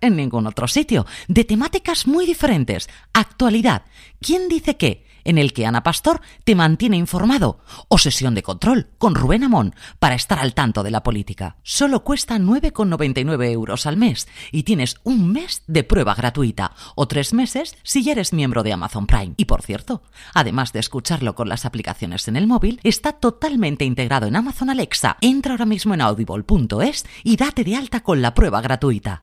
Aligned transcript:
en 0.00 0.16
ningún 0.16 0.46
otro 0.46 0.68
sitio, 0.68 1.06
de 1.28 1.44
temáticas 1.44 2.06
muy 2.06 2.26
diferentes. 2.26 2.88
Actualidad, 3.12 3.82
¿quién 4.20 4.48
dice 4.48 4.76
qué? 4.76 5.04
en 5.24 5.38
el 5.38 5.52
que 5.52 5.66
Ana 5.66 5.82
Pastor 5.82 6.20
te 6.44 6.54
mantiene 6.54 6.96
informado, 6.96 7.60
o 7.88 7.98
sesión 7.98 8.34
de 8.34 8.42
control 8.42 8.88
con 8.98 9.14
Rubén 9.14 9.44
Amón 9.44 9.74
para 9.98 10.14
estar 10.14 10.38
al 10.38 10.54
tanto 10.54 10.82
de 10.82 10.90
la 10.90 11.02
política. 11.02 11.56
Solo 11.62 12.04
cuesta 12.04 12.38
9,99 12.38 13.50
euros 13.50 13.86
al 13.86 13.96
mes 13.96 14.28
y 14.52 14.62
tienes 14.64 14.96
un 15.04 15.32
mes 15.32 15.62
de 15.66 15.84
prueba 15.84 16.14
gratuita 16.14 16.72
o 16.94 17.08
tres 17.08 17.32
meses 17.32 17.76
si 17.82 18.02
ya 18.02 18.12
eres 18.12 18.32
miembro 18.32 18.62
de 18.62 18.72
Amazon 18.72 19.06
Prime. 19.06 19.34
Y 19.36 19.44
por 19.44 19.62
cierto, 19.62 20.02
además 20.34 20.72
de 20.72 20.80
escucharlo 20.80 21.34
con 21.34 21.48
las 21.48 21.64
aplicaciones 21.64 22.28
en 22.28 22.36
el 22.36 22.46
móvil, 22.46 22.80
está 22.82 23.12
totalmente 23.12 23.84
integrado 23.84 24.26
en 24.26 24.36
Amazon 24.36 24.70
Alexa. 24.70 25.16
Entra 25.20 25.52
ahora 25.52 25.66
mismo 25.66 25.94
en 25.94 26.00
audible.es 26.00 27.04
y 27.24 27.36
date 27.36 27.64
de 27.64 27.76
alta 27.76 28.00
con 28.00 28.22
la 28.22 28.34
prueba 28.34 28.60
gratuita. 28.60 29.22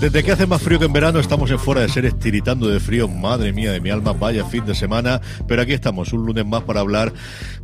Desde 0.00 0.22
que 0.22 0.30
hace 0.30 0.46
más 0.46 0.62
frío 0.62 0.78
que 0.78 0.84
en 0.84 0.92
verano 0.92 1.18
estamos 1.18 1.50
en 1.50 1.58
fuera 1.58 1.80
de 1.80 1.88
series 1.88 2.16
tiritando 2.20 2.68
de 2.68 2.78
frío, 2.78 3.08
madre 3.08 3.52
mía 3.52 3.72
de 3.72 3.80
mi 3.80 3.90
alma, 3.90 4.12
vaya 4.12 4.44
fin 4.44 4.64
de 4.64 4.76
semana, 4.76 5.20
pero 5.48 5.62
aquí 5.62 5.72
estamos 5.72 6.12
un 6.12 6.24
lunes 6.24 6.46
más 6.46 6.62
para 6.62 6.78
hablar, 6.78 7.12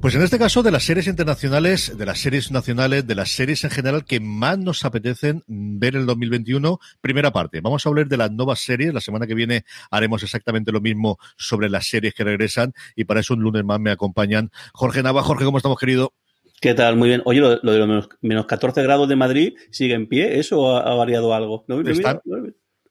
pues 0.01 0.17
en 0.17 0.23
este 0.23 0.37
caso 0.37 0.65
de 0.65 0.73
las 0.73 0.83
series 0.83 1.07
internacionales, 1.07 1.97
de 1.97 2.05
las 2.05 2.19
series 2.19 2.51
nacionales, 2.51 3.07
de 3.07 3.15
las 3.15 3.31
series 3.31 3.63
en 3.63 3.71
general 3.71 4.05
que 4.05 4.19
más 4.19 4.59
nos 4.59 4.85
apetecen 4.85 5.45
ver 5.47 5.95
el 5.95 6.07
2021. 6.07 6.81
Primera 7.01 7.33
parte, 7.33 7.61
vamos 7.61 7.87
a 7.87 7.89
hablar 7.89 8.09
de 8.09 8.17
las 8.17 8.33
nuevas 8.33 8.59
series, 8.59 8.93
la 8.93 9.01
semana 9.01 9.29
que 9.29 9.35
viene 9.37 9.65
haremos 9.93 10.25
exactamente 10.25 10.73
lo 10.73 10.81
mismo 10.81 11.19
sobre 11.37 11.71
las 11.71 11.87
series 11.87 12.15
que 12.15 12.25
regresan 12.25 12.75
y 12.97 13.05
para 13.05 13.21
eso 13.21 13.35
un 13.35 13.43
lunes 13.43 13.65
más 13.65 13.79
me 13.79 13.93
acompañan 13.93 14.51
Jorge 14.73 15.05
Nava. 15.05 15.23
Jorge, 15.23 15.45
¿cómo 15.45 15.59
estamos 15.59 15.79
querido? 15.79 16.13
¿Qué 16.61 16.75
tal? 16.75 16.97
Muy 16.97 17.09
bien. 17.09 17.23
Oye, 17.25 17.41
lo, 17.41 17.57
de 17.57 17.79
los 17.79 18.09
menos, 18.23 18.47
14 18.47 18.83
grados 18.83 19.09
de 19.09 19.17
Madrid 19.17 19.55
sigue 19.71 19.95
en 19.95 20.09
pie, 20.09 20.39
¿eso 20.39 20.77
ha, 20.77 20.95
variado 20.95 21.35
algo? 21.35 21.65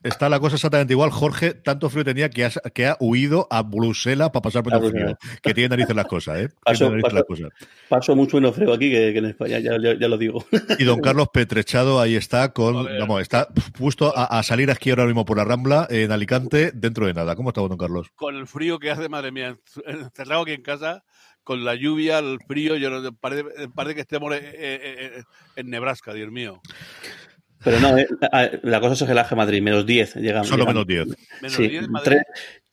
está, 0.03 0.29
la 0.29 0.39
cosa 0.39 0.55
exactamente 0.55 0.93
igual. 0.93 1.09
Jorge, 1.11 1.53
tanto 1.53 1.89
frío 1.89 2.03
tenía 2.03 2.29
que 2.29 2.45
ha, 2.45 2.51
que 2.51 2.85
ha 2.85 2.97
huido 2.99 3.47
a 3.49 3.63
Bruselas 3.63 4.29
para 4.29 4.41
pasar 4.41 4.63
por 4.63 4.73
el 4.73 4.91
frío. 4.91 5.17
Que 5.41 5.53
tiene 5.53 5.69
narices 5.69 5.95
las 5.95 6.05
cosas, 6.05 6.39
¿eh? 6.41 6.49
Paso, 7.89 8.15
mucho 8.15 8.37
menos 8.37 8.55
frío 8.55 8.73
aquí 8.73 8.91
que, 8.91 9.17
en 9.17 9.25
España, 9.25 9.59
ya, 9.59 9.77
lo 9.77 10.17
digo. 10.17 10.45
Y 10.77 10.83
don 10.83 10.99
Carlos 11.01 11.29
Petrechado 11.33 11.99
ahí 11.99 12.15
está, 12.15 12.53
con, 12.53 12.85
vamos, 12.85 13.21
está 13.21 13.47
justo 13.79 14.13
a, 14.15 14.43
salir 14.43 14.69
aquí 14.69 14.89
ahora 14.89 15.05
mismo 15.05 15.25
por 15.25 15.37
la 15.37 15.45
Rambla 15.45 15.87
en 15.89 16.11
Alicante 16.11 16.71
dentro 16.73 17.07
de 17.07 17.13
nada. 17.13 17.35
¿Cómo 17.35 17.49
está 17.49 17.61
don 17.61 17.77
Carlos? 17.77 18.11
Con 18.15 18.35
el 18.35 18.45
frío 18.45 18.77
que 18.77 18.91
hace, 18.91 19.09
madre 19.09 19.31
mía, 19.31 19.57
encerrado 19.85 20.43
aquí 20.43 20.51
en 20.51 20.61
casa 20.61 21.03
con 21.43 21.63
la 21.63 21.75
lluvia, 21.75 22.19
el 22.19 22.39
frío, 22.47 22.75
yo 22.75 22.89
no, 22.89 23.13
parece, 23.13 23.43
parece 23.73 23.95
que 23.95 24.01
estemos 24.01 24.33
en 24.33 25.69
Nebraska, 25.69 26.13
Dios 26.13 26.31
mío. 26.31 26.61
Pero 27.63 27.79
no, 27.79 27.97
eh, 27.97 28.07
la 28.63 28.79
cosa 28.79 28.95
se 28.95 29.05
relaja 29.05 29.35
en 29.35 29.37
Madrid, 29.37 29.61
menos 29.61 29.85
10 29.85 30.15
llegamos. 30.15 30.47
Solo 30.47 30.65
menos 30.65 30.85
10. 30.85 31.07
Sí, 31.47 31.79
3, 32.03 32.21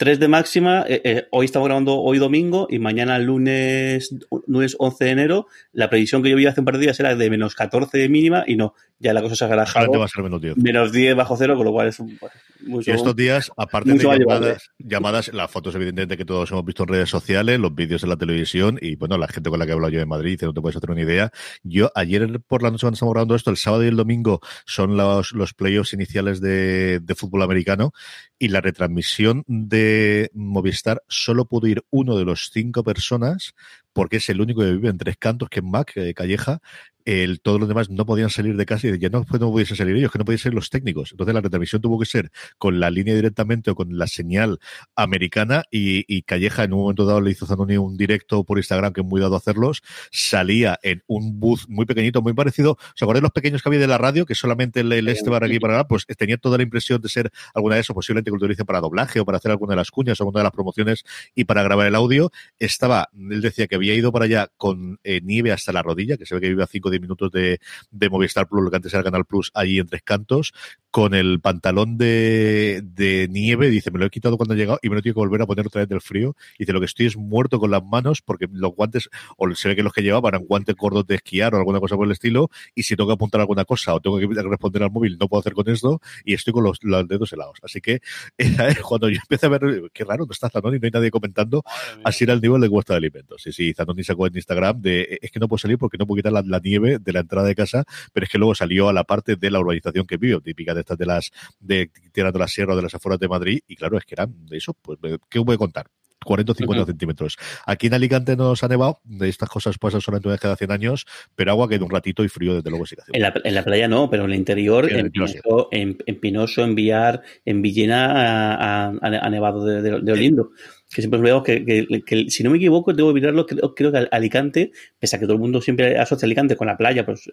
de 0.00 0.28
máxima, 0.28 0.86
eh, 0.88 1.02
eh, 1.04 1.26
hoy 1.30 1.44
estamos 1.44 1.68
grabando 1.68 2.00
hoy 2.00 2.16
domingo 2.16 2.66
y 2.70 2.78
mañana 2.78 3.18
lunes, 3.18 4.16
lunes 4.46 4.74
11 4.78 5.04
de 5.04 5.10
enero, 5.10 5.46
la 5.74 5.90
previsión 5.90 6.22
que 6.22 6.30
yo 6.30 6.36
vi 6.36 6.46
hace 6.46 6.62
un 6.62 6.64
par 6.64 6.78
de 6.78 6.80
días 6.80 6.98
era 7.00 7.14
de 7.14 7.28
menos 7.28 7.54
14 7.54 7.98
de 7.98 8.08
mínima 8.08 8.42
y 8.46 8.56
no, 8.56 8.72
ya 8.98 9.12
la 9.12 9.20
cosa 9.20 9.36
se 9.36 9.44
ha 9.44 9.48
relajado. 9.48 9.98
va 9.98 10.06
a 10.06 10.08
ser 10.08 10.22
menos 10.22 10.40
10. 10.40 10.56
Menos 10.56 10.92
10 10.92 11.16
bajo 11.16 11.36
cero, 11.36 11.54
con 11.54 11.66
lo 11.66 11.72
cual 11.72 11.88
es 11.88 12.00
un, 12.00 12.18
mucho, 12.66 12.90
Y 12.90 12.94
estos 12.94 13.14
días, 13.14 13.52
aparte 13.58 13.92
de 13.92 13.98
llamadas, 13.98 14.70
llamadas, 14.78 15.34
las 15.34 15.50
fotos 15.50 15.74
evidentemente 15.74 16.16
que 16.16 16.24
todos 16.24 16.50
hemos 16.50 16.64
visto 16.64 16.84
en 16.84 16.88
redes 16.88 17.10
sociales, 17.10 17.58
los 17.58 17.74
vídeos 17.74 18.02
en 18.02 18.08
la 18.08 18.16
televisión 18.16 18.78
y 18.80 18.96
bueno, 18.96 19.18
la 19.18 19.28
gente 19.28 19.50
con 19.50 19.58
la 19.58 19.66
que 19.66 19.72
he 19.72 19.74
hablado 19.74 19.92
yo 19.92 19.98
de 19.98 20.06
Madrid, 20.06 20.40
no 20.42 20.54
te 20.54 20.62
puedes 20.62 20.76
hacer 20.76 20.90
una 20.90 21.02
idea. 21.02 21.30
Yo 21.62 21.92
ayer 21.94 22.40
por 22.40 22.62
la 22.62 22.70
noche 22.70 22.86
cuando 22.86 22.94
estamos 22.94 23.12
grabando 23.12 23.34
esto, 23.34 23.50
el 23.50 23.58
sábado 23.58 23.84
y 23.84 23.88
el 23.88 23.96
domingo 23.96 24.40
son 24.64 24.96
los, 24.96 25.32
los 25.32 25.52
playoffs 25.52 25.92
iniciales 25.92 26.40
de, 26.40 27.00
de 27.00 27.14
fútbol 27.14 27.42
americano 27.42 27.92
y 28.38 28.48
la 28.48 28.62
retransmisión 28.62 29.44
de 29.46 29.89
Movistar 30.34 31.02
solo 31.08 31.46
pudo 31.46 31.66
ir 31.66 31.82
uno 31.90 32.16
de 32.16 32.24
los 32.24 32.50
cinco 32.52 32.82
personas 32.84 33.54
porque 33.92 34.18
es 34.18 34.28
el 34.28 34.40
único 34.40 34.60
que 34.60 34.72
vive 34.72 34.88
en 34.88 34.98
tres 34.98 35.16
cantos, 35.18 35.48
que 35.48 35.60
es 35.60 35.64
Mac, 35.64 35.92
eh, 35.96 36.14
Calleja, 36.14 36.60
el, 37.04 37.40
todos 37.40 37.60
los 37.60 37.68
demás 37.68 37.90
no 37.90 38.06
podían 38.06 38.30
salir 38.30 38.56
de 38.56 38.66
casa 38.66 38.88
y 38.88 38.98
ya 38.98 39.08
no, 39.08 39.24
pues 39.24 39.40
no 39.40 39.50
pudiesen 39.50 39.76
salir 39.76 39.96
ellos, 39.96 40.10
que 40.10 40.18
no 40.18 40.24
podían 40.24 40.38
ser 40.38 40.54
los 40.54 40.70
técnicos. 40.70 41.12
Entonces 41.12 41.34
la 41.34 41.40
retransmisión 41.40 41.82
tuvo 41.82 41.98
que 41.98 42.06
ser 42.06 42.30
con 42.58 42.80
la 42.80 42.90
línea 42.90 43.14
directamente 43.14 43.70
o 43.70 43.74
con 43.74 43.98
la 43.98 44.06
señal 44.06 44.58
americana 44.94 45.64
y, 45.70 46.04
y 46.08 46.22
Calleja 46.22 46.64
en 46.64 46.72
un 46.72 46.80
momento 46.80 47.04
dado 47.04 47.20
le 47.20 47.30
hizo 47.30 47.46
Zanoni 47.46 47.76
un 47.76 47.96
directo 47.96 48.44
por 48.44 48.58
Instagram 48.58 48.92
que 48.92 49.00
es 49.00 49.06
muy 49.06 49.20
dado 49.20 49.34
a 49.34 49.38
hacerlos, 49.38 49.82
salía 50.10 50.78
en 50.82 51.02
un 51.06 51.40
booth 51.40 51.66
muy 51.68 51.86
pequeñito, 51.86 52.22
muy 52.22 52.32
parecido, 52.32 52.78
¿se 52.94 53.04
acuerdan 53.04 53.22
los 53.22 53.32
pequeños 53.32 53.62
que 53.62 53.68
había 53.68 53.80
de 53.80 53.86
la 53.86 53.98
radio? 53.98 54.26
Que 54.26 54.34
solamente 54.34 54.80
el, 54.80 55.08
este 55.08 55.30
bar 55.30 55.44
aquí 55.44 55.58
para 55.58 55.74
allá, 55.74 55.84
pues 55.84 56.06
tenía 56.18 56.36
toda 56.36 56.56
la 56.56 56.62
impresión 56.62 57.00
de 57.00 57.08
ser 57.08 57.30
alguna 57.54 57.76
de 57.76 57.82
esos, 57.82 57.94
posiblemente 57.94 58.30
que 58.30 58.32
lo 58.32 58.38
utilicen 58.38 58.66
para 58.66 58.80
doblaje 58.80 59.20
o 59.20 59.24
para 59.24 59.38
hacer 59.38 59.50
alguna 59.50 59.72
de 59.72 59.76
las 59.76 59.90
cuñas 59.90 60.20
o 60.20 60.24
alguna 60.24 60.40
de 60.40 60.44
las 60.44 60.52
promociones 60.52 61.04
y 61.34 61.44
para 61.44 61.62
grabar 61.62 61.86
el 61.86 61.94
audio. 61.94 62.30
Estaba, 62.58 63.08
él 63.14 63.40
decía 63.40 63.66
que 63.66 63.76
había 63.76 63.94
ido 63.94 64.12
para 64.12 64.24
allá 64.24 64.48
con 64.56 64.98
eh, 65.04 65.20
nieve 65.22 65.52
hasta 65.52 65.72
la 65.72 65.82
rodilla, 65.82 66.16
que 66.16 66.26
se 66.26 66.34
ve 66.34 66.40
que 66.40 66.48
vive 66.48 66.62
a 66.62 66.66
5 66.66 66.88
o 66.88 66.89
10 66.89 66.89
minutos 66.98 67.30
de, 67.30 67.60
de 67.90 68.10
Movistar 68.10 68.48
Plus, 68.48 68.64
lo 68.64 68.70
que 68.70 68.76
antes 68.76 68.92
era 68.92 69.04
Canal 69.04 69.24
Plus, 69.24 69.50
allí 69.54 69.78
en 69.78 69.86
Tres 69.86 70.02
Cantos, 70.02 70.52
con 70.90 71.14
el 71.14 71.40
pantalón 71.40 71.98
de, 71.98 72.82
de 72.82 73.28
nieve, 73.30 73.70
dice, 73.70 73.90
me 73.90 73.98
lo 73.98 74.06
he 74.06 74.10
quitado 74.10 74.36
cuando 74.36 74.54
he 74.54 74.56
llegado 74.56 74.78
y 74.82 74.88
me 74.88 74.96
lo 74.96 75.02
tengo 75.02 75.14
que 75.14 75.20
volver 75.20 75.42
a 75.42 75.46
poner 75.46 75.66
otra 75.66 75.80
vez 75.80 75.88
del 75.88 76.00
frío. 76.00 76.36
Dice, 76.58 76.72
lo 76.72 76.80
que 76.80 76.86
estoy 76.86 77.06
es 77.06 77.16
muerto 77.16 77.60
con 77.60 77.70
las 77.70 77.84
manos 77.84 78.22
porque 78.22 78.48
los 78.52 78.74
guantes, 78.74 79.08
o 79.36 79.52
se 79.54 79.68
ve 79.68 79.76
que 79.76 79.82
los 79.82 79.92
que 79.92 80.02
llevaban 80.02 80.34
eran 80.34 80.46
guantes 80.46 80.74
gordos 80.76 81.06
de 81.06 81.16
esquiar 81.16 81.54
o 81.54 81.58
alguna 81.58 81.80
cosa 81.80 81.96
por 81.96 82.06
el 82.06 82.12
estilo, 82.12 82.50
y 82.74 82.82
si 82.82 82.96
tengo 82.96 83.08
que 83.08 83.14
apuntar 83.14 83.40
alguna 83.40 83.64
cosa 83.64 83.94
o 83.94 84.00
tengo 84.00 84.18
que 84.18 84.26
responder 84.26 84.82
al 84.82 84.90
móvil, 84.90 85.16
no 85.18 85.28
puedo 85.28 85.40
hacer 85.40 85.52
con 85.52 85.68
esto, 85.68 86.00
y 86.24 86.34
estoy 86.34 86.52
con 86.52 86.64
los, 86.64 86.78
los 86.82 87.06
dedos 87.06 87.32
helados. 87.32 87.58
Así 87.62 87.80
que 87.80 88.00
cuando 88.88 89.08
yo 89.08 89.20
empecé 89.20 89.46
a 89.46 89.50
ver, 89.50 89.90
qué 89.92 90.04
raro, 90.04 90.26
no 90.26 90.32
está 90.32 90.50
Zanoni, 90.50 90.78
no 90.78 90.86
hay 90.86 90.90
nadie 90.90 91.10
comentando, 91.10 91.62
así 92.04 92.24
era 92.24 92.32
el 92.32 92.40
nivel 92.40 92.60
de 92.60 92.68
cuesta 92.68 92.94
de 92.94 92.98
alimentos. 92.98 93.42
Sí, 93.42 93.52
sí, 93.52 93.72
Zanoni 93.74 94.02
sacó 94.02 94.26
en 94.26 94.36
Instagram 94.36 94.80
de, 94.80 95.18
es 95.22 95.30
que 95.30 95.38
no 95.38 95.46
puedo 95.46 95.58
salir 95.58 95.78
porque 95.78 95.98
no 95.98 96.06
puedo 96.06 96.18
quitar 96.18 96.32
la, 96.32 96.42
la 96.42 96.58
nieve 96.58 96.98
de 96.98 97.12
la 97.12 97.20
entrada 97.20 97.46
de 97.46 97.54
casa, 97.54 97.84
pero 98.12 98.24
es 98.24 98.30
que 98.30 98.38
luego 98.38 98.54
salió 98.54 98.88
a 98.88 98.92
la 98.92 99.04
parte 99.04 99.36
de 99.36 99.50
la 99.50 99.60
urbanización 99.60 100.06
que 100.06 100.16
vivo, 100.16 100.40
típica 100.40 100.74
de 100.74 100.79
estas 100.80 100.98
de 100.98 101.06
las, 101.06 101.30
de 101.58 101.90
tirando 102.12 102.38
la 102.38 102.48
sierra 102.48 102.76
de 102.76 102.82
las 102.82 102.94
afueras 102.94 103.20
de 103.20 103.28
Madrid, 103.28 103.60
y 103.66 103.76
claro, 103.76 103.98
es 103.98 104.04
que 104.04 104.14
eran 104.14 104.46
de 104.46 104.56
eso, 104.56 104.74
pues, 104.74 104.98
¿qué 105.28 105.38
voy 105.38 105.54
a 105.54 105.58
contar? 105.58 105.86
40 106.24 106.52
o 106.52 106.54
50 106.54 106.86
centímetros. 106.86 107.38
Aquí 107.66 107.86
en 107.86 107.94
Alicante 107.94 108.36
no 108.36 108.44
nos 108.44 108.62
ha 108.62 108.68
nevado, 108.68 109.00
de 109.04 109.28
estas 109.28 109.48
cosas 109.48 109.78
pasan 109.78 110.00
solamente 110.00 110.28
una 110.28 110.34
vez 110.34 110.40
cada 110.40 110.56
100 110.56 110.70
años, 110.70 111.06
pero 111.34 111.52
agua 111.52 111.68
que 111.68 111.78
de 111.78 111.84
un 111.84 111.90
ratito 111.90 112.24
y 112.24 112.28
frío 112.28 112.54
desde 112.54 112.70
luego 112.70 112.86
sí 112.86 112.96
que 112.96 113.02
hace. 113.02 113.12
En 113.14 113.22
la, 113.22 113.32
en 113.42 113.54
la 113.54 113.64
playa 113.64 113.88
no, 113.88 114.10
pero 114.10 114.24
en 114.24 114.32
el 114.32 114.36
interior, 114.36 114.90
en, 114.92 115.10
Pinoso, 115.10 115.68
en, 115.70 115.98
en, 116.04 116.20
Pinoso, 116.20 116.62
en 116.62 116.74
Villar, 116.74 117.22
en 117.44 117.62
Villena 117.62 118.90
ha, 118.90 119.30
nevado 119.30 119.64
de, 119.64 120.00
de, 120.00 120.12
Olindo. 120.12 120.50
Que 120.92 121.02
siempre 121.02 121.20
olvidamos 121.20 121.44
que, 121.44 121.64
que, 122.04 122.30
si 122.30 122.42
no 122.42 122.50
me 122.50 122.56
equivoco, 122.56 122.92
debo 122.92 123.12
mirarlo, 123.12 123.46
creo, 123.46 123.74
creo, 123.74 123.92
que 123.92 124.08
Alicante, 124.10 124.72
pese 124.98 125.16
a 125.16 125.18
que 125.20 125.24
todo 125.24 125.34
el 125.34 125.40
mundo 125.40 125.60
siempre 125.60 125.98
asocia 125.98 126.26
Alicante 126.26 126.56
con 126.56 126.66
la 126.66 126.76
playa, 126.76 127.06
pues 127.06 127.30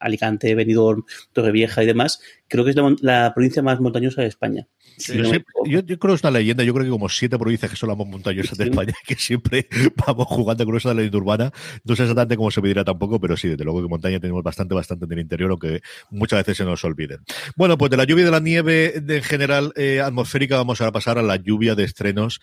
Alicante, 0.00 0.54
Benidorm, 0.54 1.04
Torrevieja 1.32 1.82
y 1.82 1.86
demás, 1.86 2.20
creo 2.48 2.64
que 2.64 2.70
es 2.70 2.76
la, 3.02 3.32
provincia 3.34 3.62
más 3.62 3.80
montañosa 3.80 4.22
de 4.22 4.28
España. 4.28 4.66
yo, 5.66 5.84
creo 5.84 5.98
que 5.98 6.12
es 6.14 6.22
una 6.22 6.30
leyenda, 6.30 6.64
yo 6.64 6.72
creo 6.72 6.84
que 6.84 6.90
como 6.90 7.08
siete 7.08 7.38
provincias 7.38 7.70
que 7.70 7.76
son 7.76 7.90
las 7.90 7.98
más 7.98 8.06
montañosas 8.06 8.56
de 8.56 8.64
España, 8.64 8.94
que 9.06 9.14
siempre 9.14 9.68
vamos 10.06 10.26
jugando 10.26 10.64
con 10.64 10.76
esa 10.76 10.94
leyenda 10.94 11.18
urbana. 11.18 11.52
No 11.84 11.94
sé 11.94 12.02
exactamente 12.02 12.36
cómo 12.36 12.50
se 12.50 12.62
medirá 12.62 12.82
tampoco, 12.82 13.20
pero 13.20 13.36
sí, 13.36 13.48
desde 13.48 13.64
luego 13.64 13.82
que 13.82 13.88
montaña 13.88 14.20
tenemos 14.20 14.42
bastante, 14.42 14.74
bastante 14.74 15.04
en 15.04 15.12
el 15.12 15.18
interior, 15.20 15.50
aunque 15.50 15.82
muchas 16.10 16.40
veces 16.40 16.56
se 16.56 16.64
nos 16.64 16.82
olviden. 16.84 17.20
Bueno, 17.56 17.76
pues 17.76 17.90
de 17.90 17.98
la 17.98 18.04
lluvia 18.04 18.22
y 18.22 18.24
de 18.24 18.30
la 18.30 18.40
nieve 18.40 18.94
en 18.96 19.22
general 19.22 19.72
eh, 19.76 20.00
atmosférica 20.00 20.56
vamos 20.56 20.80
a 20.80 20.90
pasar 20.92 21.18
a 21.18 21.22
la 21.22 21.36
lluvia 21.36 21.74
de 21.74 21.84
estrenos 21.84 22.40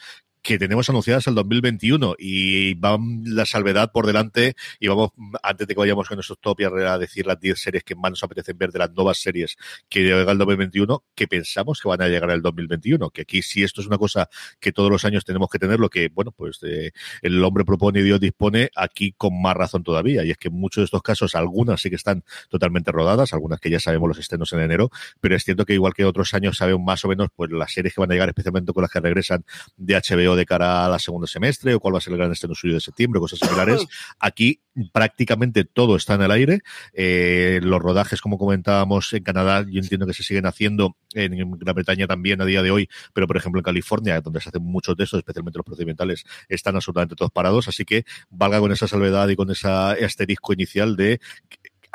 que 0.48 0.58
tenemos 0.58 0.90
anunciadas 0.90 1.28
el 1.28 1.36
2021 1.36 2.16
y 2.18 2.74
va 2.76 2.98
la 3.26 3.46
salvedad 3.46 3.92
por 3.92 4.08
delante 4.08 4.56
y 4.80 4.88
vamos, 4.88 5.10
antes 5.44 5.68
de 5.68 5.74
que 5.74 5.80
vayamos 5.82 6.08
con 6.08 6.16
nuestros 6.16 6.40
top 6.40 6.62
a 6.62 6.98
decir 6.98 7.28
las 7.28 7.38
10 7.38 7.60
series 7.60 7.84
que 7.84 7.96
más 7.96 8.12
nos 8.12 8.24
apetecen 8.24 8.58
ver 8.58 8.72
de 8.72 8.80
las 8.80 8.90
nuevas 8.94 9.18
series 9.18 9.58
que 9.90 10.04
llega 10.04 10.32
el 10.32 10.38
2021, 10.38 11.04
que 11.14 11.28
pensamos 11.28 11.82
que 11.82 11.90
van 11.90 12.02
a 12.02 12.08
llegar 12.08 12.32
el 12.32 12.42
2021, 12.42 13.10
que 13.10 13.24
aquí 13.24 13.42
si 13.42 13.62
esto 13.62 13.82
es 13.82 13.88
una 13.88 13.98
cosa 13.98 14.30
que 14.62 14.72
todos 14.72 14.90
los 14.90 15.04
años 15.04 15.26
tenemos 15.26 15.50
que 15.50 15.60
tener, 15.60 15.82
lo 15.82 15.90
que, 15.90 16.08
bueno, 16.08 16.32
pues 16.32 16.60
eh, 16.64 16.94
el 17.22 17.44
hombre 17.44 17.66
propone 17.66 18.00
y 18.00 18.04
Dios 18.04 18.22
dispone, 18.22 18.70
aquí 18.74 19.12
con 19.18 19.42
más 19.42 19.54
razón 19.54 19.84
todavía, 19.84 20.24
y 20.24 20.32
es 20.32 20.38
que 20.38 20.48
en 20.48 20.54
muchos 20.54 20.84
de 20.84 20.86
estos 20.86 21.02
casos, 21.02 21.36
algunas 21.36 21.82
sí 21.82 21.90
que 21.90 21.98
están 21.98 22.24
totalmente 22.48 22.94
rodadas, 22.94 23.34
algunas 23.34 23.60
que 23.60 23.70
ya 23.70 23.82
sabemos 23.82 24.08
los 24.08 24.18
estrenos 24.18 24.54
en 24.54 24.62
enero, 24.62 24.92
pero 25.20 25.36
es 25.36 25.44
cierto 25.44 25.66
que 25.66 25.74
igual 25.74 25.94
que 25.94 26.06
otros 26.06 26.34
años 26.34 26.56
sabemos 26.56 26.86
más 26.86 27.04
o 27.04 27.10
menos 27.10 27.28
pues 27.36 27.52
las 27.52 27.74
series 27.74 27.94
que 27.94 28.00
van 28.00 28.12
a 28.12 28.14
llegar, 28.14 28.30
especialmente 28.30 28.72
con 28.72 28.82
las 28.82 28.92
que 28.92 29.02
regresan 29.02 29.44
de 29.76 29.94
HBO 29.96 30.37
de 30.38 30.46
cara 30.46 30.86
a 30.86 30.90
la 30.90 31.00
segundo 31.00 31.28
semestre 31.28 31.74
o 31.74 31.80
cuál 31.80 31.96
va 31.96 31.98
a 31.98 32.02
ser 32.02 32.14
el 32.14 32.20
gran 32.20 32.32
estreno 32.32 32.56
suyo 32.56 32.76
de 32.76 32.80
septiembre, 32.80 33.20
cosas 33.20 33.40
similares. 33.40 33.86
Aquí 34.20 34.62
prácticamente 34.94 35.66
todo 35.66 35.96
está 35.96 36.16
en 36.16 36.22
el 36.22 36.32
aire. 36.32 36.60
Eh, 36.94 37.60
los 37.64 37.82
rodajes, 37.82 38.22
como 38.22 38.38
comentábamos 38.38 39.12
en 39.14 39.24
Canadá, 39.24 39.66
yo 39.70 39.82
entiendo 39.82 40.06
que 40.06 40.14
se 40.14 40.24
siguen 40.24 40.46
haciendo 40.46 40.96
en 41.14 41.58
Gran 41.58 41.76
Bretaña 41.76 42.08
también 42.08 42.42
a 42.42 42.46
día 42.46 42.62
de 42.62 42.72
hoy, 42.72 42.90
pero 43.14 43.28
por 43.28 43.38
ejemplo 43.38 43.60
en 43.60 43.64
California, 43.64 44.22
donde 44.22 44.40
se 44.40 44.50
hacen 44.50 44.64
muchos 44.64 44.96
de 44.96 45.04
estos, 45.04 45.20
especialmente 45.20 45.58
los 45.58 45.66
procedimentales, 45.66 46.24
están 46.48 46.76
absolutamente 46.76 47.16
todos 47.16 47.32
parados. 47.32 47.68
Así 47.68 47.86
que 47.86 48.06
valga 48.30 48.60
con 48.60 48.72
esa 48.72 48.88
salvedad 48.88 49.28
y 49.30 49.36
con 49.36 49.50
ese 49.52 49.68
asterisco 49.68 50.54
inicial 50.54 50.96
de 50.96 51.20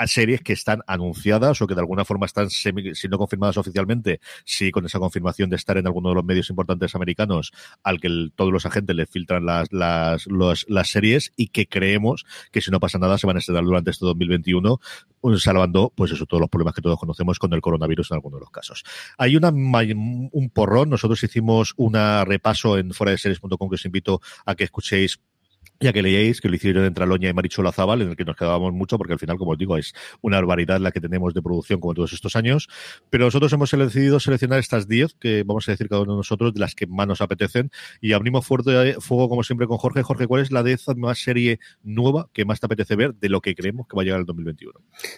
series 0.07 0.41
que 0.41 0.53
están 0.53 0.81
anunciadas 0.87 1.61
o 1.63 1.67
que 1.67 1.75
de 1.75 1.81
alguna 1.81 2.05
forma 2.05 2.27
están 2.27 2.51
siendo 2.51 3.19
confirmadas 3.19 3.57
oficialmente, 3.57 4.21
sí 4.45 4.71
con 4.71 4.87
esa 4.87 4.99
confirmación 4.99 5.51
de 5.51 5.57
estar 5.57 5.77
en 5.77 5.87
alguno 5.87 6.11
de 6.11 6.15
los 6.17 6.25
medios 6.25 6.51
importantes 6.51 6.95
americanos 6.95 7.53
al 7.83 8.01
que 8.01 8.31
todos 8.35 8.53
los 8.53 8.67
agentes 8.67 8.95
le 8.97 9.07
filtran 9.07 9.45
las, 9.45 9.73
las, 9.73 10.27
las 10.69 10.89
series 10.89 11.33
y 11.37 11.49
que 11.49 11.67
creemos 11.67 12.25
que 12.51 12.61
si 12.61 12.71
no 12.71 12.81
pasa 12.81 12.99
nada 12.99 13.19
se 13.19 13.27
van 13.27 13.37
a 13.37 13.39
estrenar 13.41 13.65
durante 13.65 13.91
este 13.91 14.05
2021 14.07 14.81
salvando 15.39 15.93
pues 15.95 16.11
eso 16.13 16.27
todos 16.27 16.41
los 16.41 16.51
problemas 16.51 16.75
que 16.75 16.83
todos 16.83 16.99
conocemos 16.99 17.39
con 17.39 17.53
el 17.53 17.61
coronavirus 17.61 18.11
en 18.11 18.17
algunos 18.17 18.41
de 18.41 18.45
los 18.45 18.51
casos. 18.51 18.85
Hay 19.19 19.37
una 19.37 19.51
un 19.51 20.51
porrón, 20.53 20.91
nosotros 20.91 21.23
hicimos 21.23 21.75
un 21.77 21.95
repaso 22.25 22.79
en 22.79 22.93
fuera 22.93 23.13
de 23.13 23.19
series.com 23.19 23.69
que 23.69 23.75
os 23.75 23.85
invito 23.85 24.21
a 24.45 24.55
que 24.55 24.65
escuchéis 24.65 25.21
ya 25.83 25.93
que 25.93 26.03
leíais 26.03 26.41
que 26.41 26.49
lo 26.49 26.55
hicieron 26.55 26.85
entre 26.85 27.05
Aloña 27.05 27.29
y 27.29 27.33
Marichu 27.33 27.63
Lazábal, 27.63 28.03
en 28.03 28.11
el 28.11 28.17
que 28.17 28.25
nos 28.25 28.37
quedábamos 28.37 28.73
mucho, 28.73 28.97
porque 28.99 29.15
al 29.15 29.19
final, 29.19 29.37
como 29.37 29.53
os 29.53 29.59
digo, 29.59 29.77
es 29.77 29.93
una 30.21 30.37
barbaridad 30.37 30.81
la 30.81 30.93
que 30.93 31.01
tenemos 31.01 31.35
de 31.35 31.43
producción 31.43 31.81
como 31.81 31.95
todos 31.95 32.13
estos 32.13 32.37
años. 32.37 32.69
Pero 33.11 33.25
nosotros 33.25 33.53
hemos 33.53 33.71
decidido 33.71 34.21
seleccionar 34.21 34.59
estas 34.59 34.89
10, 34.89 35.15
que 35.15 35.43
vamos 35.45 35.69
a 35.69 35.73
decir 35.73 35.89
cada 35.89 36.03
uno 36.03 36.13
de 36.13 36.19
nosotros, 36.19 36.55
de 36.55 36.61
las 36.61 36.75
que 36.75 36.87
más 36.87 37.07
nos 37.07 37.21
apetecen. 37.21 37.71
Y 38.01 38.13
abrimos 38.13 38.47
fuerte 38.47 38.97
fuego, 39.01 39.29
como 39.29 39.43
siempre, 39.43 39.67
con 39.67 39.79
Jorge. 39.79 40.03
Jorge, 40.03 40.27
¿cuál 40.27 40.43
es 40.43 40.53
la 40.53 40.63
décima 40.63 41.15
serie 41.15 41.59
nueva 41.83 42.29
que 42.33 42.45
más 42.45 42.61
te 42.61 42.67
apetece 42.67 42.97
ver 42.97 43.15
de 43.15 43.29
lo 43.29 43.41
que 43.41 43.55
creemos 43.55 43.87
que 43.89 43.97
va 43.97 44.03
a 44.03 44.05
llegar 44.05 44.21
el 44.21 44.27
2021? 44.27 44.73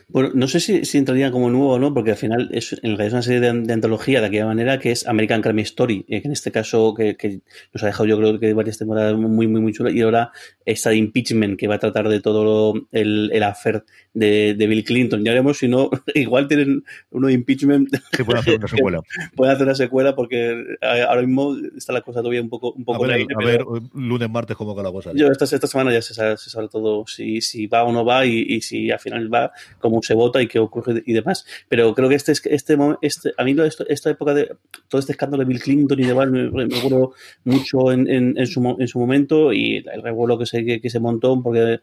Bueno, 0.08 0.30
no 0.34 0.48
sé 0.48 0.60
si, 0.60 0.84
si 0.84 0.98
entraría 0.98 1.30
como 1.30 1.50
nuevo 1.50 1.72
o 1.72 1.78
no, 1.78 1.92
porque 1.92 2.12
al 2.12 2.16
final 2.16 2.48
es, 2.52 2.72
es 2.72 3.12
una 3.12 3.22
serie 3.22 3.40
de, 3.40 3.72
antología 3.72 4.20
de 4.20 4.26
aquella 4.26 4.46
manera 4.46 4.78
que 4.78 4.92
es 4.92 5.06
American 5.06 5.42
Crime 5.42 5.62
Story, 5.62 6.04
eh, 6.08 6.22
que 6.22 6.28
en 6.28 6.32
este 6.32 6.50
caso 6.52 6.94
que, 6.94 7.16
que, 7.16 7.40
nos 7.72 7.82
ha 7.82 7.86
dejado 7.86 8.06
yo 8.06 8.16
creo 8.18 8.38
que 8.38 8.52
varias 8.54 8.78
temporadas 8.78 9.16
muy, 9.16 9.46
muy, 9.46 9.60
muy 9.60 9.72
chulas. 9.72 9.94
Y 9.94 10.02
ahora 10.02 10.32
esa 10.66 10.90
de 10.90 10.96
impeachment 10.96 11.58
que 11.58 11.68
va 11.68 11.76
a 11.76 11.78
tratar 11.78 12.08
de 12.08 12.20
todo 12.20 12.74
el, 12.92 13.30
el 13.32 13.42
affair 13.42 13.84
de, 14.14 14.54
Bill 14.58 14.84
Clinton. 14.84 15.24
Ya 15.24 15.32
veremos 15.32 15.58
si 15.58 15.68
no, 15.68 15.90
igual 16.14 16.48
tienen 16.48 16.84
uno 17.10 17.26
de 17.26 17.34
impeachment. 17.34 17.90
Que 18.12 18.24
puede 18.24 18.40
hacer 18.40 18.58
una 18.58 18.68
secuela. 18.68 19.02
puede 19.34 19.52
hacer 19.52 19.66
una 19.66 19.74
secuela 19.74 20.14
porque 20.14 20.64
ahora 20.80 21.22
mismo 21.22 21.56
está 21.76 21.92
la 21.92 22.00
cosa 22.00 22.20
todavía 22.20 22.40
un 22.40 22.48
poco. 22.48 22.72
Un 22.72 22.84
poco 22.84 23.04
a 23.04 23.08
ver, 23.08 23.26
a 23.34 23.44
ver 23.44 23.64
lunes, 23.94 24.30
martes, 24.30 24.56
cómo 24.56 24.74
que 24.74 24.82
la 24.82 24.92
cosa. 24.92 25.12
Yo 25.14 25.28
esta, 25.28 25.44
esta 25.44 25.66
semana 25.66 25.92
ya 25.92 26.00
se 26.00 26.14
sabe, 26.14 26.36
se 26.36 26.50
sabe 26.50 26.68
todo 26.68 27.06
si, 27.06 27.40
si 27.40 27.66
va 27.66 27.84
o 27.84 27.92
no 27.92 28.04
va 28.04 28.24
y, 28.24 28.44
y, 28.48 28.60
si 28.60 28.90
al 28.90 29.00
final 29.00 29.32
va, 29.32 29.52
cómo 29.78 30.02
se 30.02 30.14
vota 30.14 30.40
y 30.40 30.46
qué 30.46 30.58
ocurre 30.58 31.02
y 31.04 31.12
demás. 31.12 31.44
Pero 31.68 31.94
creo 31.94 32.08
que 32.08 32.14
este, 32.14 32.32
este, 32.32 32.76
este 33.02 33.34
a 33.36 33.44
mí 33.44 33.54
esta 33.88 34.10
época 34.10 34.34
de 34.34 34.50
todo 34.88 34.98
este 34.98 35.12
escándalo 35.12 35.42
de 35.42 35.48
Bill 35.48 35.60
Clinton 35.60 36.00
y 36.00 36.04
demás 36.04 36.30
me, 36.30 36.50
me 36.50 36.64
acuerdo 36.76 37.12
mucho 37.44 37.92
en, 37.92 38.08
en, 38.08 38.38
en, 38.38 38.46
su, 38.46 38.76
en 38.78 38.88
su 38.88 38.98
momento 38.98 39.52
y 39.52 39.84
el 39.92 40.02
revuelo 40.02 40.38
que 40.38 40.43
se, 40.46 40.64
que, 40.64 40.80
que 40.80 40.90
se 40.90 41.00
porque 41.00 41.80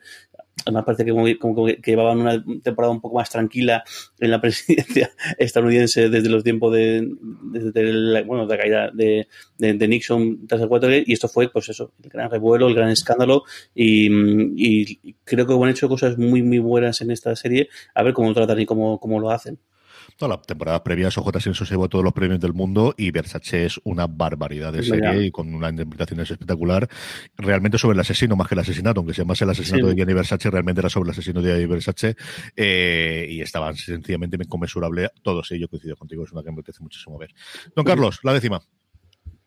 además 0.65 0.85
parece 0.85 1.05
que, 1.05 1.37
como, 1.39 1.65
que 1.65 1.81
llevaban 1.85 2.19
una 2.19 2.43
temporada 2.61 2.93
un 2.93 3.01
poco 3.01 3.15
más 3.15 3.29
tranquila 3.29 3.83
en 4.19 4.31
la 4.31 4.41
presidencia 4.41 5.11
estadounidense 5.37 6.09
desde 6.09 6.29
los 6.29 6.43
tiempos 6.43 6.73
de, 6.73 7.07
la, 7.73 8.21
bueno, 8.23 8.45
de 8.47 8.57
caída 8.57 8.91
de, 8.93 9.27
de, 9.57 9.87
Nixon 9.87 10.47
tras 10.47 10.61
el 10.61 10.67
4 10.67 10.91
y 11.05 11.13
esto 11.13 11.27
fue 11.27 11.49
pues 11.49 11.69
eso, 11.69 11.93
el 12.03 12.09
gran 12.09 12.29
revuelo, 12.29 12.67
el 12.67 12.75
gran 12.75 12.89
escándalo 12.89 13.43
y, 13.73 14.09
y 14.55 15.15
creo 15.23 15.47
que 15.47 15.53
han 15.53 15.69
hecho 15.69 15.89
cosas 15.89 16.17
muy 16.17 16.41
muy 16.43 16.59
buenas 16.59 17.01
en 17.01 17.11
esta 17.11 17.35
serie, 17.35 17.69
a 17.95 18.03
ver 18.03 18.13
cómo 18.13 18.29
lo 18.29 18.33
tratan 18.33 18.59
y 18.59 18.65
cómo, 18.65 18.99
cómo 18.99 19.19
lo 19.19 19.31
hacen. 19.31 19.59
No, 20.19 20.27
la 20.27 20.41
temporada 20.41 20.83
previa 20.83 21.07
OJ 21.07 21.39
Simpson 21.39 21.67
se 21.67 21.73
llevó 21.73 21.89
todos 21.89 22.03
los 22.03 22.13
premios 22.13 22.39
del 22.39 22.53
mundo 22.53 22.93
y 22.97 23.11
Versace 23.11 23.65
es 23.65 23.79
una 23.83 24.07
barbaridad 24.07 24.73
de 24.73 24.83
serie 24.83 25.25
y 25.25 25.31
con 25.31 25.53
una 25.53 25.69
interpretación 25.69 26.19
espectacular. 26.19 26.87
Realmente 27.37 27.77
sobre 27.77 27.95
el 27.95 27.99
asesino 28.01 28.35
más 28.35 28.47
que 28.47 28.55
el 28.55 28.59
asesinato, 28.59 28.99
aunque 28.99 29.13
se 29.13 29.21
llamase 29.21 29.43
el 29.43 29.51
asesinato 29.51 29.87
de 29.87 29.95
Gianni 29.95 30.13
Versace, 30.13 30.49
realmente 30.49 30.81
era 30.81 30.89
sobre 30.89 31.09
el 31.09 31.11
asesino 31.11 31.41
de 31.41 31.51
Gianni 31.51 31.65
Versace 31.65 32.15
eh, 32.55 33.27
y 33.29 33.41
estaban 33.41 33.75
sencillamente 33.75 34.37
inconmensurable. 34.39 35.09
Todos 35.21 35.51
ellos 35.51 35.69
coincido 35.69 35.95
contigo, 35.95 36.23
es 36.23 36.31
una 36.31 36.43
que 36.43 36.51
me 36.51 36.55
apetece 36.55 36.81
muchísimo 36.81 37.17
ver. 37.17 37.33
Don 37.75 37.85
Carlos, 37.85 38.19
la 38.23 38.33
décima. 38.33 38.61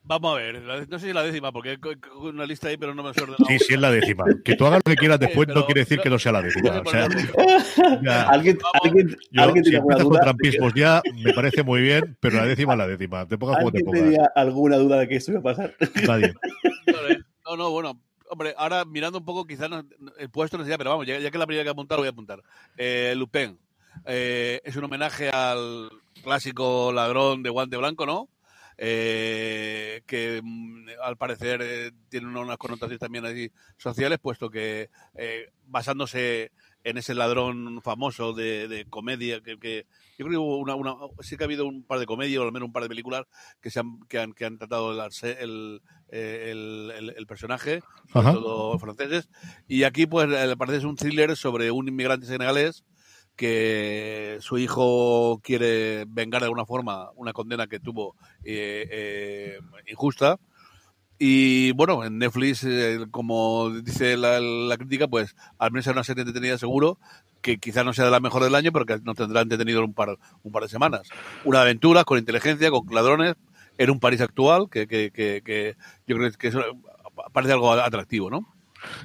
Vamos 0.07 0.35
a 0.35 0.37
ver, 0.37 0.61
no 0.61 0.99
sé 0.99 1.05
si 1.05 1.09
es 1.09 1.15
la 1.15 1.23
décima, 1.23 1.51
porque 1.51 1.71
hay 1.71 1.79
una 2.21 2.45
lista 2.45 2.69
ahí, 2.69 2.77
pero 2.77 2.95
no 2.95 3.03
me 3.03 3.15
suena. 3.15 3.37
Sí, 3.49 3.59
sí 3.59 3.73
es 3.73 3.81
la 3.81 3.91
décima. 3.91 4.25
Que 4.45 4.55
tú 4.55 4.67
hagas 4.67 4.83
lo 4.85 4.91
que 4.91 4.97
quieras 4.97 5.19
después 5.21 5.49
no 5.49 5.65
quiere 5.65 5.81
decir 5.81 5.99
que 6.01 6.11
no 6.11 6.19
sea 6.19 6.33
la 6.33 6.43
décima. 6.43 6.83
O 6.85 6.91
sea, 6.91 7.05
¿Alguien, 8.29 8.59
alguien, 8.83 9.17
alguien 9.35 9.65
si 9.65 9.75
empiezas 9.75 10.05
con 10.05 10.21
trampismos 10.21 10.75
ya, 10.75 11.01
me 11.25 11.33
parece 11.33 11.63
muy 11.63 11.81
bien, 11.81 12.19
pero 12.21 12.37
la 12.37 12.45
décima 12.45 12.75
es 12.75 12.79
la 12.79 12.87
décima. 12.87 13.27
Te 13.27 13.39
pongas 13.39 13.59
como 13.59 13.73
te 13.73 13.83
pongas. 13.83 14.03
tenía 14.03 14.31
alguna 14.35 14.77
duda 14.77 14.99
de 14.99 15.09
que 15.09 15.17
esto 15.17 15.31
iba 15.31 15.41
a 15.41 15.43
pasar? 15.43 15.75
Nadie. 16.07 16.35
No, 17.47 17.57
no, 17.57 17.71
bueno. 17.71 17.99
Hombre, 18.29 18.55
ahora 18.59 18.85
mirando 18.85 19.19
un 19.19 19.25
poco, 19.25 19.47
quizás 19.47 19.71
el 20.19 20.31
puesto 20.31 20.59
no 20.59 20.65
sea, 20.65 20.77
pero 20.77 20.91
vamos, 20.91 21.07
ya, 21.07 21.31
que 21.31 21.39
la 21.39 21.47
primera 21.47 21.65
que 21.65 21.71
apuntar, 21.71 21.99
voy 21.99 22.09
a 22.09 22.11
apuntar. 22.11 22.43
Eh, 22.77 23.15
Lupin. 23.17 23.59
Eh, 24.05 24.61
es 24.65 24.77
un 24.77 24.85
homenaje 24.85 25.31
al 25.31 25.89
clásico 26.23 26.93
ladrón 26.93 27.43
de 27.43 27.51
guante 27.51 27.77
blanco, 27.77 28.07
¿no? 28.07 28.29
Eh, 28.77 30.03
que 30.07 30.41
mm, 30.43 30.87
al 31.03 31.17
parecer 31.17 31.61
eh, 31.63 31.93
tiene 32.09 32.27
unas 32.27 32.59
connotaciones 32.59 32.99
también 32.99 33.25
así 33.25 33.51
sociales, 33.77 34.19
puesto 34.21 34.51
que 34.51 34.91
eh, 35.15 35.51
basándose 35.67 36.53
en 36.83 36.99
ese 36.99 37.15
ladrón 37.15 37.81
famoso 37.83 38.35
de, 38.35 38.87
comedia, 38.91 39.41
que, 39.41 39.59
que, 39.59 39.87
yo 40.19 40.27
creo 40.27 40.31
que 40.31 40.37
hubo 40.37 40.59
una, 40.59 40.75
una, 40.75 40.97
sí 41.21 41.37
que 41.37 41.45
ha 41.45 41.47
habido 41.47 41.67
un 41.67 41.83
par 41.83 41.99
de 41.99 42.05
comedias, 42.05 42.41
o 42.41 42.45
al 42.45 42.53
menos 42.53 42.67
un 42.67 42.73
par 42.73 42.83
de 42.83 42.91
películas 42.91 43.25
que, 43.63 43.71
se 43.71 43.81
han, 43.81 44.01
que, 44.01 44.19
han, 44.19 44.35
que 44.35 44.45
han 44.45 44.59
tratado 44.59 44.93
el, 44.93 45.81
el, 46.21 46.93
el, 46.95 47.15
el 47.17 47.27
personaje, 47.27 47.81
sobre 48.13 48.33
todo 48.33 48.79
franceses, 48.79 49.31
y 49.67 49.85
aquí 49.85 50.07
pues 50.07 50.29
parece 50.57 50.79
es 50.79 50.85
un 50.85 50.97
thriller 50.97 51.35
sobre 51.37 51.71
un 51.71 51.89
inmigrante 51.89 52.27
senegalés 52.27 52.85
que 53.37 54.39
su 54.41 54.59
hijo 54.59 55.41
quiere 55.43 56.05
vengar 56.07 56.41
de 56.41 56.47
alguna 56.47 56.67
forma 56.67 57.11
una 57.17 57.33
condena 57.33 57.67
que 57.67 57.81
tuvo 57.81 58.17
eh, 58.45 58.87
eh, 58.91 59.59
injusta. 59.87 60.39
Y 61.19 61.73
bueno, 61.73 62.05
en 62.05 62.19
Netflix, 62.19 62.65
eh, 62.65 63.07
como 63.11 63.71
dice 63.71 64.17
la, 64.17 64.77
crítica, 64.77 65.09
pues 65.09 65.37
al 65.59 65.71
menos 65.71 65.87
es 65.87 65.93
una 65.93 66.05
serie 66.05 66.23
entretenida 66.23 66.59
seguro, 66.59 66.99
que 67.41 67.59
quizás 67.59 67.85
no 67.85 67.93
sea 67.93 68.07
de 68.07 68.11
la 68.11 68.21
mejor 68.21 68.43
del 68.43 68.55
año, 68.55 68.73
pero 68.73 68.85
que 68.85 68.99
nos 69.03 69.17
tendrá 69.17 69.43
entretenido 69.43 69.85
un 69.85 69.95
par, 69.95 70.19
un 70.43 70.53
par 70.53 70.65
de 70.65 70.69
semanas. 70.69 71.09
Una 71.45 71.63
aventura 71.63 72.05
con 72.05 72.19
inteligencia, 72.19 72.71
con 72.71 72.87
ladrones, 72.93 73.35
en 73.79 73.91
un 73.91 74.01
París 74.01 74.21
actual, 74.21 74.69
que, 74.71 74.87
que, 74.87 75.11
que, 75.13 75.77
yo 76.07 76.17
creo 76.17 76.33
que 76.33 76.53
parece 77.33 77.53
algo 77.53 77.73
atractivo, 77.73 78.31
¿no? 78.31 78.54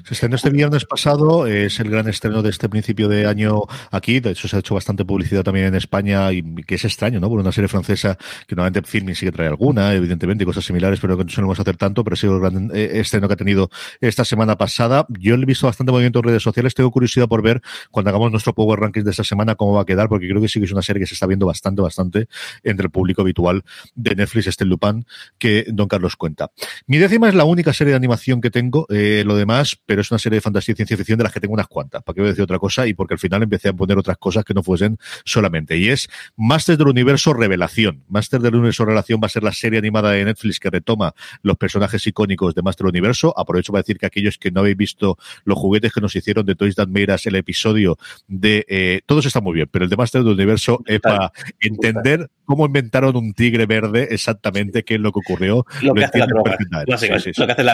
Se 0.05 0.13
estrenó 0.13 0.35
este 0.35 0.49
viernes 0.49 0.85
pasado, 0.85 1.47
es 1.47 1.79
el 1.79 1.89
gran 1.89 2.07
estreno 2.07 2.41
de 2.41 2.49
este 2.49 2.69
principio 2.69 3.07
de 3.07 3.25
año 3.25 3.61
aquí, 3.91 4.19
de 4.19 4.31
hecho 4.31 4.47
se 4.47 4.55
ha 4.55 4.59
hecho 4.59 4.75
bastante 4.75 5.05
publicidad 5.05 5.43
también 5.43 5.67
en 5.67 5.75
España 5.75 6.31
y 6.31 6.43
que 6.63 6.75
es 6.75 6.85
extraño, 6.85 7.19
¿no? 7.19 7.29
Por 7.29 7.39
una 7.39 7.51
serie 7.51 7.67
francesa 7.67 8.17
que 8.47 8.55
normalmente 8.55 8.87
Filming 8.89 9.15
sí 9.15 9.25
que 9.25 9.31
trae 9.31 9.47
alguna, 9.47 9.93
evidentemente, 9.93 10.43
y 10.43 10.45
cosas 10.45 10.65
similares, 10.65 10.99
pero 10.99 11.17
que 11.17 11.23
no 11.23 11.29
solemos 11.29 11.59
hacer 11.59 11.77
tanto, 11.77 12.03
pero 12.03 12.13
ha 12.13 12.17
sido 12.17 12.35
el 12.35 12.41
gran 12.41 12.71
eh, 12.73 12.99
estreno 12.99 13.27
que 13.27 13.33
ha 13.33 13.37
tenido 13.37 13.69
esta 14.01 14.25
semana 14.25 14.57
pasada. 14.57 15.05
Yo 15.09 15.35
he 15.35 15.45
visto 15.45 15.67
bastante 15.67 15.91
movimiento 15.91 16.19
en 16.19 16.25
redes 16.25 16.43
sociales, 16.43 16.73
tengo 16.73 16.91
curiosidad 16.91 17.27
por 17.27 17.41
ver 17.41 17.61
cuando 17.91 18.09
hagamos 18.09 18.31
nuestro 18.31 18.53
Power 18.53 18.79
Rankings 18.79 19.05
de 19.05 19.11
esta 19.11 19.23
semana 19.23 19.55
cómo 19.55 19.73
va 19.73 19.81
a 19.81 19.85
quedar, 19.85 20.09
porque 20.09 20.27
creo 20.27 20.41
que 20.41 20.47
sí 20.47 20.59
que 20.59 20.65
es 20.65 20.71
una 20.71 20.81
serie 20.81 20.99
que 21.01 21.07
se 21.07 21.13
está 21.13 21.25
viendo 21.25 21.45
bastante, 21.45 21.81
bastante 21.81 22.27
entre 22.63 22.85
el 22.85 22.91
público 22.91 23.21
habitual 23.21 23.63
de 23.95 24.15
Netflix, 24.15 24.47
este 24.47 24.65
Lupin, 24.65 25.05
que 25.37 25.65
Don 25.67 25.87
Carlos 25.87 26.15
cuenta. 26.15 26.51
Mi 26.87 26.97
décima 26.97 27.29
es 27.29 27.35
la 27.35 27.45
única 27.45 27.73
serie 27.73 27.91
de 27.91 27.97
animación 27.97 28.41
que 28.41 28.51
tengo, 28.51 28.85
eh, 28.89 29.23
lo 29.25 29.35
demás, 29.35 29.68
pero 29.85 30.01
es 30.01 30.11
una 30.11 30.19
serie 30.19 30.37
de 30.37 30.41
fantasía 30.41 30.73
y 30.73 30.75
ciencia 30.75 30.95
ficción 30.95 31.17
de 31.17 31.23
las 31.25 31.33
que 31.33 31.39
tengo 31.39 31.53
unas 31.53 31.67
cuantas, 31.67 32.01
para 32.03 32.13
que 32.13 32.21
voy 32.21 32.29
a 32.29 32.31
decir 32.31 32.43
otra 32.43 32.59
cosa, 32.59 32.87
y 32.87 32.93
porque 32.93 33.15
al 33.15 33.19
final 33.19 33.43
empecé 33.43 33.69
a 33.69 33.73
poner 33.73 33.97
otras 33.97 34.17
cosas 34.17 34.45
que 34.45 34.53
no 34.53 34.63
fuesen 34.63 34.97
solamente. 35.25 35.77
Y 35.77 35.89
es 35.89 36.09
Masters 36.37 36.77
del 36.77 36.87
Universo 36.87 37.33
Revelación. 37.33 38.03
Master 38.07 38.39
del 38.39 38.55
Universo 38.55 38.85
Revelación 38.85 39.19
va 39.21 39.27
a 39.27 39.29
ser 39.29 39.43
la 39.43 39.51
serie 39.51 39.79
animada 39.79 40.11
de 40.11 40.23
Netflix 40.23 40.59
que 40.59 40.69
retoma 40.69 41.13
los 41.41 41.57
personajes 41.57 42.05
icónicos 42.07 42.55
de 42.55 42.61
Master 42.61 42.85
del 42.85 42.91
Universo. 42.91 43.37
Aprovecho 43.37 43.71
para 43.71 43.81
decir 43.81 43.97
que 43.97 44.05
aquellos 44.05 44.37
que 44.37 44.51
no 44.51 44.61
habéis 44.61 44.77
visto 44.77 45.17
los 45.43 45.57
juguetes 45.57 45.91
que 45.93 46.01
nos 46.01 46.15
hicieron 46.15 46.45
de 46.45 46.55
Toys 46.55 46.75
That 46.75 46.87
Made 46.87 47.09
el 47.25 47.35
episodio 47.35 47.97
de... 48.27 48.65
Eh, 48.67 49.01
todos 49.05 49.25
están 49.25 49.43
muy 49.43 49.53
bien, 49.53 49.67
pero 49.71 49.85
el 49.85 49.89
de 49.89 49.97
Master 49.97 50.23
del 50.23 50.33
Universo 50.33 50.81
es 50.85 50.99
para 50.99 51.31
entender 51.59 52.29
cómo 52.45 52.65
inventaron 52.65 53.15
un 53.15 53.33
tigre 53.33 53.65
verde 53.65 54.07
exactamente, 54.11 54.83
qué 54.83 54.95
es 54.95 54.99
lo 54.99 55.11
que 55.11 55.19
ocurrió. 55.19 55.65
Lo, 55.81 55.93
que 55.93 56.03
hace 56.03 56.19
la 56.19 56.25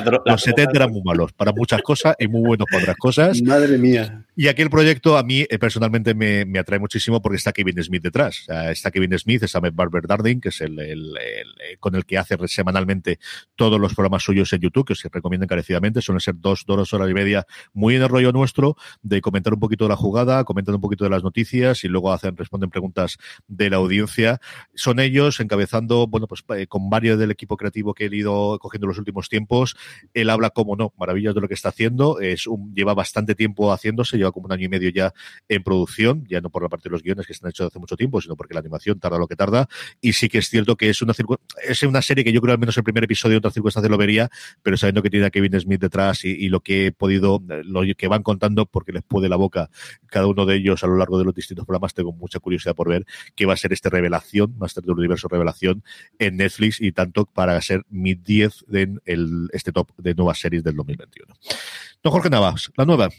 droga. 0.02 0.24
Los 0.26 0.42
70 0.42 0.72
eran 0.74 0.92
muy 0.92 1.02
malos 1.02 1.34
para 1.34 1.52
muchas 1.54 1.82
cosas 1.86 2.16
y 2.20 2.28
muy 2.28 2.42
buenos 2.42 2.68
para 2.70 2.84
otras 2.84 2.98
cosas. 2.98 3.42
Madre 3.42 3.78
mía. 3.78 4.26
Y 4.36 4.50
aquel 4.50 4.70
proyecto 4.70 5.18
a 5.18 5.24
mí 5.24 5.46
eh, 5.50 5.58
personalmente 5.58 6.14
me, 6.14 6.44
me, 6.44 6.60
atrae 6.60 6.78
muchísimo 6.78 7.22
porque 7.22 7.38
está 7.38 7.54
Kevin 7.54 7.82
Smith 7.82 8.04
detrás. 8.04 8.42
O 8.42 8.44
sea, 8.46 8.72
está 8.72 8.92
Kevin 8.92 9.18
Smith, 9.18 9.44
está 9.44 9.62
Matt 9.62 9.76
Barber 9.76 10.06
Darding, 10.06 10.42
que 10.42 10.50
es 10.50 10.60
el, 10.60 10.78
el, 10.80 11.18
el, 11.18 11.48
eh, 11.62 11.78
con 11.80 11.96
el 11.96 12.06
que 12.06 12.18
hace 12.18 12.36
semanalmente 12.48 13.20
todos 13.56 13.80
los 13.80 13.94
programas 13.94 14.24
suyos 14.24 14.52
en 14.52 14.60
YouTube, 14.60 14.88
que 14.88 14.94
os 14.94 15.04
recomiendo 15.04 15.46
encarecidamente. 15.46 16.02
Suelen 16.02 16.20
ser 16.20 16.36
dos, 16.38 16.66
dos 16.68 16.94
horas 16.94 17.10
y 17.10 17.14
media 17.14 17.46
muy 17.74 17.96
en 17.96 18.02
el 18.02 18.10
rollo 18.10 18.34
nuestro, 18.34 18.76
de 19.02 19.22
comentar 19.22 19.54
un 19.54 19.60
poquito 19.62 19.86
de 19.86 19.90
la 19.90 19.96
jugada, 19.96 20.44
comentar 20.44 20.76
un 20.76 20.82
poquito 20.82 21.06
de 21.06 21.12
las 21.12 21.24
noticias 21.24 21.86
y 21.86 21.88
luego 21.88 22.12
hacen, 22.12 22.36
responden 22.36 22.70
preguntas 22.70 23.18
de 23.48 23.70
la 23.70 23.78
audiencia. 23.78 24.42
Son 24.74 25.00
ellos 25.00 25.40
encabezando, 25.40 26.08
bueno, 26.08 26.28
pues 26.28 26.44
eh, 26.58 26.68
con 26.68 26.90
varios 26.90 27.18
del 27.18 27.32
equipo 27.32 27.56
creativo 27.56 27.94
que 27.94 28.06
he 28.06 28.16
ido 28.16 28.60
cogiendo 28.60 28.88
los 28.88 28.98
últimos 28.98 29.30
tiempos. 29.30 29.78
Él 30.14 30.30
habla, 30.30 30.50
como 30.50 30.76
no, 30.76 30.94
maravillas 30.98 31.36
de 31.36 31.42
lo 31.42 31.48
que 31.48 31.54
está 31.54 31.65
haciendo. 31.70 32.20
Es 32.20 32.48
un, 32.48 32.74
lleva 32.74 32.94
bastante 32.94 33.36
tiempo 33.36 33.72
haciéndose, 33.72 34.18
lleva 34.18 34.32
como 34.32 34.46
un 34.48 34.52
año 34.52 34.66
y 34.66 34.70
medio 34.70 34.90
ya 34.90 35.14
en 35.48 35.64
producción, 35.64 36.26
ya 36.28 36.42
no 36.42 36.50
por 36.50 36.64
la 36.64 36.70
parte 36.70 36.90
de 36.90 36.92
los 36.92 37.04
guiones 37.04 37.28
que 37.28 37.34
están 37.34 37.50
hechos 37.50 37.68
hace 37.68 37.80
mucho 37.80 37.96
tiempo, 37.96 38.22
sino 38.22 38.36
porque 38.36 38.54
la 38.54 38.60
animación 38.60 39.00
tarda 39.00 39.18
lo 39.18 39.28
que 39.28 39.36
tarda. 39.36 39.68
Y 40.02 40.14
sí 40.14 40.30
que 40.30 40.40
es 40.40 40.50
cierto 40.50 40.76
que 40.76 40.90
es 40.90 41.02
una, 41.02 41.14
es 41.68 41.84
una 41.84 42.02
serie 42.02 42.24
que 42.24 42.32
yo 42.32 42.42
creo 42.42 42.54
al 42.54 42.60
menos 42.60 42.78
el 42.78 42.84
primer 42.84 43.04
episodio 43.04 43.36
en 43.36 43.40
otras 43.40 43.54
circunstancias 43.54 43.90
lo 43.90 43.98
vería, 43.98 44.30
pero 44.64 44.78
sabiendo 44.78 45.02
que 45.02 45.10
tiene 45.10 45.26
a 45.26 45.30
Kevin 45.30 45.60
Smith 45.60 45.82
detrás 45.82 46.26
y, 46.26 46.50
lo 46.50 46.60
que 46.62 46.88
he 46.88 46.92
podido, 46.92 47.42
lo 47.64 47.82
que 47.98 48.08
van 48.08 48.24
contando, 48.24 48.66
porque 48.66 48.92
les 48.92 49.04
puede 49.04 49.30
la 49.30 49.36
boca 49.36 49.70
cada 50.08 50.28
uno 50.28 50.46
de 50.46 50.56
ellos 50.56 50.84
a 50.84 50.88
lo 50.88 50.98
largo 50.98 51.18
de 51.18 51.26
los 51.26 51.34
distintos 51.34 51.66
programas, 51.66 51.94
tengo 51.94 52.12
mucha 52.12 52.40
curiosidad 52.40 52.76
por 52.76 52.90
ver 52.90 53.06
qué 53.36 53.46
va 53.46 53.54
a 53.54 53.58
ser 53.58 53.74
este 53.74 53.90
revelación, 53.90 54.56
Master 54.58 54.84
del 54.84 54.96
Universo 54.96 55.28
Revelación 55.28 55.84
en 56.20 56.38
Netflix 56.38 56.82
y 56.82 56.92
tanto 56.92 57.26
para 57.26 57.60
ser 57.62 57.84
mi 57.90 58.16
10 58.16 58.66
en 58.72 59.02
este 59.52 59.72
top 59.72 59.90
de 59.98 60.14
nuevas 60.14 60.40
series 60.40 60.64
del 60.64 60.76
2021. 60.76 61.34
Don 62.04 62.12
Jorge 62.14 62.30
Navas, 62.30 62.72
la 62.76 62.86
nueva. 62.86 63.10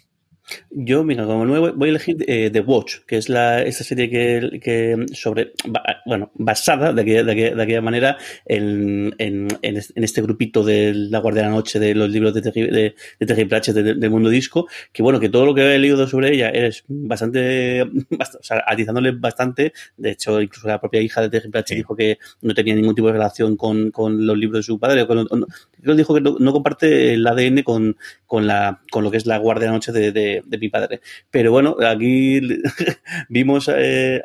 Yo, 0.70 1.02
mira, 1.04 1.24
como 1.24 1.44
nuevo 1.44 1.72
voy 1.72 1.88
a 1.88 1.90
elegir 1.90 2.24
eh, 2.28 2.50
The 2.52 2.60
Watch, 2.60 2.98
que 3.06 3.16
es 3.16 3.28
la, 3.28 3.62
esta 3.62 3.82
serie 3.82 4.08
que, 4.08 4.60
que 4.60 5.06
sobre, 5.12 5.52
bueno, 6.04 6.30
basada 6.34 6.92
de 6.92 7.02
aquella, 7.02 7.24
de 7.24 7.62
aquella, 7.62 7.80
manera 7.80 8.16
en, 8.44 9.14
en, 9.18 9.48
en, 9.62 9.76
este 10.04 10.22
grupito 10.22 10.62
de 10.62 10.92
La 10.94 11.18
Guardia 11.18 11.42
de 11.42 11.48
la 11.48 11.54
Noche, 11.54 11.78
de 11.80 11.94
los 11.94 12.10
libros 12.10 12.32
de 12.34 12.42
Terry, 12.42 12.62
de, 12.62 12.94
de 13.18 13.26
Terry 13.26 13.44
Pratchett 13.44 13.74
del 13.74 14.10
mundo 14.10 14.30
disco, 14.30 14.68
que 14.92 15.02
bueno, 15.02 15.18
que 15.18 15.28
todo 15.28 15.46
lo 15.46 15.54
que 15.54 15.74
he 15.74 15.78
leído 15.78 16.06
sobre 16.06 16.34
ella 16.34 16.50
es 16.50 16.84
bastante, 16.88 17.84
bastante 18.10 18.38
o 18.40 18.44
sea, 18.44 18.64
atizándole 18.66 19.12
bastante. 19.12 19.72
De 19.96 20.12
hecho, 20.12 20.40
incluso 20.40 20.68
la 20.68 20.80
propia 20.80 21.00
hija 21.00 21.22
de 21.22 21.30
Terry 21.30 21.50
Pratchett 21.50 21.76
sí. 21.76 21.76
dijo 21.76 21.96
que 21.96 22.18
no 22.42 22.54
tenía 22.54 22.74
ningún 22.74 22.94
tipo 22.94 23.08
de 23.08 23.14
relación 23.14 23.56
con, 23.56 23.90
con 23.90 24.26
los 24.26 24.38
libros 24.38 24.60
de 24.60 24.62
su 24.62 24.78
padre. 24.78 25.06
Con, 25.06 25.26
con, 25.26 25.46
dijo 25.96 26.14
que 26.14 26.20
no, 26.20 26.36
no, 26.38 26.52
comparte 26.52 27.14
el 27.14 27.26
ADN 27.26 27.62
con, 27.62 27.96
con, 28.26 28.46
la, 28.46 28.80
con 28.90 29.02
lo 29.02 29.10
que 29.10 29.16
es 29.16 29.26
La 29.26 29.38
Guardia 29.38 29.62
de 29.62 29.66
la 29.66 29.72
Noche 29.72 29.92
de, 29.92 30.35
de 30.44 30.56
de, 30.56 30.58
mi 30.58 30.68
padre. 30.68 31.00
Pero 31.30 31.52
bueno, 31.52 31.76
aquí 31.86 32.40
vimos 33.28 33.70
eh, 33.74 34.22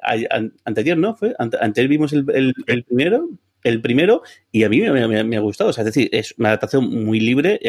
anterior, 0.66 0.98
¿no? 0.98 1.16
Fue 1.16 1.36
anterior 1.38 1.90
vimos 1.90 2.14
el, 2.14 2.26
el, 2.34 2.54
el 2.68 2.84
primero 2.84 3.30
el 3.64 3.82
primero 3.82 4.22
y 4.52 4.64
a 4.64 4.70
mí 4.70 4.82
me, 4.82 5.38
ha 5.38 5.40
gustado. 5.40 5.70
O 5.70 5.74
sea, 5.74 5.84
es 5.84 5.94
decir, 5.94 6.10
es 6.12 6.36
una 6.38 6.50
adaptación 6.50 6.90
muy 6.90 7.20
libre. 7.20 7.60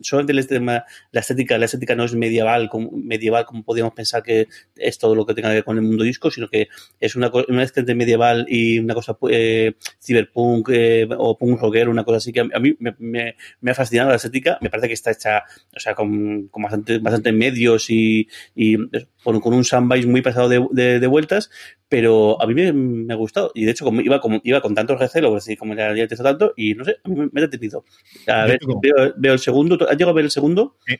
Solamente 0.00 0.32
el 0.32 0.46
tema, 0.46 0.84
la 1.12 1.20
estética, 1.20 1.58
la 1.58 1.64
estética 1.64 1.94
no 1.94 2.04
es 2.04 2.14
medieval 2.14 2.68
como, 2.68 2.90
medieval 2.92 3.44
como 3.46 3.64
podríamos 3.64 3.94
pensar 3.94 4.22
que 4.22 4.48
es 4.76 4.98
todo 4.98 5.14
lo 5.14 5.26
que 5.26 5.34
tenga 5.34 5.48
que 5.48 5.56
ver 5.56 5.64
con 5.64 5.76
el 5.76 5.82
mundo 5.82 6.04
disco, 6.04 6.30
sino 6.30 6.48
que 6.48 6.68
es 7.00 7.16
una, 7.16 7.30
una 7.48 7.62
estética 7.62 7.94
medieval 7.94 8.46
y 8.48 8.78
una 8.78 8.94
cosa 8.94 9.16
eh, 9.30 9.74
cyberpunk 10.00 10.68
eh, 10.72 11.08
o 11.16 11.36
punk 11.36 11.60
rockero, 11.60 11.90
una 11.90 12.04
cosa 12.04 12.18
así 12.18 12.32
que 12.32 12.40
a 12.40 12.60
mí 12.60 12.76
me, 12.78 12.94
me, 12.98 13.36
me, 13.60 13.70
ha 13.70 13.74
fascinado 13.74 14.10
la 14.10 14.16
estética. 14.16 14.58
Me 14.60 14.70
parece 14.70 14.88
que 14.88 14.94
está 14.94 15.10
hecha, 15.10 15.44
o 15.74 15.80
sea, 15.80 15.94
con, 15.94 16.48
con 16.48 16.62
bastante, 16.62 16.98
bastante 16.98 17.32
medios 17.32 17.90
y, 17.90 18.28
y 18.54 18.76
con, 19.22 19.40
con 19.40 19.54
un 19.54 19.64
sandbase 19.64 20.06
muy 20.06 20.22
pasado 20.22 20.48
de, 20.48 20.64
de, 20.70 21.00
de, 21.00 21.06
vueltas, 21.06 21.50
pero 21.90 22.40
a 22.40 22.46
mí 22.46 22.54
me, 22.54 22.72
me, 22.72 23.12
ha 23.12 23.16
gustado. 23.16 23.50
Y 23.52 23.64
de 23.64 23.72
hecho, 23.72 23.84
como 23.84 24.00
iba, 24.00 24.20
como, 24.20 24.40
iba 24.44 24.60
con 24.62 24.74
tanto 24.76 24.96
recelo, 24.96 25.30
pues, 25.30 25.46
como 25.58 25.74
ya, 25.74 25.94
ya 25.94 26.06
te 26.06 26.16
tanto, 26.16 26.54
y 26.56 26.74
no 26.74 26.84
sé, 26.84 26.98
a 27.02 27.08
mí 27.08 27.16
me, 27.16 27.40
he 27.40 27.40
detenido. 27.42 27.84
A 28.28 28.46
ver, 28.46 28.60
veo, 28.80 29.12
veo, 29.16 29.32
el 29.32 29.40
segundo. 29.40 29.74
¿Has 29.74 29.96
llegado 29.96 30.12
a 30.12 30.14
ver 30.14 30.24
el 30.24 30.30
segundo? 30.30 30.76
Sí. 30.86 30.96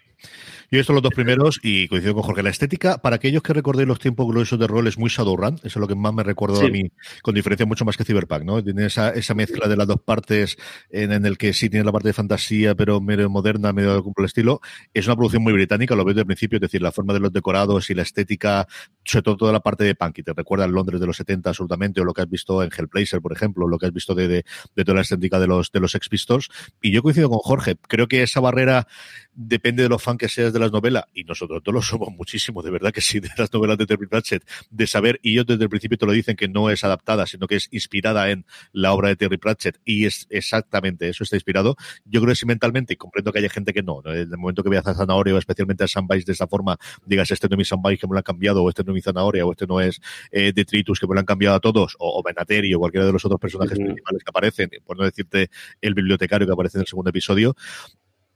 Yo 0.73 0.77
he 0.77 0.83
visto 0.83 0.93
los 0.93 1.03
dos 1.03 1.13
primeros 1.13 1.59
y 1.65 1.89
coincido 1.89 2.15
con 2.15 2.23
Jorge. 2.23 2.45
La 2.45 2.51
estética, 2.51 2.99
para 2.99 3.17
aquellos 3.17 3.43
que 3.43 3.53
recordéis 3.53 3.89
los 3.89 3.99
tiempos 3.99 4.25
gloriosos 4.25 4.57
de 4.57 4.69
rol, 4.69 4.87
es 4.87 4.99
muy 4.99 5.11
Shadowrun. 5.11 5.57
Eso 5.57 5.67
es 5.67 5.77
lo 5.77 5.89
que 5.89 5.97
más 5.97 6.15
me 6.15 6.23
recuerdo 6.23 6.61
sí. 6.61 6.67
a 6.67 6.69
mí, 6.69 6.93
con 7.23 7.35
diferencia 7.35 7.67
mucho 7.67 7.85
más 7.85 7.97
que 7.97 8.05
Cyberpunk, 8.05 8.45
¿no? 8.45 8.63
Tiene 8.63 8.87
esa, 8.87 9.11
esa 9.11 9.35
mezcla 9.35 9.67
de 9.67 9.77
las 9.77 9.89
dos 9.89 10.01
partes 10.01 10.57
en, 10.91 11.11
en, 11.11 11.27
el 11.27 11.39
que 11.39 11.55
sí 11.55 11.71
tiene 11.71 11.85
la 11.85 11.91
parte 11.91 12.07
de 12.07 12.13
fantasía, 12.13 12.77
pero 12.77 13.01
medio 13.01 13.29
moderna, 13.29 13.73
medio 13.73 14.01
por 14.05 14.15
el 14.19 14.27
estilo. 14.27 14.61
Es 14.95 15.07
una 15.09 15.17
producción 15.17 15.43
muy 15.43 15.53
británica, 15.53 15.97
lo 15.97 16.05
ves 16.05 16.15
desde 16.15 16.21
el 16.21 16.27
principio, 16.27 16.59
es 16.59 16.61
decir, 16.61 16.81
la 16.81 16.93
forma 16.93 17.15
de 17.15 17.19
los 17.19 17.33
decorados 17.33 17.91
y 17.91 17.95
la 17.95 18.03
estética, 18.03 18.69
sobre 19.05 19.23
todo 19.25 19.37
toda 19.39 19.53
la 19.53 19.61
parte 19.61 19.83
de 19.83 19.97
punk, 19.97 20.19
y 20.19 20.23
te 20.23 20.33
recuerda 20.33 20.67
el 20.67 20.71
Londres 20.71 21.01
de 21.01 21.07
los 21.09 21.17
70 21.17 21.51
absolutamente, 21.51 22.01
o 22.01 22.05
lo 22.05 22.15
que 22.15 22.23
has 22.23 22.31
visto 22.31 22.63
en 22.63 22.71
Hellblazer, 22.71 23.21
por 23.21 23.33
ejemplo, 23.33 23.67
lo 23.67 23.77
que 23.77 23.87
has 23.87 23.93
visto 23.93 24.15
de, 24.15 24.29
de, 24.29 24.45
de 24.77 24.85
toda 24.85 24.95
la 24.95 25.03
estética 25.03 25.41
de 25.41 25.49
los, 25.49 25.73
de 25.73 25.81
los 25.81 25.97
Ex 25.97 26.09
Pistols. 26.09 26.49
Y 26.81 26.93
yo 26.93 27.03
coincido 27.03 27.29
con 27.29 27.41
Jorge. 27.41 27.75
Creo 27.89 28.07
que 28.07 28.23
esa 28.23 28.39
barrera 28.39 28.87
depende 29.35 29.83
de 29.83 29.89
los 29.89 30.01
fans 30.01 30.19
que 30.19 30.29
seas 30.29 30.53
de 30.53 30.60
las 30.61 30.73
novelas, 30.73 31.05
y 31.15 31.25
nosotros 31.25 31.63
todos 31.63 31.75
lo 31.75 31.83
somos 31.83 32.11
muchísimo, 32.11 32.63
de 32.63 32.71
verdad 32.71 32.93
que 32.93 33.01
sí, 33.01 33.21
de 33.21 33.31
las 33.37 33.53
novelas 33.53 33.79
de 33.79 33.87
Terry 33.87 34.07
Pratchett, 34.07 34.45
de 34.71 34.87
saber, 34.87 35.19
y 35.23 35.33
ellos 35.33 35.47
desde 35.47 35.65
el 35.65 35.71
principio 35.71 35.99
te 35.99 36.07
lo 36.07 36.13
dicen 36.13 36.37
que 36.37 36.49
no 36.49 36.71
es 36.71 36.85
adaptada, 36.85 37.27
sino 37.27 37.47
que 37.47 37.57
es 37.57 37.69
inspirada 37.71 38.31
en 38.31 38.47
la 38.73 38.93
obra 38.93 39.09
de 39.09 39.17
Terry 39.17 39.39
Pratchett, 39.39 39.81
y 39.85 40.07
es 40.07 40.27
exactamente 40.31 41.09
eso, 41.09 41.25
está 41.25 41.37
inspirado. 41.37 41.77
Yo 42.05 42.21
creo 42.21 42.33
que 42.33 42.37
sí 42.37 42.47
mentalmente, 42.47 42.95
y 42.95 42.97
comprendo 42.97 43.33
que 43.33 43.39
haya 43.41 43.49
gente 43.49 43.73
que 43.73 43.83
no, 43.83 44.03
¿no? 44.05 44.13
en 44.13 44.21
el 44.21 44.39
momento 44.39 44.63
que 44.63 44.69
veas 44.69 44.87
a 44.87 44.95
Zanahoria, 44.95 45.35
o 45.35 45.39
especialmente 45.39 45.85
a 45.85 45.89
Sunbase 45.89 46.25
de 46.25 46.33
esa 46.33 46.47
forma, 46.47 46.79
digas, 47.05 47.31
este 47.31 47.49
no 47.49 47.55
es 47.55 47.59
mi 47.59 47.65
Sunbase 47.65 47.99
que 47.99 48.07
me 48.07 48.13
lo 48.13 48.19
han 48.19 48.25
cambiado, 48.25 48.63
o 48.63 48.69
este 48.69 48.85
no 48.85 48.93
es 48.93 48.95
mi 48.95 49.03
Zanahoria, 49.03 49.45
o 49.47 49.53
este 49.53 49.67
no 49.67 49.81
es 49.81 50.01
eh, 50.31 50.53
Detritus 50.55 51.01
que 51.01 51.07
me 51.07 51.15
lo 51.15 51.21
han 51.21 51.27
cambiado 51.27 51.57
a 51.57 51.61
todos, 51.61 51.97
o, 51.99 52.19
o 52.19 52.23
Benateri, 52.23 52.75
o 52.75 52.79
cualquiera 52.79 53.07
de 53.07 53.13
los 53.13 53.25
otros 53.25 53.41
personajes 53.41 53.79
uh 53.79 53.83
-huh. 53.83 53.87
principales 53.87 54.23
que 54.23 54.31
aparecen, 54.31 54.71
por 54.85 54.97
no 54.99 55.05
decirte 55.05 55.51
el 55.81 55.95
bibliotecario 55.95 56.47
que 56.47 56.53
aparece 56.53 56.79
en 56.79 56.83
el 56.83 56.87
segundo 56.87 57.11
episodio, 57.11 57.57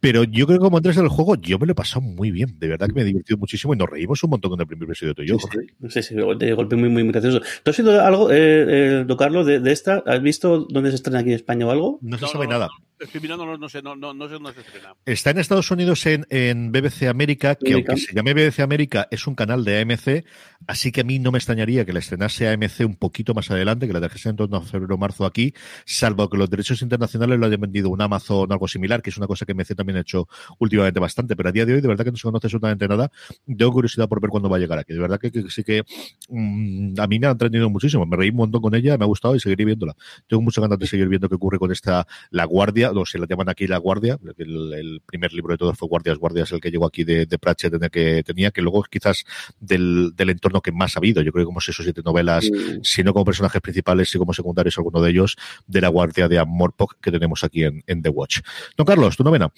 pero 0.04 0.22
yo 0.24 0.46
creo 0.46 0.58
que 0.58 0.64
como 0.64 0.76
entras 0.76 0.98
en 0.98 1.04
el 1.04 1.08
juego, 1.08 1.34
yo 1.36 1.58
me 1.58 1.64
lo 1.64 1.72
he 1.72 1.74
pasado 1.74 2.02
muy 2.02 2.30
bien. 2.30 2.58
De 2.58 2.68
verdad 2.68 2.88
que 2.88 2.92
me 2.92 3.00
he 3.00 3.04
divertido 3.04 3.38
muchísimo 3.38 3.72
y 3.72 3.78
nos 3.78 3.88
reímos 3.88 4.22
un 4.22 4.28
montón 4.28 4.50
con 4.50 4.60
el 4.60 4.66
primer 4.66 4.84
episodio 4.84 5.14
tuyo. 5.14 5.38
Sí, 5.38 5.88
sí, 5.88 6.02
sí, 6.02 6.14
de 6.14 6.52
golpe 6.52 6.76
muy, 6.76 6.90
muy 6.90 7.10
gracioso. 7.10 7.40
¿Tú 7.62 7.70
has 7.70 7.76
visto 7.78 8.02
algo, 8.02 8.30
eh, 8.30 8.36
eh, 8.36 9.04
Don 9.06 9.16
Carlos, 9.16 9.46
de, 9.46 9.60
de, 9.60 9.72
esta? 9.72 10.02
¿Has 10.04 10.20
visto 10.20 10.66
dónde 10.68 10.90
se 10.90 10.96
estrena 10.96 11.20
aquí 11.20 11.30
en 11.30 11.36
España 11.36 11.66
o 11.66 11.70
algo? 11.70 11.98
No 12.02 12.18
se 12.18 12.26
no, 12.26 12.28
sabe 12.28 12.44
no, 12.44 12.52
nada. 12.52 12.68
No. 12.98 13.04
Estoy 13.06 13.20
mirando, 13.20 13.44
no, 13.44 13.58
no, 13.58 13.68
sé, 13.68 13.82
no, 13.82 13.96
no, 13.96 14.14
no 14.14 14.28
sé 14.28 14.34
dónde 14.34 14.52
se 14.52 14.60
estrena. 14.60 14.94
Está 15.04 15.30
en 15.30 15.38
Estados 15.38 15.70
Unidos 15.70 16.06
en, 16.06 16.26
en 16.30 16.70
BBC 16.70 17.08
América, 17.08 17.56
que 17.56 17.72
América. 17.72 17.92
aunque 17.92 18.06
se 18.06 18.14
llame 18.14 18.34
BBC 18.34 18.60
América, 18.60 19.08
es 19.10 19.26
un 19.26 19.34
canal 19.34 19.64
de 19.64 19.80
AMC, 19.80 20.24
así 20.66 20.92
que 20.92 21.00
a 21.00 21.04
mí 21.04 21.18
no 21.18 21.32
me 21.32 21.38
extrañaría 21.38 21.84
que 21.84 21.92
la 21.92 21.98
estrenase 21.98 22.48
AMC 22.48 22.80
un 22.80 22.96
poquito 22.96 23.34
más 23.34 23.50
adelante, 23.50 23.86
que 23.86 23.92
la 23.92 24.00
dejase 24.00 24.28
en 24.28 24.36
torno 24.36 24.58
a 24.58 24.62
febrero 24.62 24.94
o 24.94 24.98
marzo 24.98 25.26
aquí, 25.26 25.54
salvo 25.84 26.30
que 26.30 26.36
los 26.36 26.48
derechos 26.48 26.82
internacionales 26.82 27.38
lo 27.38 27.46
hayan 27.46 27.60
vendido 27.60 27.90
un 27.90 28.00
Amazon 28.00 28.50
o 28.50 28.52
algo 28.52 28.68
similar, 28.68 29.02
que 29.02 29.10
es 29.10 29.16
una 29.16 29.26
cosa 29.26 29.44
que 29.44 29.54
MC 29.54 29.74
también 29.74 29.96
ha 29.98 30.00
hecho 30.00 30.28
últimamente 30.58 31.00
bastante, 31.00 31.34
pero 31.36 31.48
a 31.48 31.52
día 31.52 31.66
de 31.66 31.74
hoy 31.74 31.80
de 31.80 31.88
verdad 31.88 32.04
que 32.04 32.12
no 32.12 32.16
se 32.16 32.22
conoce 32.22 32.46
absolutamente 32.46 32.86
nada. 32.86 33.10
Tengo 33.46 33.72
curiosidad 33.72 34.08
por 34.08 34.20
ver 34.20 34.30
cuándo 34.30 34.48
va 34.48 34.56
a 34.56 34.60
llegar 34.60 34.78
aquí. 34.78 34.92
De 34.92 35.00
verdad 35.00 35.18
que, 35.18 35.32
que 35.32 35.50
sí 35.50 35.64
que 35.64 35.82
mmm, 36.28 36.94
a 36.98 37.06
mí 37.06 37.18
me 37.18 37.26
ha 37.26 37.30
entretenido 37.30 37.68
muchísimo. 37.70 38.06
Me 38.06 38.16
reí 38.16 38.30
un 38.30 38.36
montón 38.36 38.62
con 38.62 38.74
ella, 38.74 38.96
me 38.96 39.04
ha 39.04 39.08
gustado 39.08 39.34
y 39.34 39.40
seguiré 39.40 39.64
viéndola. 39.64 39.94
Tengo 40.28 40.42
muchas 40.42 40.62
ganas 40.62 40.78
de 40.78 40.86
seguir 40.86 41.08
viendo 41.08 41.28
qué 41.28 41.34
ocurre 41.34 41.58
con 41.58 41.72
esta 41.72 42.06
La 42.30 42.44
Guardia 42.44 42.83
Guardia, 42.84 43.00
o 43.00 43.06
se 43.06 43.18
la 43.18 43.26
llaman 43.26 43.48
aquí 43.48 43.66
La 43.66 43.78
Guardia, 43.78 44.18
el, 44.38 45.02
primer 45.06 45.32
libro 45.32 45.54
de 45.54 45.58
todos 45.58 45.76
fue 45.76 45.88
Guardias, 45.88 46.18
Guardias, 46.18 46.52
el 46.52 46.60
que 46.60 46.70
llegó 46.70 46.86
aquí 46.86 47.04
de, 47.04 47.26
de 47.26 47.38
Pratchett, 47.38 47.74
en 47.74 47.84
el 47.84 47.90
que 47.90 48.22
tenía, 48.22 48.50
que 48.50 48.62
luego 48.62 48.82
quizás 48.84 49.24
del, 49.60 50.12
del 50.14 50.30
entorno 50.30 50.60
que 50.60 50.72
más 50.72 50.96
ha 50.96 51.00
habido, 51.00 51.22
yo 51.22 51.32
creo 51.32 51.44
que 51.44 51.46
como 51.46 51.60
seis 51.60 51.78
o 51.80 51.82
siete 51.82 52.02
novelas, 52.04 52.50
mm. 52.50 52.82
si 52.82 53.02
no 53.02 53.12
como 53.12 53.24
personajes 53.24 53.60
principales, 53.60 54.10
si 54.10 54.18
como 54.18 54.32
secundarios, 54.32 54.76
alguno 54.78 55.00
de 55.00 55.10
ellos, 55.10 55.36
de 55.66 55.80
La 55.80 55.88
Guardia 55.88 56.28
de 56.28 56.38
Amorpok 56.38 57.00
que 57.00 57.10
tenemos 57.10 57.44
aquí 57.44 57.64
en, 57.64 57.82
en 57.86 58.02
The 58.02 58.08
Watch. 58.08 58.40
Don 58.76 58.86
Carlos, 58.86 59.16
tu 59.16 59.24
novena. 59.24 59.50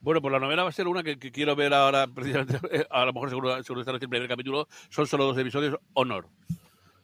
Bueno, 0.00 0.22
pues 0.22 0.32
la 0.32 0.40
novela 0.40 0.62
va 0.62 0.70
a 0.70 0.72
ser 0.72 0.88
una 0.88 1.02
que, 1.02 1.18
quiero 1.18 1.54
ver 1.54 1.74
ahora, 1.74 2.06
precisamente, 2.14 2.58
a 2.90 3.04
lo 3.04 3.12
mejor 3.12 3.28
seguro, 3.28 3.62
seguro 3.62 3.80
estará 3.80 3.98
el 4.00 4.08
primer 4.08 4.28
capítulo, 4.28 4.66
son 4.88 5.06
solo 5.06 5.24
dos 5.24 5.38
episodios, 5.38 5.78
Honor. 5.92 6.26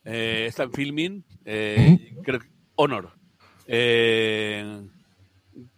Eh, 0.05 0.47
está 0.49 0.62
en 0.62 0.73
filming, 0.73 1.25
eh, 1.45 2.15
creo 2.23 2.41
que 2.41 2.47
Honor. 2.76 3.11
Eh, 3.67 4.87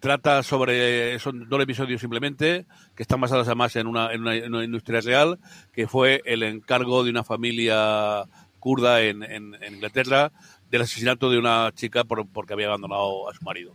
trata 0.01 0.43
sobre, 0.43 1.19
son 1.19 1.49
dos 1.49 1.63
episodios 1.63 2.01
simplemente, 2.01 2.67
que 2.95 3.03
están 3.03 3.21
basados 3.21 3.47
además 3.47 3.77
en 3.77 3.87
una, 3.87 4.13
en 4.13 4.23
una, 4.23 4.65
industria 4.65 5.01
real, 5.01 5.39
que 5.73 5.87
fue 5.87 6.23
el 6.25 6.43
encargo 6.43 7.05
de 7.05 7.11
una 7.11 7.25
familia 7.25 8.25
kurda 8.59 9.03
en, 9.03 9.23
en, 9.23 9.55
Inglaterra 9.71 10.33
del 10.71 10.83
asesinato 10.83 11.31
de 11.31 11.39
una 11.39 11.73
chica 11.75 12.05
por, 12.05 12.27
porque 12.27 12.53
había 12.53 12.67
abandonado 12.67 13.29
a 13.31 13.35
su 13.35 13.45
marido 13.45 13.73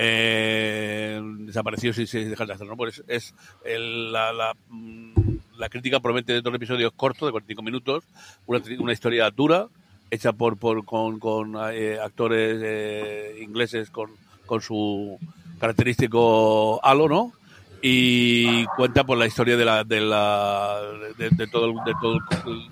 eh, 0.00 1.20
desapareció 1.40 1.92
sin, 1.92 2.30
dejar 2.30 2.46
de 2.46 2.52
hacerlo. 2.52 2.76
Pues 2.76 3.02
es, 3.08 3.34
la, 3.64 4.54
mm, 4.68 5.12
la, 5.56 5.68
crítica 5.68 5.98
promete 5.98 6.40
dos 6.40 6.54
episodios 6.54 6.92
cortos, 6.94 7.26
de 7.26 7.32
45 7.32 7.62
minutos, 7.62 8.04
una, 8.46 8.62
una 8.78 8.92
historia 8.92 9.28
dura, 9.32 9.66
hecha 10.08 10.32
por, 10.32 10.56
por 10.56 10.84
con, 10.84 11.18
con 11.18 11.56
eh, 11.72 11.98
actores 12.00 12.60
eh, 12.62 13.40
ingleses 13.42 13.90
con, 13.90 14.12
con 14.48 14.60
su 14.60 15.16
característico 15.60 16.80
halo, 16.84 17.08
¿no? 17.08 17.32
y 17.80 18.64
cuenta 18.76 19.04
por 19.04 19.18
la 19.18 19.26
historia 19.26 19.56
de 19.56 19.64
la 19.64 19.84
de 19.84 20.00
la 20.00 20.80
de, 21.16 21.46
todo, 21.46 21.66
el, 21.66 21.74
de 21.84 21.94
todo 22.00 22.18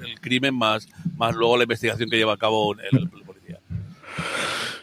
el, 0.05 0.21
crimen 0.21 0.57
más 0.57 0.89
más 1.17 1.35
luego 1.35 1.57
la 1.57 1.63
investigación 1.63 2.11
que 2.11 2.17
lleva 2.17 2.33
a 2.33 2.37
cabo 2.37 2.75
el, 2.75 3.09
policía 3.09 3.61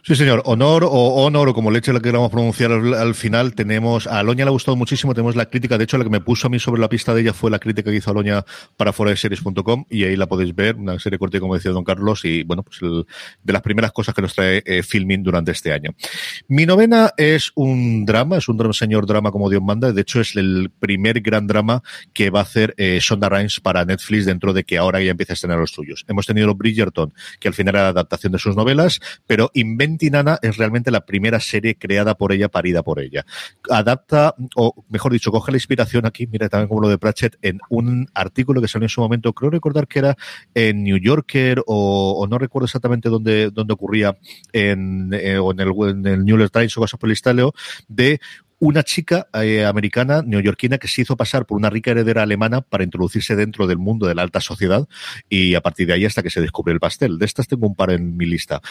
Sí, 0.05 0.17
señor. 0.17 0.41
Honor 0.43 0.83
o 0.83 1.23
honor, 1.23 1.47
o 1.47 1.53
como 1.53 1.71
leche 1.71 1.93
la 1.93 2.01
queramos 2.01 2.29
pronunciar 2.29 2.73
al, 2.73 3.15
final, 3.15 3.55
tenemos. 3.55 4.05
A 4.05 4.19
Aloña 4.19 4.43
le 4.43 4.49
ha 4.49 4.51
gustado 4.51 4.75
muchísimo. 4.75 5.13
Tenemos 5.13 5.37
la 5.37 5.45
crítica. 5.45 5.77
De 5.77 5.85
hecho, 5.85 5.97
la 5.97 6.03
que 6.03 6.09
me 6.09 6.19
puso 6.19 6.47
a 6.47 6.49
mí 6.49 6.59
sobre 6.59 6.81
la 6.81 6.89
pista 6.89 7.13
de 7.13 7.21
ella 7.21 7.31
fue 7.31 7.49
la 7.49 7.57
crítica 7.57 7.89
que 7.89 7.95
hizo 7.95 8.11
Aloña 8.11 8.43
para 8.75 8.91
foraseries.com 8.91 9.85
y 9.89 10.03
ahí 10.03 10.17
la 10.17 10.27
podéis 10.27 10.53
ver. 10.53 10.75
Una 10.75 10.99
serie 10.99 11.17
corta, 11.17 11.39
como 11.39 11.55
decía 11.55 11.71
Don 11.71 11.85
Carlos. 11.85 12.25
Y 12.25 12.43
bueno, 12.43 12.63
pues 12.63 12.81
de 12.81 13.53
las 13.53 13.61
primeras 13.61 13.93
cosas 13.93 14.13
que 14.13 14.21
nos 14.21 14.35
trae 14.35 14.61
eh, 14.65 14.83
Filming 14.83 15.23
durante 15.23 15.53
este 15.53 15.71
año. 15.71 15.91
Mi 16.49 16.65
novena 16.65 17.11
es 17.15 17.53
un 17.55 18.03
drama, 18.05 18.35
es 18.35 18.49
un 18.49 18.73
señor 18.73 19.05
drama 19.05 19.31
como 19.31 19.49
Dios 19.49 19.63
manda. 19.63 19.93
De 19.93 20.01
hecho, 20.01 20.19
es 20.19 20.35
el 20.35 20.69
primer 20.79 21.21
gran 21.21 21.47
drama 21.47 21.81
que 22.11 22.29
va 22.29 22.39
a 22.39 22.43
hacer 22.43 22.73
eh, 22.75 22.99
Sonda 23.01 23.29
Rhimes 23.29 23.61
para 23.61 23.85
Netflix 23.85 24.25
dentro 24.25 24.51
de 24.51 24.65
que 24.65 24.77
ahora 24.77 25.01
ya 25.01 25.11
empieza 25.11 25.31
a 25.31 25.35
estrenar 25.35 25.59
los 25.59 25.71
suyos. 25.71 26.03
Hemos 26.09 26.25
tenido 26.25 26.53
Bridgerton, 26.53 27.13
que 27.39 27.47
al 27.47 27.53
final 27.53 27.75
era 27.75 27.83
la 27.83 27.89
adaptación 27.91 28.33
de 28.33 28.39
sus 28.39 28.57
novelas, 28.57 28.99
pero 29.25 29.49
inventa 29.53 29.92
Es 30.41 30.57
realmente 30.57 30.91
la 30.91 31.05
primera 31.05 31.39
serie 31.39 31.75
creada 31.75 32.15
por 32.15 32.31
ella, 32.31 32.49
parida 32.49 32.83
por 32.83 32.99
ella. 32.99 33.25
Adapta, 33.69 34.35
o 34.55 34.85
mejor 34.89 35.11
dicho, 35.11 35.31
coge 35.31 35.51
la 35.51 35.57
inspiración 35.57 36.05
aquí, 36.05 36.27
mira 36.27 36.49
también 36.49 36.67
como 36.67 36.81
lo 36.81 36.89
de 36.89 36.97
Pratchett, 36.97 37.37
en 37.41 37.59
un 37.69 38.07
artículo 38.13 38.61
que 38.61 38.67
salió 38.67 38.85
en 38.85 38.89
su 38.89 39.01
momento, 39.01 39.33
creo 39.33 39.51
recordar 39.51 39.87
que 39.87 39.99
era 39.99 40.17
en 40.53 40.83
New 40.83 40.97
Yorker 40.97 41.61
o, 41.65 42.25
no 42.29 42.37
recuerdo 42.37 42.65
exactamente 42.65 43.09
dónde, 43.09 43.49
dónde 43.51 43.73
ocurría, 43.73 44.17
en, 44.51 45.13
eh, 45.13 45.37
o 45.37 45.51
en 45.51 45.59
el, 45.59 45.69
en 45.89 46.05
el 46.07 46.25
New 46.25 46.37
York 46.37 46.51
Times 46.51 46.77
o 46.77 46.81
cosas 46.81 46.99
por 46.99 47.09
el 47.09 47.13
estilo, 47.13 47.53
de 47.87 48.19
una 48.63 48.81
chica 48.83 49.27
eh, 49.33 49.65
americana, 49.65 50.21
neoyorquina, 50.25 50.77
que 50.77 50.87
se 50.87 51.01
hizo 51.01 51.17
pasar 51.17 51.45
por 51.45 51.57
una 51.57 51.69
rica 51.69 51.91
heredera 51.91 52.23
alemana 52.23 52.61
para 52.61 52.85
introducirse 52.85 53.35
dentro 53.35 53.67
del 53.67 53.77
mundo 53.77 54.07
de 54.07 54.15
la 54.15 54.21
alta 54.21 54.39
sociedad 54.39 54.87
y 55.27 55.55
a 55.55 55.59
partir 55.59 55.85
de 55.87 55.91
ahí 55.91 56.05
hasta 56.05 56.23
que 56.23 56.29
se 56.29 56.39
descubre 56.39 56.71
el 56.71 56.79
pastel. 56.79 57.19
De 57.19 57.25
estas 57.25 57.49
tengo 57.49 57.67
un 57.67 57.75
par 57.75 57.91
en 57.91 58.15
mi 58.15 58.25
lista. 58.25 58.61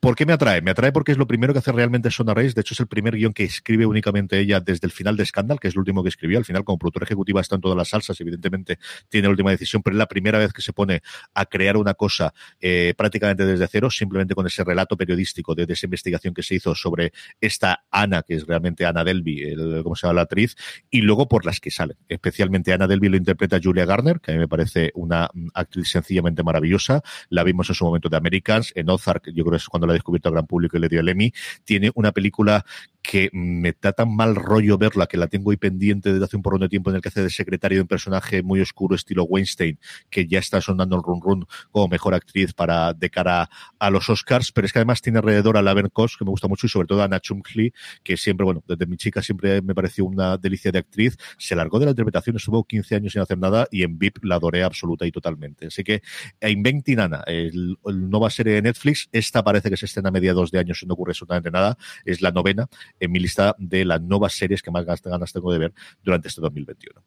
¿Por 0.00 0.16
qué 0.16 0.26
me 0.26 0.32
atrae? 0.32 0.62
Me 0.62 0.72
atrae 0.72 0.90
porque 0.90 1.12
es 1.12 1.18
lo 1.18 1.28
primero 1.28 1.52
que 1.52 1.60
hace 1.60 1.70
realmente 1.70 2.10
Sona 2.10 2.34
Reis. 2.34 2.56
De 2.56 2.62
hecho, 2.62 2.74
es 2.74 2.80
el 2.80 2.88
primer 2.88 3.14
guion 3.14 3.32
que 3.32 3.44
escribe 3.44 3.86
únicamente 3.86 4.36
ella 4.36 4.58
desde 4.58 4.88
el 4.88 4.90
final 4.90 5.16
de 5.16 5.24
Scandal, 5.24 5.60
que 5.60 5.68
es 5.68 5.74
el 5.74 5.78
último 5.78 6.02
que 6.02 6.08
escribió. 6.08 6.38
Al 6.38 6.44
final, 6.44 6.64
como 6.64 6.78
productora 6.78 7.04
ejecutiva, 7.04 7.40
está 7.40 7.54
en 7.54 7.60
todas 7.60 7.76
las 7.76 7.90
salsas. 7.90 8.20
Evidentemente, 8.20 8.80
tiene 9.08 9.28
la 9.28 9.30
última 9.30 9.52
decisión, 9.52 9.80
pero 9.80 9.94
es 9.94 9.98
la 9.98 10.06
primera 10.06 10.40
vez 10.40 10.52
que 10.52 10.60
se 10.60 10.72
pone 10.72 11.02
a 11.34 11.46
crear 11.46 11.76
una 11.76 11.94
cosa 11.94 12.34
eh, 12.60 12.94
prácticamente 12.96 13.46
desde 13.46 13.68
cero, 13.68 13.92
simplemente 13.92 14.34
con 14.34 14.44
ese 14.44 14.64
relato 14.64 14.96
periodístico 14.96 15.54
de, 15.54 15.66
de 15.66 15.74
esa 15.74 15.86
investigación 15.86 16.34
que 16.34 16.42
se 16.42 16.56
hizo 16.56 16.74
sobre 16.74 17.12
esta 17.40 17.84
Ana, 17.92 18.22
que 18.22 18.34
es 18.34 18.44
realmente 18.44 18.84
Ana 18.84 19.04
Delby, 19.04 19.35
el, 19.42 19.82
¿cómo 19.82 19.96
se 19.96 20.06
llama 20.06 20.16
la 20.16 20.22
actriz? 20.22 20.56
Y 20.90 21.02
luego 21.02 21.28
por 21.28 21.44
las 21.44 21.60
que 21.60 21.70
salen. 21.70 21.96
Especialmente 22.08 22.72
Ana 22.72 22.86
Delby 22.86 23.08
lo 23.08 23.16
interpreta 23.16 23.60
Julia 23.62 23.84
Garner, 23.84 24.20
que 24.20 24.32
a 24.32 24.34
mí 24.34 24.40
me 24.40 24.48
parece 24.48 24.90
una 24.94 25.30
actriz 25.54 25.88
sencillamente 25.88 26.42
maravillosa. 26.42 27.02
La 27.28 27.44
vimos 27.44 27.68
en 27.68 27.74
su 27.74 27.84
momento 27.84 28.08
de 28.08 28.16
Americans, 28.16 28.72
en 28.74 28.88
Ozark, 28.90 29.26
yo 29.26 29.44
creo 29.44 29.52
que 29.52 29.56
es 29.56 29.68
cuando 29.68 29.86
la 29.86 29.92
ha 29.92 29.94
descubierto 29.94 30.28
al 30.28 30.34
gran 30.34 30.46
público 30.46 30.76
y 30.76 30.80
le 30.80 30.88
dio 30.88 31.00
el 31.00 31.08
Emmy. 31.08 31.32
Tiene 31.64 31.90
una 31.94 32.12
película 32.12 32.64
que 33.06 33.30
me 33.32 33.74
da 33.80 33.92
tan 33.92 34.14
mal 34.14 34.34
rollo 34.34 34.78
verla, 34.78 35.06
que 35.06 35.16
la 35.16 35.28
tengo 35.28 35.50
ahí 35.50 35.56
pendiente 35.56 36.12
desde 36.12 36.24
hace 36.24 36.36
un 36.36 36.42
porrón 36.42 36.60
de 36.60 36.68
tiempo 36.68 36.90
en 36.90 36.96
el 36.96 37.02
que 37.02 37.08
hace 37.08 37.22
de 37.22 37.30
secretario 37.30 37.78
de 37.78 37.82
un 37.82 37.88
personaje 37.88 38.42
muy 38.42 38.60
oscuro 38.60 38.96
estilo 38.96 39.24
Weinstein, 39.24 39.78
que 40.10 40.26
ya 40.26 40.40
está 40.40 40.60
sonando 40.60 40.96
el 40.96 41.02
run 41.02 41.20
run 41.22 41.46
como 41.70 41.86
mejor 41.88 42.14
actriz 42.14 42.52
para 42.52 42.92
de 42.92 43.08
cara 43.08 43.48
a 43.78 43.90
los 43.90 44.10
Oscars, 44.10 44.50
pero 44.50 44.66
es 44.66 44.72
que 44.72 44.80
además 44.80 45.02
tiene 45.02 45.18
alrededor 45.18 45.56
a 45.56 45.62
Laverne 45.62 45.90
Koss, 45.90 46.16
que 46.16 46.24
me 46.24 46.30
gusta 46.30 46.48
mucho, 46.48 46.66
y 46.66 46.70
sobre 46.70 46.88
todo 46.88 47.02
a 47.02 47.04
Anna 47.04 47.20
Chumley, 47.20 47.72
que 48.02 48.16
siempre, 48.16 48.44
bueno, 48.44 48.64
desde 48.66 48.86
mi 48.86 48.96
chica 48.96 49.22
siempre 49.22 49.62
me 49.62 49.74
pareció 49.74 50.04
una 50.04 50.36
delicia 50.36 50.72
de 50.72 50.80
actriz, 50.80 51.16
se 51.38 51.54
largó 51.54 51.78
de 51.78 51.84
la 51.84 51.90
interpretación, 51.92 52.36
estuvo 52.36 52.64
15 52.64 52.96
años 52.96 53.12
sin 53.12 53.22
hacer 53.22 53.38
nada 53.38 53.68
y 53.70 53.84
en 53.84 53.98
VIP 53.98 54.24
la 54.24 54.36
adoré 54.36 54.64
absoluta 54.64 55.06
y 55.06 55.12
totalmente. 55.12 55.66
Así 55.66 55.84
que 55.84 56.02
Inventing 56.40 56.98
Anna, 56.98 57.22
el, 57.26 57.76
nueva 57.84 58.30
serie 58.30 58.54
de 58.54 58.62
Netflix, 58.62 59.08
esta 59.12 59.44
parece 59.44 59.70
que 59.70 59.76
se 59.76 59.86
estrena 59.86 60.08
a 60.08 60.12
mediados 60.12 60.50
de 60.50 60.58
años 60.58 60.82
y 60.82 60.86
no 60.86 60.94
ocurre 60.94 61.12
absolutamente 61.12 61.50
nada, 61.50 61.78
es 62.04 62.20
la 62.20 62.32
novena 62.32 62.66
en 62.98 63.12
mi 63.12 63.18
lista 63.18 63.54
de 63.58 63.84
las 63.84 64.00
nuevas 64.02 64.32
series 64.34 64.62
que 64.62 64.70
más 64.70 64.84
ganas 64.84 65.32
tengo 65.32 65.52
de 65.52 65.58
ver 65.58 65.74
durante 66.02 66.28
este 66.28 66.40
2021. 66.40 67.02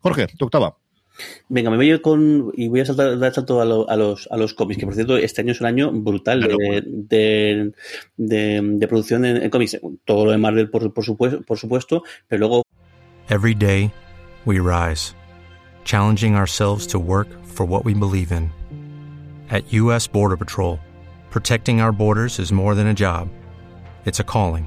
Jorge, 0.00 0.26
tu 0.38 0.44
octava. 0.44 0.76
Venga, 1.48 1.70
me 1.70 1.76
voy 1.76 2.00
con. 2.00 2.52
Y 2.54 2.68
voy 2.68 2.80
a 2.80 2.86
saltar, 2.86 3.18
dar 3.18 3.34
salto 3.34 3.60
a, 3.60 3.62
a, 3.62 3.96
los, 3.96 4.28
a 4.30 4.36
los 4.36 4.54
cómics, 4.54 4.80
que 4.80 4.86
por 4.86 4.94
cierto, 4.94 5.16
este 5.16 5.42
año 5.42 5.52
es 5.52 5.60
un 5.60 5.66
año 5.66 5.92
brutal 5.92 6.40
de, 6.40 7.72
de, 8.16 8.86
producción 8.88 9.24
en, 9.24 9.50
cómics. 9.50 9.78
Todo 10.04 10.24
lo 10.24 10.30
de 10.30 10.38
Marvel, 10.38 10.70
por, 10.70 10.92
por, 10.92 11.04
supuesto, 11.04 11.42
por 11.42 11.58
supuesto, 11.58 12.02
pero 12.28 12.40
luego. 12.40 12.62
Every 13.28 13.54
day, 13.54 13.92
we 14.44 14.58
rise, 14.58 15.14
challenging 15.84 16.34
ourselves 16.34 16.86
to 16.88 16.98
work 16.98 17.28
for 17.44 17.66
what 17.66 17.84
we 17.84 17.94
believe 17.94 18.32
in. 18.32 18.50
At 19.50 19.70
U.S. 19.72 20.06
Border 20.06 20.36
Patrol, 20.36 20.78
protecting 21.30 21.80
our 21.80 21.92
borders 21.92 22.38
is 22.38 22.52
more 22.52 22.74
than 22.74 22.86
a 22.86 22.94
job, 22.94 23.28
it's 24.06 24.18
a 24.18 24.24
calling. 24.24 24.66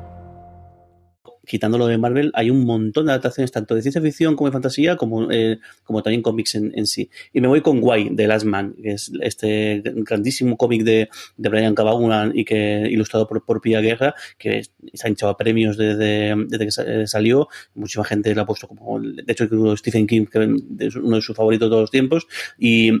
quitando 1.51 1.77
lo 1.77 1.87
de 1.87 1.97
Marvel, 1.97 2.31
hay 2.33 2.49
un 2.49 2.63
montón 2.63 3.07
de 3.07 3.11
adaptaciones 3.11 3.51
tanto 3.51 3.75
de 3.75 3.81
ciencia 3.81 4.01
ficción 4.01 4.37
como 4.37 4.47
de 4.47 4.53
fantasía, 4.53 4.95
como, 4.95 5.29
eh, 5.29 5.59
como 5.83 6.01
también 6.01 6.21
cómics 6.21 6.55
en, 6.55 6.87
sí. 6.87 7.09
Y 7.33 7.41
me 7.41 7.49
voy 7.49 7.59
con 7.59 7.81
Guay, 7.81 8.07
de 8.11 8.25
Last 8.25 8.45
Man, 8.45 8.73
que 8.81 8.91
es 8.93 9.11
este 9.19 9.81
grandísimo 9.83 10.55
cómic 10.55 10.83
de, 10.83 11.09
de 11.35 11.49
Brian 11.49 11.75
Cabagunan 11.75 12.31
y 12.33 12.45
que 12.45 12.87
ilustrado 12.89 13.27
por, 13.27 13.43
por 13.43 13.59
Pia 13.59 13.81
Guerra, 13.81 14.15
que 14.37 14.63
se 14.93 15.05
ha 15.05 15.09
hinchado 15.09 15.33
a 15.33 15.35
premios 15.35 15.75
desde, 15.75 16.33
desde 16.47 16.65
que 16.65 17.07
salió. 17.07 17.49
Muchísima 17.75 18.05
gente 18.05 18.33
lo 18.33 18.43
ha 18.43 18.45
puesto 18.45 18.69
como, 18.69 19.01
de 19.01 19.25
hecho, 19.27 19.49
Stephen 19.75 20.07
King, 20.07 20.27
que 20.27 20.55
es 20.85 20.95
uno 20.95 21.17
de 21.17 21.21
sus 21.21 21.35
favoritos 21.35 21.67
de 21.67 21.69
todos 21.69 21.81
los 21.81 21.91
tiempos. 21.91 22.27
Y 22.57 22.93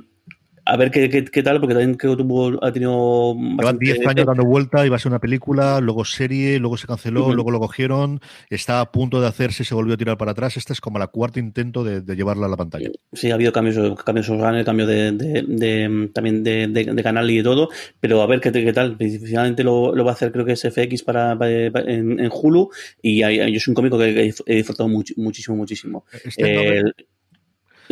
a 0.63 0.77
ver 0.77 0.91
qué, 0.91 1.09
qué, 1.09 1.43
tal, 1.43 1.59
porque 1.59 1.73
también 1.73 1.95
creo 1.95 2.15
que 2.15 2.23
tuvo, 2.23 2.63
ha 2.63 2.71
tenido. 2.71 3.33
Llevan 3.35 3.79
10 3.79 4.07
años 4.07 4.25
dando 4.25 4.45
vuelta, 4.45 4.85
iba 4.85 4.95
a 4.95 4.99
ser 4.99 5.11
una 5.11 5.19
película, 5.19 5.79
luego 5.81 6.05
serie, 6.05 6.59
luego 6.59 6.77
se 6.77 6.87
canceló, 6.87 7.33
luego 7.33 7.51
lo 7.51 7.59
cogieron, 7.59 8.21
está 8.49 8.79
a 8.79 8.91
punto 8.91 9.19
de 9.19 9.27
hacerse 9.27 9.63
se 9.63 9.73
volvió 9.73 9.95
a 9.95 9.97
tirar 9.97 10.17
para 10.17 10.31
atrás. 10.31 10.57
Este 10.57 10.73
es 10.73 10.81
como 10.81 10.99
la 10.99 11.07
cuarta 11.07 11.39
intento 11.39 11.83
de, 11.83 12.15
llevarla 12.15 12.45
a 12.45 12.49
la 12.49 12.57
pantalla. 12.57 12.89
Sí, 13.13 13.31
ha 13.31 13.35
habido 13.35 13.51
cambios, 13.51 14.01
cambios 14.03 14.29
orgánicos, 14.29 14.65
cambio 14.65 14.85
de, 14.85 15.11
de, 15.11 16.09
también 16.13 16.43
de, 16.43 17.01
canal 17.03 17.29
y 17.29 17.37
de 17.37 17.43
todo, 17.43 17.69
pero 17.99 18.21
a 18.21 18.27
ver 18.27 18.39
qué, 18.39 18.51
qué 18.51 18.73
tal. 18.73 18.97
Finalmente 18.97 19.63
lo, 19.63 19.95
lo, 19.95 20.05
va 20.05 20.11
a 20.11 20.13
hacer, 20.13 20.31
creo 20.31 20.45
que 20.45 20.53
es 20.53 20.61
FX 20.61 21.03
para, 21.03 21.37
en, 21.41 22.19
en, 22.19 22.29
Hulu, 22.31 22.69
y 23.01 23.19
yo 23.19 23.59
soy 23.59 23.71
un 23.71 23.75
cómico 23.75 23.97
que 23.97 24.33
he 24.45 24.55
disfrutado 24.55 24.89
muchísimo, 24.89 25.57
muchísimo. 25.57 26.05
Este 26.23 26.83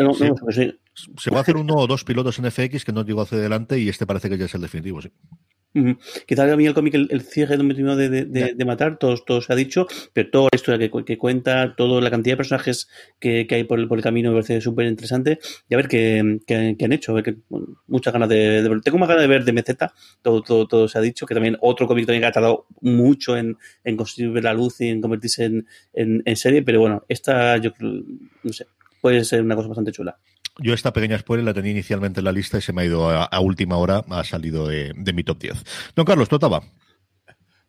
no, 0.03 0.13
no, 0.13 0.51
sí. 0.51 0.73
Se 1.17 1.31
va 1.31 1.37
a 1.37 1.41
hacer 1.41 1.57
uno 1.57 1.75
o 1.75 1.87
dos 1.87 2.03
pilotos 2.03 2.39
en 2.39 2.51
FX 2.51 2.85
que 2.85 2.91
no 2.91 3.05
llegó 3.05 3.21
hacia 3.21 3.37
adelante 3.37 3.79
y 3.79 3.89
este 3.89 4.05
parece 4.05 4.29
que 4.29 4.37
ya 4.37 4.45
es 4.45 4.55
el 4.55 4.61
definitivo, 4.61 5.01
sí. 5.01 5.11
Quizás 6.25 6.51
a 6.51 6.57
mí 6.57 6.65
el 6.65 6.73
cómic, 6.73 6.95
el, 6.95 7.21
cierre 7.21 7.55
de, 7.55 8.09
de, 8.09 8.53
de, 8.55 8.65
matar, 8.65 8.97
todo, 8.97 9.15
todo 9.17 9.39
se 9.39 9.53
ha 9.53 9.55
dicho, 9.55 9.85
pero 10.13 10.29
toda 10.31 10.49
la 10.51 10.55
historia 10.55 10.89
que, 10.89 11.17
cuenta, 11.17 11.75
toda 11.75 12.01
la 12.01 12.09
cantidad 12.09 12.33
de 12.33 12.37
personajes 12.37 12.89
que, 13.19 13.45
hay 13.47 13.63
por 13.65 13.79
el, 13.79 13.87
por 13.87 13.99
el 13.99 14.03
camino 14.03 14.31
me 14.31 14.37
parece 14.37 14.61
súper 14.61 14.87
interesante. 14.87 15.37
Y 15.69 15.75
a 15.75 15.77
ver 15.77 15.87
qué, 15.87 16.19
han 16.19 16.91
hecho, 16.93 17.11
a 17.11 17.21
ver 17.21 17.37
muchas 17.85 18.11
ganas 18.11 18.29
de, 18.29 18.67
ver. 18.67 18.81
Tengo 18.81 18.97
más 18.97 19.09
ganas 19.09 19.21
de 19.21 19.27
ver 19.27 19.45
de 19.45 19.53
MZ, 19.53 19.91
todo, 20.23 20.41
todo, 20.41 20.67
todo 20.67 20.87
se 20.87 20.97
ha 20.97 21.01
dicho, 21.01 21.27
que 21.27 21.35
también 21.35 21.55
otro 21.61 21.85
cómic 21.85 22.07
también 22.07 22.21
que 22.21 22.27
ha 22.27 22.31
tardado 22.31 22.65
mucho 22.81 23.37
en, 23.37 23.55
en 23.83 23.95
construir 23.95 24.43
la 24.43 24.53
luz 24.53 24.81
y 24.81 24.89
en 24.89 25.01
convertirse 25.01 25.45
en, 25.45 25.67
en, 25.93 26.35
serie, 26.35 26.63
pero 26.63 26.79
bueno, 26.79 27.03
esta 27.07 27.57
yo 27.57 27.71
no 27.79 28.53
sé, 28.53 28.65
puede 29.01 29.23
ser 29.23 29.43
una 29.43 29.55
cosa 29.55 29.67
bastante 29.67 29.91
chula. 29.91 30.17
Yo 30.61 30.73
esta 30.73 30.93
pequeña 30.93 31.17
spoiler 31.17 31.45
la 31.45 31.53
tenía 31.53 31.71
inicialmente 31.71 32.19
en 32.19 32.25
la 32.25 32.31
lista 32.31 32.57
y 32.57 32.61
se 32.61 32.73
me 32.73 32.81
ha 32.81 32.85
ido 32.85 33.09
a, 33.09 33.39
última 33.39 33.77
hora, 33.77 34.03
ha 34.09 34.23
salido 34.23 34.67
de, 34.67 34.93
mi 35.13 35.23
top 35.23 35.39
10. 35.39 35.93
Don 35.95 36.05
Carlos, 36.05 36.29
¿tú 36.29 36.35
estaba? 36.35 36.61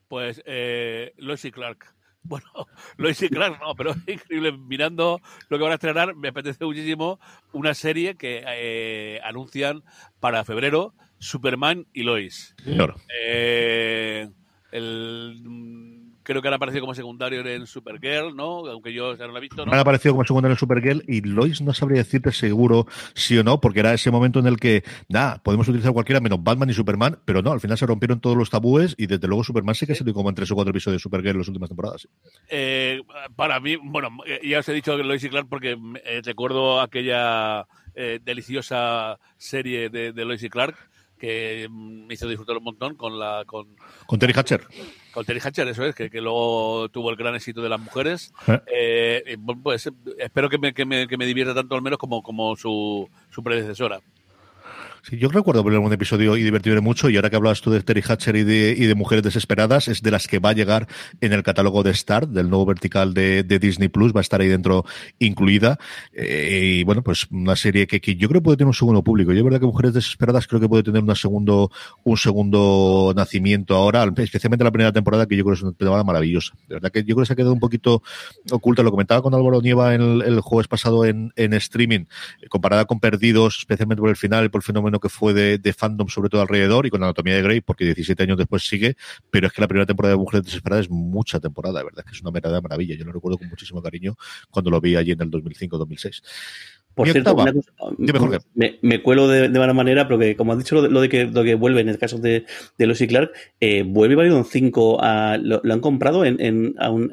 Pues 0.08 0.42
eh, 0.44 1.12
Lois 1.18 1.44
y 1.44 1.50
Clark. 1.50 1.86
Bueno, 2.22 2.50
Lois 2.98 3.22
y 3.22 3.30
Clark 3.30 3.58
no, 3.62 3.74
pero 3.74 3.92
es 3.92 3.96
increíble. 4.06 4.52
Mirando 4.52 5.22
lo 5.48 5.56
que 5.56 5.62
van 5.62 5.72
a 5.72 5.76
estrenar, 5.76 6.14
me 6.14 6.28
apetece 6.28 6.66
muchísimo 6.66 7.18
una 7.52 7.72
serie 7.72 8.16
que 8.16 8.44
eh, 8.46 9.20
anuncian 9.24 9.82
para 10.20 10.44
febrero, 10.44 10.92
Superman 11.18 11.86
y 11.94 12.02
Lois. 12.02 12.54
Claro. 12.62 12.96
Eh, 13.24 14.28
el 14.70 15.42
creo 16.22 16.42
que 16.42 16.48
han 16.48 16.54
aparecido 16.54 16.82
como 16.82 16.94
secundario 16.94 17.46
en 17.46 17.66
Supergirl, 17.66 18.34
¿no? 18.34 18.66
Aunque 18.66 18.92
yo 18.92 19.16
ya 19.16 19.26
no 19.26 19.32
la 19.32 19.38
he 19.38 19.42
visto, 19.42 19.64
¿no? 19.64 19.72
Han 19.72 19.78
aparecido 19.78 20.14
como 20.14 20.24
secundario 20.24 20.54
en 20.54 20.58
Supergirl 20.58 21.04
y 21.06 21.22
Lois 21.22 21.60
no 21.60 21.72
sabría 21.74 21.98
decirte 21.98 22.32
seguro 22.32 22.86
sí 23.14 23.38
o 23.38 23.44
no, 23.44 23.60
porque 23.60 23.80
era 23.80 23.94
ese 23.94 24.10
momento 24.10 24.38
en 24.38 24.46
el 24.46 24.58
que, 24.58 24.84
nada, 25.08 25.42
podemos 25.42 25.68
utilizar 25.68 25.92
cualquiera 25.92 26.20
menos 26.20 26.42
Batman 26.42 26.70
y 26.70 26.74
Superman, 26.74 27.18
pero 27.24 27.42
no, 27.42 27.52
al 27.52 27.60
final 27.60 27.78
se 27.78 27.86
rompieron 27.86 28.20
todos 28.20 28.36
los 28.36 28.50
tabúes 28.50 28.94
y 28.98 29.06
desde 29.06 29.26
luego 29.28 29.44
Superman 29.44 29.74
sí 29.74 29.86
que 29.86 29.94
se 29.94 30.04
como 30.12 30.28
en 30.28 30.34
tres 30.34 30.50
o 30.50 30.54
cuatro 30.54 30.70
episodios 30.70 31.00
de 31.00 31.02
Supergirl 31.02 31.36
en 31.36 31.38
las 31.38 31.48
últimas 31.48 31.68
temporadas. 31.68 32.08
Eh, 32.48 33.00
para 33.36 33.60
mí, 33.60 33.76
bueno, 33.76 34.08
eh, 34.26 34.40
ya 34.44 34.58
os 34.58 34.68
he 34.68 34.72
dicho 34.72 34.96
Lois 34.96 35.22
y 35.22 35.28
Clark 35.28 35.48
porque 35.48 35.78
eh, 36.04 36.20
recuerdo 36.24 36.80
aquella 36.80 37.66
deliciosa 38.24 39.18
serie 39.36 39.90
de, 39.90 40.12
de 40.12 40.24
Lois 40.24 40.42
y 40.42 40.48
Clark 40.48 40.76
que 41.18 41.68
me 41.70 42.14
hizo 42.14 42.26
disfrutar 42.26 42.56
un 42.56 42.64
montón 42.64 42.96
con 42.96 43.18
la 43.18 43.44
con, 43.46 43.66
con 44.06 44.18
Terry 44.18 44.32
Hatcher. 44.34 44.66
Con 45.12 45.24
Terry 45.24 45.40
Hatcher, 45.42 45.66
eso 45.68 45.84
es, 45.84 45.94
que, 45.94 46.08
que 46.08 46.20
luego 46.20 46.88
tuvo 46.90 47.10
el 47.10 47.16
gran 47.16 47.34
éxito 47.34 47.60
de 47.62 47.68
las 47.68 47.80
mujeres. 47.80 48.32
Eh. 48.46 49.22
Eh, 49.26 49.36
pues 49.62 49.90
espero 50.18 50.48
que 50.48 50.58
me, 50.58 50.72
que 50.72 50.84
me, 50.84 51.08
que 51.08 51.16
me 51.16 51.26
divierta 51.26 51.54
tanto 51.54 51.74
al 51.74 51.82
menos 51.82 51.98
como, 51.98 52.22
como 52.22 52.56
su, 52.56 53.08
su 53.30 53.42
predecesora. 53.42 54.00
Sí, 55.02 55.16
yo 55.16 55.28
recuerdo 55.28 55.64
ver 55.64 55.78
un 55.78 55.92
episodio 55.92 56.36
y 56.36 56.42
divertirme 56.42 56.80
mucho, 56.80 57.08
y 57.08 57.16
ahora 57.16 57.30
que 57.30 57.36
hablabas 57.36 57.62
tú 57.62 57.70
de 57.70 57.82
Terry 57.82 58.02
Hatcher 58.06 58.36
y 58.36 58.44
de, 58.44 58.74
y 58.76 58.84
de 58.84 58.94
Mujeres 58.94 59.24
Desesperadas, 59.24 59.88
es 59.88 60.02
de 60.02 60.10
las 60.10 60.28
que 60.28 60.38
va 60.38 60.50
a 60.50 60.52
llegar 60.52 60.88
en 61.22 61.32
el 61.32 61.42
catálogo 61.42 61.82
de 61.82 61.90
Star, 61.92 62.28
del 62.28 62.50
nuevo 62.50 62.66
vertical 62.66 63.14
de, 63.14 63.42
de 63.42 63.58
Disney 63.58 63.88
Plus, 63.88 64.14
va 64.14 64.20
a 64.20 64.22
estar 64.22 64.42
ahí 64.42 64.48
dentro 64.48 64.84
incluida. 65.18 65.78
Eh, 66.12 66.80
y 66.80 66.84
bueno, 66.84 67.02
pues 67.02 67.26
una 67.30 67.56
serie 67.56 67.86
que, 67.86 68.00
que, 68.00 68.16
yo 68.16 68.28
creo 68.28 68.40
que 68.40 68.44
puede 68.44 68.56
tener 68.58 68.68
un 68.68 68.74
segundo 68.74 69.02
público. 69.02 69.32
Yo 69.32 69.42
verdad 69.42 69.60
que 69.60 69.66
Mujeres 69.66 69.94
Desesperadas 69.94 70.46
creo 70.46 70.60
que 70.60 70.68
puede 70.68 70.82
tener 70.82 71.02
una 71.02 71.14
segundo, 71.14 71.70
un 72.04 72.16
segundo 72.18 73.14
nacimiento 73.16 73.76
ahora, 73.76 74.04
especialmente 74.18 74.64
la 74.64 74.70
primera 74.70 74.92
temporada, 74.92 75.26
que 75.26 75.36
yo 75.36 75.44
creo 75.44 75.54
que 75.54 75.58
es 75.58 75.62
una 75.62 75.72
temporada 75.72 76.04
maravillosa. 76.04 76.52
De 76.68 76.74
verdad 76.74 76.90
que 76.90 77.00
yo 77.04 77.14
creo 77.14 77.22
que 77.22 77.26
se 77.26 77.32
ha 77.32 77.36
quedado 77.36 77.54
un 77.54 77.60
poquito 77.60 78.02
oculta. 78.50 78.82
Lo 78.82 78.90
comentaba 78.90 79.22
con 79.22 79.34
Álvaro 79.34 79.62
Nieva 79.62 79.94
el, 79.94 80.22
el 80.22 80.40
jueves 80.40 80.68
pasado 80.68 81.06
en, 81.06 81.32
en 81.36 81.54
streaming, 81.54 82.04
comparada 82.50 82.84
con 82.84 83.00
Perdidos, 83.00 83.60
especialmente 83.60 84.00
por 84.00 84.10
el 84.10 84.16
final 84.16 84.44
y 84.44 84.48
por 84.50 84.58
el 84.58 84.62
fenómeno 84.62 84.89
que 84.98 85.08
fue 85.08 85.32
de, 85.32 85.72
fandom, 85.72 86.08
sobre 86.08 86.28
todo 86.28 86.42
alrededor, 86.42 86.86
y 86.86 86.90
con 86.90 87.02
Anatomía 87.02 87.36
de 87.36 87.42
Grey, 87.42 87.60
porque 87.60 87.84
17 87.84 88.22
años 88.22 88.38
después 88.38 88.66
sigue, 88.66 88.96
pero 89.30 89.46
es 89.46 89.52
que 89.52 89.60
la 89.60 89.68
primera 89.68 89.86
temporada 89.86 90.14
de 90.14 90.18
Mujeres 90.18 90.44
Desesperadas 90.46 90.86
es 90.86 90.90
mucha 90.90 91.38
temporada, 91.38 91.82
verdad, 91.84 92.04
que 92.04 92.12
es 92.12 92.20
una 92.22 92.30
verdadera 92.30 92.60
maravilla. 92.60 92.96
Yo 92.96 93.04
lo 93.04 93.12
recuerdo 93.12 93.38
con 93.38 93.48
muchísimo 93.48 93.82
cariño 93.82 94.16
cuando 94.50 94.70
lo 94.70 94.80
vi 94.80 94.96
allí 94.96 95.12
en 95.12 95.20
el 95.20 95.30
2005-2006. 95.30 96.22
Por 96.94 97.08
cierto, 97.08 97.36
me, 98.82 99.02
cuelo 99.02 99.28
de, 99.28 99.48
mala 99.48 99.72
manera, 99.72 100.08
porque 100.08 100.36
como 100.36 100.52
has 100.52 100.58
dicho 100.58 100.74
lo 100.74 101.00
de, 101.00 101.08
que, 101.08 101.24
lo 101.26 101.44
que 101.44 101.54
vuelve 101.54 101.80
en 101.80 101.88
el 101.88 101.98
caso 101.98 102.18
de, 102.18 102.46
de 102.78 102.86
Lucy 102.86 103.06
Clark, 103.06 103.30
eh, 103.60 103.84
vuelve 103.86 104.16
Babylon 104.16 104.44
5, 104.44 104.98
a, 105.00 105.38
lo, 105.38 105.60
han 105.64 105.80
comprado 105.80 106.24
en, 106.24 106.40
en 106.40 106.74
a 106.78 106.90
un 106.90 107.12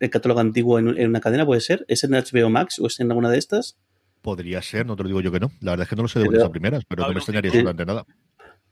el 0.00 0.10
catálogo 0.10 0.40
antiguo 0.40 0.78
en, 0.78 0.96
en, 0.96 1.08
una 1.08 1.20
cadena, 1.20 1.44
¿puede 1.44 1.60
ser? 1.60 1.84
¿Es 1.88 2.04
en 2.04 2.12
HBO 2.12 2.50
Max 2.50 2.78
o 2.78 2.86
es 2.86 3.00
en 3.00 3.10
alguna 3.10 3.30
de 3.30 3.38
estas? 3.38 3.76
Podría 4.22 4.60
ser, 4.62 4.86
no 4.86 4.96
te 4.96 5.02
lo 5.02 5.08
digo 5.08 5.20
yo 5.20 5.32
que 5.32 5.40
no. 5.40 5.50
La 5.60 5.72
verdad 5.72 5.84
es 5.84 5.88
que 5.88 5.96
no 5.96 6.02
lo 6.02 6.08
sé 6.08 6.18
de 6.18 6.26
buenas 6.26 6.50
primeras, 6.50 6.84
pero 6.84 7.02
no 7.04 7.12
me 7.12 7.18
extrañaría 7.18 7.50
absolutamente 7.50 7.86
nada. 7.86 8.04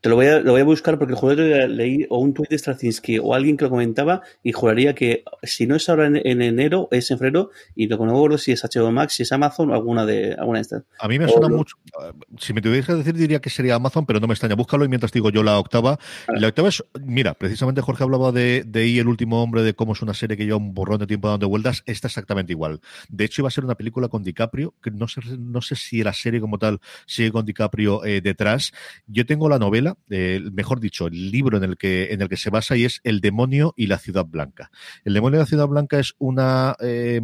Te 0.01 0.09
lo 0.09 0.17
voy 0.17 0.27
a, 0.27 0.41
lo 0.41 0.53
voy 0.53 0.61
a 0.61 0.65
buscar 0.65 0.99
porque 0.99 1.15
el 1.15 1.19
juego 1.19 1.43
leí 1.43 2.07
o 2.11 2.19
un 2.19 2.35
tuit 2.35 2.51
de 2.51 2.59
Straczynski 2.59 3.19
o 3.19 3.35
alguien 3.35 3.57
que 3.57 3.65
lo 3.65 3.71
comentaba 3.71 4.23
y 4.43 4.53
juraría 4.53 4.95
que 4.95 5.25
si 5.43 5.67
no 5.67 5.77
es 5.77 5.89
ahora 5.89 6.07
en, 6.07 6.43
enero, 6.43 6.89
es 6.91 7.11
en 7.11 7.19
febrero 7.19 7.51
y 7.75 7.89
lo 7.89 7.99
que 7.99 8.05
no 8.05 8.13
me 8.13 8.19
acuerdo 8.19 8.39
si 8.39 8.53
es 8.53 8.63
HBO 8.63 8.93
Max, 8.93 9.15
si 9.15 9.23
es 9.23 9.33
Amazon 9.33 9.71
o 9.71 9.75
alguna 9.75 10.07
de, 10.07 10.35
alguna 10.35 10.59
de 10.59 10.63
estas. 10.63 10.83
A 10.99 11.09
mí 11.09 11.19
me 11.19 11.29
suena 11.29 11.49
mucho. 11.49 11.77
Si 12.39 12.53
me 12.53 12.61
tuvieras 12.61 12.87
que 12.87 12.95
decir, 12.95 13.15
diría 13.15 13.41
que 13.41 13.51
sería 13.51 13.75
Amazon, 13.75 14.07
pero 14.07 14.21
no 14.21 14.27
me 14.27 14.35
extraña. 14.35 14.55
Búscalo 14.55 14.85
y 14.85 14.89
mientras 14.89 15.13
digo 15.13 15.31
yo 15.31 15.43
la 15.43 15.59
octava. 15.59 15.99
La 16.29 16.49
octava 16.49 16.69
es, 16.69 16.85
mira, 17.01 17.35
precisamente 17.35 17.81
Jorge 17.81 18.05
hablaba 18.05 18.33
de, 18.33 18.65
de 18.67 18.87
I, 18.87 18.99
el 18.99 19.09
último 19.09 19.43
hombre, 19.43 19.63
de 19.63 19.75
cómo 19.75 19.95
es 19.95 20.03
una 20.03 20.15
serie 20.15 20.37
que 20.37 20.45
lleva 20.45 20.59
un 20.59 20.75
borrón 20.75 20.99
de 20.99 21.07
tiempo 21.07 21.29
dando 21.29 21.49
vueltas. 21.49 21.83
Está 21.87 22.09
exactamente 22.09 22.53
igual. 22.53 22.81
De 23.09 23.25
hecho, 23.25 23.43
iba 23.43 23.49
a 23.49 23.53
ser 23.53 23.65
una 23.65 23.75
película 23.75 24.09
con 24.09 24.23
DiCaprio, 24.23 24.75
que 24.83 24.91
no 24.91 25.09
sé, 25.09 25.21
no 25.39 25.61
sé 25.63 25.77
si 25.77 26.03
la 26.03 26.13
serie 26.13 26.41
como 26.41 26.59
tal 26.59 26.81
sigue 27.07 27.33
con 27.33 27.45
DiCaprio 27.45 28.05
eh, 28.05 28.21
detrás. 28.21 28.73
Yo 29.07 29.27
tengo 29.27 29.49
la 29.49 29.59
novela, 29.59 29.86
eh, 30.11 30.41
mejor 30.53 30.81
dicho, 30.81 31.07
el 31.07 31.31
libro 31.31 31.57
en 31.57 31.65
el 31.65 31.77
que, 31.77 32.13
en 32.13 32.23
el 32.23 32.29
que 32.29 32.37
se 32.37 32.51
basa 32.51 32.77
y 32.77 32.85
es 32.85 33.01
El 33.05 33.21
demonio 33.21 33.75
y 33.77 33.87
la 33.87 33.99
ciudad 33.99 34.25
blanca. 34.25 34.71
El 35.05 35.15
demonio 35.15 35.39
y 35.39 35.43
la 35.43 35.47
ciudad 35.47 35.69
blanca 35.69 35.99
es 35.99 36.15
una 36.19 36.77
eh, 36.81 37.21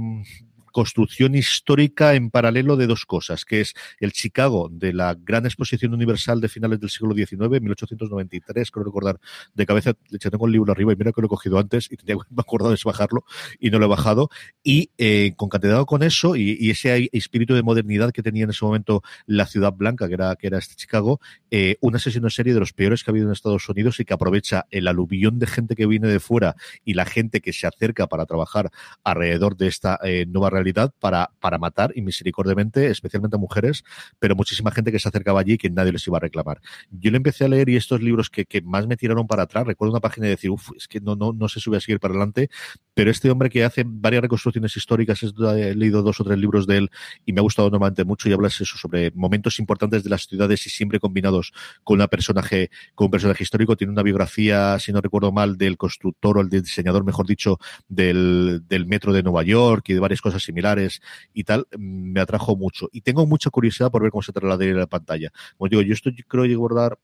construcción 0.72 1.34
histórica 1.34 2.14
en 2.14 2.30
paralelo 2.30 2.76
de 2.76 2.86
dos 2.86 3.06
cosas, 3.06 3.44
que 3.44 3.60
es 3.60 3.74
el 4.00 4.12
Chicago 4.12 4.68
de 4.70 4.92
la 4.92 5.14
Gran 5.14 5.46
Exposición 5.46 5.94
Universal 5.94 6.40
de 6.40 6.48
finales 6.48 6.80
del 6.80 6.90
siglo 6.90 7.14
XIX, 7.14 7.60
1893, 7.60 8.70
creo 8.70 8.84
recordar 8.84 9.20
de 9.54 9.66
cabeza, 9.66 9.92
hecho 10.10 10.30
tengo 10.30 10.46
el 10.46 10.52
libro 10.52 10.72
arriba 10.72 10.92
y 10.92 10.96
mira 10.96 11.12
que 11.12 11.20
lo 11.20 11.26
he 11.26 11.28
cogido 11.28 11.58
antes 11.58 11.88
y 11.90 11.96
tenía 11.96 12.16
me 12.30 12.40
acordado 12.40 12.72
de 12.72 12.78
bajarlo 12.84 13.24
y 13.60 13.70
no 13.70 13.78
lo 13.78 13.86
he 13.86 13.88
bajado, 13.88 14.30
y 14.62 14.90
eh, 14.98 15.34
concatenado 15.36 15.86
con 15.86 16.02
eso 16.02 16.36
y, 16.36 16.70
ese 16.72 17.10
espíritu 17.12 17.54
de 17.54 17.62
modernidad 17.62 18.12
que 18.12 18.22
tenía 18.22 18.44
en 18.44 18.50
ese 18.50 18.64
momento 18.64 19.02
la 19.26 19.46
ciudad 19.46 19.74
blanca, 19.74 20.08
que 20.08 20.14
era, 20.14 20.34
que 20.36 20.46
era 20.46 20.58
este 20.58 20.74
Chicago, 20.74 21.20
eh, 21.50 21.76
una 21.80 21.98
sesión 21.98 22.24
en 22.24 22.30
serie 22.30 22.54
de 22.54 22.60
los 22.60 22.72
peores 22.72 23.04
que 23.04 23.10
ha 23.10 23.12
habido 23.12 23.26
en 23.26 23.32
Estados 23.32 23.68
Unidos 23.68 24.00
y 24.00 24.04
que 24.04 24.14
aprovecha 24.14 24.66
el 24.70 24.88
aluvión 24.88 25.38
de 25.38 25.46
gente 25.46 25.76
que 25.76 25.86
viene 25.86 26.08
de 26.08 26.18
fuera 26.18 26.56
y 26.84 26.94
la 26.94 27.04
gente 27.04 27.40
que 27.40 27.52
se 27.52 27.66
acerca 27.66 28.06
para 28.06 28.24
trabajar 28.24 28.70
alrededor 29.04 29.56
de 29.56 29.66
esta 29.66 29.98
eh, 30.02 30.24
nueva 30.26 30.48
realidad 30.48 30.61
para, 30.98 31.30
para 31.40 31.58
matar 31.58 31.92
y 31.94 32.02
misericordiamente, 32.02 32.88
especialmente 32.88 33.36
a 33.36 33.38
mujeres, 33.38 33.84
pero 34.18 34.36
muchísima 34.36 34.70
gente 34.70 34.92
que 34.92 34.98
se 34.98 35.08
acercaba 35.08 35.40
allí 35.40 35.54
y 35.54 35.58
que 35.58 35.70
nadie 35.70 35.92
les 35.92 36.06
iba 36.06 36.18
a 36.18 36.20
reclamar. 36.20 36.60
Yo 36.90 37.10
le 37.10 37.16
empecé 37.16 37.44
a 37.44 37.48
leer 37.48 37.68
y 37.68 37.76
estos 37.76 38.02
libros 38.02 38.30
que, 38.30 38.44
que 38.44 38.60
más 38.62 38.86
me 38.86 38.96
tiraron 38.96 39.26
para 39.26 39.44
atrás, 39.44 39.66
recuerdo 39.66 39.92
una 39.92 40.00
página 40.00 40.26
y 40.26 40.30
decir, 40.30 40.50
uff, 40.50 40.70
es 40.76 40.88
que 40.88 41.00
no, 41.00 41.16
no, 41.16 41.32
no 41.32 41.48
si 41.48 41.70
voy 41.70 41.78
a 41.78 41.80
seguir 41.80 42.00
para 42.00 42.12
adelante, 42.12 42.50
pero 42.94 43.10
este 43.10 43.30
hombre 43.30 43.48
que 43.50 43.64
hace 43.64 43.84
varias 43.86 44.22
reconstrucciones 44.22 44.76
históricas, 44.76 45.22
he 45.22 45.74
leído 45.74 46.02
dos 46.02 46.20
o 46.20 46.24
tres 46.24 46.38
libros 46.38 46.66
de 46.66 46.78
él 46.78 46.90
y 47.24 47.32
me 47.32 47.40
ha 47.40 47.42
gustado 47.42 47.70
normalmente 47.70 48.04
mucho 48.04 48.28
y 48.28 48.32
hablas 48.32 48.60
eso 48.60 48.76
sobre 48.76 49.10
momentos 49.12 49.58
importantes 49.58 50.04
de 50.04 50.10
las 50.10 50.26
ciudades 50.26 50.66
y 50.66 50.70
siempre 50.70 51.00
combinados 51.00 51.52
con 51.84 51.96
una 51.96 52.08
personaje, 52.08 52.70
con 52.94 53.06
un 53.06 53.10
personaje 53.10 53.42
histórico. 53.42 53.76
Tiene 53.76 53.92
una 53.92 54.02
biografía, 54.02 54.78
si 54.78 54.92
no 54.92 55.00
recuerdo 55.00 55.32
mal, 55.32 55.56
del 55.56 55.76
constructor 55.76 56.38
o 56.38 56.40
el 56.40 56.50
diseñador, 56.50 57.04
mejor 57.04 57.26
dicho, 57.26 57.58
del, 57.88 58.62
del 58.68 58.86
metro 58.86 59.12
de 59.12 59.22
Nueva 59.22 59.42
York 59.42 59.84
y 59.88 59.94
de 59.94 60.00
varias 60.00 60.20
cosas 60.20 60.46
similares 60.52 61.00
y 61.32 61.44
tal, 61.44 61.66
me 61.78 62.20
atrajo 62.20 62.56
mucho. 62.56 62.88
Y 62.92 63.00
tengo 63.00 63.26
mucha 63.26 63.50
curiosidad 63.50 63.90
por 63.90 64.02
ver 64.02 64.10
cómo 64.10 64.22
se 64.22 64.32
traslada 64.32 64.64
en 64.64 64.76
la 64.76 64.86
pantalla. 64.86 65.30
Como 65.56 65.68
digo, 65.68 65.82
yo 65.82 65.94
esto 65.94 66.10
creo 66.28 66.44
que 66.44 66.54
guardar 66.54 66.98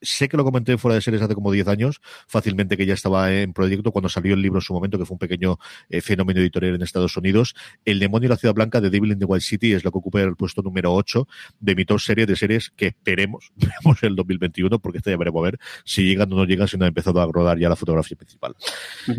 sé 0.00 0.28
que 0.28 0.36
lo 0.36 0.44
comenté 0.44 0.76
fuera 0.78 0.94
de 0.94 1.00
series 1.00 1.22
hace 1.22 1.34
como 1.34 1.50
10 1.52 1.68
años, 1.68 2.00
fácilmente 2.26 2.76
que 2.76 2.86
ya 2.86 2.94
estaba 2.94 3.32
en 3.32 3.52
proyecto 3.52 3.92
cuando 3.92 4.08
salió 4.08 4.34
el 4.34 4.42
libro 4.42 4.58
en 4.58 4.62
su 4.62 4.72
momento, 4.72 4.98
que 4.98 5.04
fue 5.04 5.14
un 5.14 5.18
pequeño 5.18 5.58
eh, 5.88 6.00
fenómeno 6.00 6.40
editorial 6.40 6.74
en 6.74 6.82
Estados 6.82 7.16
Unidos. 7.16 7.54
El 7.84 7.98
demonio 7.98 8.26
y 8.26 8.30
la 8.30 8.36
ciudad 8.36 8.54
blanca 8.54 8.80
de 8.80 8.90
Devil 8.90 9.12
in 9.12 9.18
the 9.18 9.24
Wild 9.24 9.42
City 9.42 9.72
es 9.72 9.84
lo 9.84 9.92
que 9.92 9.98
ocupa 9.98 10.20
el 10.20 10.36
puesto 10.36 10.62
número 10.62 10.92
8 10.94 11.26
de 11.60 11.74
mi 11.74 11.84
top 11.84 12.00
serie 12.00 12.26
de 12.26 12.36
series 12.36 12.70
que 12.70 12.88
esperemos, 12.88 13.52
veamos 13.56 14.02
el 14.02 14.16
2021, 14.16 14.78
porque 14.78 14.98
esta 14.98 15.10
ya 15.10 15.16
veremos 15.16 15.40
a 15.40 15.44
ver 15.44 15.58
si 15.84 16.04
llegan 16.04 16.32
o 16.32 16.36
no 16.36 16.44
llegan, 16.44 16.68
si 16.68 16.76
no 16.76 16.84
ha 16.84 16.88
empezado 16.88 17.20
a 17.20 17.26
rodar 17.30 17.58
ya 17.58 17.68
la 17.68 17.76
fotografía 17.76 18.16
principal. 18.16 18.54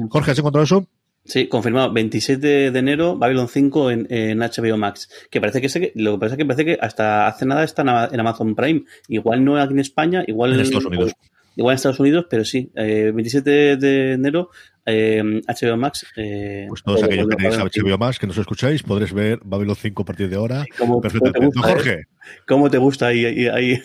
Jorge, 0.10 0.32
¿has 0.32 0.40
encontrado 0.40 0.64
eso? 0.64 0.88
Sí, 1.26 1.48
confirmado. 1.48 1.94
27 1.94 2.72
de 2.72 2.80
enero, 2.80 3.18
Babylon 3.18 3.48
5 3.48 3.92
en, 3.92 4.08
en 4.10 4.40
HBO 4.40 4.78
Max. 4.78 5.10
Que 5.30 5.40
parece 5.40 5.62
que 5.62 5.92
lo 5.96 6.14
que 6.14 6.20
pasa 6.20 6.34
es 6.34 6.38
que 6.38 6.46
parece 6.46 6.66
que 6.66 6.78
hasta 6.82 7.28
hace 7.28 7.46
nada 7.46 7.64
está 7.64 8.10
en 8.12 8.20
Amazon 8.20 8.56
Prime. 8.56 8.84
Igual 9.08 9.44
no 9.44 9.58
aquí 9.58 9.74
en 9.74 9.80
España, 9.80 10.24
igual 10.28 10.54
en 10.54 10.62
Estados 10.62 10.86
Unidos. 10.86 11.14
Igual 11.56 11.74
en 11.74 11.76
Estados 11.76 12.00
Unidos, 12.00 12.26
pero 12.30 12.46
sí. 12.46 12.72
27 12.74 13.72
eh, 13.72 13.78
de 13.78 14.14
enero 14.14 14.50
HBO 14.86 15.78
Max. 15.78 16.06
pues 16.16 16.84
todos 16.84 17.04
aquellos 17.04 17.28
que 17.28 17.36
tenéis 17.36 17.58
HBO 17.58 17.98
Max, 17.98 18.18
que 18.18 18.28
nos 18.28 18.38
escucháis, 18.38 18.82
podréis 18.82 19.14
ver 19.14 19.40
Babylon 19.44 19.76
5 19.76 20.02
a 20.02 20.06
partir 20.06 20.30
de 20.30 20.36
ahora. 20.36 20.66
Perfectamente. 21.02 21.60
Jorge. 21.60 22.04
¿Cómo 22.48 22.70
te 22.70 22.78
gusta 22.78 23.08
ahí? 23.08 23.26
ahí, 23.26 23.82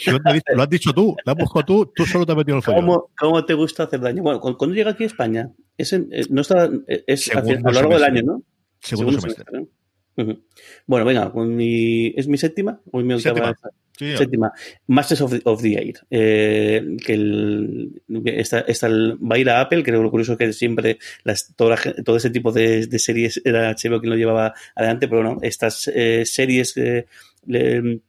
Lo 0.54 0.62
has 0.62 0.70
dicho 0.70 0.92
tú, 0.92 1.16
lo 1.24 1.32
has 1.32 1.38
buscado 1.38 1.64
tú, 1.64 1.92
tú 1.94 2.06
solo 2.06 2.24
te 2.26 2.32
has 2.32 2.38
metido 2.38 2.56
el 2.56 2.62
follón. 2.62 2.86
¿Cómo, 2.86 3.10
¿Cómo, 3.18 3.44
te 3.44 3.54
gusta 3.54 3.84
hacer 3.84 4.00
daño? 4.00 4.22
Bueno, 4.22 4.40
cuando 4.40 4.74
llega 4.74 4.92
aquí 4.92 5.04
a 5.04 5.06
España, 5.06 5.50
es, 5.76 6.30
no 6.30 6.40
está, 6.40 6.70
es 6.86 7.34
a, 7.34 7.42
lo 7.42 7.70
largo 7.70 7.94
del 7.94 8.04
año, 8.04 8.22
¿no? 8.22 8.42
Segundo, 8.80 9.20
semestre. 9.20 9.44
Bueno, 10.86 11.04
venga, 11.04 11.32
mi, 11.34 12.08
¿es 12.16 12.28
mi 12.28 12.38
séptima? 12.38 12.80
¿O 12.92 13.00
mi 13.00 13.18
séptima. 13.20 13.54
séptima. 13.98 14.52
Masters 14.86 15.20
of 15.22 15.32
the, 15.32 15.40
of 15.44 15.62
the 15.62 15.74
Air. 15.74 15.94
Eh, 16.10 16.96
que 17.04 17.14
el, 17.14 18.02
esta, 18.24 18.60
esta 18.60 18.88
va 18.88 19.36
a 19.36 19.38
ir 19.38 19.50
a 19.50 19.60
Apple, 19.60 19.82
creo 19.82 19.98
que 19.98 20.04
lo 20.04 20.10
curioso 20.10 20.32
es 20.32 20.38
que 20.38 20.52
siempre 20.52 20.98
las, 21.24 21.54
todo, 21.56 21.74
todo, 22.04 22.16
ese 22.16 22.30
tipo 22.30 22.52
de, 22.52 22.86
de, 22.86 22.98
series 22.98 23.40
era 23.44 23.70
HBO 23.72 24.00
quien 24.00 24.10
lo 24.10 24.16
llevaba 24.16 24.54
adelante, 24.76 25.08
pero 25.08 25.22
no, 25.22 25.38
estas 25.42 25.88
eh, 25.88 26.24
series 26.24 26.76
eh, 26.76 27.06
le, 27.46 28.00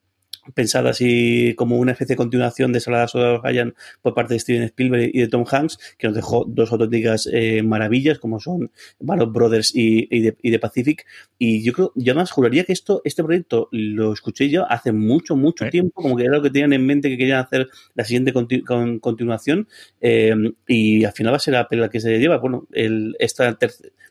pensadas 0.53 0.97
y 1.01 1.55
como 1.55 1.77
una 1.77 1.93
especie 1.93 2.13
de 2.13 2.17
continuación 2.17 2.71
de 2.71 2.79
Saladas 2.79 3.15
o 3.15 3.41
Ryan 3.41 3.73
por 4.01 4.13
parte 4.13 4.34
de 4.34 4.39
Steven 4.39 4.63
Spielberg 4.63 5.10
y 5.13 5.21
de 5.21 5.27
Tom 5.27 5.45
Hanks, 5.49 5.79
que 5.97 6.08
nos 6.08 6.15
dejó 6.15 6.45
dos 6.47 6.71
auténticas 6.71 7.27
eh, 7.31 7.63
maravillas, 7.63 8.19
como 8.19 8.39
son 8.39 8.71
Band 8.99 9.31
Brothers 9.31 9.73
y, 9.75 10.08
y, 10.10 10.51
de, 10.51 10.60
Pacific. 10.60 11.05
Y 11.38 11.63
yo 11.63 11.73
creo, 11.73 11.91
yo 11.95 12.15
más 12.15 12.31
juraría 12.31 12.63
que 12.63 12.73
esto, 12.73 13.01
este 13.03 13.23
proyecto 13.23 13.69
lo 13.71 14.13
escuché 14.13 14.49
yo 14.49 14.69
hace 14.69 14.91
mucho, 14.91 15.36
mucho 15.36 15.67
tiempo, 15.69 16.01
como 16.01 16.15
que 16.15 16.23
era 16.23 16.38
lo 16.38 16.41
que 16.41 16.49
tenían 16.49 16.73
en 16.73 16.86
mente 16.86 17.10
que 17.10 17.17
querían 17.17 17.39
hacer 17.39 17.67
la 17.93 18.03
siguiente 18.03 18.34
con, 18.34 18.99
continuación. 18.99 19.67
Eh, 20.01 20.34
y 20.67 21.03
al 21.03 21.13
final 21.13 21.34
va 21.34 21.38
a 21.38 21.39
ser 21.39 21.53
la 21.53 21.89
que 21.89 21.99
se 21.99 22.19
lleva. 22.19 22.38
Bueno, 22.38 22.67
el, 22.71 23.15
esta 23.19 23.58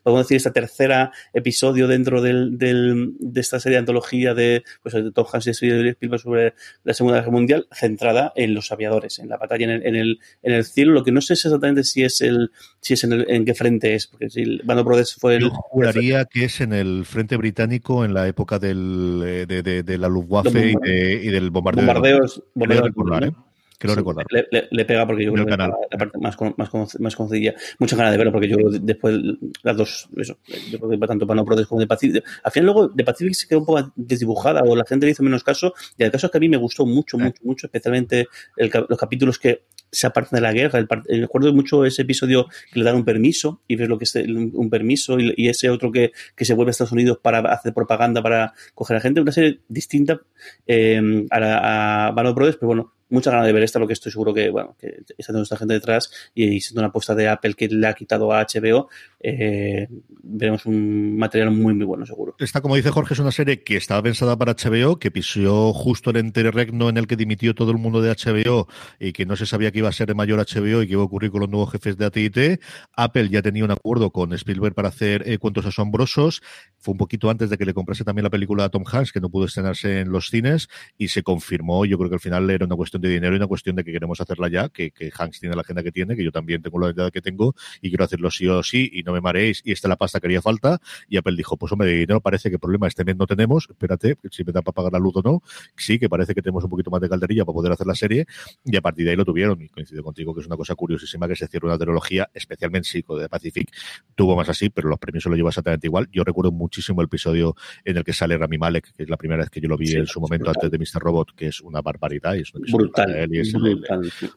podemos 0.05 0.25
decir, 0.25 0.37
esta 0.37 0.53
tercera 0.53 1.11
episodio 1.33 1.87
dentro 1.87 2.21
del, 2.21 2.59
del, 2.59 3.15
de 3.19 3.41
esta 3.41 3.59
serie 3.59 3.77
de 3.77 3.79
antología 3.79 4.35
de, 4.35 4.63
pues, 4.83 4.93
de 4.93 5.11
Tom 5.11 5.25
Hanks 5.31 5.47
y 5.47 5.49
Spielberg 5.49 6.21
sobre 6.25 6.53
la 6.83 6.93
Segunda 6.93 7.19
Guerra 7.19 7.31
Mundial, 7.31 7.67
centrada 7.71 8.33
en 8.35 8.53
los 8.53 8.71
aviadores, 8.71 9.19
en 9.19 9.29
la 9.29 9.37
batalla 9.37 9.65
en 9.65 9.71
el, 9.71 9.85
en 9.85 9.95
el, 9.95 10.19
en 10.43 10.53
el 10.53 10.65
cielo. 10.65 10.91
Lo 10.91 11.03
que 11.03 11.13
no 11.13 11.21
sé 11.21 11.33
es 11.33 11.45
exactamente 11.45 11.83
si 11.85 12.03
es 12.03 12.19
el, 12.19 12.51
si 12.81 12.95
es 12.95 13.03
en, 13.05 13.13
el, 13.13 13.25
en 13.29 13.45
qué 13.45 13.53
frente 13.53 13.95
es, 13.95 14.07
porque 14.07 14.29
si 14.29 14.57
Band 14.63 14.81
of 14.81 14.85
Brothers 14.85 15.15
fue 15.15 15.35
el. 15.35 15.43
Yo 15.43 15.51
juraría 15.51 16.25
que 16.25 16.45
es 16.45 16.59
en 16.59 16.73
el 16.73 17.05
frente 17.05 17.37
británico 17.37 18.03
en 18.03 18.13
la 18.13 18.27
época 18.27 18.59
del, 18.59 19.23
eh, 19.25 19.45
de, 19.45 19.63
de, 19.63 19.83
de 19.83 19.97
la 19.97 20.09
Luftwaffe 20.09 20.71
y, 20.71 20.75
de, 20.75 21.13
y, 21.23 21.27
del 21.27 21.51
bombardeo. 21.51 21.85
Bombardeos, 21.85 22.43
bombardeos, 22.53 22.93
bombardeos 22.93 23.33
¿eh? 23.33 23.54
Quiero 23.77 23.95
recordar. 23.95 24.25
Le, 24.29 24.67
le, 24.69 24.85
pega 24.85 25.05
porque 25.05 25.25
yo 25.25 25.33
creo 25.33 25.45
que 25.45 25.51
es 25.51 25.57
la, 25.57 25.75
parte 25.97 26.17
más, 26.19 26.37
más, 26.57 26.99
más 26.99 27.15
conocida. 27.15 27.53
Muchas 27.79 27.97
ganas 27.97 28.13
de 28.13 28.17
verlo 28.17 28.31
porque 28.31 28.47
yo 28.47 28.57
después 28.69 29.17
las 29.63 29.77
dos, 29.77 30.09
eso, 30.15 30.37
yo 30.71 30.79
creo 30.79 30.89
que 30.91 30.97
tanto 31.07 31.27
para 31.27 31.41
no 31.41 31.45
como 31.45 31.81
de 31.81 31.87
Pacific. 31.87 32.23
Al 32.43 32.51
final 32.51 32.65
luego 32.65 32.87
de 32.87 33.03
Pacific 33.03 33.33
se 33.33 33.47
quedó 33.47 33.59
un 33.59 33.65
poco 33.65 33.91
desdibujada 33.95 34.61
o 34.63 34.75
la 34.75 34.85
gente 34.85 35.05
le 35.05 35.11
hizo 35.11 35.23
menos 35.23 35.43
caso 35.43 35.73
y 35.97 36.03
el 36.03 36.11
caso 36.11 36.27
es 36.27 36.31
que 36.31 36.37
a 36.37 36.41
mí 36.41 36.49
me 36.49 36.57
gustó 36.57 36.85
mucho, 36.85 37.17
mucho, 37.17 37.41
mucho, 37.43 37.67
especialmente 37.67 38.27
el, 38.55 38.71
los 38.87 38.99
capítulos 38.99 39.39
que 39.39 39.63
se 39.91 40.07
apartan 40.07 40.37
de 40.37 40.41
la 40.41 40.53
guerra. 40.53 40.79
El, 40.79 40.87
eh, 41.07 41.21
recuerdo 41.21 41.53
mucho 41.53 41.85
ese 41.85 42.03
episodio 42.03 42.47
que 42.71 42.79
le 42.79 42.85
dan 42.85 42.95
un 42.95 43.05
permiso 43.05 43.61
y 43.67 43.75
ves 43.75 43.89
lo 43.89 43.97
que 43.97 44.05
es 44.05 44.15
un 44.15 44.69
permiso 44.69 45.19
y, 45.19 45.47
ese 45.47 45.69
otro 45.69 45.91
que, 45.91 46.11
que, 46.35 46.45
se 46.45 46.53
vuelve 46.53 46.69
a 46.69 46.71
Estados 46.71 46.91
Unidos 46.91 47.19
para 47.21 47.39
hacer 47.39 47.73
propaganda 47.73 48.21
para 48.21 48.53
coger 48.73 48.97
a 48.97 49.01
gente. 49.01 49.21
Una 49.21 49.31
serie 49.31 49.59
distinta 49.67 50.21
eh, 50.67 51.25
a, 51.31 52.07
a 52.07 52.11
Brothers, 52.11 52.57
pero 52.57 52.67
bueno, 52.67 52.93
mucha 53.15 53.31
ganas 53.31 53.47
de 53.47 53.53
ver 53.53 53.63
esta, 53.63 53.79
lo 53.79 53.87
que 53.87 53.93
estoy 53.93 54.11
seguro 54.11 54.33
que, 54.33 54.49
bueno, 54.49 54.75
que 54.79 55.03
está 55.17 55.33
toda 55.33 55.43
esta 55.43 55.57
gente 55.57 55.73
detrás 55.73 56.11
y 56.33 56.59
siendo 56.61 56.81
una 56.81 56.89
apuesta 56.89 57.15
de 57.15 57.27
Apple 57.27 57.53
que 57.55 57.67
le 57.67 57.87
ha 57.87 57.93
quitado 57.93 58.31
a 58.31 58.45
HBO, 58.45 58.89
eh, 59.19 59.87
veremos 60.23 60.65
un 60.65 61.17
material 61.17 61.51
muy, 61.51 61.73
muy 61.73 61.85
bueno, 61.85 62.05
seguro. 62.05 62.35
Esta, 62.39 62.61
como 62.61 62.75
dice 62.75 62.91
Jorge, 62.91 63.13
es 63.13 63.19
una 63.19 63.31
serie 63.31 63.63
que 63.63 63.77
estaba 63.77 64.03
pensada 64.03 64.37
para 64.37 64.53
HBO, 64.53 64.99
que 64.99 65.11
pisó 65.11 65.73
justo 65.73 66.11
el 66.11 66.17
interregno 66.17 66.89
en 66.89 66.97
el 66.97 67.07
que 67.07 67.15
dimitió 67.15 67.55
todo 67.55 67.71
el 67.71 67.77
mundo 67.77 68.01
de 68.01 68.11
HBO 68.11 68.67
y 68.99 69.13
que 69.13 69.25
no 69.25 69.35
se 69.35 69.45
sabía 69.45 69.71
que 69.71 69.79
iba 69.79 69.89
a 69.89 69.93
ser 69.93 70.07
de 70.07 70.13
mayor 70.13 70.39
HBO 70.39 70.81
y 70.81 70.87
que 70.87 70.93
iba 70.93 71.01
a 71.01 71.05
ocurrir 71.05 71.31
con 71.31 71.41
los 71.41 71.49
nuevos 71.49 71.71
jefes 71.71 71.97
de 71.97 72.05
AT&T. 72.05 72.59
Apple 72.95 73.29
ya 73.29 73.41
tenía 73.41 73.63
un 73.63 73.71
acuerdo 73.71 74.11
con 74.11 74.33
Spielberg 74.33 74.75
para 74.75 74.89
hacer 74.89 75.27
eh, 75.27 75.37
cuentos 75.37 75.65
asombrosos. 75.65 76.41
Fue 76.77 76.91
un 76.91 76.97
poquito 76.97 77.29
antes 77.29 77.49
de 77.49 77.57
que 77.57 77.65
le 77.65 77.73
comprase 77.73 78.03
también 78.03 78.23
la 78.23 78.29
película 78.29 78.65
a 78.65 78.69
Tom 78.69 78.83
Hanks, 78.85 79.11
que 79.11 79.21
no 79.21 79.29
pudo 79.29 79.45
estrenarse 79.45 80.01
en 80.01 80.11
los 80.11 80.29
cines, 80.29 80.67
y 80.97 81.07
se 81.07 81.23
confirmó. 81.23 81.85
Yo 81.85 81.97
creo 81.97 82.09
que 82.09 82.15
al 82.15 82.21
final 82.21 82.49
era 82.49 82.65
una 82.65 82.75
cuestión 82.75 83.01
de 83.01 83.04
dinero 83.07 83.33
y 83.33 83.37
una 83.37 83.47
cuestión 83.47 83.75
de 83.75 83.83
que 83.83 83.91
queremos 83.91 84.19
hacerla 84.21 84.49
ya, 84.49 84.69
que, 84.69 84.91
que 84.91 85.11
Hanks 85.17 85.39
tiene 85.39 85.55
la 85.55 85.61
agenda 85.61 85.83
que 85.83 85.91
tiene, 85.91 86.15
que 86.15 86.23
yo 86.23 86.31
también 86.31 86.61
tengo 86.61 86.79
la 86.79 86.87
agenda 86.87 87.11
que 87.11 87.21
tengo 87.21 87.55
y 87.81 87.89
quiero 87.89 88.03
hacerlo 88.03 88.31
sí 88.31 88.47
o 88.47 88.63
sí 88.63 88.89
y 88.91 89.03
no 89.03 89.13
me 89.13 89.21
mareéis 89.21 89.61
y 89.63 89.71
esta 89.71 89.87
es 89.87 89.89
la 89.89 89.95
pasta 89.95 90.19
que 90.19 90.27
haría 90.27 90.41
falta. 90.41 90.79
Y 91.07 91.17
Apple 91.17 91.35
dijo, 91.35 91.57
pues 91.57 91.71
hombre, 91.71 91.87
de 91.89 91.95
dinero 91.95 92.21
parece 92.21 92.49
que 92.49 92.59
problema 92.59 92.87
este 92.87 93.03
mes 93.03 93.15
no 93.15 93.27
tenemos, 93.27 93.67
espérate, 93.69 94.17
si 94.31 94.43
me 94.43 94.51
da 94.51 94.61
para 94.61 94.73
pagar 94.73 94.93
la 94.93 94.99
luz 94.99 95.15
o 95.17 95.21
no. 95.21 95.41
Sí, 95.75 95.99
que 95.99 96.09
parece 96.09 96.33
que 96.33 96.41
tenemos 96.41 96.63
un 96.63 96.69
poquito 96.69 96.91
más 96.91 97.01
de 97.01 97.09
calderilla 97.09 97.45
para 97.45 97.53
poder 97.53 97.71
hacer 97.71 97.87
la 97.87 97.95
serie 97.95 98.25
y 98.63 98.75
a 98.75 98.81
partir 98.81 99.05
de 99.05 99.11
ahí 99.11 99.17
lo 99.17 99.25
tuvieron. 99.25 99.61
Y 99.61 99.69
coincido 99.69 100.03
contigo 100.03 100.33
que 100.33 100.41
es 100.41 100.47
una 100.47 100.57
cosa 100.57 100.75
curiosísima 100.75 101.27
que 101.27 101.35
se 101.35 101.47
cierre 101.47 101.67
una 101.67 101.77
trilogía, 101.77 102.29
especialmente 102.33 102.87
Psico 102.87 103.17
de 103.17 103.29
Pacific, 103.29 103.69
tuvo 104.15 104.35
más 104.35 104.49
así, 104.49 104.69
pero 104.69 104.89
los 104.89 104.99
premios 104.99 105.23
se 105.23 105.29
lo 105.29 105.35
lleva 105.35 105.49
exactamente 105.49 105.87
igual. 105.87 106.07
Yo 106.11 106.23
recuerdo 106.23 106.51
muchísimo 106.51 107.01
el 107.01 107.05
episodio 107.05 107.55
en 107.83 107.97
el 107.97 108.03
que 108.03 108.13
sale 108.13 108.37
Rami 108.37 108.57
Malek, 108.57 108.93
que 108.93 109.03
es 109.03 109.09
la 109.09 109.17
primera 109.17 109.41
vez 109.41 109.49
que 109.49 109.61
yo 109.61 109.67
lo 109.67 109.77
vi 109.77 109.93
en 109.93 110.07
su 110.07 110.19
momento 110.19 110.49
antes 110.49 110.69
de 110.69 110.77
Mr. 110.77 111.01
Robot, 111.01 111.35
que 111.35 111.47
es 111.47 111.61
una 111.61 111.81
barbaridad 111.81 112.35
y 112.35 112.41
es 112.41 112.53
un 112.53 112.84
brutal 112.85 113.33
y 113.33 113.39
es 113.39 113.53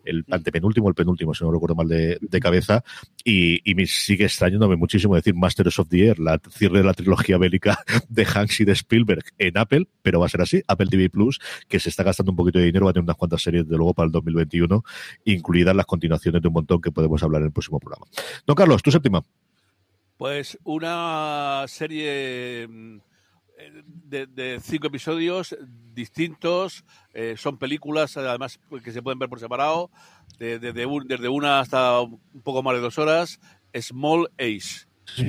el, 0.04 0.24
antepenúltimo, 0.30 0.88
el 0.88 0.94
penúltimo, 0.94 1.34
si 1.34 1.44
no 1.44 1.52
recuerdo 1.52 1.74
mal 1.74 1.88
de, 1.88 2.40
cabeza, 2.40 2.82
y, 3.24 3.60
me 3.74 3.86
sigue 3.86 4.24
extrañándome 4.24 4.76
muchísimo 4.76 5.14
decir 5.14 5.34
Masters 5.34 5.78
of 5.78 5.88
the 5.88 6.08
Air, 6.08 6.18
la 6.18 6.40
cierre 6.50 6.78
de 6.78 6.84
la 6.84 6.94
trilogía 6.94 7.38
bélica 7.38 7.78
de 8.08 8.24
Hanks 8.24 8.60
y 8.60 8.64
de 8.64 8.72
Spielberg 8.72 9.24
en 9.38 9.56
Apple, 9.56 9.86
pero 10.02 10.20
va 10.20 10.26
a 10.26 10.28
ser 10.28 10.40
así, 10.40 10.62
Apple 10.66 10.88
TV 10.90 11.10
Plus, 11.10 11.38
que 11.68 11.78
se 11.78 11.88
está 11.88 12.02
gastando 12.02 12.32
un 12.32 12.36
poquito 12.36 12.58
de 12.58 12.66
dinero, 12.66 12.86
va 12.86 12.90
a 12.90 12.94
tener 12.94 13.04
unas 13.04 13.16
cuantas 13.16 13.42
series 13.42 13.68
de 13.68 13.76
luego 13.76 13.94
para 13.94 14.06
el 14.06 14.12
2021, 14.12 14.82
incluidas 15.24 15.76
las 15.76 15.86
continuaciones 15.86 16.42
de 16.42 16.48
un 16.48 16.54
montón 16.54 16.80
que 16.80 16.90
podemos 16.90 17.22
hablar 17.22 17.42
en 17.42 17.46
el 17.46 17.52
próximo 17.52 17.78
programa. 17.78 18.06
Don 18.46 18.56
Carlos, 18.56 18.82
tu 18.82 18.90
séptima. 18.90 19.22
Pues 20.16 20.58
una 20.64 21.64
serie 21.68 22.66
mm, 23.58 24.08
de, 24.08 24.60
cinco 24.62 24.86
episodios 24.86 25.56
distintos, 25.94 26.84
eh, 27.12 27.34
son 27.36 27.58
películas 27.58 28.16
además 28.16 28.60
que 28.82 28.92
se 28.92 29.02
pueden 29.02 29.18
ver 29.18 29.28
por 29.28 29.40
separado, 29.40 29.90
desde 30.38 31.28
una 31.28 31.60
hasta 31.60 32.00
un 32.00 32.20
poco 32.42 32.62
más 32.62 32.74
de 32.74 32.80
dos 32.80 32.98
horas, 32.98 33.40
Small 33.74 34.30
Ace. 34.38 34.86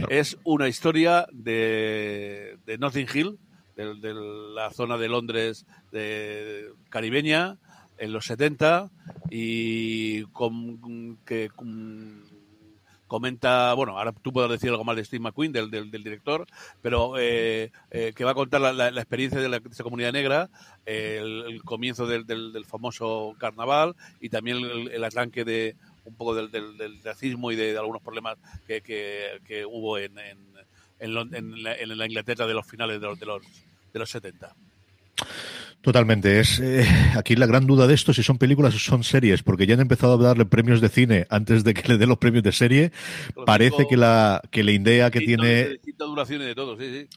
Es 0.09 0.37
una 0.43 0.67
historia 0.67 1.25
de, 1.31 2.57
de 2.65 2.77
Notting 2.77 3.07
Hill, 3.13 3.39
de, 3.75 4.13
la 4.53 4.71
zona 4.71 4.97
de 4.97 5.07
Londres 5.07 5.65
de, 5.91 6.69
caribeña, 6.89 7.57
en 7.97 8.11
los 8.11 8.25
70, 8.25 8.91
y 9.29 10.23
con, 10.25 11.17
que 11.25 11.49
comenta, 13.09 13.73
bueno, 13.73 13.97
ahora 13.97 14.13
tú 14.13 14.31
puedes 14.31 14.49
decir 14.49 14.69
algo 14.69 14.85
más 14.85 14.95
de 14.95 15.03
Steve 15.03 15.21
McQueen, 15.21 15.51
del, 15.51 15.69
del, 15.69 15.91
director, 15.91 16.45
pero 16.81 17.15
eh, 17.17 17.71
eh, 17.91 18.13
que 18.15 18.23
va 18.23 18.31
a 18.31 18.35
contar 18.35 18.61
la, 18.61 18.87
experiencia 18.87 19.41
de, 19.41 19.49
la, 19.49 19.57
esa 19.57 19.83
comunidad 19.83 20.13
negra, 20.13 20.49
el, 20.85 21.61
comienzo 21.65 22.07
del, 22.07 22.25
del, 22.25 22.65
famoso 22.65 23.35
carnaval 23.37 23.95
y 24.21 24.29
también 24.29 24.57
el, 24.57 25.03
arranque 25.03 25.43
de 25.43 25.75
un 26.05 26.13
poco 26.15 26.35
del, 26.35 27.03
racismo 27.03 27.51
y 27.51 27.55
de, 27.57 27.77
algunos 27.77 28.01
problemas 28.01 28.37
que, 28.67 28.81
que, 28.81 29.65
hubo 29.65 29.97
en, 29.97 30.17
en, 30.19 30.37
en, 30.99 31.63
la, 31.97 32.05
Inglaterra 32.05 32.45
de 32.45 32.53
los 32.53 32.65
finales 32.65 33.01
de 33.01 33.07
los, 33.07 33.19
de 33.19 33.25
los, 33.25 33.41
de 33.91 33.99
los 33.99 34.09
70. 34.09 34.55
Totalmente. 35.81 36.41
Es 36.41 36.59
eh, 36.59 36.85
aquí 37.15 37.37
la 37.37 37.45
gran 37.45 37.65
duda 37.65 37.87
de 37.87 37.93
esto 37.93 38.13
si 38.13 38.21
son 38.21 38.37
películas 38.37 38.75
o 38.75 38.79
son 38.79 39.03
series, 39.03 39.43
porque 39.43 39.65
ya 39.65 39.75
han 39.75 39.79
empezado 39.79 40.15
a 40.15 40.17
darle 40.17 40.45
premios 40.45 40.81
de 40.81 40.89
cine 40.89 41.25
antes 41.29 41.63
de 41.63 41.73
que 41.73 41.87
le 41.87 41.97
den 41.97 42.09
los 42.09 42.17
premios 42.17 42.43
de 42.43 42.51
serie. 42.51 42.91
Parece 43.45 43.87
que 43.87 43.95
la 43.95 44.41
que 44.51 44.63
la 44.65 44.71
idea 44.71 45.09
que 45.09 45.21
tiene 45.21 45.79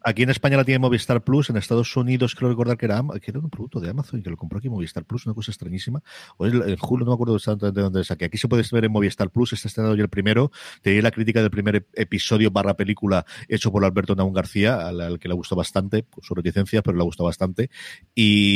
aquí 0.04 0.22
en 0.22 0.30
España 0.30 0.56
la 0.56 0.64
tiene 0.64 0.78
Movistar 0.78 1.24
Plus, 1.24 1.50
en 1.50 1.56
Estados 1.56 1.96
Unidos 1.96 2.36
creo 2.36 2.50
recordar 2.50 2.76
que 2.76 2.86
era 2.86 3.02
que 3.20 3.32
era 3.32 3.40
un 3.40 3.50
producto 3.50 3.80
de 3.80 3.90
Amazon 3.90 4.20
y 4.20 4.22
que 4.22 4.30
lo 4.30 4.36
compró 4.36 4.58
aquí 4.58 4.68
Movistar 4.68 5.04
Plus, 5.04 5.26
una 5.26 5.34
cosa 5.34 5.50
extrañísima. 5.50 6.00
O 6.36 6.46
en 6.46 6.76
julio 6.76 7.04
no 7.04 7.10
me 7.10 7.14
acuerdo 7.14 7.34
exactamente 7.34 7.80
de 7.80 7.84
dónde 7.84 8.02
es 8.02 8.12
aquí. 8.12 8.24
Aquí 8.26 8.38
se 8.38 8.46
puede 8.46 8.62
ver 8.70 8.84
en 8.84 8.92
Movistar 8.92 9.30
Plus, 9.30 9.54
está 9.54 9.66
estrenado 9.66 9.96
ya 9.96 10.02
el 10.02 10.08
primero. 10.08 10.52
Tenía 10.82 11.02
la 11.02 11.10
crítica 11.10 11.40
del 11.40 11.50
primer 11.50 11.88
episodio 11.94 12.52
barra 12.52 12.74
película 12.74 13.26
hecho 13.48 13.72
por 13.72 13.84
Alberto 13.84 14.14
Naun 14.14 14.32
García, 14.32 14.86
al, 14.86 15.18
que 15.18 15.26
le 15.26 15.34
gustó 15.34 15.56
bastante, 15.56 16.06
su 16.22 16.34
reticencia, 16.34 16.80
pero 16.80 16.96
le 16.96 17.02
gustó 17.02 17.24
bastante. 17.24 17.68
Y 18.14 18.51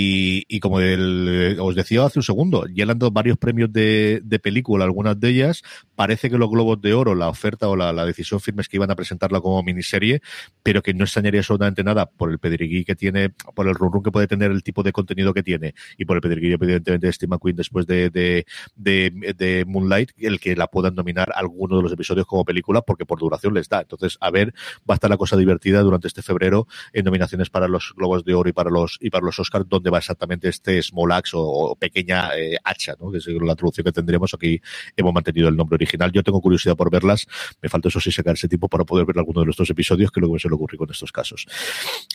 Y, 0.49 0.61
como 0.61 0.77
os 0.77 1.75
decía 1.75 2.05
hace 2.05 2.19
un 2.19 2.23
segundo, 2.23 2.67
ya 2.69 2.85
le 2.85 2.93
han 2.93 2.99
dado 2.99 3.11
varios 3.11 3.39
premios 3.39 3.73
de, 3.73 4.41
película, 4.43 4.85
algunas 4.85 5.19
de 5.19 5.29
ellas. 5.31 5.63
Parece 5.97 6.29
que 6.29 6.37
los 6.37 6.51
Globos 6.51 6.81
de 6.83 6.93
Oro, 6.93 7.15
la 7.15 7.29
oferta 7.31 7.69
o 7.69 7.75
la, 7.75 8.05
decisión 8.05 8.39
firme 8.39 8.61
es 8.61 8.69
que 8.69 8.77
iban 8.77 8.91
a 8.91 8.95
presentarla 8.95 9.41
como 9.41 9.63
miniserie, 9.63 10.21
pero 10.63 10.83
que 10.83 10.93
no 10.93 11.05
extrañaría 11.05 11.41
absolutamente 11.41 11.83
nada 11.83 12.05
por 12.05 12.31
el 12.31 12.39
pedigrí 12.39 12.85
que 12.85 12.95
tiene, 12.95 13.31
por 13.31 13.67
el 13.67 13.75
run, 13.75 14.03
que 14.03 14.13
puede 14.13 14.27
tener 14.27 14.51
el 14.51 14.63
tipo 14.63 14.83
de 14.83 14.93
contenido 14.93 15.33
que 15.33 15.43
tiene 15.43 15.75
y 15.97 16.05
por 16.05 16.19
el 16.19 16.21
pedigrí, 16.21 16.53
evidentemente, 16.53 17.07
de 17.07 17.13
Steve 17.13 17.31
McQueen 17.31 17.57
después 17.57 17.87
de, 17.87 18.11
de, 18.77 19.65
Moonlight, 19.67 20.11
el 20.19 20.39
que 20.39 20.55
la 20.55 20.67
puedan 20.67 20.95
nominar 20.95 21.33
alguno 21.35 21.79
de 21.79 21.83
los 21.83 21.93
episodios 21.93 22.27
como 22.27 22.45
película, 22.45 22.83
porque 22.83 23.07
por 23.07 23.19
duración 23.19 23.55
les 23.55 23.71
da. 23.71 23.81
Entonces, 23.81 24.19
a 24.21 24.31
ver, 24.31 24.53
va 24.89 24.93
a 24.93 24.95
estar 24.95 25.09
la 25.09 25.17
cosa 25.17 25.37
divertida 25.37 25.81
durante 25.81 26.09
este 26.09 26.21
febrero 26.21 26.67
en 26.93 27.07
nominaciones 27.07 27.49
para 27.49 27.69
los 27.69 27.95
Globos 27.97 28.23
de 28.25 28.35
Oro 28.35 28.51
y 28.51 28.53
para 28.53 28.69
los, 28.69 28.99
y 29.01 29.09
para 29.09 29.25
los 29.25 29.39
Oscars, 29.39 29.67
donde 29.67 29.89
va 29.89 29.99
exactamente 29.99 30.49
este 30.49 30.83
Small 30.83 31.13
Axe 31.13 31.33
o, 31.35 31.75
pequeña 31.77 32.37
eh, 32.37 32.59
hacha, 32.65 32.95
¿no? 33.01 33.11
que 33.11 33.19
es 33.19 33.27
la 33.27 33.55
traducción 33.55 33.85
que 33.85 33.93
tendremos. 33.93 34.35
Aquí 34.35 34.61
hemos 34.95 35.15
mantenido 35.15 35.49
el 35.49 35.57
nombre 35.57 35.77
original. 35.77 35.86
Yo 36.13 36.23
tengo 36.23 36.41
curiosidad 36.41 36.77
por 36.77 36.91
verlas. 36.91 37.27
Me 37.63 37.69
falta 37.69 37.89
eso 37.89 38.01
sí 38.01 38.13
sacar 38.13 38.35
ese 38.35 38.49
tiempo 38.49 38.69
para 38.69 38.85
poder 38.85 39.07
ver 39.07 39.19
alguno 39.19 39.41
de 39.41 39.47
nuestros 39.47 39.71
episodios, 39.71 40.11
que 40.11 40.21
es 40.21 40.23
lo 40.23 40.29
que 40.29 40.35
me 40.35 40.39
suele 40.39 40.55
ocurrir 40.55 40.79
con 40.79 40.91
estos 40.91 41.13
casos. 41.13 41.47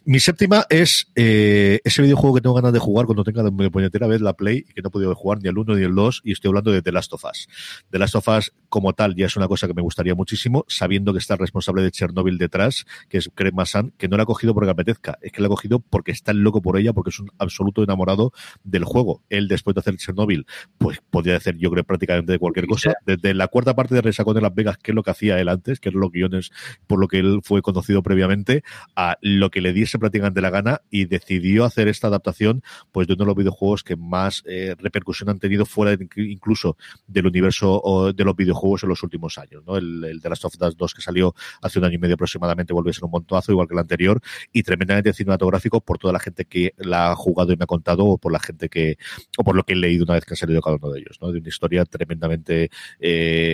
Mi 0.05 0.19
séptima 0.19 0.65
es 0.69 1.11
eh, 1.15 1.79
ese 1.83 2.01
videojuego 2.01 2.35
que 2.35 2.41
tengo 2.41 2.55
ganas 2.55 2.73
de 2.73 2.79
jugar 2.79 3.05
cuando 3.05 3.23
tenga 3.23 3.43
de 3.43 3.71
puñetera 3.71 4.07
vez 4.07 4.21
la 4.21 4.33
Play 4.33 4.65
y 4.69 4.73
que 4.73 4.81
no 4.81 4.89
he 4.89 4.91
podido 4.91 5.13
jugar 5.15 5.39
ni 5.41 5.49
el 5.49 5.57
1 5.57 5.75
ni 5.75 5.83
el 5.83 5.95
2 5.95 6.21
y 6.23 6.31
estoy 6.31 6.49
hablando 6.49 6.71
de 6.71 6.81
The 6.81 6.91
Last 6.91 7.13
of 7.13 7.23
Us. 7.25 7.47
The 7.89 7.99
Last 7.99 8.15
of 8.15 8.27
Us 8.27 8.51
como 8.69 8.93
tal 8.93 9.15
ya 9.15 9.25
es 9.25 9.35
una 9.35 9.47
cosa 9.47 9.67
que 9.67 9.73
me 9.73 9.81
gustaría 9.81 10.15
muchísimo, 10.15 10.65
sabiendo 10.67 11.13
que 11.13 11.19
está 11.19 11.33
el 11.35 11.39
responsable 11.39 11.83
de 11.83 11.91
Chernobyl 11.91 12.37
detrás, 12.37 12.85
que 13.09 13.17
es 13.17 13.29
Craig 13.35 13.53
Massan, 13.53 13.93
que 13.97 14.07
no 14.07 14.17
la 14.17 14.23
ha 14.23 14.25
cogido 14.25 14.53
porque 14.53 14.69
apetezca, 14.69 15.17
es 15.21 15.31
que 15.31 15.41
la 15.41 15.47
ha 15.47 15.49
cogido 15.49 15.79
porque 15.79 16.11
está 16.11 16.33
loco 16.33 16.61
por 16.61 16.77
ella, 16.77 16.93
porque 16.93 17.09
es 17.09 17.19
un 17.19 17.29
absoluto 17.37 17.83
enamorado 17.83 18.31
del 18.63 18.85
juego. 18.85 19.21
Él, 19.29 19.47
después 19.47 19.75
de 19.75 19.81
hacer 19.81 19.97
Chernobyl, 19.97 20.45
pues 20.77 20.99
podía 21.09 21.35
hacer, 21.35 21.57
yo 21.57 21.69
creo, 21.69 21.83
prácticamente 21.83 22.31
de 22.31 22.39
cualquier 22.39 22.65
cosa. 22.65 22.93
Desde 23.05 23.33
la 23.33 23.47
cuarta 23.47 23.60
parte 23.63 23.95
de 23.95 24.01
Resacón 24.01 24.35
de 24.35 24.41
Las 24.41 24.53
Vegas, 24.53 24.77
que 24.77 24.91
es 24.91 24.95
lo 24.95 25.03
que 25.03 25.11
hacía 25.11 25.39
él 25.39 25.49
antes, 25.49 25.79
que 25.79 25.89
eran 25.89 26.01
los 26.01 26.11
guiones 26.11 26.51
por 26.87 26.99
lo 26.99 27.07
que 27.07 27.19
él 27.19 27.39
fue 27.43 27.61
conocido 27.61 28.03
previamente, 28.03 28.63
a 28.95 29.17
lo 29.21 29.49
que 29.49 29.61
le 29.61 29.73
diese 29.73 29.99
prácticamente 29.99 30.41
la 30.41 30.49
gana 30.49 30.81
y 30.89 31.05
decidió 31.05 31.65
hacer 31.65 31.87
esta 31.87 32.07
adaptación, 32.07 32.63
pues 32.91 33.07
de 33.07 33.13
uno 33.13 33.23
de 33.23 33.27
los 33.27 33.35
videojuegos 33.35 33.83
que 33.83 33.95
más 33.95 34.43
eh, 34.45 34.75
repercusión 34.79 35.29
han 35.29 35.39
tenido 35.39 35.65
fuera 35.65 35.97
incluso 36.15 36.77
del 37.07 37.27
universo 37.27 37.81
o 37.83 38.13
de 38.13 38.23
los 38.23 38.35
videojuegos 38.35 38.83
en 38.83 38.89
los 38.89 39.03
últimos 39.03 39.37
años. 39.37 39.63
¿no? 39.65 39.77
El, 39.77 40.03
el 40.03 40.21
The 40.21 40.29
Last 40.29 40.45
of 40.45 40.55
Us 40.59 40.77
2 40.77 40.93
que 40.93 41.01
salió 41.01 41.33
hace 41.61 41.79
un 41.79 41.85
año 41.85 41.95
y 41.95 41.99
medio 41.99 42.15
aproximadamente 42.15 42.73
vuelve 42.73 42.91
a 42.91 42.93
ser 42.93 43.05
un 43.05 43.11
montonazo, 43.11 43.51
igual 43.51 43.67
que 43.67 43.73
el 43.73 43.79
anterior, 43.79 44.19
y 44.51 44.63
tremendamente 44.63 45.13
cinematográfico 45.13 45.81
por 45.81 45.97
toda 45.97 46.13
la 46.13 46.19
gente 46.19 46.45
que 46.45 46.73
la 46.77 47.11
ha 47.11 47.15
jugado 47.15 47.53
y 47.53 47.57
me 47.57 47.63
ha 47.63 47.67
contado, 47.67 48.05
o 48.05 48.17
por 48.17 48.31
la 48.31 48.39
gente 48.39 48.69
que, 48.69 48.97
o 49.37 49.43
por 49.43 49.55
lo 49.55 49.63
que 49.63 49.73
he 49.73 49.75
leído 49.75 50.03
una 50.03 50.15
vez 50.15 50.25
que 50.25 50.33
ha 50.33 50.37
salido 50.37 50.61
cada 50.61 50.77
uno 50.77 50.91
de 50.91 50.99
ellos, 50.99 51.17
¿no? 51.21 51.31
De 51.31 51.39
una 51.39 51.49
historia 51.49 51.85
tremendamente 51.85 52.69
eh, 52.99 53.50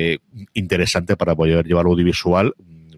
interesante 0.53 1.15
para 1.15 1.35
poder 1.35 1.65
llevarlo 1.65 1.91
audiovisual 1.91 2.53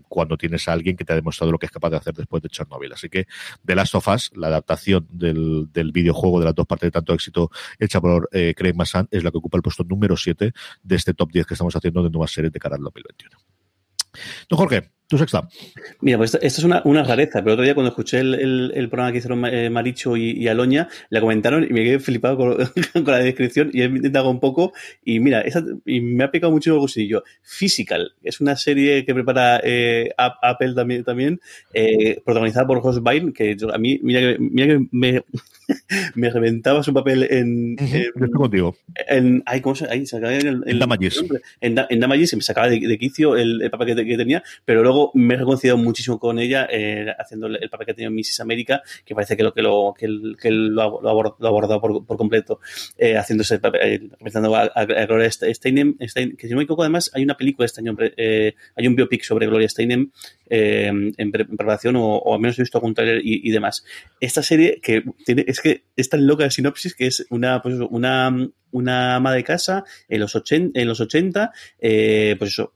cuando 0.10 0.36
tienes 0.38 0.68
a 0.68 0.74
alguien 0.74 0.98
que 0.98 1.06
te 1.06 1.14
ha 1.14 1.16
demostrado 1.16 1.52
lo 1.52 1.60
que 1.60 1.68
es 1.68 1.72
capaz 1.72 1.92
de 1.92 1.98
hacer 1.98 2.14
después 2.16 2.44
de 2.44 2.50
Chernobyl. 2.50 2.92
Así 2.92 3.08
que 3.08 3.28
The 3.64 3.76
Last 3.76 3.96
of 3.96 4.08
Us, 4.08 4.32
la 4.36 4.48
adaptación 4.48 5.08
del, 5.12 5.70
del 5.72 5.92
videojuego 5.92 6.40
de 6.40 6.46
las 6.46 6.56
dos 6.56 6.66
partes 6.66 6.88
de 6.88 6.92
tanto 6.92 7.14
éxito 7.14 7.52
hecha 7.78 8.02
por 8.02 8.28
eh, 8.34 8.54
Craig 8.58 8.74
Massan, 8.74 9.08
es 9.12 9.24
la 9.24 9.32
que 9.32 9.38
ocupa 9.38 9.58
el 9.58 9.62
puesto 9.62 9.84
número 9.84 10.18
7 10.18 10.52
de 10.84 10.96
este 10.96 11.14
top 11.14 11.32
10 11.32 11.46
que 11.46 11.54
estamos 11.54 11.76
haciendo 11.76 12.04
de 12.04 12.10
nuevas 12.10 12.32
series 12.32 12.52
de 12.52 12.60
cara 12.60 12.76
al 12.76 12.82
2021. 12.82 13.38
Don 14.50 14.58
Jorge, 14.58 14.90
tu 15.10 15.18
sexta. 15.18 15.50
Mira, 16.02 16.20
pues 16.20 16.36
esta, 16.36 16.46
es 16.46 16.64
una, 16.64 16.84
una, 16.86 17.04
rareza, 17.04 17.42
pero 17.42 17.54
otro 17.54 17.64
día 17.64 17.74
cuando 17.74 17.90
escuché 17.90 18.20
el, 18.20 18.72
el, 18.76 18.90
programa 18.90 19.12
que 19.12 19.18
hicieron 19.18 19.44
eh, 19.48 19.68
Maricho 19.72 20.16
y, 20.16 20.48
Aloña, 20.48 20.88
la 21.10 21.20
comentaron 21.20 21.64
y 21.64 21.74
me 21.74 21.84
quedé 21.84 22.00
flipado 22.00 22.38
con, 22.38 22.58
con 22.94 23.12
la 23.12 23.18
descripción 23.18 23.72
y 23.74 23.82
he 23.82 23.86
intentado 23.86 24.30
un 24.30 24.40
poco 24.40 24.72
y 25.04 25.20
mira, 25.20 25.44
y 25.86 26.02
me 26.02 26.24
ha 26.24 26.32
picado 26.32 26.52
mucho 26.52 26.74
el 26.74 26.80
bolsillo. 26.80 27.24
Physical, 27.42 28.14
es 28.22 28.40
una 28.40 28.56
serie 28.56 29.04
que 29.04 29.16
prepara 29.16 29.60
eh, 29.64 30.12
Apple 30.16 30.76
también, 30.76 31.04
también 31.04 31.42
eh, 31.74 32.22
protagonizada 32.24 32.68
por 32.68 32.80
Josh 32.82 33.00
Byrne, 33.02 33.34
que 33.34 33.58
a 33.74 33.78
mí, 33.80 34.00
mira 34.04 34.20
que, 34.20 34.38
mira 34.40 34.68
que 34.68 34.88
me, 34.92 35.24
me 36.14 36.30
reventaba 36.30 36.84
su 36.84 36.94
papel 36.94 37.24
en... 37.32 37.78
en 37.80 38.32
contigo. 38.32 38.78
En, 39.08 39.42
ay, 39.48 39.62
¿cómo 39.62 39.74
se, 39.74 39.90
ahí, 39.90 40.06
se 40.06 40.18
acaba 40.18 40.36
en, 40.36 40.64
en, 40.68 40.78
Damages. 40.78 41.24
En, 41.62 41.80
en 41.90 42.00
Damages 42.00 42.30
se 42.30 42.36
me 42.36 42.44
sacaba 42.44 42.70
de, 42.70 42.80
de 42.80 42.98
quicio 43.00 43.36
el, 43.36 43.64
el 43.64 43.72
papel 43.72 43.96
que, 43.96 44.06
que 44.06 44.18
tenía, 44.18 44.44
pero 44.66 44.84
luego 44.84 44.99
me 45.14 45.34
he 45.34 45.38
reconciliado 45.38 45.78
muchísimo 45.78 46.20
con 46.20 46.40
ella 46.40 46.68
eh, 46.72 47.08
haciendo 47.18 47.48
el 47.48 47.70
papel 47.70 47.86
que 47.86 47.92
ha 47.92 47.96
tenido 47.96 48.10
en 48.10 48.16
Mrs. 48.16 48.40
América, 48.42 48.82
que 49.06 49.16
parece 49.16 49.36
que 49.36 49.44
lo 49.44 49.54
que 49.54 49.62
lo, 49.62 49.94
que, 49.98 50.08
que 50.40 50.52
lo, 50.52 50.82
ha, 50.82 51.12
abordado 51.48 51.82
por, 51.82 52.06
por 52.06 52.18
completo, 52.18 52.60
eh, 52.98 53.18
haciéndose 53.18 53.56
el 53.56 53.62
papel, 53.62 54.10
representando 54.12 54.56
a, 54.56 54.64
a, 54.64 54.86
Gloria 54.86 55.30
Steinem, 55.32 55.98
que 55.98 56.08
si 56.08 56.50
no 56.50 56.58
me 56.58 56.64
equivoco, 56.64 56.84
además 56.84 57.12
hay 57.14 57.24
una 57.24 57.38
película 57.38 57.66
este 57.66 57.82
año, 57.82 57.96
eh, 58.00 58.56
hay 58.76 58.88
un 58.88 58.96
biopic 58.96 59.24
sobre 59.24 59.48
Gloria 59.48 59.70
Steinem 59.70 60.12
eh, 60.50 60.92
en, 61.18 61.32
preparación, 61.32 61.96
o, 61.96 62.16
o, 62.18 62.34
al 62.34 62.40
menos 62.40 62.58
he 62.58 62.64
visto 62.64 62.78
algún 62.78 62.94
trailer 62.94 63.22
y, 63.24 63.48
y, 63.48 63.52
demás. 63.52 63.86
Esta 64.20 64.42
serie 64.42 64.80
que 64.82 65.04
tiene, 65.26 65.46
es 65.48 65.62
que 65.62 65.84
es 65.96 66.10
tan 66.10 66.26
loca 66.26 66.44
de 66.44 66.52
sinopsis 66.52 66.96
que 66.96 67.08
es 67.08 67.26
una, 67.30 67.62
pues 67.62 67.76
una, 67.90 68.36
una 68.72 69.16
ama 69.16 69.34
de 69.34 69.44
casa 69.44 69.84
en 70.08 70.20
los 70.20 70.36
80, 70.36 70.80
en 70.80 70.88
los 70.88 71.00
80 71.00 71.52
eh, 71.80 72.36
pues 72.38 72.52
eso, 72.52 72.74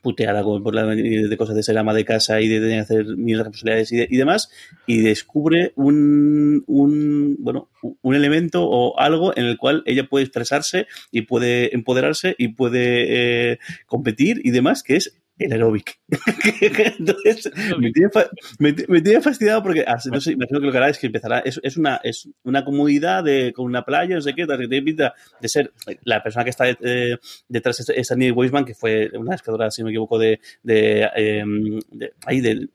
puteada 0.00 0.42
por 0.42 0.74
la, 0.74 0.86
de 0.86 1.36
cosas 1.36 1.56
de 1.56 1.62
ser 1.62 1.78
ama 1.78 1.94
de 1.94 2.04
casa 2.04 2.40
y 2.40 2.48
de, 2.48 2.60
de 2.60 2.78
hacer 2.78 3.06
de 3.06 3.36
responsabilidades 3.36 3.92
y, 3.92 3.96
de, 3.96 4.08
y, 4.10 4.16
demás, 4.16 4.50
y 4.86 5.00
descubre 5.00 5.72
un, 5.76 6.64
un, 6.66 7.36
bueno, 7.38 7.68
un 8.02 8.14
elemento 8.14 8.64
o 8.64 8.98
algo 8.98 9.36
en 9.36 9.46
el 9.46 9.56
cual 9.58 9.82
ella 9.86 10.08
puede 10.08 10.24
expresarse 10.24 10.86
y 11.10 11.22
puede 11.22 11.74
empoderarse 11.74 12.34
y 12.38 12.48
puede 12.48 13.52
eh, 13.52 13.58
competir 13.86 14.40
y 14.44 14.50
demás, 14.50 14.82
que 14.82 14.96
es 14.96 15.19
el 15.40 15.52
aeróbic. 15.52 15.98
Entonces, 16.98 17.50
me 17.78 17.90
tiene, 17.90 18.10
me, 18.58 18.74
me 18.88 19.00
tiene, 19.00 19.20
fastidiado 19.20 19.62
porque, 19.62 19.84
ah, 19.86 19.98
no 20.10 20.20
sé, 20.20 20.32
imagino 20.32 20.60
que 20.60 20.66
lo 20.66 20.72
que 20.72 20.78
hará 20.78 20.88
es 20.88 20.98
que 20.98 21.06
empezará, 21.06 21.40
es, 21.40 21.60
es, 21.62 21.76
una, 21.76 22.00
es 22.02 22.28
una 22.44 22.64
comunidad 22.64 23.24
de, 23.24 23.52
con 23.54 23.66
una 23.66 23.84
playa, 23.84 24.14
no 24.14 24.20
sé 24.20 24.34
qué, 24.34 24.46
que 24.46 24.68
tiene 24.68 24.82
pinta 24.82 25.14
de 25.40 25.48
ser 25.48 25.72
la 26.04 26.22
persona 26.22 26.44
que 26.44 26.50
está 26.50 26.68
eh, 26.68 27.16
detrás 27.48 27.88
es 27.88 28.10
Annie 28.10 28.30
Weisman, 28.30 28.64
que 28.64 28.74
fue 28.74 29.10
una 29.14 29.34
escadora, 29.34 29.70
si 29.70 29.82
no 29.82 29.86
me 29.86 29.92
equivoco, 29.92 30.18
de, 30.18 30.40
de, 30.62 31.08
eh, 31.16 31.44
de 31.90 32.12
ahí, 32.26 32.40
de, 32.40 32.68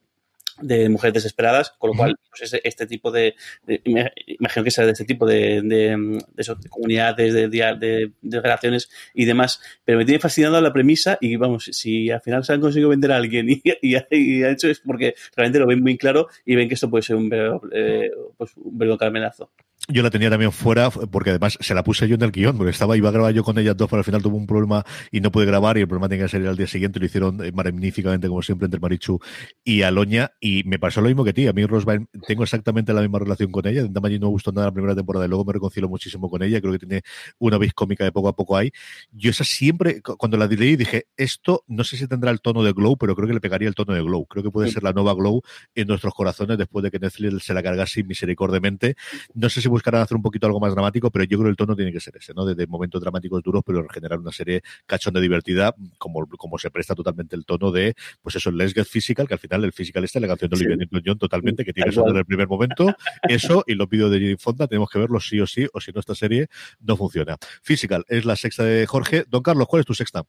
de 0.62 0.90
mujeres 0.90 1.14
desesperadas, 1.14 1.72
con 1.78 1.92
lo 1.92 1.96
cual 1.96 2.16
pues 2.30 2.60
este 2.64 2.88
tipo 2.88 3.12
de, 3.12 3.36
de, 3.66 3.82
imagino 4.26 4.64
que 4.64 4.72
sea 4.72 4.86
de 4.86 4.92
este 4.92 5.06
tipo 5.06 5.26
de, 5.26 5.62
de, 5.62 6.22
de 6.34 6.70
comunidades, 6.70 7.34
de, 7.34 7.48
de, 7.50 8.12
de, 8.22 8.42
relaciones 8.42 8.90
y 9.14 9.26
demás, 9.26 9.62
pero 9.84 9.98
me 9.98 10.06
tiene 10.06 10.20
fascinado 10.20 10.60
la 10.62 10.74
premisa 10.74 11.18
y 11.20 11.36
vamos, 11.36 11.66
si 11.72 12.10
al 12.10 12.22
final 12.22 12.44
se 12.44 12.54
han 12.54 12.62
conseguido 12.62 12.90
vender 12.90 13.12
a 13.12 13.18
alguien 13.18 13.50
y, 13.50 13.62
y, 13.82 13.96
y 14.12 14.44
ha 14.44 14.52
hecho 14.52 14.70
es 14.70 14.80
porque 14.80 15.16
realmente 15.36 15.60
lo 15.60 15.68
ven 15.68 15.82
muy 15.82 15.98
claro 15.98 16.28
y 16.46 16.56
ven 16.56 16.68
que 16.68 16.76
esto 16.76 16.90
puede 16.90 17.04
ser 17.04 17.16
un, 17.16 17.30
eh, 17.74 18.12
pues, 18.38 18.56
un 18.58 18.78
verdadero 18.78 18.98
carmenazo. 18.98 19.52
Yo 19.88 20.02
la 20.02 20.10
tenía 20.10 20.32
también 20.32 20.52
fuera, 20.52 20.90
porque 20.90 21.30
además 21.30 21.60
se 21.62 21.76
la 21.76 21.84
puse 21.84 22.08
yo 22.08 22.16
en 22.16 22.24
el 22.24 22.32
guion, 22.32 22.58
porque 22.58 22.72
estaba, 22.72 22.98
iba 22.98 23.10
a 23.10 23.12
grabar 23.12 23.34
yo 23.34 23.44
con 23.44 23.60
ellas 23.60 23.78
dos, 23.78 23.88
pero 23.88 24.00
al 24.00 24.04
final 24.04 24.22
tuvo 24.24 24.36
un 24.36 24.48
problema 24.48 24.84
y 25.12 25.22
no 25.22 25.32
pude 25.32 25.46
grabar, 25.46 25.78
y 25.78 25.82
el 25.82 25.88
problema 25.88 26.10
tenía 26.10 26.26
que 26.26 26.30
salir 26.30 26.48
al 26.48 26.58
día 26.58 26.66
siguiente, 26.66 27.00
lo 27.00 27.06
hicieron 27.06 27.44
eh, 27.44 27.52
magníficamente, 27.52 28.28
como 28.28 28.42
siempre, 28.42 28.66
entre 28.66 28.80
Marichu 28.80 29.20
y 29.64 29.84
Aloña, 29.84 30.32
y 30.40 30.64
me 30.64 30.80
pasó 30.80 31.02
lo 31.02 31.08
mismo 31.08 31.24
que 31.24 31.34
ti. 31.34 31.48
A 31.48 31.54
mí, 31.54 31.64
Rosebud, 31.68 32.08
tengo 32.28 32.42
exactamente 32.42 32.94
la 32.94 33.02
misma 33.02 33.20
relación 33.20 33.52
con 33.52 33.68
ella. 33.68 33.84
De 33.84 33.90
no 33.90 34.02
me 34.02 34.18
gustó 34.18 34.52
nada 34.52 34.68
la 34.68 34.74
primera 34.74 34.96
temporada, 34.96 35.26
y 35.26 35.30
luego 35.30 35.46
me 35.46 35.54
reconcilio 35.54 35.88
muchísimo 35.88 36.32
con 36.32 36.42
ella. 36.42 36.60
Creo 36.60 36.74
que 36.74 36.80
tiene 36.80 37.04
una 37.38 37.60
vis 37.60 37.74
cómica 37.74 38.04
de 38.04 38.12
poco 38.12 38.30
a 38.30 38.36
poco 38.36 38.58
ahí. 38.58 38.72
Yo 39.12 39.30
esa 39.30 39.44
siempre, 39.44 40.02
cuando 40.02 40.38
la 40.38 40.48
leí, 40.48 40.76
dije, 40.78 41.08
esto 41.16 41.64
no 41.68 41.84
sé 41.84 41.98
si 41.98 42.08
tendrá 42.08 42.32
el 42.32 42.42
tono 42.42 42.64
de 42.64 42.74
Glow, 42.74 42.98
pero 42.98 43.16
creo 43.16 43.28
que 43.28 43.36
le 43.36 43.42
pegaría 43.42 43.68
el 43.68 43.76
tono 43.76 43.94
de 43.94 44.02
Glow. 44.02 44.26
Creo 44.26 44.44
que 44.44 44.50
puede 44.50 44.72
ser 44.72 44.82
la 44.82 44.94
nueva 44.94 45.14
Glow 45.14 45.44
en 45.76 45.88
nuestros 45.88 46.14
corazones 46.16 46.58
después 46.58 46.82
de 46.82 46.90
que 46.90 46.98
Netflix 46.98 47.44
se 47.44 47.54
la 47.54 47.62
cargase 47.62 48.04
misericordiamente. 48.04 48.96
No 49.34 49.50
sé 49.50 49.62
si 49.62 49.70
buscarán 49.76 50.02
hacer 50.02 50.16
un 50.16 50.24
poquito 50.24 50.48
algo 50.48 50.62
más 50.62 50.74
dramático, 50.74 51.12
pero 51.12 51.26
yo 51.26 51.38
creo 51.38 51.48
que 51.48 51.50
el 51.50 51.58
tono 51.58 51.76
tiene 51.76 51.92
que 51.92 52.00
ser 52.00 52.16
ese, 52.16 52.34
¿no? 52.34 52.46
Desde 52.46 52.66
momentos 52.66 53.02
dramáticos 53.02 53.44
duros, 53.44 53.62
pero 53.66 53.86
generar 53.90 54.20
una 54.20 54.32
serie 54.32 54.62
cachonda 54.86 55.20
divertida, 55.20 55.76
como, 55.98 56.26
como 56.28 56.58
se 56.58 56.72
presta 56.72 56.96
totalmente 56.96 57.36
el 57.36 57.46
tono 57.46 57.72
de, 57.72 57.94
pues 58.22 58.38
eso, 58.38 58.52
Let's 58.52 58.74
Get 58.74 58.86
Physical, 58.86 59.28
que 59.28 59.34
al 59.34 59.40
final 59.40 59.66
el 59.66 59.74
Physical 59.74 60.06
está 60.06 60.22
la 60.22 60.28
canción 60.28 60.50
de 60.50 60.56
Olivia 60.56 60.76
sí. 60.76 60.80
Newton-John 60.80 61.18
totalmente, 61.18 61.66
que 61.66 61.74
tiene 61.74 61.90
eso 61.90 62.04
desde 62.04 62.20
el 62.20 62.26
primer 62.26 62.48
momento, 62.48 62.96
eso 63.28 63.64
y 63.68 63.74
los 63.74 63.90
vídeos 63.90 64.10
de 64.12 64.20
Jane 64.20 64.38
Fonda 64.38 64.68
tenemos 64.68 64.90
que 64.90 65.00
verlos 65.00 65.28
sí 65.28 65.40
o 65.42 65.48
sí, 65.48 65.68
o 65.74 65.82
si 65.82 65.92
no 65.92 66.00
esta 66.00 66.16
serie 66.16 66.48
no 66.80 66.96
funciona. 66.96 67.38
Physical 67.62 68.06
es 68.08 68.24
la 68.24 68.38
sexta 68.38 68.64
de 68.64 68.88
Jorge. 68.88 69.26
Don 69.28 69.44
Carlos, 69.44 69.68
¿cuál 69.68 69.82
es 69.82 69.86
tu 69.86 69.94
sexta? 69.94 70.24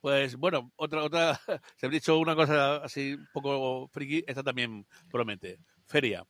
Pues 0.00 0.36
bueno, 0.36 0.72
otra, 0.76 1.02
otra, 1.02 1.38
se 1.76 1.86
ha 1.86 1.88
dicho 1.90 2.18
una 2.18 2.34
cosa 2.34 2.76
así 2.76 3.14
un 3.14 3.28
poco 3.32 3.88
friki, 3.88 4.24
esta 4.26 4.42
también 4.42 4.86
promete. 5.10 5.58
Feria. 5.86 6.24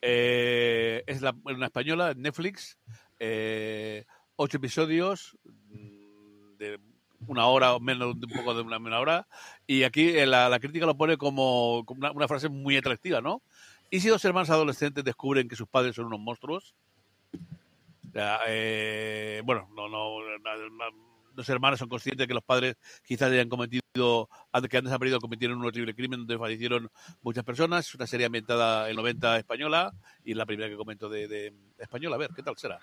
Eh, 0.00 1.02
es 1.06 1.22
la, 1.22 1.34
una 1.44 1.66
española, 1.66 2.14
Netflix, 2.14 2.78
eh, 3.18 4.04
ocho 4.36 4.58
episodios 4.58 5.36
mm, 5.70 6.56
de 6.58 6.80
una 7.26 7.46
hora 7.46 7.74
o 7.74 7.80
menos, 7.80 8.14
un 8.14 8.20
poco 8.20 8.54
de 8.54 8.62
una, 8.62 8.78
una 8.78 9.00
hora. 9.00 9.26
Y 9.66 9.82
aquí 9.82 10.08
eh, 10.08 10.26
la, 10.26 10.48
la, 10.48 10.60
crítica 10.60 10.86
lo 10.86 10.96
pone 10.96 11.16
como, 11.16 11.80
una, 11.80 12.28
frase 12.28 12.48
muy 12.48 12.76
atractiva, 12.76 13.20
¿no? 13.20 13.42
¿Y 13.90 14.00
si 14.00 14.08
dos 14.08 14.24
hermanos 14.24 14.50
adolescentes 14.50 15.04
descubren 15.04 15.48
que 15.48 15.56
sus 15.56 15.68
padres 15.68 15.96
son 15.96 16.06
unos 16.06 16.20
monstruos? 16.20 16.74
Eh, 18.14 19.42
bueno, 19.44 19.68
no, 19.74 19.88
no, 19.88 20.18
los 21.38 21.48
hermanos 21.48 21.78
son 21.78 21.88
conscientes 21.88 22.24
de 22.24 22.26
que 22.26 22.34
los 22.34 22.42
padres 22.42 22.74
quizás 23.06 23.30
hayan 23.30 23.48
cometido, 23.48 24.28
que 24.68 24.76
han 24.76 24.84
desaparecido, 24.84 25.20
cometieron 25.20 25.58
un 25.58 25.66
horrible 25.66 25.94
crimen 25.94 26.18
donde 26.18 26.36
fallecieron 26.36 26.90
muchas 27.22 27.44
personas. 27.44 27.86
Es 27.86 27.94
una 27.94 28.08
serie 28.08 28.26
ambientada 28.26 28.90
en 28.90 28.96
90 28.96 29.38
española 29.38 29.92
y 30.24 30.34
la 30.34 30.44
primera 30.44 30.68
que 30.68 30.76
comento 30.76 31.08
de, 31.08 31.28
de, 31.28 31.54
española. 31.78 32.16
A 32.16 32.18
ver, 32.18 32.30
¿qué 32.34 32.42
tal 32.42 32.58
será? 32.58 32.80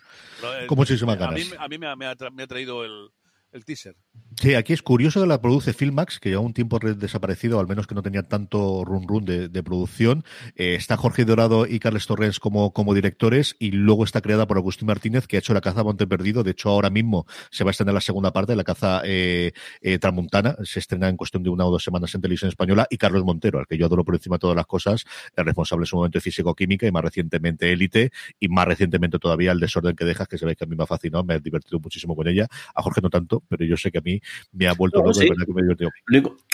Con 0.68 0.78
muchísimas 0.78 1.18
ganas. 1.18 1.52
A 1.60 1.68
mí, 1.68 1.78
me, 1.78 2.06
ha, 2.06 2.16
traído 2.16 2.86
el, 2.86 3.10
el 3.56 3.66
teaser. 3.66 3.96
Sí, 4.42 4.54
aquí 4.54 4.74
es 4.74 4.82
curioso 4.82 5.22
que 5.22 5.28
la 5.28 5.42
produce 5.42 5.72
Filmax, 5.72 6.20
que 6.20 6.30
lleva 6.30 6.42
un 6.42 6.54
tiempo 6.54 6.78
desaparecido, 6.80 7.60
al 7.60 7.68
menos 7.68 7.88
que 7.88 7.96
no 7.96 8.02
tenía 8.02 8.24
tanto 8.24 8.84
run 8.84 9.08
run 9.08 9.24
de, 9.24 9.64
producción. 9.64 10.26
Eh, 10.56 10.76
está 10.76 10.98
Jorge 10.98 11.24
Dorado 11.24 11.66
y 11.66 11.80
Carles 11.80 12.06
Torres 12.06 12.40
como, 12.40 12.74
como 12.74 12.94
directores, 12.94 13.56
y 13.60 13.72
luego 13.72 14.04
está 14.04 14.20
creada 14.22 14.46
por 14.46 14.58
Agustín 14.58 14.88
Martínez, 14.88 15.26
que 15.26 15.38
ha 15.38 15.40
hecho 15.40 15.54
La 15.54 15.62
caza 15.62 15.84
Monte 15.84 16.06
Perdido. 16.06 16.44
De 16.44 16.52
hecho, 16.52 16.70
ahora 16.70 16.90
mismo 16.90 17.26
se 17.50 17.64
va 17.64 17.70
a 17.70 17.72
estrenar 17.72 17.94
la 17.94 18.02
segunda 18.02 18.34
parte 18.34 18.52
de 18.52 18.58
La 18.58 18.66
caza 18.66 19.02
eh, 19.06 19.54
eh, 19.82 20.00
Tramuntana. 20.00 20.58
Se 20.64 20.80
estrena 20.80 21.08
en 21.08 21.16
cuestión 21.16 21.42
de 21.42 21.50
una 21.50 21.66
o 21.66 21.72
dos 21.72 21.84
semanas 21.84 22.14
en 22.14 22.22
televisión 22.22 22.50
española. 22.50 22.88
Y 22.90 22.98
Carlos 22.98 23.24
Montero, 23.24 23.60
al 23.60 23.68
que 23.68 23.78
yo 23.78 23.86
adoro 23.86 24.04
por 24.04 24.16
encima 24.16 24.36
de 24.36 24.40
todas 24.40 24.56
las 24.58 24.66
cosas, 24.66 25.06
el 25.34 25.46
responsable 25.46 25.84
en 25.84 25.88
su 25.88 25.96
momento 25.96 26.18
de 26.18 26.22
físico-química 26.22 26.86
y 26.86 26.92
más 26.92 27.04
recientemente 27.04 27.72
Élite, 27.72 28.12
y 28.38 28.50
más 28.50 28.66
recientemente 28.66 29.18
todavía 29.18 29.54
El 29.54 29.62
desorden 29.62 29.96
que 29.96 30.04
dejas, 30.04 30.28
que 30.28 30.38
ve 30.46 30.58
que 30.58 30.66
a 30.66 30.68
mí 30.68 30.76
me 30.76 30.84
ha 30.84 30.88
fascinado, 30.88 31.24
me 31.24 31.36
ha 31.36 31.40
divertido 31.40 31.80
muchísimo 31.80 32.16
con 32.18 32.28
ella. 32.28 32.48
A 32.76 32.82
Jorge 32.82 33.00
no 33.02 33.10
tanto, 33.10 33.45
pero 33.48 33.66
yo 33.66 33.78
sé 33.78 33.92
que 33.92 33.98
a 33.98 34.02
mí 34.02 34.22
me 34.52 34.68
ha 34.68 34.74
vuelto 34.74 35.00
loco, 35.00 35.20
verdad 35.20 35.46
que 35.46 35.54
me 35.54 35.62
divertido. 35.62 35.92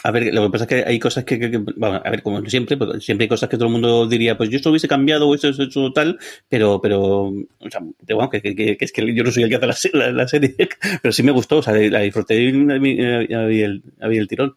A 0.04 0.12
ver, 0.12 0.34
lo 0.34 0.44
que 0.44 0.50
pasa 0.52 0.64
es 0.66 0.68
que 0.68 0.84
hay 0.90 1.00
cosas 1.00 1.24
que, 1.24 1.64
a 1.82 2.10
ver, 2.10 2.24
como 2.24 2.46
siempre, 2.46 2.78
pues, 2.78 3.04
siempre 3.04 3.26
hay 3.26 3.30
cosas 3.30 3.50
que 3.50 3.58
todo 3.58 3.68
el 3.68 3.74
mundo 3.74 4.08
diría, 4.08 4.38
pues 4.38 4.50
yo 4.50 4.58
esto 4.58 4.70
hubiese 4.70 4.88
cambiado 4.88 5.28
o 5.28 5.36
esto, 5.36 5.50
hecho 5.50 5.92
tal, 5.92 6.20
pero, 6.50 6.80
pero, 6.82 7.24
o 7.26 7.70
sea, 7.70 7.82
bueno, 7.82 8.30
que, 8.30 8.42
que, 8.42 8.78
es 8.80 8.92
que 8.92 9.14
yo 9.14 9.24
no 9.24 9.32
soy 9.32 9.44
el 9.44 9.50
que 9.50 9.56
hace 9.56 9.90
la, 9.94 10.28
serie, 10.28 10.56
pero 11.02 11.12
sí 11.12 11.24
me 11.24 11.32
gustó, 11.32 11.58
o 11.58 11.62
sea, 11.62 11.74
la 11.74 12.00
disfruté 12.00 12.42
y 12.42 13.34
había 13.34 13.66
el, 13.66 13.84
había 14.00 14.22
el 14.22 14.28
tirón. 14.28 14.56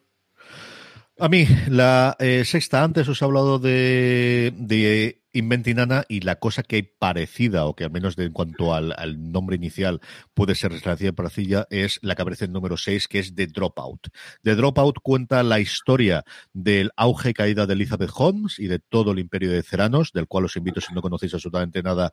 A 1.17 1.29
mí, 1.29 1.47
la 1.69 2.17
eh, 2.19 2.43
sexta, 2.43 2.83
antes 2.83 3.07
os 3.07 3.21
he 3.21 3.25
hablado 3.25 3.57
de, 3.57 4.51
de 4.57 5.21
Inventinana 5.35 6.05
y 6.07 6.21
la 6.21 6.35
cosa 6.37 6.63
que 6.63 6.77
hay 6.77 6.83
parecida, 6.83 7.65
o 7.65 7.75
que 7.75 7.83
al 7.83 7.91
menos 7.91 8.15
de, 8.15 8.23
en 8.23 8.31
cuanto 8.31 8.73
al, 8.73 8.95
nombre 9.31 9.57
inicial 9.57 9.99
puede 10.33 10.55
ser 10.55 10.71
relativa 10.71 11.11
parecida, 11.11 11.67
es 11.69 11.99
la 12.01 12.15
que 12.15 12.21
aparece 12.21 12.45
en 12.45 12.53
número 12.53 12.77
6, 12.77 13.07
que 13.09 13.19
es 13.19 13.35
The 13.35 13.47
Dropout. 13.47 14.07
The 14.43 14.55
Dropout 14.55 14.99
cuenta 15.01 15.43
la 15.43 15.59
historia 15.59 16.23
del 16.53 16.91
auge 16.95 17.31
y 17.31 17.33
caída 17.33 17.65
de 17.65 17.73
Elizabeth 17.73 18.11
Holmes 18.15 18.59
y 18.59 18.67
de 18.67 18.79
todo 18.79 19.11
el 19.11 19.19
imperio 19.19 19.51
de 19.51 19.61
Ceranos, 19.61 20.13
del 20.13 20.27
cual 20.27 20.45
os 20.45 20.55
invito, 20.55 20.79
si 20.79 20.93
no 20.93 21.01
conocéis 21.01 21.33
absolutamente 21.33 21.83
nada, 21.83 22.11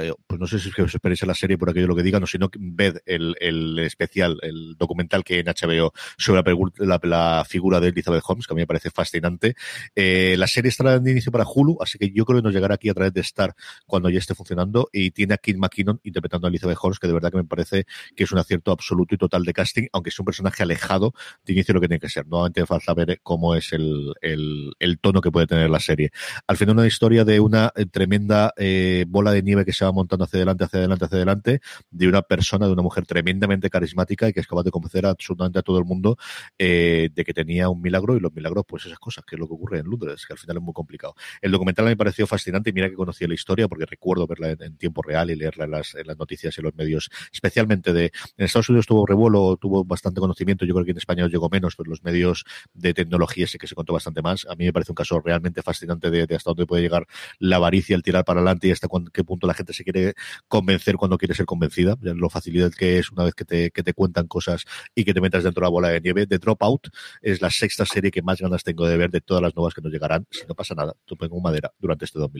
eh, 0.00 0.12
pues 0.26 0.40
no 0.40 0.46
sé 0.46 0.58
si 0.58 0.68
os 0.80 0.94
esperéis 0.94 1.22
a 1.22 1.26
la 1.26 1.34
serie 1.34 1.56
por 1.56 1.70
aquello 1.70 1.86
lo 1.86 1.94
que 1.94 2.02
digan, 2.02 2.24
o 2.24 2.26
si 2.26 2.38
no, 2.38 2.50
ved 2.58 2.98
el, 3.06 3.78
especial, 3.78 4.38
el 4.42 4.74
documental 4.76 5.22
que 5.22 5.38
en 5.38 5.46
HBO 5.46 5.92
sobre 6.18 6.42
la, 6.78 7.00
la, 7.04 7.44
figura 7.48 7.78
de 7.78 7.88
Elizabeth 7.88 8.22
Holmes, 8.26 8.46
que 8.46 8.54
a 8.54 8.56
mí 8.56 8.62
me 8.62 8.66
parece 8.66 8.90
fascinante. 8.90 9.54
Eh, 9.94 10.34
la 10.38 10.48
serie 10.48 10.70
estará 10.70 10.98
de 10.98 11.10
inicio 11.10 11.30
para 11.30 11.44
Hulu, 11.46 11.78
así 11.80 11.98
que 11.98 12.10
yo 12.10 12.24
creo 12.24 12.40
que 12.40 12.44
nos 12.44 12.52
llega 12.52 12.63
aquí 12.72 12.88
a 12.88 12.94
través 12.94 13.12
de 13.12 13.20
Star 13.20 13.54
cuando 13.86 14.10
ya 14.10 14.18
esté 14.18 14.34
funcionando 14.34 14.88
y 14.92 15.10
tiene 15.10 15.34
a 15.34 15.38
Kid 15.38 15.56
McKinnon 15.56 16.00
interpretando 16.04 16.46
a 16.46 16.50
Elizabeth 16.50 16.78
Holmes, 16.80 16.98
que 16.98 17.06
de 17.06 17.12
verdad 17.12 17.30
que 17.30 17.38
me 17.38 17.44
parece 17.44 17.86
que 18.14 18.24
es 18.24 18.32
un 18.32 18.38
acierto 18.38 18.72
absoluto 18.72 19.14
y 19.14 19.18
total 19.18 19.44
de 19.44 19.52
casting, 19.52 19.86
aunque 19.92 20.10
es 20.10 20.18
un 20.18 20.24
personaje 20.24 20.62
alejado 20.62 21.14
de 21.44 21.52
inicio 21.52 21.74
lo 21.74 21.80
que 21.80 21.88
tiene 21.88 22.00
que 22.00 22.08
ser. 22.08 22.26
Nuevamente 22.26 22.64
falta 22.66 22.94
ver 22.94 23.20
cómo 23.22 23.54
es 23.54 23.72
el, 23.72 24.14
el, 24.20 24.98
tono 25.00 25.20
que 25.20 25.30
puede 25.30 25.46
tener 25.46 25.68
la 25.70 25.80
serie. 25.80 26.10
Al 26.46 26.56
final 26.56 26.76
una 26.78 26.86
historia 26.86 27.24
de 27.24 27.40
una 27.40 27.72
eh, 27.74 27.86
tremenda 27.86 28.52
eh, 28.56 29.04
bola 29.08 29.32
de 29.32 29.42
nieve 29.42 29.64
que 29.64 29.72
se 29.72 29.84
va 29.84 29.92
montando 29.92 30.24
hacia 30.24 30.38
adelante, 30.38 30.64
hacia 30.64 30.78
adelante, 30.78 31.04
hacia 31.04 31.16
adelante, 31.16 31.60
de 31.90 32.08
una 32.08 32.22
persona, 32.22 32.66
de 32.66 32.72
una 32.72 32.82
mujer 32.82 33.06
tremendamente 33.06 33.70
carismática 33.70 34.28
y 34.28 34.32
que 34.32 34.40
es 34.40 34.46
capaz 34.46 34.62
de 34.62 34.70
convencer 34.70 35.06
absolutamente 35.06 35.58
a 35.58 35.62
todo 35.62 35.78
el 35.78 35.84
mundo 35.84 36.16
eh, 36.58 37.10
de 37.12 37.24
que 37.24 37.34
tenía 37.34 37.68
un 37.68 37.80
milagro 37.80 38.16
y 38.16 38.20
los 38.20 38.32
milagros, 38.32 38.64
pues 38.66 38.86
esas 38.86 38.98
cosas, 38.98 39.24
que 39.24 39.36
es 39.36 39.40
lo 39.40 39.46
que 39.46 39.54
ocurre 39.54 39.78
en 39.80 39.86
Londres, 39.86 40.24
que 40.26 40.32
al 40.32 40.38
final 40.38 40.56
es 40.56 40.62
muy 40.62 40.72
complicado. 40.72 41.14
El 41.40 41.52
documental 41.52 41.84
me 41.86 41.96
pareció 41.96 42.26
fascinante 42.26 42.53
y 42.64 42.72
mira 42.72 42.88
que 42.88 42.94
conocía 42.94 43.28
la 43.28 43.34
historia 43.34 43.68
porque 43.68 43.86
recuerdo 43.86 44.26
verla 44.26 44.50
en, 44.50 44.76
tiempo 44.76 45.02
real 45.02 45.30
y 45.30 45.36
leerla 45.36 45.64
en 45.64 45.70
las, 45.70 45.94
noticias 46.18 46.56
y 46.58 46.62
los 46.62 46.74
medios, 46.74 47.10
especialmente 47.32 47.92
de, 47.92 48.12
en 48.36 48.44
Estados 48.44 48.68
Unidos 48.68 48.86
tuvo 48.86 49.06
revuelo, 49.06 49.56
tuvo 49.60 49.84
bastante 49.84 50.20
conocimiento, 50.20 50.64
yo 50.64 50.74
creo 50.74 50.84
que 50.84 50.92
en 50.92 50.98
España 50.98 51.26
llegó 51.26 51.48
menos, 51.48 51.74
pero 51.76 51.90
los 51.90 52.02
medios 52.02 52.44
de 52.72 52.94
tecnología 52.94 53.46
sí 53.46 53.58
que 53.58 53.66
se 53.66 53.74
contó 53.74 53.92
bastante 53.92 54.22
más. 54.22 54.46
A 54.48 54.54
mí 54.54 54.64
me 54.64 54.72
parece 54.72 54.92
un 54.92 54.96
caso 54.96 55.20
realmente 55.20 55.62
fascinante 55.62 56.10
de, 56.10 56.22
hasta 56.34 56.50
dónde 56.50 56.66
puede 56.66 56.82
llegar 56.82 57.06
la 57.38 57.56
avaricia, 57.56 57.96
el 57.96 58.02
tirar 58.02 58.24
para 58.24 58.40
adelante 58.40 58.68
y 58.68 58.70
hasta 58.70 58.88
qué 59.12 59.24
punto 59.24 59.46
la 59.46 59.54
gente 59.54 59.72
se 59.72 59.84
quiere 59.84 60.14
convencer 60.48 60.96
cuando 60.96 61.18
quiere 61.18 61.34
ser 61.34 61.46
convencida, 61.46 61.96
lo 62.00 62.30
facilidad 62.30 62.72
que 62.72 62.98
es 62.98 63.10
una 63.10 63.24
vez 63.24 63.34
que 63.34 63.44
te, 63.44 63.70
que 63.70 63.82
te 63.82 63.92
cuentan 63.92 64.26
cosas 64.26 64.64
y 64.94 65.04
que 65.04 65.14
te 65.14 65.20
metas 65.20 65.44
dentro 65.44 65.60
de 65.62 65.66
la 65.66 65.70
bola 65.70 65.88
de 65.88 66.00
nieve. 66.00 66.26
The 66.26 66.38
Dropout 66.38 66.88
es 67.22 67.40
la 67.40 67.50
sexta 67.50 67.84
serie 67.84 68.10
que 68.10 68.22
más 68.22 68.40
ganas 68.40 68.62
tengo 68.62 68.86
de 68.86 68.96
ver 68.96 69.10
de 69.10 69.20
todas 69.20 69.42
las 69.42 69.54
nuevas 69.54 69.74
que 69.74 69.80
nos 69.80 69.92
llegarán, 69.92 70.26
si 70.30 70.46
no 70.46 70.54
pasa 70.54 70.74
nada, 70.74 70.94
tú 71.04 71.16
pongo 71.16 71.40
madera 71.40 71.72
durante 71.78 72.04
este 72.04 72.18
2020. 72.18 72.33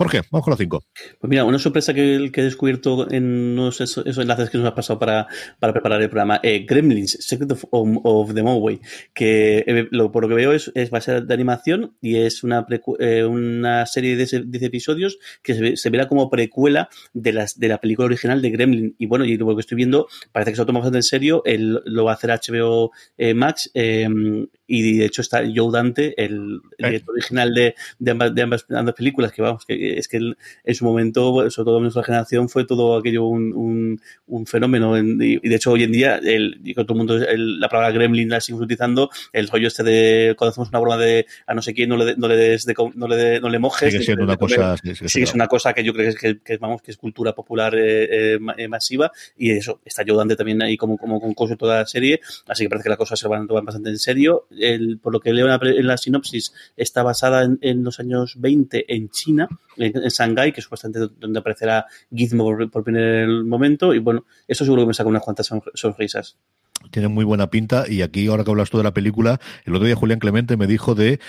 Jorge, 0.00 0.22
vamos 0.30 0.44
con 0.44 0.52
la 0.52 0.56
5. 0.56 0.84
Pues 1.20 1.28
mira, 1.28 1.44
una 1.44 1.58
sorpresa 1.58 1.92
que, 1.92 2.30
que 2.32 2.40
he 2.40 2.44
descubierto 2.44 3.10
en 3.10 3.58
esos, 3.58 3.98
enlaces 4.06 4.48
que 4.48 4.56
nos 4.56 4.66
ha 4.66 4.74
pasado 4.74 4.98
para, 4.98 5.26
para 5.58 5.74
preparar 5.74 6.00
el 6.00 6.08
programa. 6.08 6.40
Eh, 6.42 6.64
Gremlins, 6.66 7.18
Secret 7.20 7.52
of, 7.70 8.34
the 8.34 8.42
Moway, 8.42 8.80
que 9.12 9.58
eh, 9.66 9.88
lo, 9.90 10.10
por 10.10 10.22
lo 10.22 10.28
que 10.30 10.36
veo 10.36 10.52
es, 10.52 10.72
es 10.74 10.90
va 10.90 10.98
a 10.98 11.02
ser 11.02 11.24
de 11.24 11.34
animación 11.34 11.96
y 12.00 12.16
es 12.16 12.42
una, 12.42 12.66
eh, 12.98 13.24
una 13.24 13.84
serie 13.84 14.16
de 14.16 14.24
10 14.24 14.62
episodios 14.62 15.18
que 15.42 15.54
se, 15.54 15.76
se, 15.76 15.90
verá 15.90 16.08
como 16.08 16.30
precuela 16.30 16.88
de, 17.12 17.34
las, 17.34 17.58
de 17.58 17.68
la 17.68 17.78
película 17.78 18.06
original 18.06 18.40
de 18.40 18.50
Gremlin. 18.50 18.94
Y 18.98 19.04
bueno, 19.04 19.26
y 19.26 19.36
lo 19.36 19.54
que 19.54 19.60
estoy 19.60 19.76
viendo 19.76 20.08
parece 20.32 20.52
que 20.52 20.56
se 20.56 20.62
lo 20.62 20.66
toma 20.66 20.78
bastante 20.78 20.98
en 20.98 21.02
serio. 21.02 21.42
El, 21.44 21.82
lo 21.84 22.04
va 22.04 22.12
a 22.12 22.14
hacer 22.14 22.30
HBO 22.30 22.92
Max 23.34 23.70
y 23.74 24.98
de 24.98 25.04
hecho 25.04 25.20
está 25.20 25.42
Joe 25.54 25.70
Dante, 25.72 26.14
el, 26.16 26.60
director 26.78 27.14
original 27.14 27.52
de, 27.52 27.74
de, 27.98 28.10
ambas, 28.12 28.34
de 28.34 28.42
ambas 28.42 28.66
películas, 28.96 29.32
que 29.32 29.42
vamos, 29.42 29.64
que 29.66 29.98
es 29.98 30.08
que 30.08 30.18
en 30.18 30.74
su 30.74 30.84
momento, 30.84 31.50
sobre 31.50 31.64
todo 31.64 31.76
en 31.78 31.82
nuestra 31.84 32.02
generación, 32.02 32.48
fue 32.48 32.64
todo 32.64 32.96
aquello 32.96 33.24
un, 33.24 34.00
un, 34.26 34.46
fenómeno. 34.46 34.98
y, 34.98 35.38
de 35.38 35.54
hecho, 35.54 35.72
hoy 35.72 35.84
en 35.84 35.92
día, 35.92 36.16
el, 36.16 36.60
todo 36.74 36.86
el 36.90 36.96
mundo, 36.96 37.18
la 37.18 37.68
palabra 37.68 37.92
gremlin 37.92 38.28
la 38.28 38.40
seguimos 38.40 38.64
utilizando, 38.64 39.10
el 39.32 39.48
rollo 39.48 39.68
este 39.68 39.82
de 39.82 40.34
cuando 40.36 40.50
hacemos 40.50 40.68
una 40.70 40.78
broma 40.78 40.96
de 40.96 41.26
a 41.46 41.54
no 41.54 41.62
sé 41.62 41.74
quién, 41.74 41.88
no 41.88 41.96
le, 41.96 42.16
no 42.16 42.28
le, 42.28 42.36
des 42.36 42.66
no 42.94 43.08
le, 43.08 43.40
no 43.40 43.48
le 43.48 43.58
mojes. 43.58 43.92
Sigue 43.92 44.04
siendo 44.04 44.24
una 44.24 44.36
cosa. 44.36 44.76
Sí, 45.06 45.22
es 45.22 45.34
una 45.34 45.46
cosa 45.46 45.72
que 45.72 45.84
yo 45.84 45.92
creo 45.92 46.14
que 46.14 46.28
es, 46.28 46.38
que, 46.42 46.56
vamos, 46.58 46.82
que 46.82 46.90
es 46.90 46.96
cultura 46.96 47.34
popular 47.34 47.74
eh, 47.76 48.38
eh, 48.56 48.68
masiva 48.68 49.10
y 49.36 49.50
eso 49.50 49.80
está 49.84 50.02
ayudando 50.02 50.36
también 50.36 50.62
ahí 50.62 50.76
como, 50.76 50.96
como 50.96 51.20
con 51.20 51.48
de 51.48 51.56
toda 51.56 51.78
la 51.78 51.86
serie, 51.86 52.20
así 52.48 52.64
que 52.64 52.68
parece 52.68 52.84
que 52.84 52.90
la 52.90 52.96
cosa 52.96 53.16
se 53.16 53.26
van 53.26 53.44
a 53.44 53.46
tomar 53.46 53.64
bastante 53.64 53.90
en 53.90 53.98
serio. 53.98 54.46
El, 54.50 54.98
por 54.98 55.12
lo 55.12 55.20
que 55.20 55.32
leo 55.32 55.48
en 55.48 55.86
la, 55.86 55.96
sinopsis, 55.96 56.52
está 56.76 57.02
basada 57.02 57.44
en, 57.44 57.58
en 57.62 57.82
los 57.82 57.98
años 57.98 58.34
20 58.38 58.59
en 58.70 59.08
China, 59.10 59.48
en, 59.76 59.96
en 59.96 60.08
Shanghai, 60.08 60.52
que 60.52 60.60
es 60.60 60.64
supuestamente 60.64 61.14
donde 61.18 61.38
aparecerá 61.38 61.86
Gizmo 62.14 62.44
por, 62.44 62.70
por 62.70 62.84
primer 62.84 63.28
momento. 63.44 63.94
Y 63.94 63.98
bueno, 63.98 64.24
eso 64.46 64.64
seguro 64.64 64.82
que 64.82 64.88
me 64.88 64.94
saca 64.94 65.08
unas 65.08 65.22
cuantas 65.22 65.50
sonrisas 65.74 66.36
tiene 66.90 67.08
muy 67.08 67.24
buena 67.24 67.50
pinta 67.50 67.84
y 67.88 68.02
aquí 68.02 68.26
ahora 68.26 68.44
que 68.44 68.50
hablas 68.50 68.70
tú 68.70 68.78
de 68.78 68.84
la 68.84 68.94
película 68.94 69.40
el 69.64 69.74
otro 69.74 69.86
día 69.86 69.94
Julián 69.94 70.18
Clemente 70.18 70.56
me 70.56 70.66
dijo 70.66 70.94
de 70.94 71.20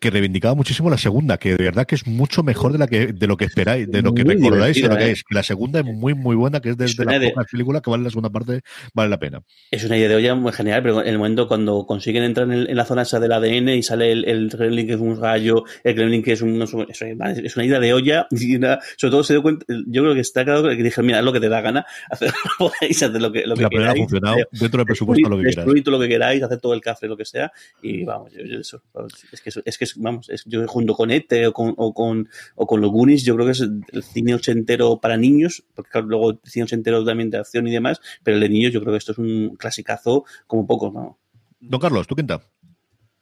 que 0.00 0.10
reivindicaba 0.10 0.54
muchísimo 0.54 0.90
la 0.90 0.98
segunda 0.98 1.38
que 1.38 1.56
de 1.56 1.64
verdad 1.64 1.86
que 1.86 1.94
es 1.94 2.06
mucho 2.06 2.42
mejor 2.42 2.72
de 2.72 2.78
la 2.78 2.86
que 2.86 3.08
de 3.08 3.26
lo 3.26 3.36
que 3.36 3.46
esperáis 3.46 3.90
de 3.90 4.02
lo 4.02 4.12
que 4.12 4.24
recordáis 4.24 4.80
de 4.80 4.88
lo 4.88 4.96
que 4.96 5.06
¿eh? 5.06 5.10
es 5.12 5.24
la 5.30 5.42
segunda 5.42 5.80
es 5.80 5.86
muy 5.86 6.14
muy 6.14 6.36
buena 6.36 6.60
que 6.60 6.70
es 6.70 6.76
desde 6.76 7.04
la 7.04 7.18
de... 7.18 7.32
película 7.50 7.80
que 7.80 7.90
vale 7.90 8.04
la 8.04 8.10
segunda 8.10 8.30
parte 8.30 8.60
vale 8.94 9.10
la 9.10 9.18
pena 9.18 9.42
es 9.70 9.84
una 9.84 9.96
idea 9.96 10.08
de 10.08 10.16
olla 10.16 10.34
muy 10.34 10.52
genial 10.52 10.82
pero 10.82 11.00
en 11.00 11.08
el 11.08 11.18
momento 11.18 11.48
cuando 11.48 11.86
consiguen 11.86 12.24
entrar 12.24 12.50
en, 12.50 12.76
la 12.76 12.84
zona 12.84 13.02
esa 13.02 13.18
del 13.18 13.32
ADN 13.32 13.70
y 13.70 13.82
sale 13.82 14.12
el, 14.12 14.24
el 14.24 14.48
gremlin 14.48 14.86
que 14.86 14.94
es 14.94 15.00
un 15.00 15.20
gallo 15.20 15.64
el 15.84 15.94
gremlin 15.94 16.22
que 16.22 16.32
es 16.32 16.42
un 16.42 16.62
es 16.62 17.56
una 17.56 17.64
idea 17.64 17.80
de 17.80 17.92
olla 17.92 18.26
y 18.30 18.58
sobre 18.58 19.10
todo 19.10 19.24
se 19.24 19.34
dio 19.34 19.42
cuenta 19.42 19.64
yo 19.86 20.02
creo 20.02 20.14
que 20.14 20.20
está 20.20 20.44
claro 20.44 20.68
que 20.68 20.76
dije 20.76 21.02
mira 21.02 21.18
es 21.18 21.24
lo 21.24 21.32
que 21.32 21.40
te 21.40 21.48
da 21.48 21.60
gana 21.60 21.86
hacer, 22.10 22.32
hacer 22.80 23.20
lo 23.20 23.32
que 23.32 23.46
lo 23.46 23.56
que 23.56 23.78
la 23.78 23.90
ha 23.90 23.94
funcionado 23.94 24.36
dentro 24.52 24.84
de 24.84 24.86
supuesto 24.98 25.28
lo 25.28 25.38
que 25.38 25.44
quieras. 25.44 25.66
todo 25.84 25.96
lo 25.96 26.00
que 26.00 26.08
queráis, 26.08 26.42
hacer 26.42 26.60
todo 26.60 26.74
el 26.74 26.80
café, 26.80 27.06
lo 27.06 27.16
que 27.16 27.24
sea. 27.24 27.52
Y 27.82 28.04
vamos, 28.04 28.32
yo, 28.32 28.58
eso, 28.58 28.82
es 29.32 29.40
que, 29.40 29.50
es 29.64 29.78
que 29.78 29.86
vamos, 29.96 30.28
es, 30.28 30.44
yo 30.44 30.66
junto 30.66 30.94
con 30.94 31.10
ETE 31.10 31.46
o 31.46 31.52
con, 31.52 31.74
o 31.76 31.94
con, 31.94 32.28
o 32.54 32.66
con 32.66 32.80
los 32.80 32.90
Goonies, 32.90 33.24
yo 33.24 33.34
creo 33.34 33.46
que 33.46 33.52
es 33.52 33.60
el 33.60 34.02
cine 34.02 34.34
ochentero 34.34 34.98
para 35.00 35.16
niños, 35.16 35.64
porque 35.74 35.90
claro, 35.90 36.06
luego 36.06 36.30
el 36.30 36.40
cine 36.44 36.64
ochentero 36.64 37.04
también 37.04 37.30
de 37.30 37.38
acción 37.38 37.66
y 37.66 37.70
demás, 37.70 38.00
pero 38.22 38.36
el 38.36 38.42
de 38.42 38.48
niños 38.48 38.72
yo 38.72 38.80
creo 38.80 38.92
que 38.92 38.98
esto 38.98 39.12
es 39.12 39.18
un 39.18 39.56
clasicazo 39.56 40.24
como 40.46 40.66
poco, 40.66 40.90
¿no? 40.90 41.18
Don 41.60 41.80
Carlos, 41.80 42.06
¿tú 42.06 42.14
quinta? 42.14 42.40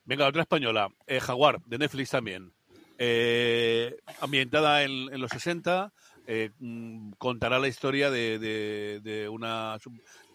Venga, 0.05 0.29
otra 0.29 0.43
española, 0.43 0.89
eh, 1.07 1.21
Jaguar, 1.21 1.61
de 1.67 1.79
Netflix 1.79 2.11
también. 2.11 2.53
Eh, 2.99 3.97
ambientada 4.21 4.83
en, 4.85 5.13
en, 5.13 5.21
los 5.21 5.31
60, 5.31 5.93
eh, 6.27 6.51
mm, 6.59 7.13
contará 7.19 7.59
la 7.59 7.69
historia 7.69 8.11
de, 8.11 8.39
de, 8.39 9.01
de, 9.03 9.29
una 9.29 9.79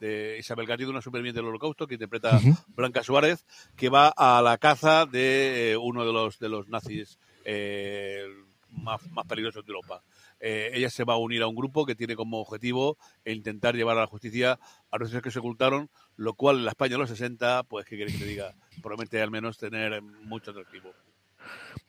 de 0.01 0.37
Isabel 0.39 0.65
Garrido, 0.65 0.89
una 0.89 1.01
superviviente 1.01 1.39
del 1.39 1.47
Holocausto, 1.47 1.87
que 1.87 1.93
interpreta 1.93 2.41
Blanca 2.75 3.03
Suárez, 3.03 3.45
que 3.77 3.89
va 3.89 4.09
a 4.09 4.41
la 4.41 4.57
caza 4.57 5.05
de 5.05 5.71
eh, 5.71 5.77
uno 5.77 6.05
de 6.05 6.11
los, 6.11 6.39
de 6.39 6.49
los 6.49 6.67
nazis 6.67 7.19
eh, 7.45 8.25
más, 8.71 8.99
más 9.11 9.25
peligrosos 9.27 9.63
de 9.63 9.71
Europa. 9.71 10.01
eh, 10.39 10.71
ella 10.73 10.89
se 10.89 11.03
va 11.03 11.13
a 11.13 11.17
unir 11.17 11.43
a 11.43 11.47
un 11.47 11.55
grupo 11.55 11.85
que 11.85 11.93
tiene 11.93 12.15
como 12.15 12.41
objetivo 12.41 12.97
intentar 13.25 13.75
llevar 13.75 13.97
a 13.97 14.01
la 14.01 14.07
justicia 14.07 14.59
a 14.89 14.97
los 14.97 15.11
que 15.11 15.31
se 15.31 15.39
ocultaron, 15.39 15.89
lo 16.17 16.33
cual 16.33 16.57
en 16.57 16.65
la 16.65 16.71
España 16.71 16.93
de 16.93 16.97
los 16.97 17.09
60, 17.09 17.63
pues, 17.63 17.85
¿qué 17.85 17.95
queréis 17.95 18.17
que 18.17 18.23
te 18.23 18.29
diga? 18.29 18.55
Promete 18.81 19.21
al 19.21 19.29
menos 19.29 19.59
tener 19.59 20.01
mucho 20.01 20.49
atractivo. 20.49 20.93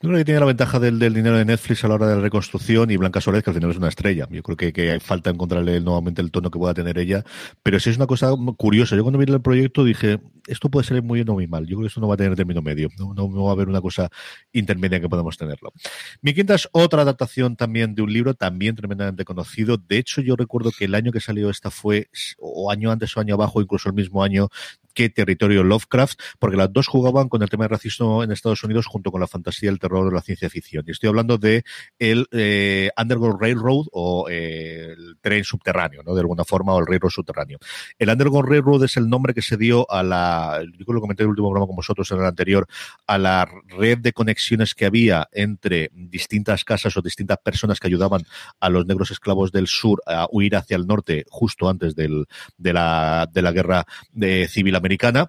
Yo 0.03 0.09
creo 0.09 0.19
que 0.19 0.25
tiene 0.25 0.41
la 0.41 0.47
ventaja 0.47 0.81
del, 0.81 0.99
dinero 0.99 1.37
de 1.37 1.45
Netflix 1.45 1.85
a 1.85 1.89
la 1.89 1.95
hora 1.95 2.09
de 2.09 2.17
la 2.17 2.23
reconstrucción 2.23 2.91
y 2.91 2.97
Blanca 2.97 3.21
Suárez, 3.21 3.45
que 3.45 3.51
al 3.51 3.55
final 3.55 3.71
es 3.71 3.77
una 3.77 3.87
estrella. 3.87 4.27
Yo 4.33 4.43
creo 4.43 4.57
que, 4.57 4.73
que 4.73 4.99
falta 4.99 5.31
encontrarle 5.31 5.81
nuevamente 5.81 6.21
el 6.21 6.33
tono 6.33 6.51
que 6.51 6.59
pueda 6.59 6.75
tener 6.75 6.99
ella. 6.99 7.23
Pero 7.63 7.79
sí 7.79 7.91
es 7.91 7.99
una 7.99 8.09
cosa 8.09 8.33
curiosa. 8.57 8.97
Yo 8.97 9.05
cuando 9.05 9.21
vi 9.21 9.33
el 9.33 9.41
proyecto 9.41 9.85
dije, 9.85 10.19
esto 10.49 10.71
puede 10.71 10.85
ser 10.85 11.01
muy 11.05 11.19
bien 11.19 11.31
o 11.31 11.35
muy 11.35 11.47
mal. 11.47 11.67
Yo 11.67 11.77
creo 11.77 11.83
que 11.83 11.87
esto 11.87 12.01
no 12.01 12.09
va 12.09 12.15
a 12.15 12.17
tener 12.17 12.35
término 12.35 12.61
medio. 12.63 12.89
No, 12.99 13.15
no, 13.15 13.45
va 13.45 13.51
a 13.51 13.53
haber 13.53 13.69
una 13.69 13.81
cosa 13.81 14.11
intermedia 14.53 14.99
que 14.99 15.09
podamos 15.09 15.39
tenerlo. 15.39 15.73
Mi 16.21 16.35
quinta 16.35 16.57
es 16.57 16.69
otra 16.73 17.03
adaptación 17.03 17.55
también 17.55 17.95
de 17.95 18.03
un 18.03 18.13
libro, 18.13 18.35
también 18.35 18.75
tremendamente 18.75 19.25
conocido. 19.25 19.77
De 19.77 19.99
hecho, 19.99 20.21
yo 20.21 20.35
recuerdo 20.35 20.73
que 20.77 20.87
el 20.87 20.97
año 20.97 21.13
que 21.13 21.21
salió 21.21 21.49
esta 21.49 21.71
fue, 21.71 22.09
o 22.41 22.73
año 22.73 22.91
antes 22.91 23.17
o 23.17 23.21
año 23.21 23.35
abajo, 23.35 23.61
incluso 23.61 23.89
el 23.89 23.95
mismo 23.95 24.25
año 24.25 24.49
que 24.95 25.11
Territorio 25.11 25.65
Lovecraft, 25.65 26.21
porque 26.39 26.57
las 26.57 26.73
dos 26.73 26.87
jugaban 26.87 27.29
con 27.29 27.43
el 27.43 27.51
tema 27.51 27.65
de 27.65 27.69
racismo 27.69 28.23
en 28.23 28.33
Estados 28.33 28.63
Unidos 28.65 28.87
junto 28.87 29.11
con 29.11 29.21
la 29.21 29.27
fantasía, 29.27 29.71
el 29.71 29.79
terror 29.79 30.09
de 30.09 30.15
la 30.15 30.23
ciencia 30.23 30.49
ficción. 30.51 30.85
Y 30.87 30.91
estoy 30.91 31.09
hablando 31.09 31.39
de 31.39 31.65
el 31.99 32.27
eh, 32.33 32.91
Underground 32.97 33.41
Railroad 33.41 33.87
o 33.93 34.27
eh, 34.31 34.95
el 34.97 35.17
tren 35.21 35.45
subterráneo, 35.45 36.03
¿no? 36.03 36.15
De 36.15 36.21
alguna 36.21 36.45
forma, 36.45 36.75
o 36.75 36.81
el 36.81 36.87
railroad 36.87 37.11
subterráneo. 37.11 37.59
El 37.99 38.09
Underground 38.09 38.49
Railroad 38.49 38.85
es 38.85 38.97
el 38.97 39.09
nombre 39.09 39.35
que 39.35 39.43
se 39.43 39.57
dio 39.57 39.91
a 39.91 40.03
la, 40.03 40.61
yo 40.79 40.93
lo 40.93 41.01
comenté 41.01 41.23
en 41.23 41.27
el 41.27 41.31
último 41.31 41.49
programa 41.49 41.67
con 41.67 41.77
vosotros 41.77 42.11
en 42.11 42.19
el 42.19 42.27
anterior, 42.27 42.67
a 43.07 43.19
la 43.19 43.49
red 43.69 43.99
de 43.99 44.13
conexiones 44.13 44.75
que 44.75 44.87
había 44.87 45.29
entre 45.33 45.91
distintas 45.95 46.65
casas 46.65 46.97
o 46.97 47.03
distintas 47.03 47.39
personas 47.39 47.81
que 47.81 47.89
ayudaban 47.89 48.23
a 48.61 48.69
los 48.69 48.87
negros 48.87 49.11
esclavos 49.11 49.53
del 49.53 49.67
sur 49.67 50.03
a 50.07 50.27
huir 50.31 50.57
hacia 50.57 50.77
el 50.77 50.87
norte 50.87 51.25
justo 51.29 51.69
antes 51.69 51.95
del, 51.95 52.27
de, 52.57 52.73
la, 52.73 53.29
de 53.33 53.43
la 53.43 53.53
guerra 53.53 53.87
de 54.13 54.49
civil 54.49 54.77
americana 54.83 55.29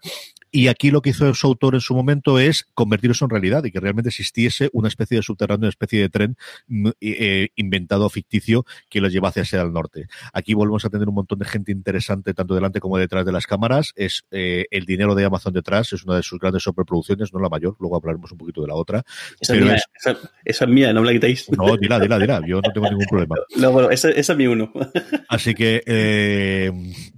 y 0.56 0.68
aquí 0.68 0.92
lo 0.92 1.02
que 1.02 1.10
hizo 1.10 1.34
su 1.34 1.48
autor 1.48 1.74
en 1.74 1.82
su 1.82 1.96
momento 1.96 2.38
es 2.38 2.68
convertir 2.76 3.10
eso 3.10 3.26
en 3.26 3.32
realidad 3.32 3.64
y 3.64 3.72
que 3.72 3.80
realmente 3.80 4.10
existiese 4.10 4.70
una 4.72 4.88
especie 4.88 5.18
de 5.18 5.24
subterráneo, 5.24 5.62
una 5.62 5.70
especie 5.70 6.00
de 6.00 6.10
tren 6.10 6.38
mm, 6.68 6.90
eh, 7.02 7.50
inventado 7.56 8.08
ficticio 8.08 8.64
que 8.88 9.02
lo 9.02 9.08
llevase 9.08 9.42
hacia 9.42 9.64
el 9.64 9.74
norte. 9.74 10.06
Aquí 10.32 10.54
volvemos 10.54 10.86
a 10.86 10.92
tener 10.92 11.10
un 11.10 11.16
montón 11.16 11.40
de 11.40 11.46
gente 11.46 11.72
interesante 11.72 12.36
tanto 12.36 12.54
delante 12.54 12.80
como 12.80 13.00
detrás 13.00 13.26
de 13.26 13.32
las 13.32 13.48
cámaras. 13.48 13.94
Es 13.96 14.26
eh, 14.30 14.66
el 14.70 14.86
dinero 14.86 15.16
de 15.16 15.26
Amazon 15.26 15.54
detrás, 15.54 15.92
es 15.92 16.04
una 16.04 16.18
de 16.18 16.22
sus 16.22 16.38
grandes 16.40 16.62
sobreproducciones, 16.62 17.34
no 17.34 17.40
la 17.40 17.50
mayor, 17.50 17.76
luego 17.80 17.96
hablaremos 17.96 18.32
un 18.32 18.38
poquito 18.38 18.62
de 18.62 18.68
la 18.68 18.76
otra. 18.76 19.04
Esa, 19.40 19.56
es, 19.56 19.62
mía, 19.64 19.78
esa, 19.96 20.18
es 20.46 20.68
mía, 20.68 20.94
no 20.94 21.02
me 21.02 21.08
la 21.08 21.14
quitáis. 21.14 21.50
No, 21.50 21.76
dila, 21.78 22.00
dila, 22.00 22.20
dila, 22.20 22.42
yo 22.46 22.62
no 22.62 22.72
tengo 22.72 22.88
ningún 22.90 23.08
problema. 23.08 23.36
No, 23.56 23.72
bueno, 23.72 23.90
esa, 23.90 24.10
esa 24.12 24.34
es 24.34 24.38
mi 24.38 24.46
uno. 24.46 24.72
Así 25.30 25.56
que 25.56 25.82
eh, 25.86 26.72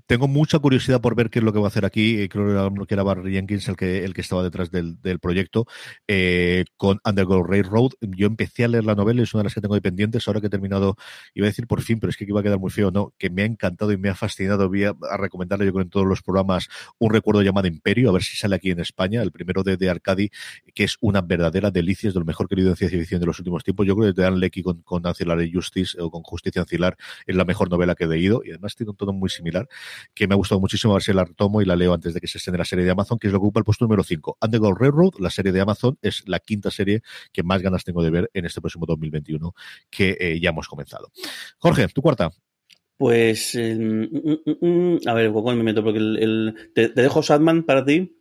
tengo 0.08 0.28
mucha 0.28 0.60
curiosidad 0.60 1.02
por 1.02 1.16
ver 1.16 1.30
qué 1.30 1.40
es 1.40 1.46
lo 1.46 1.52
que 1.52 1.60
va 1.60 1.66
a 1.66 1.68
hacer 1.70 1.86
aquí. 1.86 2.28
Creo 2.30 2.72
que 2.86 2.94
era 2.94 3.04
Barry 3.04 3.34
Jenkins 3.34 3.68
el 3.68 3.76
que, 3.76 4.04
el 4.04 4.14
que 4.14 4.22
estaba 4.22 4.44
detrás 4.44 4.70
del, 4.72 4.98
proyecto, 5.20 5.66
eh, 6.08 6.66
con 6.78 7.00
Underground 7.04 7.50
Railroad. 7.50 7.92
Yo 8.02 8.28
empecé 8.28 8.66
a 8.66 8.68
leer 8.68 8.86
la 8.86 8.96
novela, 8.96 9.24
es 9.24 9.34
una 9.34 9.42
de 9.42 9.46
las 9.46 9.54
que 9.54 9.62
tengo 9.62 9.80
pendientes. 9.82 10.28
Ahora 10.28 10.42
que 10.42 10.48
he 10.48 10.50
terminado, 10.50 10.96
iba 11.34 11.48
a 11.48 11.50
decir 11.50 11.68
por 11.68 11.82
fin, 11.82 12.00
pero 12.00 12.10
es 12.10 12.18
que 12.18 12.26
iba 12.26 12.40
a 12.40 12.44
quedar 12.44 12.60
muy 12.60 12.72
feo, 12.72 12.92
¿no? 12.92 13.14
Que 13.18 13.30
me 13.30 13.42
ha 13.42 13.46
encantado 13.46 13.92
y 13.92 13.98
me 13.98 14.10
ha 14.10 14.16
fascinado. 14.16 14.68
Voy 14.70 14.84
a, 14.84 14.94
recomendarle 15.18 15.66
yo 15.66 15.72
creo 15.74 15.84
en 15.84 15.90
todos 15.90 16.06
los 16.06 16.22
programas 16.22 16.68
un 17.00 17.12
recuerdo 17.12 17.42
llamado 17.42 17.68
Imperio, 17.68 18.10
a 18.10 18.14
ver 18.14 18.24
si 18.24 18.38
sale 18.38 18.56
aquí 18.56 18.72
en 18.72 18.80
España, 18.80 19.22
el 19.22 19.32
primero 19.32 19.64
de, 19.64 19.78
de 19.78 19.90
Arcadi, 19.90 20.30
que 20.74 20.84
es 20.84 20.98
una 21.02 21.22
verdadera 21.22 21.72
delicia, 21.72 22.10
es 22.10 22.14
de 22.14 22.20
lo 22.20 22.26
mejor 22.26 22.48
querido 22.48 22.70
en 22.70 22.76
ciencia 22.76 23.00
ficción 23.00 23.20
de 23.20 23.28
los 23.28 23.40
últimos 23.40 23.64
tiempos. 23.64 23.88
Yo 23.88 23.96
creo 23.96 24.14
que 24.14 24.22
Dan 24.22 24.40
Lecky 24.40 24.62
con, 24.62 24.82
con 24.82 25.06
Ancilar 25.08 25.40
Justice 25.52 26.00
o 26.00 26.12
con 26.12 26.22
Justicia 26.24 26.62
Ancilar 26.62 26.98
es 27.26 27.36
la 27.36 27.46
mejor 27.46 27.70
novela 27.70 27.96
que 27.96 28.04
he 28.04 28.08
leído 28.08 28.42
y 28.46 28.52
además 28.52 28.76
tiene 28.76 28.92
un 28.92 28.98
tono 28.98 29.14
muy 29.14 29.30
similar 29.30 29.68
que 30.14 30.28
me 30.28 30.34
ha 30.34 30.38
gustado 30.38 30.60
muchísimo. 30.60 30.94
A 30.94 30.98
ver 30.98 31.04
si 31.04 31.14
la 31.14 31.26
retomo 31.26 31.62
y 31.62 31.66
la 31.66 31.76
leo 31.76 31.94
antes 31.94 32.14
de 32.14 32.22
que 32.22 32.28
se 32.28 32.38
estrene 32.38 32.58
la 32.58 32.66
serie 32.66 32.86
de 32.86 32.92
Amazon, 32.92 33.20
que 33.20 33.28
es 33.28 33.34
lo 33.34 33.40
que 33.40 33.46
ocupa 33.46 33.60
el 33.60 33.66
puesto 33.66 33.86
número 33.86 34.04
5. 34.04 34.38
Underground 34.42 34.78
Railroad, 34.80 35.14
la 35.20 35.30
serie 35.30 35.52
de 35.52 35.62
Amazon, 35.62 35.98
es 36.02 36.24
la 36.28 36.40
quinta 36.40 36.72
serie 36.72 37.02
que 37.32 37.44
más 37.44 37.62
ganas 37.62 37.84
tengo 37.84 38.04
de 38.04 38.10
ver 38.10 38.30
en 38.34 38.46
este 38.46 38.62
próximo 38.62 38.86
2021 38.86 39.54
que 39.90 40.18
eh, 40.20 40.40
ya 40.40 40.50
hemos 40.50 40.68
comenzado. 40.68 41.12
Jorge, 41.58 41.88
tu 41.90 42.02
cuarta. 42.02 42.32
Pues, 42.98 43.56
eh, 43.56 43.76
mm, 43.76 44.08
mm, 44.46 44.94
mm, 44.96 45.00
a 45.08 45.14
ver, 45.14 45.32
¿cuál 45.32 45.58
me 45.58 45.64
meto? 45.64 45.84
Porque 45.84 46.00
el, 46.00 46.72
te, 46.74 46.90
dejo 46.90 47.22
Sadman 47.22 47.64
para 47.64 47.84
ti. 47.84 48.18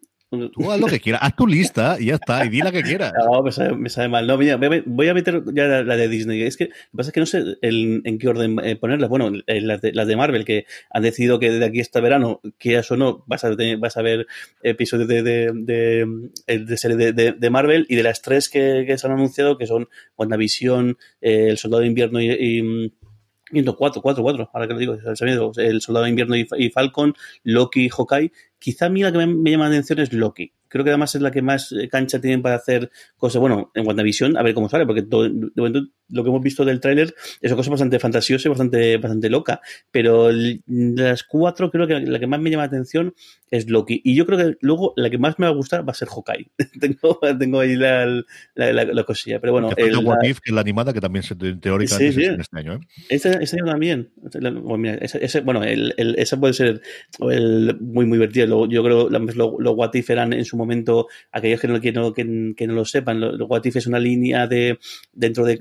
Tú 0.50 0.70
haz 0.70 0.80
lo 0.80 0.86
que 0.86 1.00
quieras, 1.00 1.22
haz 1.22 1.36
tu 1.36 1.46
lista 1.46 1.96
y 1.98 2.06
ya 2.06 2.14
está, 2.14 2.44
y 2.44 2.48
di 2.48 2.60
la 2.60 2.72
que 2.72 2.82
quieras. 2.82 3.12
No, 3.24 3.42
me 3.42 3.52
sabe, 3.52 3.76
me 3.76 3.88
sabe 3.88 4.08
mal. 4.08 4.26
No, 4.26 4.36
mira, 4.36 4.58
voy 4.86 5.08
a 5.08 5.14
meter 5.14 5.42
ya 5.54 5.64
la, 5.64 5.82
la, 5.82 5.96
de 5.96 6.08
Disney. 6.08 6.42
Es 6.42 6.56
que 6.56 6.64
lo 6.64 6.70
que 6.70 6.96
pasa 6.96 7.08
es 7.08 7.12
que 7.14 7.20
no 7.20 7.26
sé 7.26 7.42
el, 7.62 8.02
en 8.04 8.18
qué 8.18 8.28
orden 8.28 8.58
eh, 8.62 8.76
ponerlas. 8.76 9.08
Bueno, 9.08 9.32
eh, 9.46 9.60
las, 9.60 9.80
de, 9.80 9.92
las 9.92 10.06
de 10.06 10.16
Marvel, 10.16 10.44
que 10.44 10.66
han 10.90 11.02
decidido 11.02 11.38
que 11.38 11.50
de 11.50 11.64
aquí 11.64 11.80
hasta 11.80 12.00
verano, 12.00 12.40
quieras 12.58 12.90
o 12.90 12.96
no, 12.96 13.24
vas 13.26 13.44
a, 13.44 13.56
tener, 13.56 13.78
vas 13.78 13.96
a 13.96 14.02
ver 14.02 14.26
episodios 14.62 15.08
de, 15.08 15.22
de, 15.22 15.50
de, 15.54 16.58
de 16.58 16.76
serie 16.76 16.96
de, 16.96 17.32
de, 17.32 17.50
Marvel 17.50 17.86
y 17.88 17.96
de 17.96 18.02
las 18.02 18.22
tres 18.22 18.48
que, 18.48 18.84
que 18.86 18.98
se 18.98 19.06
han 19.06 19.12
anunciado, 19.12 19.58
que 19.58 19.66
son 19.66 19.88
WandaVision, 20.16 20.98
eh, 21.20 21.48
El 21.50 21.58
Soldado 21.58 21.82
de 21.82 21.88
Invierno 21.88 22.20
y, 22.20 22.30
y 22.30 22.92
cuatro, 23.76 24.02
cuatro, 24.02 24.22
cuatro, 24.22 24.50
ahora 24.52 24.66
que 24.66 24.74
lo 24.74 24.78
digo, 24.78 24.94
el 25.56 25.80
Soldado 25.80 26.04
de 26.04 26.10
Invierno 26.10 26.36
y, 26.36 26.70
Falcon, 26.70 27.14
Loki 27.44 27.86
y 27.86 27.88
Hawkeye, 27.88 28.32
Quizá 28.58 28.86
a 28.86 28.88
mí 28.88 29.02
la 29.02 29.12
que 29.12 29.18
me, 29.18 29.50
llama 29.50 29.64
la 29.64 29.72
atención 29.72 29.98
es 29.98 30.14
Loki. 30.14 30.50
Creo 30.74 30.84
que 30.84 30.90
además 30.90 31.14
es 31.14 31.22
la 31.22 31.30
que 31.30 31.40
más 31.40 31.70
eh, 31.70 31.88
cancha 31.88 32.20
tienen 32.20 32.42
para 32.42 32.56
hacer 32.56 32.90
cosas. 33.16 33.40
Bueno, 33.40 33.70
en 33.74 33.86
WandaVision, 33.86 34.36
a 34.36 34.42
ver 34.42 34.54
cómo 34.54 34.68
sale, 34.68 34.84
porque 34.86 35.02
todo, 35.02 35.22
de 35.22 35.50
momento 35.54 35.82
lo 36.08 36.24
que 36.24 36.30
hemos 36.30 36.42
visto 36.42 36.64
del 36.64 36.80
tráiler 36.80 37.14
es 37.40 37.50
una 37.52 37.56
cosa 37.56 37.70
bastante 37.70 38.00
fantasiosa 38.00 38.48
y 38.48 38.50
bastante, 38.50 38.96
bastante 38.96 39.30
loca. 39.30 39.60
Pero 39.92 40.32
de 40.32 40.60
las 40.66 41.22
cuatro, 41.22 41.70
creo 41.70 41.86
que 41.86 42.00
la 42.00 42.18
que 42.18 42.26
más 42.26 42.40
me 42.40 42.50
llama 42.50 42.64
la 42.64 42.66
atención 42.66 43.14
es 43.50 43.70
Loki. 43.70 44.00
Y 44.02 44.16
yo 44.16 44.26
creo 44.26 44.36
que 44.36 44.56
luego 44.62 44.94
la 44.96 45.10
que 45.10 45.18
más 45.18 45.38
me 45.38 45.46
va 45.46 45.52
a 45.52 45.54
gustar 45.54 45.86
va 45.88 45.92
a 45.92 45.94
ser 45.94 46.08
Hawkeye. 46.08 46.50
tengo, 46.80 47.20
tengo 47.38 47.60
ahí 47.60 47.76
la, 47.76 48.06
la, 48.56 48.72
la, 48.72 48.84
la, 48.84 49.04
cosilla. 49.04 49.40
Pero 49.40 49.52
bueno. 49.52 49.70
El, 49.76 49.96
What 49.98 50.24
If, 50.24 50.40
que 50.40 50.50
es 50.50 50.54
la 50.54 50.60
animada, 50.60 50.92
que 50.92 51.00
también 51.00 51.22
se, 51.22 51.36
teóricamente 51.36 52.12
sí, 52.12 52.24
este 52.24 52.58
año. 52.58 52.74
¿eh? 52.74 52.80
Esa, 53.08 53.32
esa 53.34 53.56
también. 53.58 54.10
Bueno, 54.16 54.78
mira, 54.78 54.94
ese, 54.96 55.24
ese, 55.24 55.40
bueno 55.40 55.62
el, 55.62 55.94
el, 55.96 56.16
esa 56.18 56.38
puede 56.38 56.52
ser 56.52 56.82
el, 57.20 57.78
muy, 57.80 58.06
muy 58.06 58.18
divertido 58.18 58.44
yo 58.68 58.82
creo 58.82 59.08
los 59.08 59.36
lo, 59.36 59.56
lo 59.58 59.72
What 59.72 59.94
If 59.94 60.10
eran 60.10 60.32
en 60.32 60.44
su 60.44 60.56
momento, 60.56 60.63
aquellos 61.32 61.60
que 61.60 61.68
no, 61.68 61.80
que 61.80 61.92
no, 61.92 62.12
que, 62.54 62.66
no 62.66 62.74
lo 62.74 62.84
sepan, 62.84 63.20
lo 63.20 63.46
What 63.46 63.64
If 63.64 63.76
es 63.76 63.86
una 63.86 63.98
línea 63.98 64.46
de 64.46 64.78
dentro 65.12 65.44
de 65.44 65.60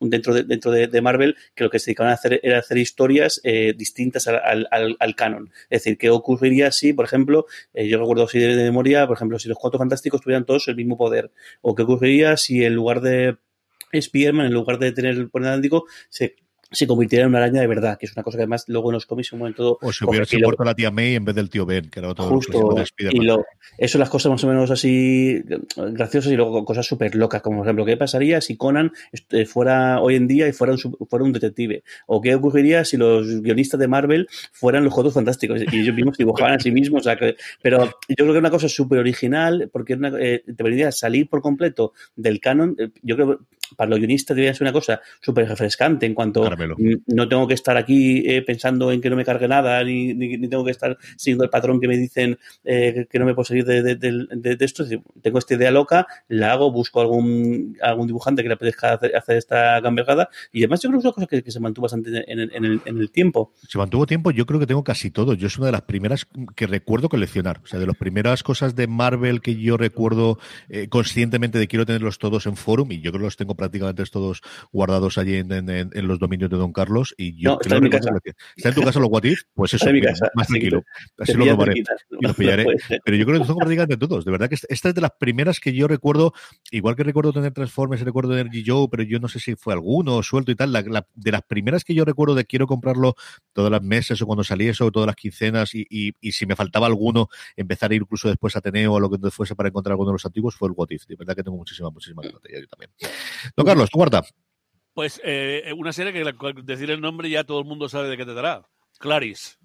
dentro 0.00 0.34
de, 0.34 0.42
dentro 0.44 0.70
de, 0.70 1.00
Marvel 1.00 1.36
que 1.54 1.64
lo 1.64 1.70
que 1.70 1.78
se 1.78 1.86
dedicaban 1.86 2.10
a 2.10 2.14
hacer 2.14 2.40
era 2.42 2.58
hacer 2.58 2.78
historias 2.78 3.40
eh, 3.44 3.74
distintas 3.76 4.26
al, 4.28 4.66
al, 4.70 4.96
al, 4.98 5.14
canon. 5.14 5.50
Es 5.70 5.82
decir, 5.82 5.98
¿qué 5.98 6.10
ocurriría 6.10 6.72
si, 6.72 6.92
por 6.92 7.04
ejemplo, 7.04 7.46
eh, 7.74 7.88
yo 7.88 7.98
recuerdo 7.98 8.26
de, 8.32 8.56
de 8.56 8.64
memoria, 8.64 9.06
por 9.06 9.16
ejemplo, 9.16 9.38
si 9.38 9.48
los 9.48 9.58
cuatro 9.58 9.78
fantásticos 9.78 10.20
tuvieran 10.20 10.44
todos 10.44 10.68
el 10.68 10.76
mismo 10.76 10.96
poder? 10.96 11.30
¿O 11.60 11.74
qué 11.74 11.82
ocurriría 11.82 12.36
si 12.36 12.64
en 12.64 12.74
lugar 12.74 13.00
de 13.00 13.36
Spiderman, 13.98 14.46
en 14.46 14.52
lugar 14.52 14.78
de 14.78 14.92
tener 14.92 15.14
el 15.14 15.30
poder 15.30 15.48
atlántico, 15.48 15.86
se 16.08 16.36
se 16.70 16.86
convirtiera 16.86 17.24
en 17.24 17.30
una 17.30 17.38
araña 17.38 17.60
de 17.60 17.66
verdad, 17.66 17.98
que 17.98 18.06
es 18.06 18.12
una 18.14 18.22
cosa 18.22 18.36
que 18.36 18.42
además 18.42 18.64
luego 18.68 18.90
en 18.90 18.94
los 18.94 19.06
cómics 19.06 19.32
un 19.32 19.40
momento... 19.40 19.78
O 19.80 19.92
si 19.92 20.04
hubiera 20.04 20.24
sido 20.24 20.46
muerto 20.48 20.64
la 20.64 20.74
tía 20.74 20.90
May 20.90 21.14
en 21.14 21.24
vez 21.24 21.34
del 21.34 21.48
tío 21.48 21.64
Ben, 21.64 21.88
que 21.88 22.00
era 22.00 22.10
otro 22.10 22.24
justo, 22.24 22.74
de 22.74 22.84
y 23.10 23.20
lo, 23.20 23.44
Eso 23.78 23.98
las 23.98 24.10
cosas 24.10 24.30
más 24.30 24.44
o 24.44 24.48
menos 24.48 24.70
así 24.70 25.42
graciosas 25.76 26.32
y 26.32 26.36
luego 26.36 26.64
cosas 26.64 26.86
súper 26.86 27.14
locas, 27.14 27.40
como 27.42 27.58
por 27.58 27.66
ejemplo, 27.66 27.84
¿qué 27.84 27.96
pasaría 27.96 28.40
si 28.40 28.56
Conan 28.56 28.92
fuera 29.46 30.00
hoy 30.00 30.16
en 30.16 30.28
día 30.28 30.46
y 30.48 30.52
fuera 30.52 30.74
un, 30.74 30.78
fuera 30.78 31.24
un 31.24 31.32
detective? 31.32 31.82
¿O 32.06 32.20
qué 32.20 32.34
ocurriría 32.34 32.84
si 32.84 32.96
los 32.96 33.40
guionistas 33.40 33.80
de 33.80 33.88
Marvel 33.88 34.28
fueran 34.52 34.84
los 34.84 34.92
Juegos 34.92 35.14
Fantásticos 35.14 35.60
y 35.72 35.80
ellos 35.80 35.94
mismos 35.94 36.18
dibujaban 36.18 36.54
a 36.54 36.60
sí 36.60 36.70
mismos? 36.70 37.00
O 37.00 37.04
sea, 37.04 37.16
que, 37.16 37.36
pero 37.62 37.86
yo 37.86 38.14
creo 38.14 38.26
que 38.28 38.38
es 38.38 38.40
una 38.40 38.50
cosa 38.50 38.68
súper 38.68 38.98
original 38.98 39.70
porque 39.72 39.94
una, 39.94 40.12
eh, 40.18 40.42
te 40.44 40.54
permitiría 40.54 40.92
salir 40.92 41.28
por 41.28 41.40
completo 41.40 41.92
del 42.16 42.40
canon. 42.40 42.76
Yo 43.02 43.16
creo 43.16 43.40
para 43.76 43.90
los 43.90 43.98
guionistas 43.98 44.36
debería 44.36 44.54
ser 44.54 44.64
una 44.64 44.72
cosa 44.72 45.00
súper 45.20 45.48
refrescante 45.48 46.06
en 46.06 46.14
cuanto 46.14 46.48
no 47.06 47.28
tengo 47.28 47.46
que 47.46 47.54
estar 47.54 47.76
aquí 47.76 48.22
eh, 48.26 48.42
pensando 48.42 48.90
en 48.92 49.00
que 49.00 49.10
no 49.10 49.16
me 49.16 49.24
cargue 49.24 49.48
nada, 49.48 49.82
ni, 49.84 50.14
ni, 50.14 50.36
ni, 50.36 50.48
tengo 50.48 50.64
que 50.64 50.70
estar 50.70 50.96
siguiendo 51.16 51.44
el 51.44 51.50
patrón 51.50 51.80
que 51.80 51.88
me 51.88 51.96
dicen 51.96 52.38
eh, 52.64 53.06
que 53.10 53.18
no 53.18 53.24
me 53.24 53.34
puedo 53.34 53.44
seguir 53.44 53.64
de, 53.64 53.82
de, 53.82 53.96
de, 53.96 54.56
de 54.56 54.64
esto. 54.64 54.84
tengo 55.22 55.38
esta 55.38 55.54
idea 55.54 55.70
loca, 55.70 56.06
la 56.28 56.52
hago, 56.52 56.70
busco 56.70 57.00
algún, 57.00 57.76
algún 57.82 58.06
dibujante 58.06 58.42
que 58.42 58.48
le 58.48 58.54
apetezca 58.54 58.94
hacer, 58.94 59.16
hacer 59.16 59.36
esta 59.36 59.80
gambergada 59.80 60.28
y 60.52 60.60
además 60.60 60.80
yo 60.82 60.88
creo 60.88 61.00
que 61.00 61.00
es 61.00 61.04
una 61.04 61.14
cosa 61.14 61.26
que, 61.26 61.42
que 61.42 61.50
se 61.50 61.60
mantuvo 61.60 61.84
bastante 61.84 62.10
en, 62.10 62.40
en, 62.40 62.50
en, 62.52 62.64
el, 62.64 62.80
en, 62.84 62.98
el, 62.98 63.10
tiempo. 63.10 63.52
Se 63.68 63.78
mantuvo 63.78 64.06
tiempo, 64.06 64.30
yo 64.30 64.46
creo 64.46 64.60
que 64.60 64.66
tengo 64.66 64.84
casi 64.84 65.10
todo. 65.10 65.34
Yo 65.34 65.46
es 65.46 65.56
una 65.58 65.66
de 65.66 65.72
las 65.72 65.82
primeras 65.82 66.26
que 66.56 66.66
recuerdo 66.66 67.08
coleccionar. 67.08 67.60
O 67.64 67.66
sea, 67.66 67.78
de 67.78 67.86
las 67.86 67.96
primeras 67.96 68.42
cosas 68.42 68.74
de 68.74 68.86
Marvel 68.86 69.40
que 69.40 69.56
yo 69.56 69.76
recuerdo 69.76 70.38
eh, 70.68 70.88
conscientemente 70.88 71.58
de 71.58 71.68
quiero 71.68 71.86
tenerlos 71.86 72.18
todos 72.18 72.46
en 72.46 72.56
forum 72.56 72.92
y 72.92 73.00
yo 73.00 73.10
creo 73.10 73.20
que 73.20 73.26
los 73.26 73.36
tengo 73.36 73.54
prácticamente 73.58 74.04
todos 74.04 74.40
guardados 74.72 75.18
allí 75.18 75.34
en, 75.34 76.06
los 76.06 76.18
dominios 76.18 76.48
de 76.48 76.56
Don 76.56 76.72
Carlos. 76.72 77.14
Y 77.18 77.36
yo 77.36 77.50
no, 77.50 77.58
está 77.60 77.76
en 77.76 77.82
mi 77.82 77.90
casa. 77.90 78.10
¿Está 78.56 78.68
en 78.70 78.74
tu 78.74 78.82
casa 78.82 79.00
los 79.00 79.10
What 79.10 79.24
Pues 79.52 79.74
eso, 79.74 79.86
más 80.34 80.46
tranquilo. 80.46 80.84
Así 81.18 81.34
lo 81.34 81.46
tomaré 81.46 81.80
y 81.80 81.84
los 82.20 82.36
pillaré. 82.36 82.64
Pero 83.04 83.16
yo 83.16 83.26
creo 83.26 83.40
que 83.40 83.46
son 83.46 83.56
prácticamente 83.56 83.96
todos. 83.96 84.24
De 84.24 84.30
verdad 84.30 84.48
que 84.48 84.54
esta 84.54 84.88
es 84.88 84.94
de 84.94 85.00
las 85.00 85.12
primeras 85.18 85.60
que 85.60 85.74
yo 85.74 85.88
recuerdo, 85.88 86.32
igual 86.70 86.96
que 86.96 87.02
recuerdo 87.02 87.32
tener 87.32 87.52
Transformers, 87.52 88.02
recuerdo 88.02 88.30
tener. 88.30 88.48
Joe, 88.64 88.88
pero 88.90 89.02
yo 89.02 89.18
no 89.18 89.28
sé 89.28 89.40
si 89.40 89.54
fue 89.56 89.72
alguno 89.72 90.22
suelto 90.22 90.50
y 90.50 90.54
tal. 90.56 90.72
de 90.72 91.32
las 91.32 91.42
primeras 91.42 91.84
que 91.84 91.94
yo 91.94 92.04
recuerdo 92.04 92.34
de 92.34 92.44
quiero 92.44 92.66
comprarlo 92.66 93.14
todas 93.52 93.70
las 93.70 93.82
meses 93.82 94.20
o 94.22 94.26
cuando 94.26 94.44
salía 94.44 94.70
eso, 94.70 94.90
todas 94.90 95.06
las 95.06 95.16
quincenas, 95.16 95.74
y, 95.74 95.86
y, 95.88 96.32
si 96.32 96.46
me 96.46 96.56
faltaba 96.56 96.86
alguno, 96.86 97.28
empezar 97.56 97.90
a 97.90 97.94
ir 97.94 98.02
incluso 98.02 98.28
después 98.28 98.54
a 98.56 98.60
Ateneo 98.60 98.92
o 98.92 99.00
lo 99.00 99.10
que 99.10 99.30
fuese 99.30 99.54
para 99.54 99.68
encontrar 99.68 99.92
alguno 99.92 100.10
de 100.10 100.14
los 100.14 100.26
antiguos, 100.26 100.54
fue 100.54 100.68
el 100.68 100.74
What 100.76 100.88
If. 100.90 101.06
De 101.06 101.16
verdad 101.16 101.34
que 101.34 101.42
tengo 101.42 101.56
muchísima, 101.56 101.90
muchísima 101.90 102.22
yo 102.22 102.38
también. 102.68 102.90
Don 103.56 103.66
Carlos, 103.66 103.90
tu 103.90 103.98
cuarta. 103.98 104.22
Pues 104.94 105.20
eh, 105.24 105.72
una 105.76 105.92
serie 105.92 106.12
que 106.12 106.32
decir 106.62 106.90
el 106.90 107.00
nombre 107.00 107.30
ya 107.30 107.44
todo 107.44 107.60
el 107.60 107.66
mundo 107.66 107.88
sabe 107.88 108.08
de 108.08 108.16
qué 108.16 108.26
te 108.26 108.34
dará. 108.34 108.68
Claris. 108.98 109.58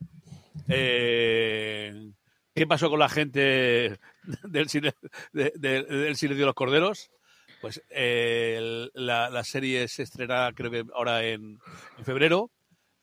Eh, 0.68 2.12
¿Qué 2.54 2.68
pasó 2.68 2.90
con 2.90 3.00
la 3.00 3.10
gente 3.10 4.00
del, 4.44 4.70
cine, 4.70 4.94
del 5.32 6.16
silencio 6.16 6.36
de 6.36 6.46
los 6.46 6.54
corderos? 6.54 7.10
Pues 7.62 7.82
eh, 7.90 8.90
la, 8.94 9.44
serie 9.44 9.88
se 9.88 10.04
estrena 10.04 10.52
creo 10.54 10.70
que 10.70 10.84
ahora 10.94 11.24
en, 11.24 11.60
febrero 12.04 12.52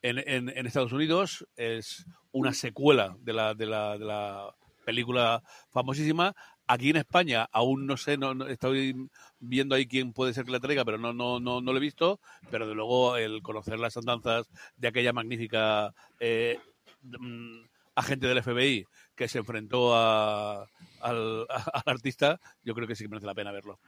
en, 0.03 0.19
en, 0.49 0.67
Estados 0.67 0.93
Unidos. 0.93 1.47
Es 1.57 2.07
una 2.31 2.53
secuela 2.53 3.17
de 3.21 3.33
la, 3.33 3.55
de 3.55 3.67
la, 3.67 3.99
de 3.99 4.05
la 4.05 4.55
película 4.85 5.43
famosísima. 5.71 6.35
Aquí 6.73 6.91
en 6.91 6.99
España 6.99 7.49
aún 7.51 7.85
no 7.85 7.97
sé, 7.97 8.17
no, 8.17 8.47
estoy 8.47 8.95
viendo 9.41 9.75
ahí 9.75 9.87
quién 9.87 10.13
puede 10.13 10.33
ser 10.33 10.45
que 10.45 10.53
la 10.53 10.61
traiga, 10.61 10.85
pero 10.85 10.99
no, 10.99 11.13
no, 11.13 11.41
no, 11.41 11.61
no 11.61 11.73
lo 11.73 11.79
he 11.79 11.81
visto. 11.81 12.21
Pero 12.49 12.69
de 12.69 12.77
luego 12.77 13.17
el 13.17 13.43
conocer 13.43 13.81
las 13.81 13.97
andanzas 13.97 14.49
de 14.77 14.87
aquella 14.87 15.13
magnífica 15.13 15.93
eh, 16.21 16.61
mm, 17.03 17.63
agente 17.97 18.29
del 18.29 18.41
FBI 18.41 18.87
que 19.17 19.27
se 19.27 19.39
enfrentó 19.39 19.97
al, 19.97 20.69
al, 21.01 21.83
artista, 21.87 22.39
yo 22.63 22.73
creo 22.77 22.87
que 22.87 22.95
sí 22.95 23.03
que 23.03 23.09
merece 23.09 23.27
la 23.27 23.35
pena 23.35 23.51
verlo. 23.51 23.81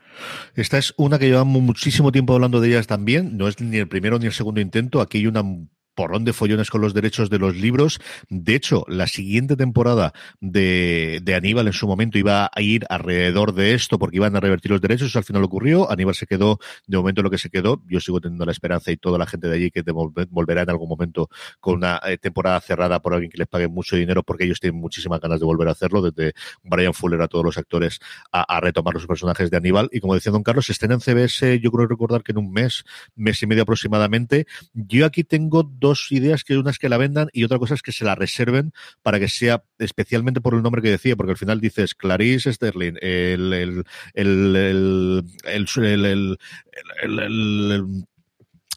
Esta 0.57 0.77
es 0.77 0.93
una 0.97 1.21
que 1.21 1.29
llevamos 1.29 1.63
muchísimo 1.63 2.11
tiempo 2.11 2.35
hablando 2.35 2.61
de 2.61 2.67
ellas 2.67 2.89
también. 2.89 3.37
No 3.37 3.47
es 3.47 3.61
ni 3.61 3.77
el 3.77 3.87
primero 3.87 4.19
ni 4.19 4.27
el 4.27 4.33
segundo 4.33 4.61
intento. 4.61 5.01
Aquí 5.01 5.19
hay 5.19 5.29
una 5.29 5.45
porrón 5.95 6.25
de 6.25 6.33
follones 6.33 6.71
con 6.71 6.81
los 6.81 6.95
derechos 6.95 7.31
de 7.31 7.39
los 7.39 7.57
libros. 7.57 8.01
De 8.29 8.55
hecho, 8.55 8.85
la 8.89 9.07
siguiente 9.07 9.57
temporada 9.57 10.13
de, 10.41 11.21
de, 11.23 11.35
Aníbal 11.35 11.67
en 11.67 11.73
su 11.73 11.87
momento 11.87 12.19
iba 12.19 12.51
a 12.53 12.61
ir 12.61 12.87
alrededor 12.89 13.55
de 13.55 13.75
esto 13.75 13.99
porque 13.99 14.17
iban 14.17 14.37
a 14.37 14.41
revertir 14.41 14.71
los 14.71 14.81
derechos. 14.81 15.09
Eso 15.09 15.19
al 15.19 15.25
final 15.25 15.45
ocurrió. 15.45 15.91
Aníbal 15.91 16.15
se 16.15 16.27
quedó 16.27 16.59
de 16.87 16.97
momento 16.97 17.23
lo 17.23 17.31
que 17.31 17.39
se 17.39 17.51
quedó. 17.51 17.83
Yo 17.89 18.01
sigo 18.01 18.21
teniendo 18.21 18.45
la 18.45 18.53
esperanza 18.53 18.91
y 18.91 18.97
toda 18.97 19.19
la 19.19 19.27
gente 19.27 19.49
de 19.49 19.57
allí 19.57 19.71
que 19.71 19.83
volverá 20.31 20.63
en 20.63 20.71
algún 20.71 20.89
momento 20.89 21.29
con 21.61 21.75
una 21.75 22.01
eh, 22.07 22.19
temporada 22.19 22.61
cerrada 22.61 23.01
por 23.01 23.15
alguien 23.15 23.31
que 23.31 23.39
les 23.39 23.49
pague 23.49 23.69
mucho 23.69 23.97
dinero 23.97 24.23
porque 24.23 24.45
ellos 24.45 24.61
tienen 24.61 24.81
muchísimas 24.81 25.21
ganas 25.21 25.41
de 25.41 25.47
volver 25.47 25.69
a 25.69 25.73
hacerlo, 25.73 26.03
desde 26.03 26.35
Brian 26.63 26.95
Fuller 26.95 27.23
a 27.23 27.29
todos 27.29 27.45
los 27.45 27.59
actores 27.59 27.99
a, 28.31 28.61
retomar 28.61 28.95
los 28.95 29.07
personajes 29.07 29.51
de 29.51 29.57
Aníbal. 29.57 29.89
Y 29.93 30.01
como 30.01 30.15
decía 30.15 30.33
Don 30.33 30.43
Carlos, 30.43 30.67
se 30.67 30.73
en 30.83 31.01
CBS, 31.01 31.61
yo 31.61 31.71
creo 31.71 31.87
recordar 31.87 32.23
que 32.23 32.33
en 32.33 32.39
un 32.39 32.53
mes, 32.53 32.85
mes 33.15 33.43
y 33.43 33.47
medio 33.47 33.63
aproximadamente. 33.63 34.47
Yo 34.75 35.07
aquí 35.07 35.25
tengo 35.25 35.63
dos 35.83 36.11
ideas, 36.11 36.45
que 36.45 36.57
una 36.57 36.71
es 36.71 36.79
que 36.79 36.89
la 36.89 36.97
vendan 36.97 37.29
y 37.33 37.45
otra 37.45 37.59
cosa 37.59 37.75
es 37.75 37.83
que 37.83 37.93
se 37.93 38.07
la 38.07 38.15
reserven 38.15 38.73
para 39.03 39.21
que 39.21 39.29
sea 39.29 39.65
especialmente 39.79 40.41
por 40.41 40.55
el 40.55 40.63
nombre 40.63 40.81
que 40.81 40.91
decía, 40.91 41.17
porque 41.17 41.33
al 41.33 41.37
final 41.37 41.61
dices 41.61 41.95
Clarice 41.95 42.53
Sterling, 42.53 42.95
el, 43.03 43.85
el, 44.15 45.25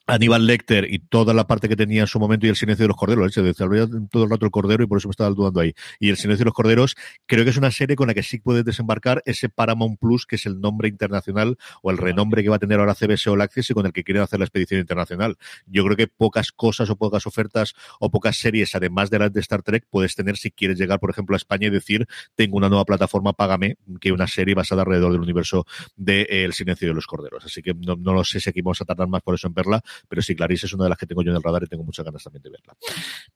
Aníbal 0.07 0.45
Lecter 0.45 0.91
y 0.91 0.99
toda 0.99 1.33
la 1.33 1.47
parte 1.47 1.67
que 1.67 1.75
tenía 1.75 2.01
en 2.01 2.07
su 2.07 2.19
momento 2.19 2.45
y 2.45 2.49
el 2.49 2.55
silencio 2.55 2.83
de 2.83 2.89
los 2.89 2.97
corderos, 2.97 3.33
se 3.33 3.41
desarrolla 3.41 3.87
todo 4.11 4.25
el 4.25 4.29
rato 4.29 4.45
el 4.45 4.51
cordero 4.51 4.83
y 4.83 4.87
por 4.87 4.99
eso 4.99 5.07
me 5.07 5.11
estaba 5.11 5.29
dudando 5.31 5.59
ahí. 5.59 5.73
Y 5.99 6.09
el 6.09 6.17
silencio 6.17 6.43
de 6.43 6.45
los 6.45 6.53
corderos 6.53 6.95
creo 7.25 7.43
que 7.43 7.49
es 7.49 7.57
una 7.57 7.71
serie 7.71 7.95
con 7.95 8.07
la 8.07 8.13
que 8.13 8.21
sí 8.21 8.39
puedes 8.39 8.63
desembarcar 8.63 9.23
ese 9.25 9.49
Paramount 9.49 9.99
Plus, 9.99 10.25
que 10.25 10.35
es 10.35 10.45
el 10.45 10.61
nombre 10.61 10.89
internacional 10.89 11.57
o 11.81 11.89
el 11.89 11.97
renombre 11.97 12.43
que 12.43 12.49
va 12.49 12.57
a 12.57 12.59
tener 12.59 12.79
ahora 12.79 12.93
CBS 12.93 13.29
o 13.29 13.41
Access 13.41 13.71
y 13.71 13.73
con 13.73 13.85
el 13.85 13.93
que 13.93 14.03
quieren 14.03 14.21
hacer 14.21 14.39
la 14.39 14.45
expedición 14.45 14.79
internacional. 14.79 15.37
Yo 15.65 15.83
creo 15.83 15.97
que 15.97 16.07
pocas 16.07 16.51
cosas 16.51 16.89
o 16.89 16.95
pocas 16.95 17.25
ofertas 17.25 17.73
o 17.99 18.11
pocas 18.11 18.37
series, 18.37 18.75
además 18.75 19.09
de 19.09 19.19
las 19.19 19.33
de 19.33 19.39
Star 19.39 19.63
Trek, 19.63 19.87
puedes 19.89 20.15
tener 20.15 20.37
si 20.37 20.51
quieres 20.51 20.77
llegar, 20.77 20.99
por 20.99 21.09
ejemplo, 21.09 21.35
a 21.35 21.37
España 21.37 21.67
y 21.67 21.71
decir, 21.71 22.07
tengo 22.35 22.57
una 22.57 22.69
nueva 22.69 22.85
plataforma, 22.85 23.33
págame, 23.33 23.77
que 23.99 24.11
una 24.11 24.27
serie 24.27 24.53
basada 24.53 24.83
alrededor 24.83 25.11
del 25.11 25.21
universo 25.21 25.65
de 25.95 26.21
eh, 26.21 26.43
El 26.45 26.53
silencio 26.53 26.87
de 26.87 26.93
los 26.93 27.07
corderos. 27.07 27.43
Así 27.43 27.61
que 27.61 27.73
no, 27.73 27.95
no 27.95 28.13
lo 28.13 28.23
sé 28.23 28.39
si 28.39 28.49
aquí 28.51 28.61
vamos 28.61 28.81
a 28.81 28.85
tardar 28.85 29.07
más 29.07 29.21
por 29.21 29.35
eso 29.35 29.47
en 29.47 29.53
verla, 29.53 29.81
pero 30.07 30.21
sí, 30.21 30.35
Clarice 30.35 30.65
es 30.65 30.73
una 30.73 30.85
de 30.85 30.89
las 30.89 30.97
que 30.97 31.05
tengo 31.05 31.21
yo 31.23 31.31
en 31.31 31.37
el 31.37 31.43
radar 31.43 31.63
y 31.63 31.67
tengo 31.67 31.83
muchas 31.83 32.05
ganas 32.05 32.23
también 32.23 32.43
de 32.43 32.49
verla. 32.49 32.75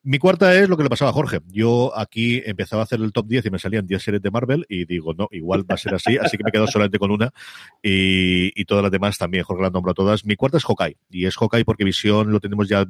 Mi 0.04 0.18
cuarta 0.18 0.56
es 0.56 0.70
lo 0.70 0.78
que 0.78 0.84
le 0.84 0.90
pasaba 0.90 1.12
a 1.12 1.14
Jorge. 1.14 1.40
Yo 1.48 1.98
aquí 1.98 2.42
empezaba 2.46 2.82
a 2.82 2.86
hacer 2.86 3.02
el 3.02 3.12
top 3.12 3.28
10 3.28 3.46
y 3.46 3.50
me 3.50 3.60
salían 3.60 3.86
10 3.86 4.02
series 4.02 4.22
de 4.22 4.32
Marvel 4.32 4.66
y 4.70 4.86
digo, 4.86 5.14
no, 5.14 5.28
igual 5.32 5.70
va 5.70 5.76
a 5.76 5.78
ser 5.78 5.94
así, 5.94 6.18
así 6.18 6.38
que 6.38 6.44
me 6.44 6.52
quedo 6.52 6.68
solamente 6.68 7.00
con 7.00 7.12
una 7.12 7.32
y, 7.82 8.66
todas 8.66 8.84
las 8.84 8.92
demás 8.92 9.18
también, 9.18 9.44
Jorge 9.44 9.64
las 9.64 9.72
nombra 9.72 9.94
todas. 9.94 10.26
Mi 10.26 10.36
cuarta 10.36 10.58
es 10.58 10.64
Hawkeye 10.64 10.98
y 11.10 11.26
es 11.26 11.36
Hawkeye 11.36 11.66
porque 11.66 11.84
Visión 11.84 12.32
lo 12.32 12.40
tenemos 12.40 12.70
ya 12.70 12.86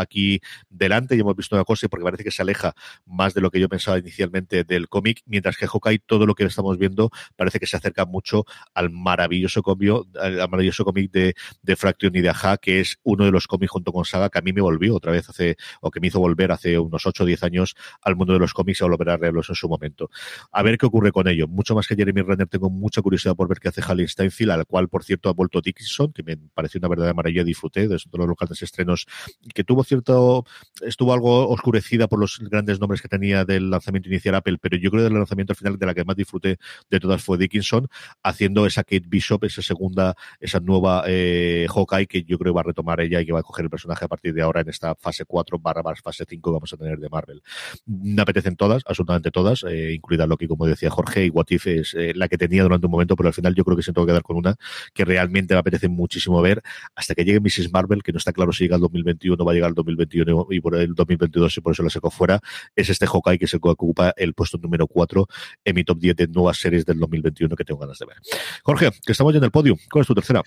aquí 0.00 0.40
delante 0.70 1.16
y 1.16 1.20
hemos 1.20 1.36
visto 1.36 1.56
una 1.56 1.64
cosa 1.64 1.88
porque 1.88 2.04
parece 2.04 2.24
que 2.24 2.30
se 2.30 2.42
aleja 2.42 2.74
más 3.06 3.34
de 3.34 3.40
lo 3.40 3.50
que 3.50 3.60
yo 3.60 3.68
pensaba 3.68 3.98
inicialmente 3.98 4.64
del 4.64 4.88
cómic, 4.88 5.22
mientras 5.26 5.56
que 5.56 5.66
Hawkeye 5.66 5.98
todo 5.98 6.26
lo 6.26 6.34
que 6.34 6.44
estamos 6.44 6.78
viendo 6.78 7.10
parece 7.36 7.58
que 7.58 7.66
se 7.66 7.76
acerca 7.76 8.06
mucho 8.06 8.44
al 8.74 8.90
maravilloso 8.90 9.62
cómic, 9.62 10.06
al 10.20 10.36
maravilloso 10.48 10.84
cómic 10.84 11.10
de, 11.10 11.34
de 11.62 11.76
Fraction 11.76 12.14
y 12.14 12.20
de 12.20 12.28
Aja, 12.28 12.56
que 12.56 12.80
es 12.80 12.98
uno 13.02 13.24
de 13.24 13.30
los 13.30 13.46
cómics 13.46 13.70
junto 13.70 13.92
con 13.92 14.04
Saga 14.04 14.30
que 14.30 14.38
a 14.38 14.42
mí 14.42 14.52
me 14.52 14.60
volvió 14.60 14.96
otra 14.96 15.12
vez 15.12 15.28
hace, 15.28 15.56
o 15.80 15.90
que 15.90 16.00
me 16.00 16.08
hizo 16.08 16.20
volver 16.20 16.52
hace 16.52 16.78
unos 16.78 17.06
8 17.06 17.22
o 17.22 17.26
10 17.26 17.42
años 17.44 17.74
al 18.02 18.16
mundo 18.16 18.32
de 18.32 18.38
los 18.38 18.54
cómics 18.54 18.82
a 18.82 18.86
volver 18.86 19.10
a 19.10 19.18
leerlos 19.18 19.48
en 19.48 19.54
su 19.54 19.68
momento. 19.68 20.10
A 20.52 20.62
ver 20.62 20.78
qué 20.78 20.86
ocurre 20.86 21.12
con 21.12 21.28
ello. 21.28 21.48
Mucho 21.48 21.74
más 21.74 21.86
que 21.86 21.94
Jeremy 21.94 22.22
Renner, 22.22 22.46
tengo 22.48 22.70
mucha 22.70 23.02
curiosidad 23.02 23.34
por 23.36 23.48
ver 23.48 23.58
qué 23.58 23.68
hace 23.68 23.82
Halley 23.82 24.06
Steinfeld, 24.08 24.50
al 24.50 24.66
cual, 24.66 24.88
por 24.88 25.04
cierto, 25.04 25.28
ha 25.28 25.32
vuelto 25.32 25.60
Dickinson, 25.60 26.12
que 26.12 26.22
me 26.22 26.36
pareció 26.36 26.78
una 26.78 26.88
verdadera 26.88 27.14
maravilla, 27.14 27.44
disfruté 27.44 27.88
de 27.88 27.98
los 28.12 28.36
grandes 28.36 28.62
estrenos, 28.62 29.06
que 29.54 29.64
tuvo 29.64 29.84
cierto, 29.84 30.44
estuvo 30.82 31.12
algo 31.12 31.48
oscurecida 31.48 32.08
por 32.08 32.18
los 32.18 32.38
grandes 32.40 32.80
nombres 32.80 33.02
que 33.02 33.08
tenía 33.08 33.44
del 33.44 33.70
lanzamiento 33.70 34.08
inicial 34.08 34.34
Apple, 34.34 34.58
pero 34.60 34.76
yo 34.76 34.90
creo 34.90 35.00
que 35.00 35.04
del 35.04 35.14
lanzamiento 35.14 35.52
al 35.52 35.56
final 35.56 35.78
de 35.78 35.86
la 35.86 35.94
que 35.94 36.04
más 36.04 36.16
disfruté 36.16 36.58
de 36.90 37.00
todas 37.00 37.22
fue 37.22 37.38
Dickinson, 37.38 37.88
haciendo 38.22 38.66
esa 38.66 38.82
Kate 38.82 39.04
Bishop, 39.06 39.44
esa 39.44 39.62
segunda, 39.62 40.14
esa 40.40 40.60
nueva 40.60 41.04
eh, 41.06 41.66
Hawkeye 41.68 42.06
que 42.06 42.22
yo 42.24 42.38
creo 42.38 42.54
va 42.54 42.60
a 42.62 42.64
retomar 42.64 42.89
ella 42.98 43.20
y 43.20 43.26
que 43.26 43.32
va 43.32 43.40
a 43.40 43.42
coger 43.42 43.64
el 43.64 43.70
personaje 43.70 44.04
a 44.04 44.08
partir 44.08 44.34
de 44.34 44.42
ahora 44.42 44.62
en 44.62 44.68
esta 44.68 44.94
fase 44.94 45.24
4 45.24 45.58
barra 45.58 45.82
fase 46.02 46.24
5 46.28 46.52
vamos 46.52 46.72
a 46.72 46.76
tener 46.76 46.98
de 46.98 47.08
Marvel. 47.08 47.42
Me 47.86 48.22
apetecen 48.22 48.56
todas, 48.56 48.82
absolutamente 48.86 49.30
todas, 49.30 49.64
eh, 49.64 49.92
incluida 49.92 50.26
Loki, 50.26 50.46
como 50.46 50.66
decía 50.66 50.90
Jorge, 50.90 51.26
y 51.26 51.30
What 51.30 51.46
If 51.50 51.66
es 51.66 51.94
eh, 51.94 52.12
la 52.14 52.28
que 52.28 52.38
tenía 52.38 52.62
durante 52.62 52.86
un 52.86 52.92
momento, 52.92 53.16
pero 53.16 53.28
al 53.28 53.34
final 53.34 53.54
yo 53.54 53.64
creo 53.64 53.76
que 53.76 53.82
se 53.82 53.92
tengo 53.92 54.06
que 54.06 54.10
quedar 54.10 54.22
con 54.22 54.36
una 54.36 54.56
que 54.94 55.04
realmente 55.04 55.54
me 55.54 55.60
apetece 55.60 55.88
muchísimo 55.88 56.40
ver 56.42 56.62
hasta 56.94 57.14
que 57.14 57.24
llegue 57.24 57.40
Mrs. 57.40 57.72
Marvel, 57.72 58.02
que 58.02 58.12
no 58.12 58.18
está 58.18 58.32
claro 58.32 58.52
si 58.52 58.64
llega 58.64 58.76
el 58.76 58.82
2021 58.82 59.44
va 59.44 59.52
a 59.52 59.54
llegar 59.54 59.68
el 59.68 59.74
2021 59.74 60.46
y 60.50 60.60
por 60.60 60.76
el 60.76 60.94
2022 60.94 61.58
y 61.58 61.60
por 61.60 61.72
eso 61.72 61.82
la 61.82 61.90
saco 61.90 62.10
fuera, 62.10 62.40
es 62.74 62.88
este 62.88 63.06
Hawkeye 63.06 63.38
que 63.38 63.46
se 63.46 63.56
ocupa 63.56 64.12
el 64.16 64.34
puesto 64.34 64.58
número 64.58 64.86
4 64.86 65.26
en 65.64 65.74
mi 65.74 65.84
top 65.84 65.98
10 65.98 66.16
de 66.16 66.28
nuevas 66.28 66.58
series 66.58 66.84
del 66.84 66.98
2021 66.98 67.54
que 67.56 67.64
tengo 67.64 67.80
ganas 67.80 67.98
de 67.98 68.06
ver. 68.06 68.16
Jorge, 68.62 68.90
que 69.04 69.12
estamos 69.12 69.32
ya 69.32 69.38
en 69.38 69.44
el 69.44 69.50
podio, 69.50 69.76
¿cuál 69.90 70.02
es 70.02 70.06
tu 70.06 70.14
tercera? 70.14 70.42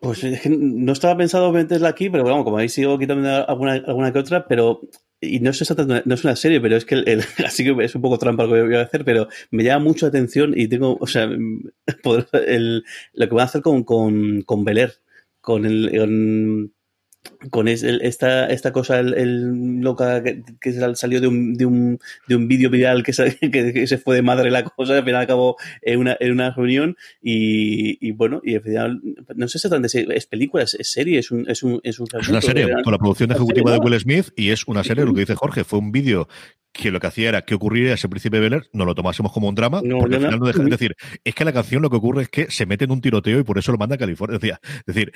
Pues 0.00 0.24
es 0.24 0.40
que 0.40 0.50
no 0.50 0.92
estaba 0.92 1.16
pensado 1.16 1.52
meterla 1.52 1.88
aquí, 1.88 2.10
pero 2.10 2.24
bueno, 2.24 2.44
como 2.44 2.58
ahí 2.58 2.68
sigo 2.68 2.98
quitando 2.98 3.28
alguna, 3.48 3.74
alguna 3.74 4.12
que 4.12 4.18
otra, 4.18 4.46
pero 4.46 4.80
y 5.20 5.40
no 5.40 5.50
es, 5.50 5.74
no 6.04 6.14
es 6.14 6.24
una 6.24 6.36
serie, 6.36 6.60
pero 6.60 6.76
es 6.76 6.84
que 6.84 6.96
el, 6.96 7.22
así 7.46 7.64
que 7.64 7.84
es 7.84 7.94
un 7.94 8.02
poco 8.02 8.18
trampa 8.18 8.44
lo 8.44 8.54
que 8.54 8.62
voy 8.62 8.74
a 8.76 8.82
hacer, 8.82 9.04
pero 9.04 9.28
me 9.50 9.64
llama 9.64 9.84
mucho 9.84 10.06
atención 10.06 10.52
y 10.56 10.68
tengo, 10.68 10.96
o 11.00 11.06
sea, 11.06 11.24
el, 12.46 12.84
lo 13.12 13.26
que 13.26 13.32
voy 13.32 13.40
a 13.40 13.44
hacer 13.44 13.62
con, 13.62 13.84
con, 13.84 14.42
con 14.42 14.64
Beler, 14.64 14.94
con 15.40 15.64
el, 15.64 15.90
con 15.98 16.72
esta, 17.66 18.46
esta 18.46 18.72
cosa 18.72 19.00
el, 19.00 19.80
loca 19.80 20.22
que, 20.22 20.72
salió 20.94 21.20
de 21.20 21.28
un, 21.28 21.54
de 21.54 21.66
un, 21.66 21.98
de 22.26 22.36
un 22.36 22.48
vídeo 22.48 22.70
viral 22.70 23.02
que 23.02 23.12
se, 23.12 23.36
que, 23.50 23.86
se 23.86 23.98
fue 23.98 24.16
de 24.16 24.22
madre 24.22 24.50
la 24.50 24.64
cosa, 24.64 24.98
al 24.98 25.04
final 25.04 25.22
acabó 25.22 25.56
en 25.82 26.00
una, 26.00 26.16
en 26.20 26.32
una 26.32 26.50
reunión 26.50 26.96
y, 27.22 28.06
y 28.06 28.12
bueno, 28.12 28.40
y 28.44 28.54
al 28.56 28.62
final, 28.62 29.00
no 29.34 29.48
sé 29.48 29.58
si 29.58 29.68
es 30.14 30.26
película, 30.26 30.64
es, 30.64 30.76
serie, 30.82 31.18
es 31.18 31.30
un, 31.30 31.48
es 31.48 31.62
un, 31.62 31.80
es 31.82 31.98
un 31.98 32.06
Es 32.18 32.28
una 32.28 32.40
serie, 32.40 32.68
con 32.82 32.92
la 32.92 32.98
producción 32.98 33.30
ejecutiva 33.30 33.72
de 33.72 33.78
Will 33.78 33.98
Smith 33.98 34.30
y 34.36 34.50
es 34.50 34.66
una 34.66 34.84
serie, 34.84 35.04
lo 35.04 35.14
que 35.14 35.20
dice 35.20 35.34
Jorge, 35.34 35.64
fue 35.64 35.78
un 35.78 35.92
vídeo 35.92 36.28
que 36.76 36.90
lo 36.90 37.00
que 37.00 37.06
hacía 37.06 37.28
era 37.28 37.42
que 37.42 37.54
ocurría 37.54 37.94
ese 37.94 38.08
príncipe 38.08 38.38
Beler, 38.38 38.68
no 38.72 38.84
lo 38.84 38.94
tomásemos 38.94 39.32
como 39.32 39.48
un 39.48 39.54
drama, 39.54 39.80
porque 39.80 40.16
al 40.16 40.22
final 40.22 40.40
no 40.40 40.46
deja 40.46 40.62
de 40.62 40.70
decir, 40.70 40.96
es 41.24 41.34
que 41.34 41.44
la 41.44 41.52
canción 41.52 41.82
lo 41.82 41.90
que 41.90 41.96
ocurre 41.96 42.22
es 42.22 42.28
que 42.28 42.50
se 42.50 42.66
mete 42.66 42.84
en 42.84 42.92
un 42.92 43.00
tiroteo 43.00 43.40
y 43.40 43.44
por 43.44 43.58
eso 43.58 43.72
lo 43.72 43.78
manda 43.78 43.94
a 43.94 43.98
California. 43.98 44.38
Es 44.86 44.94
decir, 44.94 45.12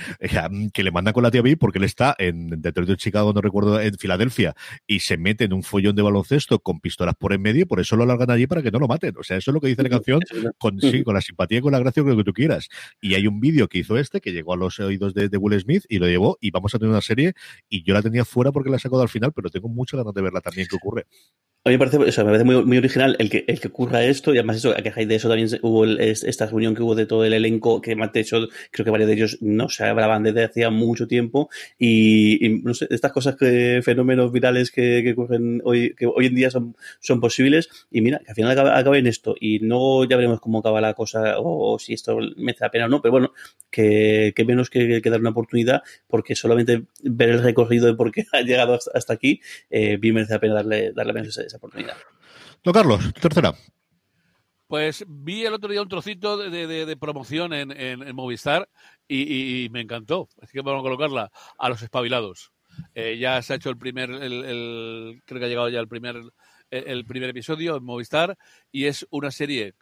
que 0.72 0.82
le 0.82 0.90
manda 0.90 1.12
con 1.12 1.22
la 1.22 1.30
tía 1.30 1.42
B 1.42 1.56
porque 1.56 1.78
él 1.78 1.84
está 1.84 2.14
en 2.18 2.61
Detroit, 2.61 2.96
Chicago, 2.96 3.32
no 3.32 3.40
recuerdo, 3.40 3.80
en 3.80 3.94
Filadelfia, 3.94 4.54
y 4.86 5.00
se 5.00 5.16
mete 5.16 5.44
en 5.44 5.52
un 5.52 5.62
follón 5.62 5.94
de 5.94 6.02
baloncesto 6.02 6.58
con 6.58 6.80
pistolas 6.80 7.14
por 7.16 7.32
en 7.32 7.42
medio 7.42 7.62
y 7.62 7.64
por 7.64 7.80
eso 7.80 7.96
lo 7.96 8.06
largan 8.06 8.30
allí 8.30 8.46
para 8.46 8.62
que 8.62 8.70
no 8.70 8.78
lo 8.78 8.88
maten. 8.88 9.14
O 9.18 9.22
sea, 9.22 9.36
eso 9.36 9.50
es 9.50 9.54
lo 9.54 9.61
que 9.61 9.68
dice 9.68 9.82
la 9.82 9.88
canción, 9.88 10.20
con, 10.58 10.80
sí, 10.80 11.02
con 11.02 11.14
la 11.14 11.20
simpatía 11.20 11.58
y 11.58 11.61
con 11.61 11.72
la 11.72 11.78
gracia, 11.78 12.02
con 12.02 12.12
lo 12.12 12.18
que 12.18 12.24
tú 12.24 12.32
quieras. 12.32 12.68
Y 13.00 13.14
hay 13.14 13.26
un 13.26 13.40
vídeo 13.40 13.68
que 13.68 13.78
hizo 13.78 13.96
este 13.98 14.20
que 14.20 14.32
llegó 14.32 14.54
a 14.54 14.56
los 14.56 14.78
oídos 14.80 15.14
de, 15.14 15.28
de 15.28 15.36
Will 15.36 15.58
Smith 15.61 15.84
y 15.88 15.98
lo 15.98 16.06
llevó 16.06 16.38
y 16.40 16.50
vamos 16.50 16.74
a 16.74 16.78
tener 16.78 16.90
una 16.90 17.00
serie 17.00 17.34
y 17.68 17.82
yo 17.82 17.94
la 17.94 18.02
tenía 18.02 18.24
fuera 18.24 18.52
porque 18.52 18.70
la 18.70 18.76
he 18.76 18.80
sacado 18.80 19.02
al 19.02 19.08
final, 19.08 19.32
pero 19.32 19.50
tengo 19.50 19.68
muchas 19.68 19.98
ganas 19.98 20.14
de 20.14 20.22
verla 20.22 20.40
también 20.40 20.66
que 20.68 20.76
ocurre. 20.76 21.06
A 21.62 21.68
mí 21.68 21.74
me 21.74 21.78
parece, 21.78 21.98
me 21.98 22.11
parece 22.11 22.44
muy, 22.44 22.64
muy, 22.64 22.78
original 22.78 23.16
el 23.18 23.28
que, 23.28 23.44
el 23.46 23.61
que 23.61 23.68
ocurra 23.68 24.02
esto, 24.02 24.32
y 24.32 24.38
además 24.38 24.56
eso, 24.56 24.70
a 24.70 24.76
que 24.76 25.04
de 25.04 25.14
eso 25.14 25.28
también 25.28 25.46
hubo 25.61 25.84
esta 25.84 26.46
reunión 26.46 26.74
que 26.74 26.82
hubo 26.82 26.94
de 26.94 27.04
todo 27.04 27.22
el 27.22 27.34
elenco, 27.34 27.82
que 27.82 27.94
de 27.94 28.20
hecho 28.20 28.48
creo 28.70 28.84
que 28.86 28.90
varios 28.90 29.08
de 29.08 29.14
ellos 29.14 29.38
no 29.42 29.68
se 29.68 29.84
hablaban 29.84 30.22
desde 30.22 30.44
hacía 30.44 30.70
mucho 30.70 31.06
tiempo, 31.06 31.50
y, 31.78 32.62
no 32.64 32.72
sé, 32.72 32.86
estas 32.88 33.12
cosas 33.12 33.36
que, 33.36 33.82
fenómenos 33.84 34.32
virales 34.32 34.70
que, 34.70 35.02
que, 35.04 35.12
ocurren 35.12 35.61
hoy, 35.62 35.94
que 35.98 36.06
hoy 36.06 36.26
en 36.26 36.34
día 36.34 36.50
son, 36.50 36.76
son 36.98 37.20
posibles, 37.20 37.68
y 37.90 38.00
mira, 38.00 38.20
que 38.20 38.30
al 38.30 38.34
final 38.36 38.58
acabe, 38.58 38.98
en 38.98 39.06
esto, 39.06 39.34
y 39.38 39.58
no 39.61 40.04
ya 40.04 40.16
veremos 40.16 40.40
cómo 40.40 40.61
acaba 40.61 40.80
la 40.80 40.94
cosa, 40.94 41.34
o, 41.40 41.78
si 41.78 41.92
esto 41.92 42.16
merece 42.38 42.64
la 42.64 42.70
pena 42.70 42.86
o 42.86 42.88
no, 42.88 43.02
pero 43.02 43.12
bueno, 43.12 43.32
que, 43.70 44.32
que 44.34 44.46
menos 44.46 44.70
que, 44.70 45.02
que, 45.02 45.11
dar 45.11 45.20
una 45.20 45.30
oportunidad, 45.30 45.82
porque 46.08 46.34
solamente 46.34 46.84
ver 47.02 47.28
el 47.28 47.42
recorrido 47.42 47.86
de 47.86 47.94
por 47.94 48.12
qué 48.12 48.24
ha 48.32 48.40
llegado 48.40 48.78
hasta, 48.94 49.12
aquí, 49.12 49.42
eh, 49.68 49.98
bien 49.98 50.14
merece 50.14 50.32
la 50.32 50.40
pena 50.40 50.54
darle, 50.54 50.92
darle 50.92 51.12
menos 51.12 51.38
esa 51.51 51.59
oportunidad. 51.59 51.96
Don 52.62 52.72
Carlos, 52.72 53.12
tercera. 53.14 53.55
Pues 54.66 55.05
vi 55.09 55.44
el 55.44 55.55
otro 55.55 55.68
día 55.68 55.82
un 55.82 55.88
trocito 55.88 56.36
de, 56.36 56.96
promoción 56.96 57.53
en, 57.53 58.14
Movistar 58.14 58.68
y, 59.09 59.68
me 59.72 59.80
encantó. 59.80 60.28
Así 60.40 60.53
que 60.53 60.62
vamos 60.62 60.80
a 60.80 60.82
colocarla 60.84 61.32
a 61.59 61.68
los 61.68 61.82
espabilados. 61.82 62.53
Eh, 62.94 63.18
ya 63.18 63.42
se 63.42 63.53
ha 63.53 63.57
hecho 63.57 63.70
el 63.70 63.78
primer, 63.78 64.11
el, 64.11 65.22
creo 65.26 65.40
que 65.40 65.46
ha 65.46 65.48
llegado 65.48 65.68
ya 65.68 65.80
el 65.80 65.88
primer, 65.88 66.22
el 66.70 67.05
primer 67.05 67.30
episodio 67.30 67.76
en 67.76 67.84
Movistar 67.84 68.38
y 68.70 68.84
es 68.84 69.05
una 69.11 69.32
serie 69.32 69.74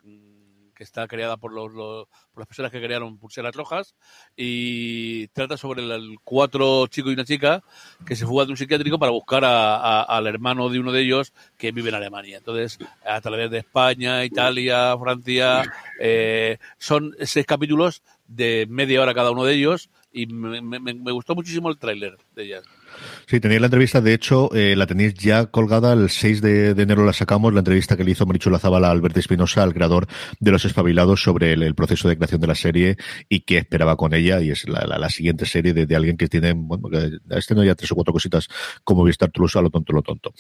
que 0.79 0.85
está 0.85 1.09
creada 1.09 1.37
por, 1.37 1.53
los, 1.53 1.73
por 1.73 2.41
las 2.41 2.47
personas 2.47 2.71
que 2.71 2.81
crearon 2.81 3.19
Pulseras 3.19 3.55
Rojas 3.57 3.97
y 4.37 5.27
trata 5.29 5.57
sobre 5.57 5.83
el, 5.83 6.19
cuatro 6.23 6.87
chicos 6.87 7.11
y 7.11 7.15
una 7.15 7.25
chica 7.25 7.65
que 8.07 8.15
se 8.15 8.25
fugan 8.25 8.47
de 8.47 8.53
un 8.53 8.57
psiquiátrico 8.57 8.97
para 8.97 9.11
buscar 9.11 9.45
al 9.45 10.27
hermano 10.29 10.69
de 10.69 10.79
uno 10.79 10.93
de 10.93 11.03
ellos 11.03 11.33
que 11.57 11.73
vive 11.73 11.89
en 11.89 11.97
Alemania. 11.97 12.39
Entonces, 12.39 12.79
a 13.05 13.21
través 13.21 13.51
de 13.51 13.59
España, 13.59 14.25
Italia, 14.25 14.97
Francia, 14.97 15.65
eh, 15.99 16.59
son 16.79 17.17
seis 17.23 17.45
capítulos 17.45 18.05
de 18.29 18.67
media 18.71 19.03
hora 19.03 19.15
cada 19.15 19.33
uno 19.33 19.45
de 19.45 19.55
ellos 19.55 19.91
y 20.13 20.27
me, 20.27 20.61
me 20.63 21.13
gustó 21.13 21.35
muchísimo 21.35 21.71
el 21.71 21.79
tráiler 21.79 22.17
de 22.37 22.45
ellas. 22.45 22.78
Sí, 23.27 23.41
tenéis 23.41 23.61
la 23.61 23.67
entrevista, 23.67 24.01
de 24.01 24.15
hecho, 24.15 24.55
eh, 24.55 24.75
la 24.77 24.87
tenéis 24.87 25.15
ya 25.15 25.47
colgada, 25.47 25.93
el 25.93 26.11
6 26.11 26.41
de, 26.41 26.71
enero 26.71 27.05
la 27.05 27.13
sacamos, 27.13 27.53
la 27.53 27.61
entrevista 27.61 27.97
que 27.97 28.05
le 28.05 28.13
hizo 28.13 28.27
Marichu 28.27 28.51
Lazabala 28.51 28.89
a 28.89 28.91
Alberto 28.91 29.21
Espinosa, 29.21 29.63
al 29.63 29.75
creador 29.75 30.07
de 30.41 30.51
Los 30.51 30.65
Espabilados, 30.65 31.23
sobre 31.23 31.53
el, 31.53 31.75
proceso 31.75 32.09
de 32.09 32.17
creación 32.17 32.41
de 32.41 32.47
la 32.47 32.55
serie 32.55 32.97
y 33.29 33.41
qué 33.41 33.59
esperaba 33.59 33.97
con 33.97 34.15
ella, 34.15 34.41
y 34.41 34.51
es 34.51 34.69
la, 34.69 35.09
siguiente 35.11 35.47
serie 35.47 35.73
de, 35.73 35.97
alguien 35.97 36.17
que 36.17 36.29
tiene, 36.29 36.53
bueno, 36.55 36.89
que 36.89 37.19
este 37.37 37.55
no 37.55 37.65
ya 37.65 37.75
tres 37.75 37.93
o 37.93 37.95
cuatro 37.95 38.13
cositas 38.13 38.49
como 38.85 39.05
Vistar 39.05 39.31
Toulouse 39.31 39.59
a 39.59 39.63
lo 39.63 39.71
tonto, 39.71 39.93
lo 39.93 40.03
tonto. 40.03 40.33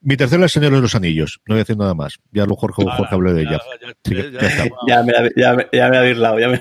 Mi 0.00 0.16
tercera 0.16 0.46
es 0.46 0.52
Señor 0.52 0.72
de 0.72 0.80
los 0.80 0.94
Anillos, 0.94 1.40
no 1.46 1.54
voy 1.54 1.60
a 1.60 1.64
decir 1.64 1.76
nada 1.76 1.94
más, 1.94 2.18
ya 2.32 2.46
lo 2.46 2.56
Jorge, 2.56 2.82
Jorge 2.84 3.14
habló 3.14 3.32
de 3.32 3.42
ella. 3.42 3.60
Ya, 4.86 5.02
me 5.02 5.12
la, 5.12 5.30
ya, 5.36 5.54
me, 5.54 5.66
ya 5.72 5.88
me 5.88 5.98
ha 5.98 6.40
Ya 6.40 6.48
me... 6.48 6.60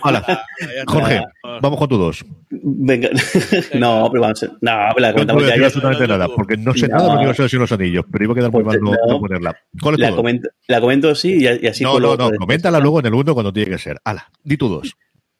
Jorge, 0.86 1.22
vamos 1.62 1.80
con 1.80 1.89
tu 1.89 1.98
dos. 1.98 2.26
Venga, 2.50 3.10
no, 3.74 4.10
pero 4.12 4.22
vamos. 4.22 4.44
No, 4.62 4.72
pero 4.96 5.00
la 5.00 5.14
comentamos 5.34 5.60
ya 5.60 5.66
absolutamente 5.66 6.08
nada, 6.08 6.28
porque 6.36 6.58
no 6.58 6.74
sé 6.74 6.88
nada 6.88 7.10
de 7.10 7.16
universo 7.18 7.44
de 7.44 7.58
los 7.58 7.72
anillos, 7.72 8.06
pero 8.12 8.24
iba 8.24 8.34
a 8.34 8.36
quedar 8.36 8.52
muy 8.52 8.64
mal 8.64 8.80
no, 8.82 9.20
ponerla. 9.20 9.56
la, 9.98 10.16
comento, 10.16 10.50
la 10.68 10.82
comento 10.82 11.16
sí 11.16 11.38
y, 11.42 11.68
así 11.68 11.84
No, 11.84 12.00
no, 12.00 12.16
no, 12.16 12.32
coméntala 12.32 12.80
luego 12.80 13.00
en 13.00 13.08
el 13.08 13.12
mundo 13.12 13.34
cuando 13.34 13.52
tiene 13.52 13.72
que 13.72 13.78
ser. 13.78 14.00
Hala, 14.04 14.30
di 14.44 14.58
tú 14.58 14.68
dos. 14.70 14.96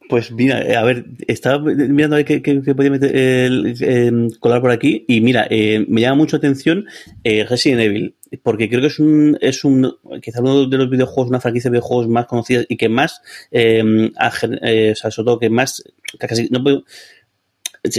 Pues 0.10 0.32
mira, 0.32 0.62
eh, 0.62 0.76
a 0.76 0.84
ver, 0.84 1.06
estaba 1.28 1.60
mirando 1.60 2.16
a 2.16 2.24
ver 2.24 2.42
qué, 2.42 2.74
podía 2.76 2.92
meter, 2.92 3.12
eh, 3.16 4.12
colar 4.40 4.62
por 4.62 4.72
aquí 4.72 5.06
y 5.08 5.22
mira, 5.22 5.48
eh, 5.50 5.86
me 5.88 6.02
llama 6.02 6.18
mucho 6.18 6.38
atención 6.38 6.86
eh, 7.24 7.46
Resident 7.46 7.82
Evil, 7.82 8.16
porque 8.44 8.68
creo 8.68 8.82
que 8.82 8.88
es 8.88 9.00
un, 9.00 9.38
es 9.40 9.64
un, 9.64 9.96
quizá 10.22 10.42
uno 10.42 10.68
de 10.68 10.78
los 10.78 10.90
videojuegos, 10.90 11.30
una 11.30 11.40
franquicia 11.40 11.70
de 11.70 11.78
videojuegos 11.78 12.10
más 12.10 12.26
conocida 12.26 12.64
y 12.68 12.76
que 12.76 12.90
más, 12.90 13.22
eh, 13.52 14.12
o 14.12 14.96
sea, 14.96 15.10
sobre 15.10 15.26
todo 15.26 15.40
que 15.40 15.50
más, 15.50 15.84
casi, 16.20 16.50
no 16.50 16.62
puedo, 16.62 16.84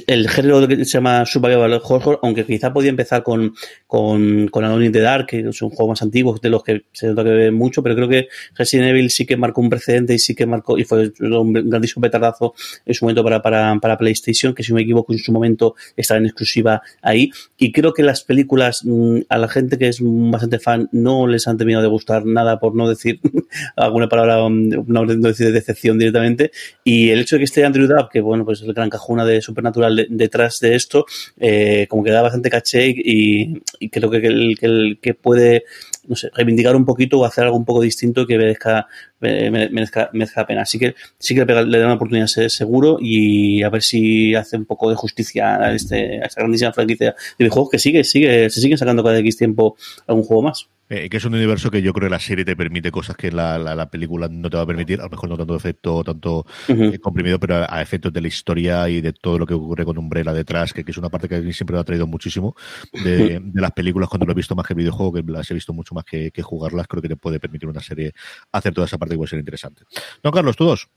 el 0.06 0.28
género 0.30 0.66
que 0.66 0.76
se 0.84 0.92
llama 0.92 1.26
Survival 1.26 1.80
Horror, 1.82 2.18
aunque 2.22 2.46
quizá 2.46 2.72
podía 2.72 2.88
empezar 2.88 3.22
con, 3.22 3.54
con, 3.86 4.48
con 4.48 4.64
Alone 4.64 4.86
in 4.86 4.92
the 4.92 5.00
Dark, 5.00 5.26
que 5.26 5.40
es 5.40 5.62
un 5.62 5.70
juego 5.70 5.90
más 5.90 6.00
antiguo, 6.00 6.38
de 6.40 6.48
los 6.48 6.64
que 6.64 6.84
se 6.92 7.08
nota 7.08 7.22
que 7.22 7.30
ve 7.30 7.50
mucho, 7.50 7.82
pero 7.82 7.94
creo 7.94 8.08
que 8.08 8.28
Resident 8.54 8.88
Evil 8.88 9.10
sí 9.10 9.26
que 9.26 9.36
marcó 9.36 9.60
un 9.60 9.68
precedente 9.68 10.14
y 10.14 10.18
sí 10.18 10.34
que 10.34 10.46
marcó, 10.46 10.78
y 10.78 10.84
fue 10.84 11.12
un 11.20 11.52
grandísimo 11.52 12.00
petardazo 12.00 12.54
en 12.86 12.94
su 12.94 13.04
momento 13.04 13.22
para, 13.22 13.42
para, 13.42 13.78
para 13.78 13.98
PlayStation, 13.98 14.54
que 14.54 14.62
si 14.62 14.72
no 14.72 14.76
me 14.76 14.82
equivoco 14.82 15.12
en 15.12 15.18
su 15.18 15.32
momento 15.32 15.74
estaba 15.96 16.18
en 16.18 16.26
exclusiva 16.26 16.80
ahí. 17.02 17.30
Y 17.58 17.70
creo 17.70 17.92
que 17.92 18.02
las 18.02 18.22
películas, 18.22 18.84
mm, 18.84 19.18
a 19.28 19.36
la 19.36 19.48
gente 19.48 19.76
que 19.76 19.88
es 19.88 19.98
bastante 20.00 20.60
fan, 20.60 20.88
no 20.92 21.26
les 21.26 21.46
han 21.46 21.58
terminado 21.58 21.82
de 21.82 21.90
gustar 21.90 22.24
nada, 22.24 22.58
por 22.58 22.74
no 22.74 22.88
decir 22.88 23.20
alguna 23.76 24.08
palabra, 24.08 24.48
mm, 24.48 24.86
no 24.86 25.04
decir 25.04 25.46
de 25.46 25.52
decepción 25.52 25.98
directamente. 25.98 26.52
Y 26.84 27.10
el 27.10 27.20
hecho 27.20 27.36
de 27.36 27.40
que 27.40 27.44
esté 27.44 27.66
Andrew 27.66 27.86
Dubb, 27.86 28.08
que 28.10 28.22
bueno, 28.22 28.46
pues 28.46 28.62
el 28.62 28.72
gran 28.72 28.88
cajuna 28.88 29.26
de 29.26 29.42
Supernatural, 29.42 29.73
detrás 30.08 30.60
de 30.60 30.74
esto, 30.74 31.06
eh, 31.38 31.86
como 31.88 32.02
que 32.04 32.10
da 32.10 32.22
bastante 32.22 32.50
caché 32.50 32.94
y, 32.96 33.60
creo 33.90 34.10
que 34.10 34.18
el, 34.18 34.58
que 34.58 34.98
que 35.00 35.14
puede 35.14 35.64
no 36.06 36.16
sé, 36.16 36.30
reivindicar 36.34 36.76
un 36.76 36.84
poquito 36.84 37.18
o 37.18 37.24
hacer 37.24 37.44
algo 37.44 37.56
un 37.56 37.64
poco 37.64 37.80
distinto 37.80 38.26
que 38.26 38.36
merezca, 38.36 38.86
merezca, 39.20 40.10
merezca 40.12 40.42
la 40.42 40.46
pena. 40.46 40.62
Así 40.62 40.78
que 40.78 40.94
sí 41.18 41.34
que 41.34 41.44
le 41.44 41.78
da 41.78 41.84
una 41.84 41.94
oportunidad 41.94 42.26
seguro 42.26 42.98
y 43.00 43.62
a 43.62 43.70
ver 43.70 43.82
si 43.82 44.34
hace 44.34 44.56
un 44.56 44.66
poco 44.66 44.90
de 44.90 44.96
justicia 44.96 45.56
a, 45.56 45.74
este, 45.74 46.22
a 46.22 46.26
esta 46.26 46.40
grandísima 46.40 46.72
franquicia 46.72 47.10
de 47.10 47.14
videojuegos 47.38 47.70
que 47.70 47.78
sigue, 47.78 48.04
sigue, 48.04 48.50
se 48.50 48.60
siguen 48.60 48.78
sacando 48.78 49.02
cada 49.02 49.18
X 49.18 49.36
tiempo 49.36 49.76
algún 50.06 50.24
juego 50.24 50.42
más. 50.42 50.68
Eh, 50.90 51.08
que 51.08 51.16
es 51.16 51.24
un 51.24 51.34
universo 51.34 51.70
que 51.70 51.80
yo 51.80 51.94
creo 51.94 52.08
que 52.08 52.12
la 52.12 52.20
serie 52.20 52.44
te 52.44 52.54
permite 52.54 52.90
cosas 52.90 53.16
que 53.16 53.32
la, 53.32 53.58
la, 53.58 53.90
película 53.90 54.28
no 54.28 54.50
te 54.50 54.58
va 54.58 54.64
a 54.64 54.66
permitir, 54.66 55.00
a 55.00 55.04
lo 55.04 55.10
mejor 55.10 55.30
no 55.30 55.36
tanto 55.38 55.56
efecto, 55.56 56.04
tanto 56.04 56.44
eh, 56.68 56.98
comprimido, 56.98 57.40
pero 57.40 57.64
a, 57.66 57.80
efectos 57.80 58.12
de 58.12 58.20
la 58.20 58.28
historia 58.28 58.86
y 58.90 59.00
de 59.00 59.14
todo 59.14 59.38
lo 59.38 59.46
que 59.46 59.54
ocurre 59.54 59.86
con 59.86 59.96
Umbrella 59.96 60.34
detrás, 60.34 60.74
que, 60.74 60.84
es 60.86 60.98
una 60.98 61.08
parte 61.08 61.26
que 61.26 61.36
a 61.36 61.40
mí 61.40 61.54
siempre 61.54 61.74
me 61.74 61.80
ha 61.80 61.84
traído 61.84 62.06
muchísimo 62.06 62.54
de, 62.92 63.40
las 63.54 63.72
películas 63.72 64.10
cuando 64.10 64.26
lo 64.26 64.32
he 64.32 64.34
visto 64.34 64.54
más 64.54 64.66
que 64.66 64.74
el 64.74 64.78
videojuego, 64.78 65.12
que 65.14 65.22
las 65.22 65.50
he 65.50 65.54
visto 65.54 65.72
mucho 65.72 65.94
más 65.94 66.04
que, 66.04 66.30
que, 66.30 66.42
jugarlas, 66.42 66.86
creo 66.86 67.00
que 67.00 67.08
te 67.08 67.16
puede 67.16 67.40
permitir 67.40 67.68
una 67.68 67.80
serie 67.80 68.12
hacer 68.52 68.74
toda 68.74 68.86
esa 68.86 68.98
parte 68.98 69.14
que 69.14 69.18
puede 69.18 69.30
ser 69.30 69.38
interesante. 69.38 69.84
Don 70.22 70.32
Carlos, 70.32 70.54
tú 70.54 70.66
dos. 70.66 70.90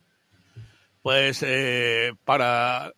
Pues 1.07 1.41
eh, 1.41 2.11
para 2.25 2.91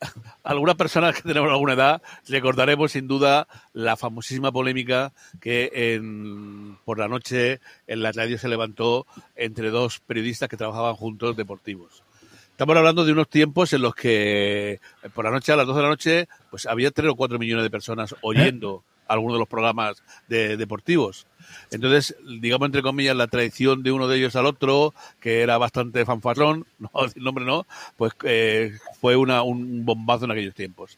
algunas 0.44 0.74
personas 0.74 1.14
que 1.14 1.22
tenemos 1.22 1.52
alguna 1.52 1.74
edad, 1.74 2.02
recordaremos 2.28 2.94
sin 2.94 3.08
duda 3.08 3.48
la 3.72 3.98
famosísima 3.98 4.52
polémica 4.52 5.14
que 5.40 5.70
en, 5.72 6.76
por 6.86 6.98
la 6.98 7.08
noche 7.08 7.60
en 7.86 8.02
la 8.02 8.12
radio 8.12 8.40
se 8.40 8.48
levantó 8.48 9.06
entre 9.36 9.70
dos 9.70 10.00
periodistas 10.00 10.50
que 10.50 10.58
trabajaban 10.58 10.96
juntos 10.96 11.38
deportivos. 11.38 12.02
Estamos 12.50 12.76
hablando 12.76 13.06
de 13.06 13.12
unos 13.12 13.30
tiempos 13.30 13.74
en 13.74 13.84
los 13.84 13.94
que 13.94 14.72
eh, 14.72 15.10
por 15.14 15.26
la 15.26 15.30
noche, 15.30 15.52
a 15.52 15.56
las 15.56 15.68
12 15.68 15.78
de 15.78 15.84
la 15.84 15.90
noche, 15.90 16.28
pues 16.50 16.66
había 16.66 16.90
3 16.90 17.12
o 17.12 17.16
4 17.16 17.38
millones 17.38 17.62
de 17.64 17.70
personas 17.70 18.16
oyendo 18.22 18.84
algunos 19.10 19.36
de 19.36 19.40
los 19.40 19.48
programas 19.48 20.02
de, 20.28 20.56
deportivos. 20.56 21.28
Entonces, 21.72 22.16
digamos 22.40 22.68
entre 22.68 22.82
comillas, 22.82 23.16
la 23.16 23.28
traición 23.28 23.84
de 23.84 23.92
uno 23.92 24.08
de 24.08 24.18
ellos 24.18 24.36
al 24.36 24.46
otro, 24.46 24.94
que 25.20 25.42
era 25.42 25.58
bastante 25.58 26.06
fanfarrón, 26.06 26.66
no 26.80 26.90
el 27.04 27.24
nombre 27.24 27.44
no, 27.44 27.66
pues 27.98 28.14
eh, 28.24 28.78
fue 29.02 29.16
una, 29.16 29.42
un 29.44 29.86
bombazo 29.86 30.26
en 30.26 30.32
aquellos 30.32 30.56
tiempos. 30.56 30.98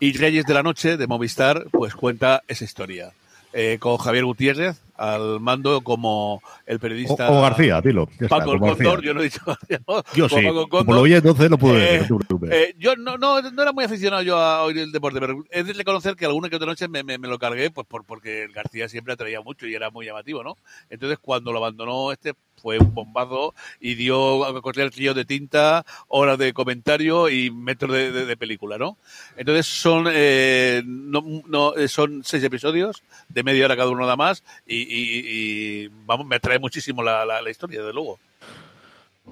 Y 0.00 0.12
Reyes 0.12 0.44
de 0.44 0.54
la 0.54 0.62
Noche, 0.62 0.96
de 0.96 1.06
Movistar, 1.06 1.66
pues 1.70 1.94
cuenta 1.94 2.42
esa 2.48 2.64
historia. 2.64 3.12
Eh, 3.54 3.76
con 3.78 3.98
Javier 3.98 4.24
Gutiérrez 4.24 4.80
al 4.96 5.40
mando 5.40 5.80
como 5.80 6.42
el 6.66 6.78
periodista. 6.78 7.30
O, 7.30 7.42
García, 7.42 7.80
dilo. 7.80 8.08
Paco 8.28 8.52
el 8.54 9.02
yo 9.02 9.14
no 9.14 9.20
he 9.20 9.24
dicho 9.24 9.40
García. 9.44 9.80
Yo 10.14 10.28
sí. 10.28 10.46
Como 10.68 10.94
lo 10.94 11.00
oí 11.00 11.14
entonces 11.14 11.50
lo 11.50 11.58
pude 11.58 11.96
eh, 11.96 12.06
eh, 12.50 12.74
yo 12.78 12.96
no, 12.96 13.16
no, 13.16 13.40
no 13.40 13.62
era 13.62 13.72
muy 13.72 13.84
aficionado 13.84 14.22
yo 14.22 14.36
a 14.38 14.62
oír 14.62 14.78
el 14.78 14.92
deporte, 14.92 15.20
pero 15.20 15.44
es 15.50 15.66
de 15.66 15.72
reconocer 15.72 16.16
que 16.16 16.26
alguna 16.26 16.48
que 16.48 16.56
otra 16.56 16.66
noche 16.66 16.88
me, 16.88 17.02
me, 17.02 17.18
me, 17.18 17.28
lo 17.28 17.38
cargué 17.38 17.70
pues 17.70 17.86
por, 17.86 18.04
porque 18.04 18.44
el 18.44 18.52
García 18.52 18.88
siempre 18.88 19.14
atraía 19.14 19.40
mucho 19.40 19.66
y 19.66 19.74
era 19.74 19.90
muy 19.90 20.06
llamativo, 20.06 20.42
¿no? 20.42 20.56
Entonces 20.90 21.18
cuando 21.20 21.52
lo 21.52 21.58
abandonó 21.58 22.12
este 22.12 22.34
fue 22.62 22.78
un 22.78 22.94
bombazo 22.94 23.54
y 23.80 23.96
dio 23.96 24.44
a 24.44 24.62
correr 24.62 24.86
el 24.86 24.92
río 24.92 25.14
de 25.14 25.24
tinta, 25.24 25.84
horas 26.06 26.38
de 26.38 26.52
comentario 26.52 27.28
y 27.28 27.50
metros 27.50 27.92
de, 27.92 28.36
película, 28.36 28.78
¿no? 28.78 28.96
Entonces 29.36 29.66
son, 29.66 30.06
eh, 30.10 30.82
no, 30.84 31.22
no, 31.46 31.74
son 31.88 32.22
seis 32.24 32.44
episodios 32.44 33.02
de 33.28 33.42
media 33.42 33.64
hora 33.64 33.76
cada 33.76 33.90
uno 33.90 34.02
nada 34.02 34.16
más 34.16 34.44
y, 34.66 34.81
y, 34.88 35.88
vamos, 36.06 36.26
me 36.26 36.36
atrae 36.36 36.58
muchísimo 36.58 37.02
la, 37.02 37.24
la, 37.24 37.42
la 37.42 37.50
historia, 37.50 37.80
desde 37.80 37.92
luego. 37.92 38.18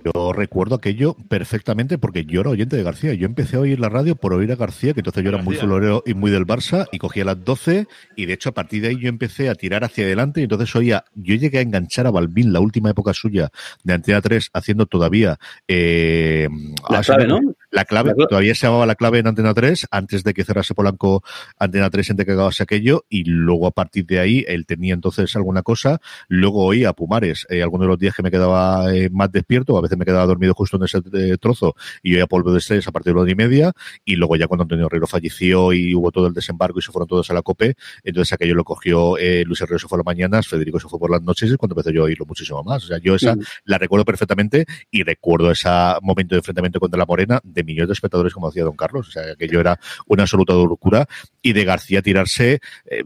Yo 0.05 0.33
recuerdo 0.33 0.77
aquello 0.77 1.15
perfectamente 1.29 1.99
porque 1.99 2.25
yo 2.25 2.41
era 2.41 2.51
oyente 2.51 2.77
de 2.77 2.83
García. 2.83 3.13
Yo 3.15 3.27
empecé 3.27 3.57
a 3.57 3.61
oír 3.61 3.81
la 3.81 3.89
radio 3.89 4.15
por 4.15 4.33
oír 4.33 4.51
a 4.53 4.57
García, 4.57 4.95
que 4.95 5.01
entonces 5.01 5.23
yo 5.23 5.29
era 5.31 5.43
muy 5.43 5.57
florero 5.57 6.03
y 6.07 6.15
muy 6.15 6.31
del 6.31 6.47
Barça, 6.47 6.87
y 6.93 6.99
cogía 6.99 7.25
las 7.25 7.45
12, 7.45 7.87
y 8.17 8.27
de 8.27 8.33
hecho 8.33 8.51
a 8.51 8.53
partir 8.53 8.83
de 8.83 8.89
ahí 8.89 8.99
yo 8.99 9.09
empecé 9.09 9.49
a 9.51 9.55
tirar 9.55 9.85
hacia 9.85 10.05
adelante, 10.05 10.41
y 10.41 10.45
entonces 10.45 10.75
oía, 10.77 11.05
yo 11.15 11.35
llegué 11.35 11.59
a 11.59 11.63
enganchar 11.63 12.07
a 12.07 12.11
Balbín, 12.11 12.53
la 12.53 12.61
última 12.61 12.91
época 12.91 13.13
suya 13.13 13.51
de 13.83 13.95
Antena 13.95 14.21
3, 14.21 14.51
haciendo 14.55 14.87
todavía... 14.87 15.39
Eh, 15.69 16.49
la 16.89 17.03
clave, 17.03 17.27
¿no? 17.27 17.41
La 17.71 17.85
clave, 17.85 18.15
todavía 18.29 18.55
se 18.55 18.67
llamaba 18.67 18.85
la 18.87 18.97
clave 18.97 19.21
en 19.21 19.29
Antena 19.29 19.55
3, 19.55 19.87
antes 19.91 20.25
de 20.25 20.35
que 20.35 20.45
cerrase 20.45 20.75
Polanco 20.75 21.23
Antena 21.59 21.89
3, 21.89 22.11
en 22.11 22.17
de 22.17 22.27
que 22.27 22.33
acabase 22.33 22.63
aquello, 22.65 23.05
y 23.09 23.25
luego 23.25 23.67
a 23.69 23.71
partir 23.71 24.07
de 24.07 24.19
ahí 24.19 24.45
él 24.49 24.67
tenía 24.67 24.93
entonces 24.93 25.35
alguna 25.37 25.63
cosa, 25.63 26.01
luego 26.29 26.65
oía 26.65 26.89
a 26.89 26.93
Pumares, 26.95 27.47
eh, 27.49 27.63
algunos 27.63 27.87
de 27.87 27.89
los 27.89 27.99
días 27.99 28.15
que 28.15 28.23
me 28.23 28.31
quedaba 28.31 28.93
eh, 28.93 29.09
más 29.11 29.31
despierto, 29.31 29.79
a 29.79 29.81
veces 29.81 29.97
me 29.97 30.05
quedaba 30.05 30.27
dormido 30.27 30.53
justo 30.55 30.79
en 30.79 30.85
ese 30.85 30.99
eh, 31.13 31.37
trozo 31.41 31.75
y 32.03 32.13
yo 32.13 32.19
ya 32.19 32.27
polvo 32.27 32.53
de 32.53 32.59
estrés 32.59 32.87
a 32.89 32.93
partir 32.93 33.15
de 33.15 33.21
las 33.21 33.31
y 33.31 33.35
media 33.35 33.73
y 34.05 34.17
luego 34.17 34.37
ya 34.37 34.49
cuando 34.49 34.63
Antonio 34.63 34.87
Herrero 34.87 35.07
falleció 35.07 35.73
y 35.73 35.95
hubo 35.95 36.11
todo 36.11 36.27
el 36.27 36.35
desembarco 36.35 36.81
y 36.81 36.83
se 36.83 36.91
fueron 36.91 37.07
todos 37.07 37.31
a 37.31 37.35
la 37.35 37.43
COPE, 37.43 37.77
entonces 38.03 38.33
aquello 38.33 38.55
lo 38.55 38.65
cogió 38.65 39.17
eh, 39.19 39.45
Luis 39.45 39.61
Herrero 39.61 39.79
se 39.79 39.87
fue 39.87 39.97
a 39.97 40.01
las 40.01 40.07
mañanas, 40.07 40.49
Federico 40.49 40.81
se 40.81 40.89
fue 40.89 40.99
por 40.99 41.11
las 41.11 41.23
noches 41.23 41.53
y 41.53 41.57
cuando 41.57 41.75
empecé 41.75 41.95
yo 41.95 42.03
a 42.03 42.05
oírlo 42.07 42.27
muchísimo 42.27 42.65
más. 42.65 42.85
O 42.85 42.87
sea, 42.89 42.99
yo 42.99 43.15
esa 43.15 43.37
la 43.65 43.79
recuerdo 43.79 44.05
perfectamente 44.05 44.67
y 44.91 45.03
recuerdo 45.03 45.51
ese 45.51 45.69
momento 46.03 46.35
de 46.35 46.39
enfrentamiento 46.39 46.81
contra 46.81 46.99
la 46.99 47.07
Morena 47.07 47.41
de 47.45 47.60
millones 47.65 47.89
de 47.89 47.93
espectadores 47.95 48.35
como 48.35 48.49
decía 48.49 48.65
Don 48.65 48.77
Carlos. 48.77 49.09
O 49.09 49.11
sea, 49.11 49.23
aquello 49.33 49.61
era 49.61 49.81
una 50.07 50.25
absoluta 50.25 50.53
locura 50.53 51.07
y 51.43 51.53
de 51.53 51.65
García 51.65 52.03
tirarse, 52.03 52.61
eh, 52.87 53.03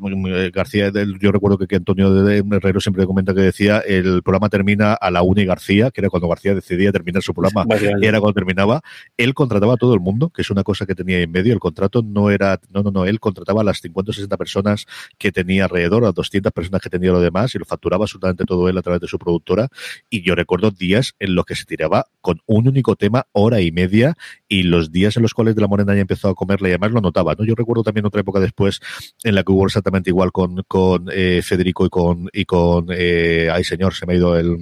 García, 0.53 0.91
yo 1.21 1.33
recuerdo 1.33 1.59
que, 1.59 1.67
que 1.67 1.77
Antonio 1.77 2.29
Herrero 2.29 2.81
siempre 2.81 3.07
comenta 3.07 3.35
que 3.35 3.41
decía 3.41 3.79
el 3.79 4.23
programa 4.23 4.49
termina 4.49 4.95
a 4.95 5.11
la 5.11 5.23
una 5.23 5.43
y 5.43 5.47
García, 5.47 5.91
que 5.91 6.01
era 6.01 6.11
cuando 6.11 6.29
García 6.29 6.55
decidía 6.55 6.91
terminar 6.91 7.05
terminar 7.05 7.23
su 7.23 7.35
programa 7.35 7.67
y 8.01 8.07
era 8.07 8.19
cuando 8.21 8.35
terminaba, 8.35 8.83
él 9.17 9.35
contrataba 9.35 9.75
a 9.75 9.77
todo 9.77 9.95
el 9.95 10.01
mundo, 10.01 10.31
que 10.31 10.43
es 10.43 10.51
una 10.51 10.65
cosa 10.65 10.87
que 10.87 10.95
tenía 10.95 11.21
en 11.21 11.31
medio. 11.31 11.53
El 11.53 11.61
contrato 11.61 12.03
no 12.03 12.31
era, 12.31 12.61
no, 12.71 12.83
no, 12.83 12.91
no, 12.91 13.05
él 13.05 13.21
contrataba 13.21 13.61
a 13.61 13.65
las 13.65 13.81
50 13.81 14.11
o 14.11 14.15
60 14.15 14.37
personas 14.37 14.87
que 15.19 15.33
tenía 15.33 15.65
alrededor, 15.65 16.05
a 16.05 16.13
200 16.13 16.53
personas 16.53 16.81
que 16.81 16.91
tenía 16.91 17.13
lo 17.13 17.21
demás 17.21 17.55
y 17.55 17.59
lo 17.59 17.65
facturaba 17.65 18.05
absolutamente 18.05 18.45
todo 18.45 18.69
él 18.69 18.79
a 18.79 18.83
través 18.83 19.01
de 19.01 19.09
su 19.09 19.19
productora. 19.19 19.69
Y 20.09 20.23
yo 20.23 20.35
recuerdo 20.35 20.71
días 20.71 21.15
en 21.19 21.35
los 21.35 21.45
que 21.45 21.55
se 21.55 21.65
tiraba 21.65 22.07
con 22.21 22.41
un 22.47 22.69
único 22.69 22.97
tema, 22.97 23.27
hora 23.33 23.61
y 23.61 23.71
media, 23.71 24.17
y 24.49 24.65
los 24.65 24.93
días 24.93 25.17
en 25.17 25.23
los 25.23 25.35
cuales 25.35 25.55
de 25.55 25.61
la 25.61 25.69
Morena 25.69 25.95
ya 25.95 26.01
empezó 26.01 26.29
a 26.29 26.35
comerle 26.35 26.69
y 26.69 26.73
además 26.73 26.93
lo 26.93 27.01
notaba, 27.01 27.35
¿no? 27.39 27.45
Yo 27.45 27.55
recuerdo 27.55 27.83
también 27.83 28.07
otra 28.07 28.21
época 28.21 28.41
después 28.41 28.81
en 29.23 29.35
la 29.35 29.43
que 29.43 29.53
hubo 29.53 29.67
exactamente 29.67 30.11
igual 30.11 30.33
con, 30.33 30.63
con 30.69 31.07
eh, 31.13 31.41
Federico 31.43 31.87
y 31.87 31.89
con, 31.89 32.29
y 32.33 32.45
con, 32.45 32.87
eh, 32.91 33.49
ay 33.53 33.65
señor, 33.65 33.95
se 33.95 34.07
me 34.07 34.15
ha 34.15 34.17
ido 34.17 34.39
el, 34.39 34.59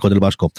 con 0.00 0.12
el 0.12 0.20
Vasco 0.20 0.50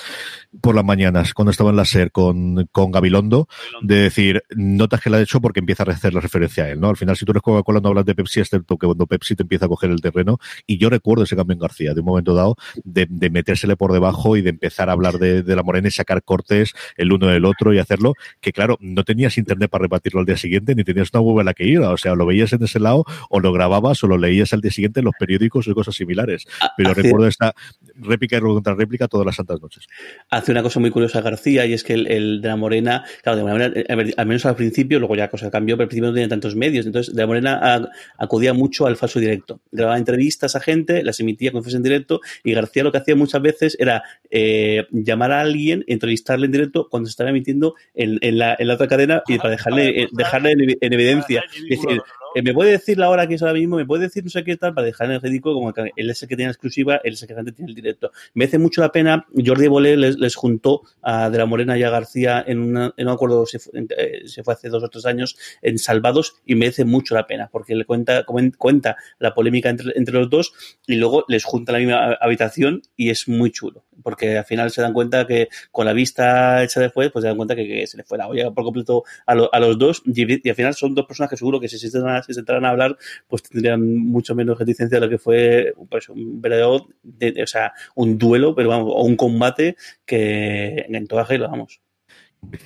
por 0.61 0.75
las 0.75 0.85
mañanas, 0.85 1.33
cuando 1.33 1.51
estaba 1.51 1.69
en 1.69 1.75
la 1.75 1.83
SER 1.83 2.11
con, 2.11 2.67
con 2.71 2.91
Gabilondo, 2.91 3.47
de 3.81 3.95
decir, 3.95 4.43
notas 4.55 5.01
que 5.01 5.09
la 5.09 5.17
ha 5.17 5.21
hecho 5.21 5.41
porque 5.41 5.59
empieza 5.59 5.83
a 5.83 5.91
hacer 5.91 6.13
la 6.13 6.21
referencia 6.21 6.63
a 6.63 6.69
él, 6.69 6.79
¿no? 6.79 6.89
Al 6.89 6.95
final, 6.95 7.17
si 7.17 7.25
tú 7.25 7.31
eres 7.31 7.43
Coca-Cola, 7.43 7.81
no 7.81 7.89
hablas 7.89 8.05
de 8.05 8.15
Pepsi, 8.15 8.39
excepto 8.39 8.77
que 8.77 8.85
cuando 8.85 9.05
Pepsi 9.05 9.35
te 9.35 9.43
empieza 9.43 9.65
a 9.65 9.67
coger 9.67 9.91
el 9.91 9.99
terreno. 9.99 10.39
Y 10.65 10.77
yo 10.77 10.89
recuerdo 10.89 11.23
ese 11.23 11.35
cambio 11.35 11.53
en 11.53 11.59
García, 11.59 11.93
de 11.93 11.99
un 11.99 12.05
momento 12.05 12.33
dado, 12.33 12.55
de, 12.85 13.07
de 13.09 13.29
metérsele 13.29 13.75
por 13.75 13.91
debajo 13.91 14.37
y 14.37 14.41
de 14.41 14.51
empezar 14.51 14.89
a 14.89 14.93
hablar 14.93 15.19
de, 15.19 15.43
de, 15.43 15.55
la 15.55 15.63
morena 15.63 15.89
y 15.89 15.91
sacar 15.91 16.23
cortes 16.23 16.73
el 16.95 17.11
uno 17.11 17.27
del 17.27 17.43
otro 17.43 17.73
y 17.73 17.79
hacerlo, 17.79 18.13
que 18.39 18.53
claro, 18.53 18.77
no 18.79 19.03
tenías 19.03 19.37
internet 19.37 19.69
para 19.69 19.83
repartirlo 19.83 20.21
al 20.21 20.25
día 20.25 20.37
siguiente, 20.37 20.75
ni 20.75 20.85
tenías 20.85 21.09
una 21.13 21.21
web 21.21 21.41
en 21.41 21.45
la 21.47 21.53
que 21.53 21.65
ir, 21.65 21.79
o 21.79 21.97
sea, 21.97 22.15
lo 22.15 22.25
veías 22.25 22.53
en 22.53 22.63
ese 22.63 22.79
lado, 22.79 23.03
o 23.29 23.41
lo 23.41 23.51
grababas, 23.51 24.01
o 24.03 24.07
lo 24.07 24.17
leías 24.17 24.53
al 24.53 24.61
día 24.61 24.71
siguiente 24.71 25.01
en 25.01 25.05
los 25.05 25.13
periódicos 25.19 25.67
o 25.67 25.75
cosas 25.75 25.95
similares. 25.95 26.45
Ah, 26.61 26.71
Pero 26.77 26.93
recuerdo 26.93 27.27
esta 27.27 27.53
réplica 27.95 28.37
y 28.37 28.39
contra 28.39 28.75
réplica 28.75 29.07
todas 29.25 29.31
las 29.31 29.35
santas 29.35 29.61
noches. 29.61 29.87
Hace 30.29 30.51
una 30.51 30.61
cosa 30.63 30.79
muy 30.79 30.91
curiosa 30.91 31.21
García 31.21 31.65
y 31.65 31.73
es 31.73 31.83
que 31.83 31.93
el, 31.93 32.41
de 32.41 32.47
la 32.47 32.55
Morena, 32.55 33.03
claro, 33.23 33.37
de 33.37 33.43
la 33.43 33.51
Morena, 33.51 33.73
eh, 33.75 34.13
al 34.15 34.25
menos 34.25 34.45
al 34.45 34.55
principio, 34.55 34.99
luego 34.99 35.15
ya 35.15 35.29
cosa 35.29 35.49
cambió, 35.49 35.75
pero 35.75 35.83
al 35.83 35.89
principio 35.89 36.09
no 36.09 36.13
tenía 36.13 36.29
tantos 36.29 36.55
medios, 36.55 36.85
entonces 36.85 37.13
de 37.13 37.21
la 37.21 37.27
Morena 37.27 37.89
acudía 38.17 38.53
mucho 38.53 38.85
al 38.85 38.95
falso 38.95 39.19
directo. 39.19 39.59
Grababa 39.71 39.97
entrevistas 39.97 40.55
a 40.55 40.59
gente, 40.59 41.03
las 41.03 41.19
emitía 41.19 41.51
con 41.51 41.65
en 41.65 41.81
directo 41.81 42.21
y 42.43 42.53
García 42.53 42.83
lo 42.83 42.91
que 42.91 42.99
hacía 42.99 43.15
muchas 43.15 43.41
veces 43.41 43.75
era 43.79 44.03
eh, 44.29 44.85
llamar 44.91 45.31
a 45.31 45.41
alguien, 45.41 45.83
entrevistarle 45.87 46.45
en 46.45 46.51
directo 46.51 46.87
cuando 46.89 47.07
se 47.07 47.11
estaba 47.11 47.31
emitiendo 47.31 47.73
en, 47.95 48.37
la, 48.37 48.57
otra 48.73 48.87
cadena 48.87 49.23
y 49.27 49.37
para 49.37 49.49
dejarle, 49.49 50.03
eh, 50.03 50.07
dejarle 50.11 50.51
en, 50.51 50.93
evidencia. 50.93 51.43
Es 51.55 51.81
decir, 51.81 52.01
eh, 52.35 52.41
me 52.41 52.53
puede 52.53 52.71
decir 52.71 52.97
la 52.97 53.09
hora 53.09 53.27
que 53.27 53.35
es 53.35 53.41
ahora 53.41 53.53
mismo, 53.53 53.77
me 53.77 53.85
puede 53.85 54.03
decir 54.03 54.21
no 54.21 54.29
sé 54.29 54.43
qué 54.43 54.57
tal, 54.57 54.73
para 54.73 54.85
dejar 54.85 55.07
en 55.07 55.13
el 55.13 55.21
ridículo 55.21 55.55
como 55.55 55.73
que 55.73 55.93
él 55.95 56.09
es 56.09 56.21
el 56.21 56.27
que 56.27 56.35
tiene 56.35 56.49
la 56.49 56.51
exclusiva, 56.51 56.99
él 57.01 57.13
es 57.13 57.21
el 57.21 57.29
que 57.29 57.33
antes 57.33 57.55
tiene 57.55 57.71
el 57.71 57.75
directo. 57.75 58.11
Me 58.33 58.43
hace 58.43 58.57
mucho 58.57 58.81
la 58.81 58.91
pena, 58.91 59.25
Jordi 59.33 59.67
Bolé 59.67 59.95
les, 59.95 60.35
juntó 60.35 60.81
a 61.01 61.29
De 61.29 61.37
la 61.37 61.45
Morena 61.45 61.77
y 61.77 61.83
a 61.83 61.89
García 61.89 62.43
en 62.45 62.59
una, 62.59 62.93
no 62.97 63.05
me 63.05 63.11
acuerdo 63.11 63.45
si 63.45 63.57
fue, 63.57 63.87
eh, 63.97 64.25
fue, 64.43 64.53
hace 64.53 64.67
dos 64.67 64.83
o 64.83 64.89
tres 64.89 65.05
años, 65.05 65.37
en 65.61 65.77
Salvados, 65.79 66.35
y 66.45 66.55
me 66.55 66.67
hace 66.67 66.83
mucho 66.83 67.15
la 67.15 67.25
pena, 67.25 67.47
porque 67.49 67.73
le 67.73 67.85
cuenta, 67.85 68.25
cuenta 68.57 68.97
la 69.17 69.33
polémica 69.33 69.69
entre, 69.69 69.93
entre 69.95 70.15
los 70.15 70.29
dos 70.29 70.53
y 70.87 70.95
luego 70.95 71.23
les 71.29 71.45
junta 71.45 71.71
la 71.71 71.79
misma 71.79 72.17
habitación 72.19 72.81
y 72.97 73.11
es 73.11 73.29
muy 73.29 73.51
chulo 73.51 73.85
porque 74.03 74.37
al 74.37 74.45
final 74.45 74.71
se 74.71 74.81
dan 74.81 74.93
cuenta 74.93 75.25
que 75.25 75.49
con 75.71 75.85
la 75.85 75.93
vista 75.93 76.63
hecha 76.63 76.79
después, 76.79 77.11
pues 77.11 77.23
se 77.23 77.27
dan 77.27 77.37
cuenta 77.37 77.55
que, 77.55 77.87
se 77.87 77.97
le 77.97 78.03
fue 78.03 78.17
la 78.17 78.27
olla 78.27 78.51
por 78.51 78.63
completo 78.63 79.03
a, 79.25 79.33
a 79.33 79.59
los 79.59 79.79
dos 79.79 80.03
y, 80.05 80.49
al 80.49 80.55
final 80.55 80.75
son 80.75 80.93
dos 80.93 81.05
personas 81.05 81.29
que 81.29 81.37
seguro 81.37 81.59
que 81.59 81.67
si 81.67 81.79
se 82.25 82.33
sentaran 82.33 82.65
a, 82.65 82.69
hablar, 82.69 82.97
pues 83.27 83.43
tendrían 83.43 83.97
mucho 83.97 84.35
menos 84.35 84.57
reticencia 84.57 84.99
de 84.99 85.05
lo 85.05 85.09
que 85.09 85.17
fue 85.17 85.73
pues, 85.89 86.09
un 86.09 86.41
verdadero, 86.41 86.73
o 86.75 87.47
sea, 87.47 87.73
un 87.95 88.17
duelo, 88.17 88.55
pero 88.55 88.69
vamos, 88.69 88.91
o 88.93 89.03
un 89.03 89.15
combate 89.15 89.75
que 90.05 90.85
en 90.87 91.07
toda 91.07 91.23
regla, 91.23 91.47
vamos 91.47 91.79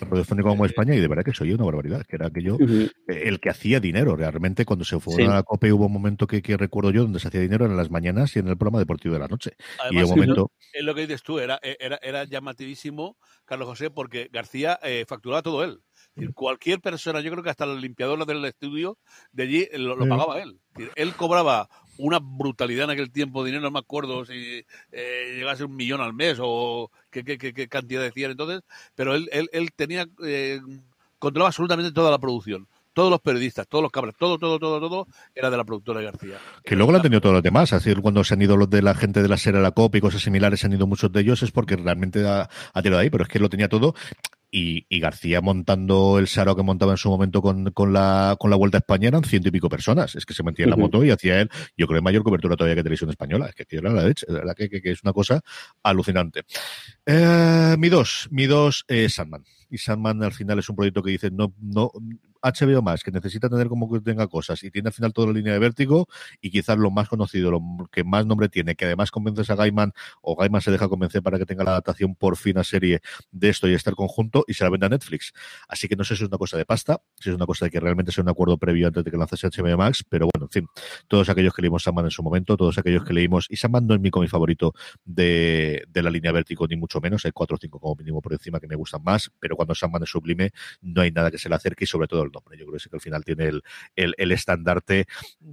radiofónico 0.10 0.50
como 0.50 0.66
España 0.66 0.96
y 0.96 1.00
de 1.00 1.08
verdad 1.08 1.24
que 1.24 1.34
soy 1.34 1.52
una 1.54 1.66
barbaridad, 1.66 2.06
que 2.06 2.16
era 2.16 2.28
aquello, 2.28 2.58
eh, 2.60 2.90
el 3.08 3.40
que 3.40 3.50
hacía 3.50 3.80
dinero. 3.80 4.16
Realmente 4.16 4.66
cuando 4.66 4.86
se 4.86 5.00
fue 5.00 5.26
a 5.26 5.36
la 5.36 5.44
COPE 5.44 5.74
hubo 5.74 5.86
un 5.86 5.94
momento 5.94 6.28
que, 6.28 6.42
recuerdo 6.58 6.92
yo 6.92 7.04
donde 7.04 7.20
se 7.20 7.28
hacía 7.28 7.42
dinero 7.42 7.66
en 7.66 7.78
las 7.78 7.90
mañanas 7.90 8.36
y 8.36 8.40
en 8.40 8.48
el 8.48 8.58
programa 8.58 8.80
deportivo 8.80 9.14
de 9.14 9.20
la 9.20 9.28
noche. 9.28 9.52
y 9.92 9.98
un 9.98 10.10
momento... 10.10 10.52
Es 10.74 10.84
lo 10.84 10.94
que 10.94 11.02
dices 11.02 11.24
tú, 11.24 11.40
era, 11.40 11.60
era, 11.62 12.00
era 12.02 12.24
llamativísimo, 12.26 13.18
Carlos 13.46 13.68
José, 13.68 13.90
porque 13.90 14.30
García 14.32 14.80
eh, 14.84 15.06
facturaba 15.08 15.42
todo 15.42 15.64
él. 15.64 15.82
Cualquier 16.34 16.80
persona, 16.80 17.22
yo 17.22 17.32
creo 17.32 17.44
que 17.44 17.50
hasta 17.50 17.66
la 17.66 17.76
limpiadora 17.76 18.26
del 18.26 18.44
estudio 18.46 18.98
de 19.32 19.44
allí 19.44 19.68
lo, 19.74 19.98
pagaba 19.98 20.42
él. 20.42 20.60
Él 20.96 21.14
cobraba 21.16 21.70
una 21.98 22.20
brutalidad 22.22 22.86
en 22.86 22.92
aquel 22.92 23.12
tiempo 23.12 23.44
dinero, 23.44 23.64
no 23.64 23.72
me 23.72 23.80
acuerdo 23.80 24.26
si 24.26 24.66
eh, 24.92 25.34
llegase 25.36 25.66
un 25.66 25.76
millón 25.76 26.02
al 26.02 26.14
mes 26.14 26.38
o 26.42 26.92
qué, 27.10 27.24
qué, 27.24 27.38
qué, 27.38 27.68
cantidad 27.68 28.02
decían 28.02 28.32
entonces, 28.32 28.62
pero 28.96 29.16
él, 29.16 29.30
él, 29.34 29.50
él 29.52 29.72
tenía, 29.76 30.08
eh, 30.26 30.62
controlaba 31.20 31.50
absolutamente 31.50 31.92
toda 31.92 32.12
la 32.12 32.20
producción 32.20 32.68
todos 33.00 33.12
los 33.12 33.22
periodistas, 33.22 33.66
todos 33.66 33.82
los 33.82 33.92
cabras, 33.94 34.16
todo, 34.20 34.38
todo, 34.38 34.60
todo, 34.60 34.80
todo 34.82 35.08
era 35.34 35.50
de 35.50 35.56
la 35.56 35.64
productora 35.64 36.00
de 36.00 36.06
García. 36.08 36.38
Que 36.66 36.76
luego 36.76 36.92
lo 36.92 36.98
han 36.98 37.02
tenido 37.02 37.22
todos 37.22 37.36
los 37.36 37.44
demás, 37.44 37.72
así 37.72 37.94
cuando 37.96 38.26
se 38.26 38.34
han 38.34 38.42
ido 38.42 38.58
los 38.58 38.70
de 38.70 38.82
la 38.82 38.94
gente 38.94 39.22
de 39.22 39.30
la 39.30 39.38
serie 39.38 39.62
La 39.62 39.72
COP 39.72 39.96
y 39.96 40.02
cosas 40.02 40.22
similares, 40.22 40.60
se 40.60 40.68
han 40.68 40.74
ido 40.74 40.86
muchos 40.86 41.10
de 41.10 41.22
ellos, 41.22 41.42
es 41.42 41.52
porque 41.52 41.78
realmente 41.78 42.28
ha, 42.28 42.50
ha 42.74 42.82
tirado 42.82 43.00
ahí, 43.00 43.10
pero 43.10 43.24
es 43.24 43.30
que 43.30 43.40
lo 43.40 43.50
tenía 43.50 43.70
todo 43.70 43.96
y, 44.52 44.86
y, 44.90 45.00
García 45.00 45.42
montando 45.42 46.20
el 46.20 46.28
Saro 46.28 46.56
que 46.56 46.64
montaba 46.64 46.94
en 46.94 46.98
su 46.98 47.10
momento 47.10 47.42
con, 47.42 47.72
con, 47.72 47.94
la, 47.94 48.36
con 48.40 48.50
la 48.50 48.56
Vuelta 48.56 48.78
a 48.78 48.80
España 48.80 49.10
eran 49.10 49.24
ciento 49.24 49.50
y 49.50 49.52
pico 49.52 49.70
personas. 49.70 50.16
Es 50.16 50.26
que 50.26 50.34
se 50.34 50.44
metía 50.44 50.66
en 50.66 50.72
la 50.72 50.78
moto 50.78 51.04
y 51.04 51.12
hacía 51.12 51.42
él, 51.42 51.50
yo 51.78 51.88
creo, 51.88 52.02
mayor 52.02 52.24
cobertura 52.24 52.56
todavía 52.56 52.76
que 52.76 52.84
televisión 52.84 53.10
española. 53.10 53.48
Es 53.48 53.56
que, 53.56 53.78
era 53.78 53.92
la 53.92 54.04
leche, 54.04 54.26
de 54.28 54.34
verdad 54.34 54.56
que, 54.56 54.70
que, 54.70 54.82
que, 54.82 54.92
es 54.92 55.04
una 55.04 55.14
cosa 55.14 55.42
alucinante. 55.84 56.44
Eh, 57.06 57.76
mi 57.78 57.90
dos, 57.90 58.28
mi 58.32 58.46
dos, 58.46 58.86
Sandman. 59.10 59.44
Y 59.70 59.78
Sandman 59.78 60.24
al 60.24 60.34
final 60.34 60.60
es 60.60 60.70
un 60.70 60.76
proyecto 60.76 61.04
que 61.04 61.12
dice, 61.12 61.30
no, 61.32 61.54
no, 61.62 61.92
HBO 62.42 62.82
más, 62.82 63.04
que 63.04 63.12
necesita 63.12 63.50
tener 63.50 63.68
como 63.68 63.92
que 63.92 64.00
tenga 64.00 64.28
cosas 64.28 64.64
y 64.64 64.72
tiene 64.72 64.90
al 64.90 64.94
final 64.94 65.14
toda 65.14 65.28
la 65.28 65.34
línea 65.34 65.54
de 65.54 65.60
vértigo 65.60 66.08
y 66.42 66.52
quizás 66.52 66.78
lo 66.78 66.92
más 66.92 67.10
conocido, 67.10 67.52
lo 67.52 67.62
que 67.92 68.04
más 68.04 68.26
nombre 68.26 68.50
tiene, 68.50 68.76
que 68.76 68.86
además 68.86 69.12
convences 69.12 69.50
a 69.50 69.56
Gaiman 69.56 69.94
o 70.22 70.36
Gaiman 70.36 70.62
se 70.62 70.72
deja 70.72 70.88
convencer 70.88 71.22
para 71.22 71.38
que 71.38 71.46
tenga 71.46 71.64
la 71.64 71.72
adaptación 71.72 72.16
por 72.16 72.38
fin 72.38 72.58
a 72.58 72.64
serie 72.64 73.02
de 73.32 73.50
esto 73.50 73.68
y 73.68 73.74
este 73.74 73.92
conjunto 73.92 74.46
y 74.48 74.54
se 74.54 74.64
la 74.64 74.70
venda 74.70 74.88
a 74.88 74.90
Netflix. 74.90 75.34
Así 75.68 75.88
que 75.88 75.96
no 75.96 76.04
sé 76.04 76.16
si 76.16 76.24
es 76.24 76.30
una 76.30 76.38
cosa 76.38 76.58
de 76.58 76.66
pasta, 76.66 77.02
si 77.20 77.30
es 77.30 77.36
una 77.36 77.46
cosa 77.46 77.66
de 77.66 77.72
que 77.72 77.80
realmente 77.80 78.12
sea 78.12 78.24
un 78.24 78.30
acuerdo 78.30 78.58
previo 78.58 78.88
antes 78.88 79.04
de 79.04 79.12
que 79.12 79.18
lanzase 79.18 79.48
HBO 79.48 79.78
Max, 79.78 80.04
pero 80.08 80.28
bueno, 80.34 80.46
en 80.46 80.50
fin, 80.52 80.68
todos 81.08 81.30
aquellos 81.30 81.54
que 81.54 81.62
leímos 81.62 81.84
Sandman 81.84 82.06
en 82.06 82.12
su 82.12 82.24
momento, 82.24 82.56
todos 82.56 82.78
aquellos 82.78 83.04
que 83.04 83.14
leímos, 83.14 83.48
y 83.50 83.58
Sandman 83.58 83.88
no 83.88 83.96
es 83.96 84.02
mi 84.02 84.10
cómic 84.10 84.30
favorito 84.30 84.74
de, 85.04 85.84
de 85.88 86.04
la 86.04 86.10
línea 86.10 86.32
vértigo, 86.32 86.68
ni 86.68 86.76
mucho 86.76 87.02
menos, 87.02 87.26
hay 87.26 87.32
cuatro 87.32 87.56
o 87.56 87.60
cinco 87.60 87.80
como 87.80 87.96
mínimo 87.96 88.22
por 88.22 88.34
encima 88.34 88.60
que 88.60 88.68
me 88.68 88.76
gustan 88.76 89.04
más, 89.04 89.32
pero 89.40 89.56
cuando 89.56 89.76
Sandman 89.76 90.04
es 90.04 90.10
sublime, 90.10 90.52
no 90.82 91.02
hay 91.02 91.12
nada 91.12 91.32
que 91.32 91.38
se 91.38 91.50
le 91.50 91.56
acerque 91.56 91.84
y 91.84 91.88
sobre 91.88 92.08
todo 92.08 92.29
Yo 92.58 92.66
creo 92.66 92.78
que, 92.78 92.90
que 92.90 92.96
al 92.96 93.02
final 93.02 93.24
tiene 93.24 93.46
el, 93.46 93.64
el, 93.96 94.14
el, 94.18 94.32
estandarte 94.32 95.08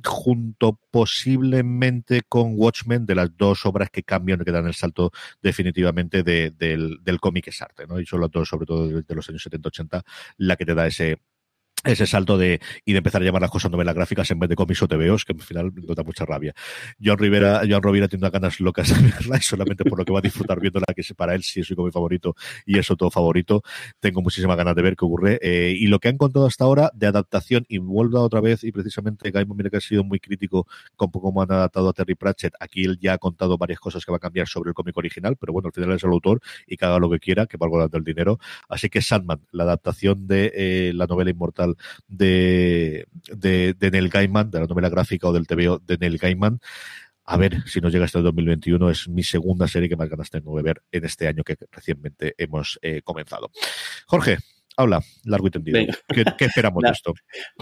junto 0.05 0.79
posiblemente 0.91 2.23
con 2.29 2.55
Watchmen 2.57 3.07
de 3.07 3.15
las 3.15 3.37
dos 3.37 3.67
obras 3.67 3.91
que 3.91 4.03
cambian, 4.03 4.45
que 4.45 4.53
dan 4.53 4.67
el 4.67 4.75
salto 4.75 5.13
definitivamente 5.43 6.23
de, 6.23 6.51
del, 6.51 6.99
del 7.03 7.21
cómic 7.21 7.49
es 7.49 7.63
arte, 7.63 7.87
¿no? 7.87 8.01
Y 8.01 8.07
son 8.07 8.21
las 8.21 8.31
dos, 8.31 8.49
sobre 8.49 8.67
todo 8.67 8.89
de 8.89 9.15
los 9.15 9.29
años 9.29 9.47
70-80, 9.47 10.03
la 10.39 10.57
que 10.57 10.67
te 10.67 10.75
da 10.75 10.87
ese 10.87 11.21
ese 11.87 12.07
salto 12.07 12.39
de 12.39 12.61
y 12.85 12.93
de 12.93 12.99
empezar 12.99 13.23
a 13.23 13.25
llamar 13.25 13.43
las 13.43 13.51
cosas 13.51 13.71
novelas 13.71 13.95
gráficas 13.95 14.31
en 14.31 14.39
vez 14.39 14.49
de 14.49 14.57
cómics 14.57 14.83
o 14.83 14.89
TVOs, 14.89 15.25
que 15.25 15.33
al 15.33 15.43
final 15.43 15.73
me 15.73 15.95
da 15.95 16.03
mucha 16.03 16.25
rabia. 16.25 16.55
John 17.03 17.19
Rivera, 17.19 17.63
John 17.69 17.83
Rovira 17.83 18.09
tiene 18.09 18.29
ganas 18.31 18.61
locas 18.61 18.89
de 18.89 19.09
verla 19.09 19.37
y 19.37 19.43
solamente 19.43 19.85
por 19.85 19.99
lo 19.99 20.05
que 20.05 20.13
va 20.13 20.19
a 20.19 20.23
disfrutar 20.23 20.61
viéndola, 20.61 20.87
que 20.95 21.03
para 21.15 21.35
él 21.35 21.43
sí 21.43 21.61
es 21.61 21.67
su 21.67 21.77
cómic 21.77 21.93
favorito 21.93 22.35
y 22.65 22.79
es 22.79 22.87
todo 22.87 23.11
favorito. 23.11 23.63
Tengo 24.01 24.23
muchísimas 24.23 24.57
ganas 24.57 24.75
de 24.75 24.83
ver 24.83 24.97
qué 24.97 25.05
ocurre. 25.05 25.39
Eh, 25.43 25.75
y 25.79 25.87
lo 25.87 25.99
que 25.99 26.09
han 26.09 26.17
contado 26.17 26.47
hasta 26.47 26.65
ahora 26.65 26.91
de 26.95 27.07
adaptación, 27.07 27.65
y 27.69 27.79
vuelvo 27.79 28.21
otra 28.21 28.41
vez, 28.41 28.65
y 28.65 28.73
precisamente 28.73 29.31
Gaiman, 29.31 29.57
mira 29.57 29.71
que 29.71 29.79
ha 29.79 29.81
sido 29.81 30.05
muy 30.05 30.21
crítico 30.21 30.67
con 30.97 31.11
cómo 31.11 31.43
han 31.43 31.51
adaptado 31.51 31.89
a 31.89 31.93
Terry 31.93 32.15
Pratchett. 32.15 32.55
Aquí 32.61 32.85
él 32.85 32.99
ya 33.01 33.15
ha 33.15 33.19
contado 33.19 33.59
varias 33.59 33.81
cosas 33.81 34.05
que 34.05 34.13
va 34.13 34.17
a 34.17 34.21
cambiar 34.21 34.49
sobre 34.49 34.71
el 34.71 34.75
cómic 34.75 34.97
original, 34.97 35.37
pero 35.37 35.53
bueno, 35.53 35.69
al 35.69 35.73
final 35.73 35.93
es 35.93 36.05
el 36.05 36.11
autor 36.11 36.41
y 36.67 36.77
que 36.77 36.85
haga 36.85 36.99
lo 36.99 37.11
que 37.11 37.19
quiera, 37.19 37.47
que 37.47 37.57
valga 37.57 37.79
dando 37.79 37.99
el 37.99 38.05
dinero. 38.05 38.39
Así 38.69 38.89
que 38.89 39.03
Sandman, 39.03 39.41
la 39.53 39.65
adaptación 39.65 40.27
de 40.27 40.53
eh, 40.55 40.93
la 40.95 41.07
novela 41.07 41.31
inmortal 41.31 41.76
de, 42.09 43.07
de, 43.29 43.75
de 43.75 43.91
Neil 43.91 44.09
Gaiman, 44.09 44.51
de 44.51 44.61
la 44.61 44.67
novela 44.67 44.89
gráfica 44.89 45.29
o 45.29 45.33
del 45.33 45.47
TVO 45.47 45.79
de 45.79 45.99
Neil 45.99 46.19
Gaiman. 46.19 46.61
A 47.29 47.37
ver 47.37 47.63
si 47.67 47.81
nos 47.81 47.93
llega 47.93 48.05
hasta 48.05 48.19
el 48.19 48.25
2021. 48.25 48.89
Es 48.91 49.09
mi 49.09 49.25
segunda 49.25 49.67
serie 49.67 49.89
que 49.89 49.97
más 49.97 50.09
ganas 50.09 50.31
tengo 50.31 50.57
de 50.57 50.63
ver 50.63 50.83
en 50.93 51.05
este 51.05 51.27
año 51.27 51.43
que 51.43 51.57
recientemente 51.73 52.35
hemos 52.39 52.79
eh, 52.83 53.03
comenzado. 53.03 53.51
Jorge, 54.07 54.39
habla, 54.77 55.03
largo 55.25 55.49
y 55.49 55.51
tendido. 55.51 55.79
¿Qué, 56.09 56.25
¿Qué, 56.37 56.45
esperamos 56.45 56.83
de 56.83 56.91
esto? 56.93 57.15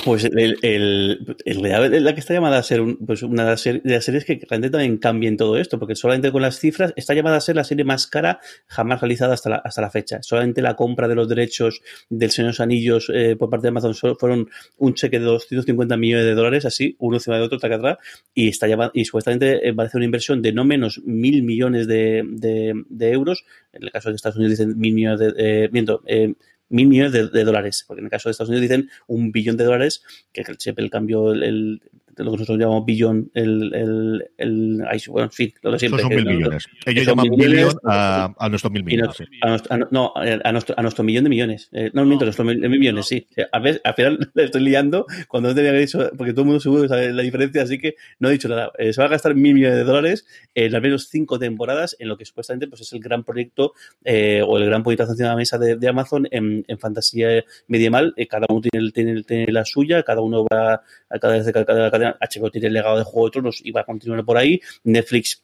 Pues 0.05 0.25
el, 0.25 0.59
el, 0.63 1.37
el, 1.45 2.05
la 2.05 2.15
que 2.15 2.21
está 2.21 2.35
llamada 2.35 2.59
a 2.59 2.63
ser 2.63 2.81
un, 2.81 2.97
pues 2.97 3.23
una 3.23 3.45
de 3.45 3.51
las, 3.51 3.61
series, 3.61 3.83
de 3.85 3.95
las 3.95 4.05
series 4.05 4.25
que 4.25 4.41
realmente 4.49 4.71
también 4.71 4.99
cambien 4.99 5.37
todo 5.37 5.57
esto, 5.57 5.79
porque 5.79 5.95
solamente 5.95 6.33
con 6.33 6.43
las 6.43 6.59
cifras 6.59 6.93
está 6.97 7.15
llamada 7.15 7.37
a 7.37 7.41
ser 7.41 7.57
la 7.57 7.65
serie 7.65 7.85
más 7.85 8.07
cara 8.07 8.41
jamás 8.67 9.01
realizada 9.01 9.35
hasta 9.35 9.51
la, 9.51 9.57
hasta 9.57 9.81
la 9.81 9.91
fecha. 9.91 10.23
Solamente 10.23 10.61
la 10.63 10.75
compra 10.77 11.09
de 11.09 11.15
los 11.15 11.29
derechos 11.29 11.81
del 12.09 12.31
Señor 12.31 12.49
de 12.49 12.53
los 12.53 12.61
Anillos 12.61 13.11
eh, 13.15 13.37
por 13.37 13.51
parte 13.51 13.65
de 13.65 13.69
Amazon 13.69 13.95
fueron 14.19 14.49
un 14.79 14.95
cheque 14.95 15.19
de 15.19 15.25
250 15.25 15.97
millones 15.97 16.27
de 16.27 16.35
dólares, 16.35 16.65
así, 16.65 16.97
uno 16.99 17.17
encima 17.17 17.37
de 17.37 17.43
otro, 17.43 17.59
taca 17.59 17.77
atrás, 17.77 17.99
y 18.35 18.49
está 18.49 18.67
llamada, 18.67 18.91
y 18.95 19.05
supuestamente 19.05 19.73
va 19.73 19.85
a 19.85 19.87
hacer 19.87 19.99
una 19.99 20.07
inversión 20.07 20.43
de 20.43 20.53
no 20.53 20.65
menos 20.65 21.01
mil 21.05 21.43
millones 21.43 21.87
de, 21.87 22.23
de, 22.27 22.85
de, 22.89 23.13
euros. 23.13 23.45
En 23.73 23.85
el 23.85 23.91
caso 23.91 24.11
de 24.11 24.17
Estados 24.17 24.37
Unidos 24.37 24.59
dicen 24.59 24.79
mil 24.79 24.95
millones 24.95 25.21
de, 25.21 25.35
eh, 25.37 25.69
miento, 25.73 26.03
eh, 26.07 26.35
mil 26.69 26.87
millones 26.89 27.13
de, 27.13 27.29
de, 27.29 27.45
dólares, 27.45 27.85
porque 27.87 28.01
en 28.01 28.07
el 28.07 28.11
caso 28.11 28.29
de 28.29 28.33
Estados 28.33 28.51
Unidos 28.51 28.63
dicen 28.63 28.91
un 29.07 29.33
billón 29.33 29.57
de 29.57 29.65
dólares, 29.65 30.03
que 30.33 30.43
el, 30.43 30.57
el 30.77 30.91
cambio, 30.91 31.33
el, 31.33 31.83
lo 32.17 32.31
que 32.31 32.37
nosotros 32.37 32.59
llamamos 32.59 32.85
billón, 32.85 33.31
el, 33.35 33.75
el, 33.75 34.31
el 34.39 34.83
bueno, 35.09 35.27
en 35.27 35.33
fin, 35.33 35.53
lo 35.63 35.73
de 35.73 35.79
siempre. 35.79 36.03
Esos 36.03 36.11
son 36.11 36.17
mil 36.17 36.25
¿no? 36.25 36.39
millones. 36.39 36.67
Ellos 36.87 37.07
llaman 37.07 37.29
mil 37.31 37.39
millones 37.39 37.77
a, 37.85 38.35
a, 38.39 38.49
nuestros 38.49 38.73
mil 38.73 38.85
millones. 38.85 39.17
Sí. 39.17 39.25
A, 39.43 39.49
nuestro, 39.49 39.75
a, 39.75 39.79
no, 39.91 40.13
a 40.17 40.53
nuestro, 40.53 40.75
a 40.79 40.83
nuestro 40.83 41.05
millón 41.05 41.25
de 41.25 41.31
millones. 41.31 41.69
Eh, 41.73 41.91
no, 41.93 42.05
miento, 42.05 42.25
a 42.25 42.27
nuestros 42.27 42.47
mil, 42.47 42.59
mil 42.59 42.81
millones, 42.81 43.07
sí. 43.07 43.27
A 43.53 43.59
ver, 43.59 43.81
al 43.85 43.95
final 43.95 44.31
le 44.35 44.45
estoy 44.45 44.63
liando 44.63 45.07
cuando 45.29 45.49
no 45.49 45.55
tenía 45.55 45.73
que 45.73 45.79
dicho, 45.79 46.11
porque 46.17 46.33
todo 46.33 46.43
el 46.43 46.47
mundo 46.47 46.61
seguro 46.61 46.89
sabe 46.89 47.13
la 47.13 47.23
diferencia, 47.23 47.63
así 47.63 47.79
que 47.79 47.97
no 48.19 48.29
he 48.29 48.33
dicho 48.33 48.49
nada. 48.49 48.73
Eh, 48.79 48.93
se 48.93 49.01
va 49.01 49.07
a 49.07 49.11
gastar 49.11 49.35
mil 49.35 49.55
millones 49.55 49.77
de 49.79 49.85
dólares 49.85 50.27
en 50.55 50.75
al 50.75 50.83
menos 50.83 51.09
cinco 51.09 51.39
temporadas 51.39 51.97
en 51.99 52.09
lo 52.09 52.17
que 52.17 52.25
supuestamente 52.25 52.69
pues, 52.69 52.81
es 52.83 52.93
el 52.93 53.01
gran 53.01 53.25
proyecto 53.25 53.73
eh, 54.05 54.43
o 54.47 54.59
el 54.59 54.67
gran 54.67 54.83
proyecto 54.83 55.05
encima 55.05 55.29
de 55.29 55.33
la 55.33 55.37
mesa 55.37 55.59
de, 55.59 55.77
de 55.77 55.89
Amazon 55.89 56.27
en, 56.31 56.65
en, 56.69 56.79
fantasía 56.79 57.45
medieval. 57.67 58.13
Eh, 58.17 58.27
cada 58.27 58.47
uno 58.49 58.61
tiene, 58.61 58.91
tiene, 58.91 59.23
tiene, 59.23 59.53
la 59.53 59.65
suya, 59.65 60.03
cada 60.03 60.21
uno 60.21 60.45
va 60.45 60.83
a 61.11 61.19
cada 61.19 61.35
vez 61.35 61.47
de 61.47 61.53
cada 61.53 61.91
cadena. 61.91 62.04
HBO 62.13 62.51
tiene 62.51 62.69
el 62.69 62.73
legado 62.75 62.99
de 62.99 63.05
Juego 63.05 63.27
de 63.27 63.33
Tronos 63.33 63.61
y 63.65 63.71
va 63.71 63.83
a 63.83 63.85
continuar 63.85 64.25
por 64.25 64.37
ahí. 64.37 64.61
Netflix 64.85 65.43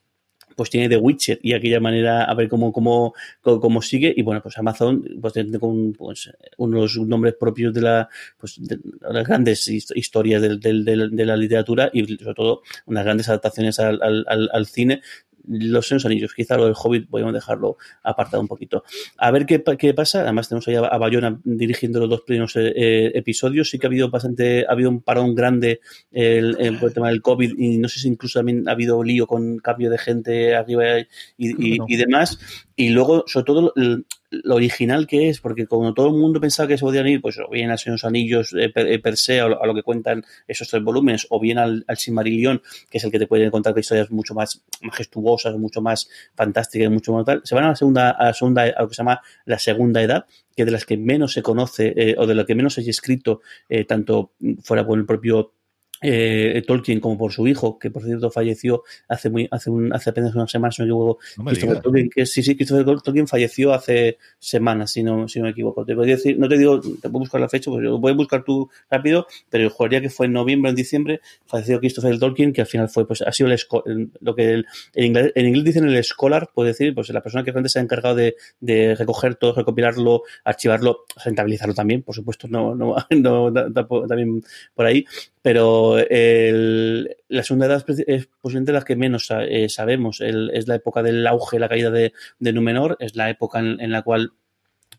pues 0.56 0.70
tiene 0.70 0.88
The 0.88 0.96
Witcher 0.96 1.38
y 1.42 1.54
aquella 1.54 1.80
manera 1.80 2.24
a 2.24 2.34
ver 2.34 2.48
cómo, 2.48 2.72
cómo, 2.72 3.14
cómo, 3.40 3.82
sigue 3.82 4.12
y 4.14 4.22
bueno 4.22 4.42
pues 4.42 4.58
Amazon 4.58 5.02
pues 5.20 5.32
tiene 5.32 5.58
con 5.58 5.92
pues, 5.92 6.30
unos 6.58 6.98
nombres 6.98 7.34
propios 7.38 7.72
de, 7.72 7.80
la, 7.80 8.08
pues, 8.36 8.56
de 8.58 8.78
las 9.00 9.26
grandes 9.26 9.68
historias 9.68 10.42
de, 10.42 10.56
de, 10.58 11.08
de, 11.10 11.24
la 11.24 11.36
literatura 11.36 11.90
y 11.92 12.04
sobre 12.16 12.34
todo 12.34 12.62
unas 12.86 13.04
grandes 13.04 13.28
adaptaciones 13.28 13.78
al 13.78 14.66
cine 14.66 15.02
los 15.50 15.88
Senos 15.88 16.06
Anillos, 16.06 16.34
quizá 16.34 16.56
lo 16.56 16.66
del 16.66 16.74
Hobbit 16.76 17.08
podemos 17.08 17.32
dejarlo 17.32 17.76
apartado 18.02 18.40
un 18.40 18.48
poquito. 18.48 18.84
A 19.16 19.30
ver 19.30 19.46
qué, 19.46 19.62
qué 19.78 19.94
pasa. 19.94 20.22
Además, 20.22 20.48
tenemos 20.48 20.68
ahí 20.68 20.76
a 20.76 20.98
Bayona 20.98 21.40
dirigiendo 21.44 22.00
los 22.00 22.08
dos 22.08 22.20
primeros 22.22 22.54
eh, 22.56 23.10
episodios. 23.14 23.70
Sí 23.70 23.78
que 23.78 23.86
ha 23.86 23.88
habido 23.88 24.10
bastante, 24.10 24.66
ha 24.66 24.72
habido 24.72 24.90
un 24.90 25.02
parón 25.02 25.34
grande 25.34 25.80
el, 26.12 26.56
el, 26.60 26.78
por 26.78 26.88
el 26.88 26.94
tema 26.94 27.08
del 27.08 27.22
COVID 27.22 27.58
y 27.58 27.78
no 27.78 27.88
sé 27.88 28.00
si 28.00 28.08
incluso 28.08 28.38
también 28.38 28.68
ha 28.68 28.72
habido 28.72 29.02
lío 29.02 29.26
con 29.26 29.58
cambio 29.58 29.90
de 29.90 29.98
gente 29.98 30.54
arriba 30.54 31.00
y, 31.00 31.06
y, 31.38 31.78
no. 31.78 31.84
y 31.88 31.96
demás. 31.96 32.38
Y 32.76 32.90
luego, 32.90 33.24
sobre 33.26 33.44
todo, 33.44 33.72
el, 33.76 34.06
lo 34.30 34.54
original 34.54 35.06
que 35.06 35.28
es, 35.28 35.40
porque 35.40 35.66
como 35.66 35.92
todo 35.92 36.08
el 36.08 36.14
mundo 36.14 36.40
pensaba 36.40 36.68
que 36.68 36.78
se 36.78 36.84
podían 36.84 37.06
ir, 37.08 37.20
pues 37.20 37.38
o 37.38 37.50
bien 37.50 37.70
a 37.70 37.76
Señor 37.76 37.98
Anillos 38.04 38.54
eh, 38.58 38.68
per, 38.68 39.00
per, 39.02 39.16
se, 39.16 39.40
a 39.40 39.48
lo, 39.48 39.62
a 39.62 39.66
lo, 39.66 39.74
que 39.74 39.82
cuentan 39.82 40.24
esos 40.46 40.68
tres 40.68 40.82
volúmenes, 40.82 41.26
o 41.30 41.40
bien 41.40 41.58
al, 41.58 41.84
al 41.88 41.96
Silmarillion, 41.96 42.62
que 42.88 42.98
es 42.98 43.04
el 43.04 43.10
que 43.10 43.18
te 43.18 43.26
puede 43.26 43.50
contar 43.50 43.76
historias 43.76 44.10
mucho 44.10 44.34
más 44.34 44.62
majestuosas, 44.82 45.56
mucho 45.56 45.80
más 45.80 46.08
fantásticas, 46.34 46.90
mucho 46.90 47.12
más 47.12 47.24
tal, 47.24 47.40
se 47.44 47.54
van 47.54 47.64
a 47.64 47.68
la 47.68 47.76
segunda, 47.76 48.10
a 48.10 48.26
la 48.26 48.34
segunda, 48.34 48.62
a 48.62 48.82
lo 48.82 48.88
que 48.88 48.94
se 48.94 49.02
llama 49.02 49.20
la 49.44 49.58
segunda 49.58 50.02
edad, 50.02 50.26
que 50.54 50.64
de 50.64 50.70
las 50.70 50.84
que 50.84 50.96
menos 50.96 51.32
se 51.32 51.42
conoce, 51.42 51.92
eh, 51.96 52.14
o 52.16 52.26
de 52.26 52.34
lo 52.34 52.46
que 52.46 52.54
menos 52.54 52.78
hay 52.78 52.88
escrito, 52.88 53.40
eh, 53.68 53.84
tanto 53.84 54.32
fuera 54.62 54.86
por 54.86 54.98
el 54.98 55.06
propio 55.06 55.54
eh, 56.00 56.62
Tolkien 56.66 57.00
como 57.00 57.18
por 57.18 57.32
su 57.32 57.46
hijo, 57.46 57.78
que 57.78 57.90
por 57.90 58.04
cierto 58.04 58.30
falleció 58.30 58.82
hace 59.08 59.30
muy, 59.30 59.48
hace, 59.50 59.70
un, 59.70 59.92
hace 59.92 60.10
apenas 60.10 60.34
unas 60.34 60.50
semanas, 60.50 60.76
si 60.76 60.82
no 60.82 60.86
me 60.86 60.90
equivoco. 60.90 61.18
No 61.36 61.44
me 61.44 61.50
Christopher 61.50 61.80
Tolkien, 61.80 62.10
que 62.10 62.26
sí, 62.26 62.42
sí, 62.42 62.56
Christopher 62.56 63.00
Tolkien 63.02 63.28
falleció 63.28 63.72
hace 63.72 64.18
semanas, 64.38 64.92
si 64.92 65.02
no, 65.02 65.28
si 65.28 65.38
no 65.38 65.44
me 65.44 65.50
equivoco. 65.50 65.84
Te 65.84 65.94
podría 65.94 66.16
decir, 66.16 66.38
no 66.38 66.48
te 66.48 66.58
digo, 66.58 66.80
te 66.80 67.08
puedo 67.08 67.20
buscar 67.20 67.40
la 67.40 67.48
fecha, 67.48 67.70
porque 67.70 67.86
lo 67.86 68.00
puedes 68.00 68.16
buscar 68.16 68.44
tú 68.44 68.70
rápido, 68.90 69.26
pero 69.48 69.68
jugaría 69.70 70.00
que 70.00 70.10
fue 70.10 70.26
en 70.26 70.32
noviembre, 70.32 70.70
en 70.70 70.76
diciembre, 70.76 71.20
falleció 71.46 71.78
Christopher 71.80 72.18
Tolkien, 72.18 72.52
que 72.52 72.62
al 72.62 72.66
final 72.66 72.88
fue, 72.88 73.06
pues, 73.06 73.22
ha 73.22 73.32
sido 73.32 73.50
el, 73.50 74.10
lo 74.20 74.34
que 74.34 74.52
el, 74.52 74.66
en, 74.94 75.04
inglés, 75.04 75.32
en 75.34 75.46
inglés 75.46 75.64
dicen 75.64 75.88
el 75.88 76.04
scholar, 76.04 76.50
puede 76.54 76.68
decir, 76.68 76.94
pues 76.94 77.10
la 77.10 77.22
persona 77.22 77.44
que 77.44 77.50
realmente 77.50 77.70
se 77.70 77.78
ha 77.78 77.82
encargado 77.82 78.14
de, 78.14 78.36
de 78.60 78.94
recoger 78.94 79.34
todo, 79.34 79.54
recopilarlo, 79.54 80.22
archivarlo, 80.44 81.04
rentabilizarlo 81.24 81.74
también, 81.74 82.02
por 82.02 82.14
supuesto, 82.14 82.48
no, 82.48 82.74
no, 82.74 82.96
no, 83.10 83.50
no 83.50 84.06
también 84.06 84.42
por 84.74 84.86
ahí, 84.86 85.04
pero 85.42 85.98
el, 85.98 87.16
la 87.28 87.42
segunda 87.42 87.66
edad 87.66 87.84
es 88.06 88.28
posiblemente 88.40 88.72
la 88.72 88.82
que 88.82 88.96
menos 88.96 89.28
eh, 89.30 89.68
sabemos. 89.68 90.20
El, 90.20 90.50
es 90.52 90.68
la 90.68 90.74
época 90.74 91.02
del 91.02 91.26
auge, 91.26 91.58
la 91.58 91.68
caída 91.68 91.90
de, 91.90 92.12
de 92.38 92.52
Númenor, 92.52 92.96
es 93.00 93.16
la 93.16 93.30
época 93.30 93.58
en, 93.58 93.80
en 93.80 93.90
la 93.90 94.02
cual 94.02 94.32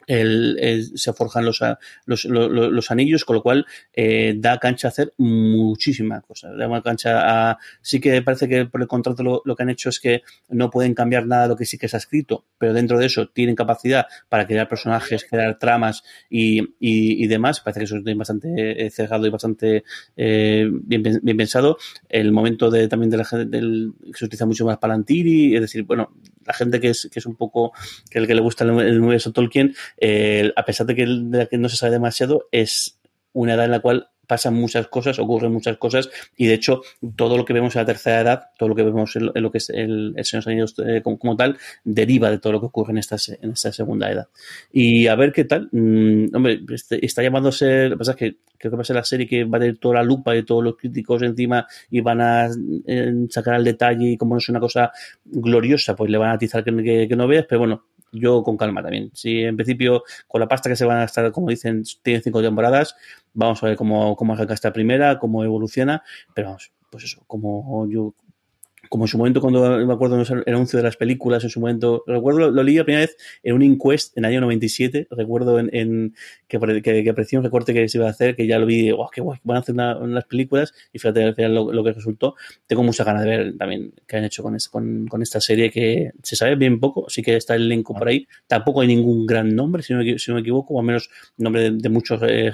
el, 0.08 0.91
se 0.95 1.14
forjan 1.14 1.45
los, 1.45 1.62
los, 2.06 2.26
los, 2.26 2.49
los, 2.49 2.91
anillos, 2.91 3.26
con 3.26 3.36
lo 3.38 3.43
cual 3.43 3.66
eh, 3.93 4.34
da 4.38 4.58
cancha 4.58 4.88
a 4.88 4.89
hacer 4.89 5.14
muchísimas 5.18 6.24
cosas. 6.24 6.58
Da 6.58 6.82
cancha 6.82 7.52
a. 7.52 7.58
Sí 7.82 7.99
que 7.99 8.22
parece 8.22 8.47
que 8.47 8.66
por 8.66 8.82
el 8.82 8.88
contrato 8.88 9.24
lo, 9.24 9.41
lo, 9.45 9.56
que 9.56 9.64
han 9.64 9.70
hecho 9.70 9.89
es 9.89 9.99
que 9.99 10.22
no 10.49 10.70
pueden 10.70 10.93
cambiar 10.93 11.28
nada 11.28 11.43
de 11.43 11.49
lo 11.49 11.56
que 11.56 11.66
sí 11.66 11.78
que 11.78 11.88
se 11.88 11.97
ha 11.97 11.99
escrito, 11.99 12.45
pero 12.58 12.74
dentro 12.74 12.97
de 12.97 13.06
eso 13.06 13.28
tienen 13.30 13.56
capacidad 13.56 14.08
para 14.30 14.47
crear 14.47 14.68
personajes, 14.68 15.26
crear 15.30 15.58
tramas 15.60 16.04
y, 16.30 16.62
y, 16.80 17.24
y 17.24 17.28
demás. 17.28 17.60
Parece 17.62 17.82
que 17.82 17.84
eso 17.86 17.97
es 17.97 18.18
bastante 18.18 18.89
cerrado 18.89 19.26
y 19.28 19.30
bastante 19.30 19.84
eh, 20.16 20.70
bien, 20.72 21.04
bien, 21.22 21.38
pensado. 21.38 21.78
El 22.10 22.32
momento 22.32 22.70
de 22.70 22.88
también 22.88 23.10
de 23.10 23.18
la 23.18 23.26
gente 23.26 23.60
se 24.14 24.26
utiliza 24.26 24.45
mucho 24.45 24.66
más 24.66 24.78
Palantiri, 24.78 25.56
es 25.56 25.62
decir, 25.62 25.84
bueno, 25.84 26.14
la 26.46 26.54
gente 26.54 26.80
que 26.80 26.89
es, 26.89 27.10
que 27.12 27.20
es 27.20 27.26
un 27.26 27.36
poco 27.36 27.74
que 28.10 28.20
el 28.20 28.28
que 28.28 28.36
le 28.36 28.42
gusta 28.42 28.64
el, 28.64 29.00
universo 29.00 29.32
Tolkien, 29.32 29.76
eh, 29.98 30.52
a 30.56 30.66
pesar 30.66 30.88
de 30.88 30.96
que, 30.96 31.06
de 31.08 31.48
que 31.48 31.58
no 31.58 31.70
se 31.70 31.78
sabe 31.78 31.94
demasiado, 31.94 32.48
es 32.52 33.00
una 33.34 33.54
edad 33.54 33.66
en 33.66 33.72
la 33.72 33.80
cual 33.80 34.11
pasan 34.32 34.53
muchas 34.53 34.88
cosas, 34.88 35.19
ocurren 35.19 35.51
muchas 35.51 35.75
cosas, 35.75 36.09
y 36.38 36.47
de 36.47 36.53
hecho, 36.53 36.84
todo 37.17 37.36
lo 37.36 37.43
que 37.43 37.51
vemos 37.51 37.75
en 37.75 37.82
la 37.82 37.86
tercera 37.86 38.21
edad, 38.21 38.43
todo 38.57 38.69
lo 38.69 38.75
que 38.75 38.84
vemos 38.84 39.13
en, 39.17 39.29
lo 39.34 39.51
que 39.51 39.57
es 39.57 39.69
el, 39.71 40.13
el 40.15 40.23
Señor 40.23 40.45
de 40.45 40.55
los 40.55 40.79
eh, 40.79 41.01
como, 41.03 41.36
tal, 41.36 41.57
deriva 41.84 42.32
de 42.32 42.39
todo 42.39 42.53
lo 42.53 42.61
que 42.61 42.67
ocurre 42.67 42.91
en 42.91 42.99
esta, 42.99 43.17
en 43.41 43.51
esta 43.51 43.73
segunda 43.73 44.09
edad. 44.09 44.29
Y 44.71 45.07
a 45.07 45.15
ver 45.15 45.34
qué 45.34 45.43
tal. 45.43 45.67
Mm, 45.73 46.34
hombre, 46.34 46.61
este, 46.69 47.05
está 47.05 47.21
ser. 47.51 47.89
Lo 47.89 47.95
que 47.95 47.99
pasa 47.99 48.11
es 48.11 48.17
que 48.17 48.38
creo 48.57 48.71
que 48.71 48.77
va 48.77 48.84
a 48.84 48.86
ser 48.86 48.95
la 48.95 49.03
serie 49.03 49.27
que 49.27 49.43
va 49.43 49.57
a 49.57 49.59
tener 49.59 49.79
toda 49.79 49.95
la 49.95 50.03
lupa 50.03 50.32
de 50.32 50.43
todos 50.43 50.63
los 50.63 50.77
críticos 50.77 51.21
encima 51.23 51.67
y 51.89 51.99
van 51.99 52.21
a 52.21 52.49
eh, 52.88 53.25
sacar 53.29 53.55
al 53.55 53.65
detalle, 53.65 54.11
y 54.11 54.17
como 54.17 54.36
no 54.36 54.38
es 54.38 54.47
una 54.47 54.61
cosa 54.61 54.93
gloriosa, 55.25 55.93
pues 55.93 56.09
le 56.09 56.17
van 56.17 56.29
a 56.29 56.34
atizar 56.36 56.63
que 56.63 57.15
no 57.17 57.27
veas, 57.27 57.45
pero 57.49 57.59
bueno, 57.59 57.84
yo 58.12 58.43
con 58.43 58.57
calma 58.57 58.82
también. 58.82 59.12
Si 59.14 59.41
en 59.43 59.55
principio 59.55 60.03
con 60.28 60.41
la 60.41 60.47
pasta 60.47 60.70
que 60.70 60.76
se 60.76 60.86
van 60.86 60.97
a 60.97 61.01
gastar, 61.01 61.32
como 61.32 61.49
dicen, 61.49 61.84
tienen 62.03 62.22
cinco 62.22 62.41
temporadas, 62.41 62.95
vamos 63.34 63.64
a 63.64 63.68
ver 63.68 63.76
cómo, 63.78 64.16
cómo 64.16 64.34
arranca 64.34 64.53
esta 64.53 64.74
primera, 64.74 65.20
cómo 65.20 65.43
evoluciona, 65.43 66.03
pero 66.34 66.49
vamos, 66.49 66.72
pues 66.89 67.05
eso, 67.05 67.24
como 67.28 67.88
yo 67.88 68.14
como 68.92 69.06
en 69.06 69.08
su 69.08 69.18
momento 69.18 69.39
cuando 69.39 69.86
me 69.88 69.94
acuerdo 69.94 70.18
de 70.18 70.44
el 70.46 70.54
anuncio 70.54 70.76
de 70.76 70.84
las 70.84 70.98
películas, 70.98 71.46
en 71.46 71.50
su 71.50 71.62
momento, 71.62 72.04
recuerdo, 72.06 72.52
lo, 72.52 72.62
leí 72.62 72.76
la 72.76 72.84
primera 72.84 73.06
vez 73.06 73.16
en 73.42 73.56
un 73.56 73.62
inquest 73.62 74.18
en 74.18 74.26
el 74.26 74.32
año 74.32 74.42
97, 74.42 75.08
recuerdo 75.12 75.60
en, 75.60 75.70
en 75.72 76.14
que, 76.46 76.60
que, 76.60 77.02
que 77.02 77.10
apareció 77.10 77.39
un 77.39 77.46
recorte 77.46 77.74
que 77.74 77.88
se 77.88 78.00
iba 78.00 78.08
a 78.08 78.10
hacer, 78.10 78.36
que 78.36 78.46
ya 78.46 78.60
lo 78.60 78.66
vi, 78.66 78.92
wow, 78.92 79.08
qué 79.10 79.22
guay, 79.22 79.39
van 79.46 79.56
a 79.56 79.60
hacer 79.62 79.76
unas 79.76 80.26
películas, 80.26 80.74
y 80.92 81.00
fíjate 81.00 81.24
al 81.24 81.34
final 81.36 81.56
lo, 81.56 81.84
que 81.86 81.94
resultó. 81.94 82.36
Tengo 82.68 82.84
mucha 82.84 83.06
ganas 83.06 83.24
de 83.24 83.30
ver 83.30 83.58
también 83.58 83.94
qué 84.06 84.18
han 84.18 84.26
hecho 84.26 84.44
con, 84.44 84.58
con, 84.70 85.08
con, 85.08 85.22
esta 85.22 85.39
serie, 85.39 85.72
que 85.72 86.12
se 86.22 86.36
sabe 86.36 86.58
bien 86.58 86.82
poco, 86.82 87.06
sí 87.08 87.22
que 87.22 87.38
está 87.38 87.56
el 87.56 87.62
elenco 87.62 87.94
por 87.94 88.10
ahí, 88.10 88.28
tampoco 88.46 88.82
hay 88.82 88.89
ningún 88.89 89.26
gran 89.26 89.56
nombre, 89.56 89.84
si 89.84 89.94
no 89.94 90.00
me, 90.04 90.20
si 90.20 90.32
no 90.32 90.36
me 90.36 90.42
equivoco, 90.42 90.74
o 90.74 90.80
al 90.82 90.86
menos 90.86 91.10
nombre 91.38 91.72
de, 91.72 91.89
muchos 91.89 92.22
eh, 92.24 92.52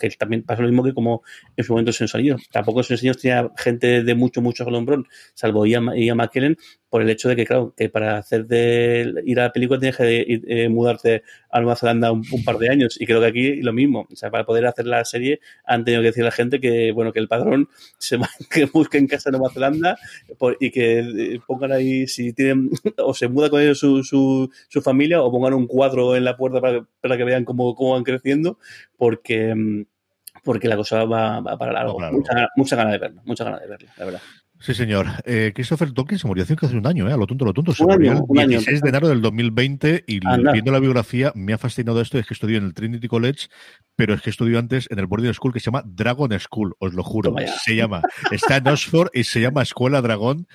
que 0.00 0.10
también 0.10 0.44
pasa 0.44 0.62
lo 0.62 0.68
mismo 0.68 0.82
que 0.82 0.94
como 0.94 1.22
en 1.54 1.62
su 1.62 1.74
momento 1.74 1.92
se 1.92 2.04
enseñó. 2.04 2.36
Tampoco 2.50 2.82
se 2.82 2.94
enseñó 2.94 3.12
tenía 3.12 3.50
gente 3.58 4.02
de 4.02 4.14
mucho, 4.14 4.40
mucho 4.40 4.64
Gelumbrón, 4.64 5.06
salvo 5.34 5.66
Ian, 5.74 5.96
Ian 5.96 6.16
McKellen, 6.16 6.56
por 6.88 7.02
el 7.02 7.10
hecho 7.10 7.28
de 7.28 7.36
que, 7.36 7.44
claro, 7.44 7.74
que 7.76 7.88
para 7.88 8.18
hacer 8.18 8.46
de 8.46 9.22
ir 9.26 9.40
a 9.40 9.44
la 9.44 9.52
película 9.52 9.80
tienes 9.80 9.96
que 9.96 10.42
eh, 10.46 10.68
mudarte 10.68 11.24
a 11.50 11.60
Nueva 11.60 11.74
Zelanda 11.74 12.12
un, 12.12 12.22
par 12.44 12.58
de 12.58 12.70
años. 12.70 13.00
Y 13.00 13.06
creo 13.06 13.20
que 13.20 13.26
aquí 13.26 13.62
lo 13.62 13.72
mismo. 13.72 14.06
O 14.12 14.14
sea, 14.14 14.30
para 14.30 14.46
poder 14.46 14.64
hacer 14.66 14.86
la 14.86 15.04
serie 15.04 15.40
han 15.64 15.84
tenido 15.84 16.02
que 16.02 16.08
decir 16.08 16.22
a 16.22 16.26
la 16.26 16.30
gente 16.30 16.60
que, 16.60 16.92
bueno, 16.92 17.12
que 17.12 17.18
el 17.18 17.26
padrón 17.26 17.68
se 17.98 18.18
que 18.50 18.66
busque 18.66 18.98
en 18.98 19.08
casa 19.08 19.30
en 19.30 19.38
Nueva 19.38 19.52
Zelanda 19.52 19.98
y 20.60 20.70
que 20.70 21.00
eh, 21.00 21.40
pongan 21.46 21.72
ahí, 21.72 22.06
si 22.06 22.32
tienen, 22.32 22.70
o 22.98 23.12
se 23.12 23.28
muda 23.28 23.50
con 23.50 23.60
ellos 23.60 23.78
su, 23.78 24.04
su, 24.04 24.50
su 24.68 24.80
familia, 24.80 25.20
o 25.20 25.32
pongan 25.32 25.54
un 25.54 25.66
cuadro 25.66 26.14
en 26.14 26.24
la 26.24 26.36
puerta 26.36 26.60
para, 26.60 26.86
para 27.00 27.16
que 27.16 27.24
vean 27.24 27.44
cómo, 27.44 27.74
cómo 27.74 27.94
van 27.94 28.04
creciendo, 28.04 28.58
porque 28.96 29.54
mm, 29.54 29.84
porque 30.44 30.68
la 30.68 30.76
cosa 30.76 31.04
va, 31.04 31.42
para 31.58 31.72
largo. 31.72 31.98
Mucha, 31.98 32.48
mucha 32.54 32.76
ganas 32.76 32.92
de 32.92 32.98
verla, 32.98 33.22
mucha 33.24 33.44
ganas 33.44 33.60
de 33.62 33.68
verla, 33.68 33.92
la 33.96 34.04
verdad. 34.04 34.20
Sí, 34.64 34.72
señor. 34.72 35.06
Eh, 35.26 35.52
Christopher 35.54 35.92
Tolkien 35.92 36.18
se 36.18 36.26
murió 36.26 36.42
hace 36.42 36.56
casi 36.56 36.74
un 36.74 36.86
año, 36.86 37.06
¿eh? 37.06 37.12
A 37.12 37.18
lo 37.18 37.26
tonto, 37.26 37.44
lo 37.44 37.52
tonto. 37.52 37.74
Se 37.74 37.84
murió 37.84 38.24
el 38.34 38.48
16 38.48 38.80
de 38.80 38.88
enero 38.88 39.08
del 39.08 39.20
2020 39.20 40.04
y 40.06 40.20
viendo 40.20 40.72
la 40.72 40.78
biografía 40.78 41.32
me 41.34 41.52
ha 41.52 41.58
fascinado 41.58 42.00
esto. 42.00 42.18
Es 42.18 42.26
que 42.26 42.32
estudió 42.32 42.56
en 42.56 42.64
el 42.64 42.72
Trinity 42.72 43.06
College, 43.06 43.48
pero 43.94 44.14
es 44.14 44.22
que 44.22 44.30
estudió 44.30 44.58
antes 44.58 44.88
en 44.90 44.98
el 45.00 45.06
boarding 45.06 45.34
school 45.34 45.52
que 45.52 45.60
se 45.60 45.66
llama 45.66 45.82
Dragon 45.84 46.30
School, 46.40 46.76
os 46.78 46.94
lo 46.94 47.02
juro. 47.02 47.34
Se 47.62 47.76
llama. 47.76 48.00
Está 48.30 48.56
en 48.56 48.68
Oxford 48.68 49.10
y 49.12 49.24
se 49.24 49.42
llama 49.42 49.60
Escuela 49.60 50.00
Dragón 50.00 50.48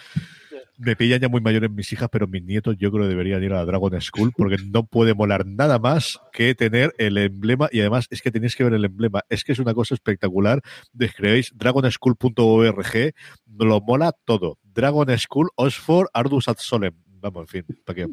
me 0.80 0.96
pillan 0.96 1.20
ya 1.20 1.28
muy 1.28 1.42
mayores 1.42 1.70
mis 1.70 1.92
hijas, 1.92 2.10
pero 2.10 2.26
mis 2.26 2.42
nietos 2.44 2.78
yo 2.78 2.90
creo 2.92 3.04
que 3.04 3.10
deberían 3.10 3.44
ir 3.44 3.52
a 3.52 3.58
la 3.58 3.66
Dragon 3.66 4.02
School 4.02 4.32
porque 4.36 4.58
no 4.66 4.86
puede 4.86 5.14
molar 5.14 5.46
nada 5.46 5.78
más 5.78 6.20
que 6.32 6.56
tener 6.56 6.94
el 6.98 7.18
emblema 7.18 7.68
y 7.72 7.82
además 7.82 8.08
es 8.10 8.22
que 8.22 8.32
tenéis 8.32 8.56
que 8.56 8.64
ver 8.64 8.74
el 8.74 8.86
emblema. 8.86 9.22
Es 9.30 9.44
que 9.44 9.52
es 9.52 9.60
una 9.60 9.74
cosa 9.74 9.94
espectacular. 9.94 10.62
Describéis 10.94 11.52
dragonschool.org, 11.56 13.14
lo 13.60 13.82
mola 13.82 14.14
todo. 14.24 14.58
Dragon 14.64 15.08
School, 15.18 15.50
Oxford, 15.56 16.08
Ardus 16.14 16.48
ad 16.48 16.58
Solem. 16.60 16.94
Vamos, 17.22 17.42
en 17.42 17.66
fin, 17.66 17.78
para 17.86 17.96
que 17.96 18.08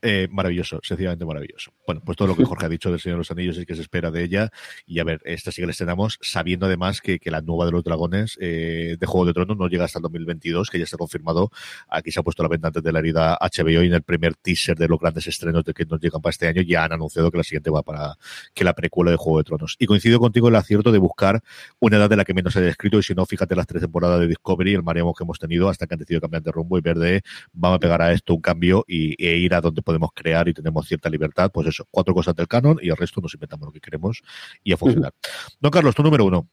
eh, 0.00 0.28
maravilloso, 0.30 0.80
sencillamente 0.82 1.26
maravilloso. 1.26 1.72
Bueno, 1.86 2.00
pues 2.04 2.16
todo 2.16 2.28
lo 2.28 2.36
que 2.36 2.44
Jorge 2.44 2.66
ha 2.66 2.68
dicho 2.68 2.90
del 2.90 2.98
Señor 2.98 3.16
de 3.16 3.18
los 3.18 3.30
Anillos 3.30 3.58
es 3.58 3.66
que 3.66 3.74
se 3.74 3.82
espera 3.82 4.10
de 4.10 4.24
ella. 4.24 4.50
Y 4.86 5.00
a 5.00 5.04
ver, 5.04 5.20
esta 5.24 5.52
sí 5.52 5.60
que 5.60 5.66
la 5.66 5.72
estrenamos, 5.72 6.18
sabiendo 6.22 6.66
además 6.66 7.00
que, 7.00 7.20
la 7.24 7.40
nueva 7.40 7.66
de 7.66 7.72
los 7.72 7.82
dragones 7.82 8.38
eh, 8.40 8.96
de 8.98 9.06
Juego 9.06 9.26
de 9.26 9.32
Tronos 9.32 9.56
no 9.56 9.66
llega 9.66 9.84
hasta 9.84 9.98
el 9.98 10.02
2022, 10.04 10.70
que 10.70 10.78
ya 10.78 10.84
está 10.84 10.96
confirmado. 10.96 11.50
Aquí 11.88 12.10
se 12.12 12.20
ha 12.20 12.22
puesto 12.22 12.42
la 12.42 12.48
venta 12.48 12.68
antes 12.68 12.82
de 12.82 12.92
la 12.92 13.00
herida 13.00 13.36
HBO 13.40 13.82
y 13.82 13.86
en 13.86 13.94
el 13.94 14.02
primer 14.02 14.34
teaser 14.36 14.76
de 14.76 14.88
los 14.88 14.98
grandes 14.98 15.26
estrenos 15.26 15.64
de 15.64 15.74
que 15.74 15.84
nos 15.84 16.00
llegan 16.00 16.20
para 16.22 16.30
este 16.30 16.46
año 16.46 16.62
ya 16.62 16.84
han 16.84 16.92
anunciado 16.92 17.30
que 17.30 17.38
la 17.38 17.44
siguiente 17.44 17.70
va 17.70 17.82
para 17.82 18.16
que 18.54 18.64
la 18.64 18.74
precuela 18.74 19.10
de 19.10 19.16
Juego 19.16 19.38
de 19.38 19.44
Tronos. 19.44 19.76
Y 19.78 19.86
coincido 19.86 20.18
contigo 20.20 20.48
en 20.48 20.54
el 20.54 20.58
acierto 20.58 20.92
de 20.92 20.98
buscar 20.98 21.42
una 21.80 21.96
edad 21.96 22.08
de 22.08 22.16
la 22.16 22.24
que 22.24 22.34
menos 22.34 22.56
haya 22.56 22.66
descrito 22.66 22.98
y 22.98 23.02
si 23.02 23.14
no, 23.14 23.26
fíjate 23.26 23.54
las 23.56 23.66
tres 23.66 23.82
temporadas 23.82 24.20
de 24.20 24.28
Discovery, 24.28 24.74
el 24.74 24.82
mareamos 24.82 25.16
que 25.16 25.24
hemos 25.24 25.38
tenido 25.38 25.68
hasta 25.68 25.86
que 25.86 25.94
han 25.94 25.98
decidido 25.98 26.20
cambiar 26.20 26.42
de 26.42 26.52
rumbo 26.52 26.78
y 26.78 26.80
ver 26.80 26.98
de 26.98 27.22
vamos 27.52 27.76
a 27.76 27.80
pegar 27.80 28.00
a 28.02 28.12
esto 28.12 28.34
un 28.34 28.40
cambio 28.40 28.84
y, 28.86 29.22
e 29.24 29.36
ir 29.36 29.54
a 29.54 29.60
donde 29.60 29.82
podemos 29.82 30.10
crear 30.14 30.48
y 30.48 30.54
tenemos 30.54 30.86
cierta 30.86 31.10
libertad, 31.10 31.50
pues 31.52 31.73
cuatro 31.90 32.14
cosas 32.14 32.34
del 32.34 32.48
canon 32.48 32.78
y 32.80 32.90
el 32.90 32.96
resto 32.96 33.20
nos 33.20 33.34
inventamos 33.34 33.66
lo 33.66 33.72
que 33.72 33.80
queremos 33.80 34.22
y 34.62 34.72
a 34.72 34.76
funcionar. 34.76 35.12
Don 35.60 35.70
Carlos, 35.70 35.94
tu 35.94 36.02
número 36.02 36.24
uno. 36.24 36.48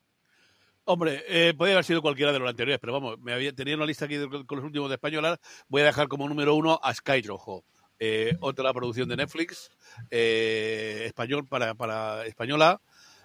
Hombre, 0.86 1.24
eh, 1.28 1.54
podría 1.56 1.76
haber 1.76 1.86
sido 1.86 2.02
cualquiera 2.02 2.32
de 2.32 2.40
los 2.40 2.50
anteriores, 2.50 2.80
pero 2.80 2.94
vamos, 2.94 3.20
me 3.20 3.34
había, 3.34 3.54
tenía 3.54 3.76
una 3.76 3.86
lista 3.86 4.06
aquí 4.06 4.16
con 4.46 4.58
los 4.58 4.66
últimos 4.66 4.90
de 4.90 4.96
española. 4.96 5.40
Voy 5.68 5.84
a 5.84 5.86
dejar 5.86 6.08
como 6.08 6.28
número 6.28 6.56
uno 6.56 6.80
a 6.82 6.92
Sky 6.94 7.22
Rojo, 7.22 7.64
eh, 8.00 8.36
otra 8.40 8.74
producción 8.74 9.08
de 9.08 9.18
Netflix, 9.18 9.70
eh, 10.10 11.04
español 11.06 11.46
para, 11.48 11.76
para 11.76 12.26
española, 12.26 12.82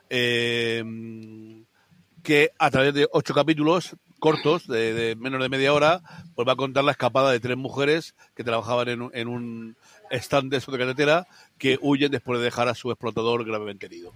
que 0.09 1.65
a 2.59 2.71
través 2.71 2.95
de 2.95 3.09
ocho 3.11 3.35
capítulos 3.35 3.97
cortos, 4.19 4.67
de, 4.67 5.17
menos 5.19 5.43
de 5.43 5.49
media 5.49 5.73
hora, 5.73 6.03
pues 6.35 6.47
va 6.47 6.53
a 6.53 6.57
contar 6.57 6.85
la 6.85 6.93
escapada 6.93 7.31
de 7.31 7.41
tres 7.41 7.57
mujeres 7.57 8.15
que 8.35 8.45
trabajaban 8.45 9.11
en 9.13 9.29
un 9.29 9.77
están 10.11 10.49
de 10.49 10.61
de 10.61 10.79
carretera 10.79 11.27
que 11.59 11.79
huyen 11.81 12.11
después 12.11 12.39
de 12.39 12.45
dejar 12.45 12.69
a 12.69 12.75
su 12.75 12.91
explotador 12.91 13.45
gravemente 13.45 13.87
herido 13.87 14.13